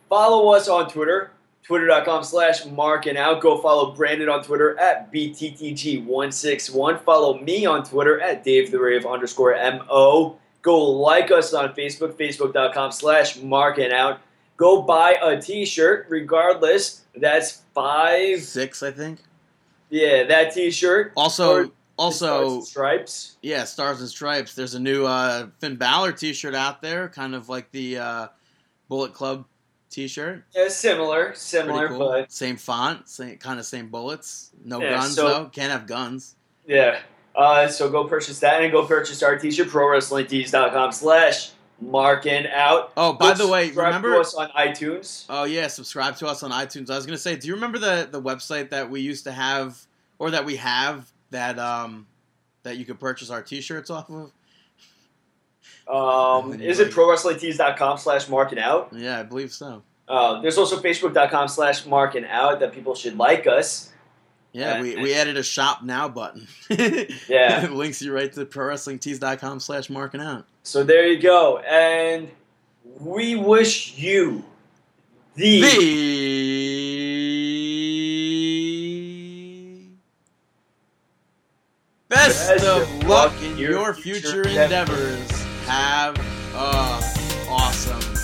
follow 0.08 0.48
us 0.52 0.68
on 0.68 0.88
Twitter, 0.90 1.30
twitter.com 1.66 2.22
slash 2.24 2.64
mark 2.66 3.06
and 3.06 3.18
out. 3.18 3.40
Go 3.40 3.58
follow 3.58 3.92
Brandon 3.94 4.28
on 4.28 4.42
Twitter 4.42 4.78
at 4.78 5.12
BTTG161. 5.12 7.00
Follow 7.02 7.38
me 7.40 7.66
on 7.66 7.84
Twitter 7.84 8.20
at 8.20 8.44
Dave 8.44 8.70
the 8.70 8.78
Rave 8.78 9.04
underscore 9.06 9.52
MO. 9.54 10.38
Go 10.62 10.78
like 10.90 11.30
us 11.30 11.54
on 11.54 11.74
Facebook, 11.74 12.12
facebook.com 12.14 12.92
slash 12.92 13.40
mark 13.40 13.78
and 13.78 13.92
out. 13.92 14.20
Go 14.56 14.82
buy 14.82 15.16
a 15.22 15.40
t-shirt, 15.40 16.06
regardless. 16.08 17.02
That's 17.14 17.62
five. 17.74 18.40
Six, 18.42 18.82
I 18.82 18.90
think. 18.90 19.20
Yeah, 19.90 20.24
that 20.24 20.52
t-shirt. 20.54 21.12
Also, 21.16 21.64
Or- 21.64 21.70
also, 21.98 22.26
Stars 22.26 22.52
and 22.52 22.64
stripes. 22.66 23.36
yeah, 23.42 23.64
Stars 23.64 24.00
and 24.00 24.08
Stripes. 24.10 24.54
There's 24.54 24.74
a 24.74 24.80
new 24.80 25.06
uh, 25.06 25.46
Finn 25.60 25.76
Balor 25.76 26.12
T-shirt 26.12 26.54
out 26.54 26.82
there, 26.82 27.08
kind 27.08 27.34
of 27.34 27.48
like 27.48 27.70
the 27.70 27.96
uh, 27.98 28.26
Bullet 28.88 29.14
Club 29.14 29.46
T-shirt. 30.00 30.44
Yeah, 30.54 30.68
similar, 30.68 31.34
similar, 31.34 31.88
cool. 31.88 31.98
but 32.00 32.30
Same 32.30 32.58
font, 32.58 33.08
same 33.08 33.38
kind 33.38 33.58
of 33.58 33.64
same 33.64 33.88
bullets. 33.88 34.50
No 34.62 34.78
Yeah, 34.78 34.90
guns 34.90 35.14
so- 35.14 35.26
though. 35.26 35.44
Can't 35.46 35.72
have 35.72 35.86
guns. 35.86 36.34
yeah. 36.66 36.98
Uh, 37.34 37.66
so 37.68 37.90
go 37.90 38.04
purchase 38.04 38.38
that 38.40 38.62
and 38.62 38.70
go 38.72 38.86
purchase 38.86 39.22
our 39.22 39.38
t-shirt, 39.38 39.68
prowrestlingtees.com 39.68 40.92
slash 40.92 41.50
marking 41.80 42.46
out. 42.48 42.92
Oh, 42.96 43.14
by 43.14 43.32
the 43.32 43.46
way, 43.48 43.66
subscribe 43.66 43.86
remember? 43.88 44.14
to 44.14 44.20
us 44.20 44.34
on 44.34 44.48
iTunes. 44.50 45.24
Oh 45.30 45.44
yeah, 45.44 45.66
subscribe 45.68 46.16
to 46.18 46.26
us 46.26 46.42
on 46.42 46.50
iTunes. 46.50 46.90
I 46.90 46.96
was 46.96 47.06
gonna 47.06 47.16
say, 47.18 47.36
do 47.36 47.48
you 47.48 47.54
remember 47.54 47.78
the 47.78 48.06
the 48.10 48.20
website 48.20 48.68
that 48.70 48.90
we 48.90 49.00
used 49.00 49.24
to 49.24 49.32
have, 49.32 49.78
or 50.18 50.30
that 50.30 50.44
we 50.44 50.56
have 50.56 51.10
that 51.30 51.58
um 51.58 52.06
that 52.64 52.76
you 52.78 52.84
could 52.84 52.98
purchase 53.00 53.30
our 53.30 53.40
T-shirts 53.42 53.88
off 53.90 54.10
of? 54.10 54.30
Um, 55.88 56.52
And 56.52 56.62
is 56.62 56.80
it 56.80 56.90
prowrestlingtees.com 56.92 57.98
slash 57.98 58.28
marking 58.28 58.58
out? 58.58 58.88
Yeah, 58.92 59.20
I 59.20 59.22
believe 59.22 59.52
so. 59.52 59.82
Uh, 60.08 60.40
there's 60.40 60.58
also 60.58 60.80
facebook.com 60.80 61.48
slash 61.48 61.84
marking 61.86 62.24
out 62.26 62.60
that 62.60 62.72
people 62.72 62.94
should 62.94 63.16
like 63.18 63.46
us. 63.46 63.90
Yeah, 64.52 64.78
Uh, 64.78 64.82
we, 64.82 64.96
we 64.96 65.14
added 65.14 65.36
a 65.36 65.42
shop 65.42 65.82
now 65.82 66.08
button. 66.08 66.46
Yeah. 67.28 67.64
it 67.64 67.72
links 67.72 68.00
you 68.02 68.12
right 68.12 68.32
to 68.32 68.46
prowrestlingtees.com 68.46 69.60
slash 69.60 69.90
marking 69.90 70.20
out. 70.20 70.46
So 70.62 70.82
there 70.82 71.06
you 71.06 71.20
go. 71.20 71.58
And 71.58 72.30
we 73.00 73.36
wish 73.36 73.96
you 73.98 74.44
the, 75.34 75.60
The 82.08 82.08
best, 82.08 82.48
Best 82.48 82.64
of 82.64 82.88
luck 83.04 83.32
luck 83.32 83.42
in 83.42 83.58
your 83.58 83.70
your 83.72 83.94
future 83.94 84.44
future 84.44 84.48
endeavors. 84.48 85.35
Have 85.66 86.16
a 86.54 87.02
awesome 87.50 88.15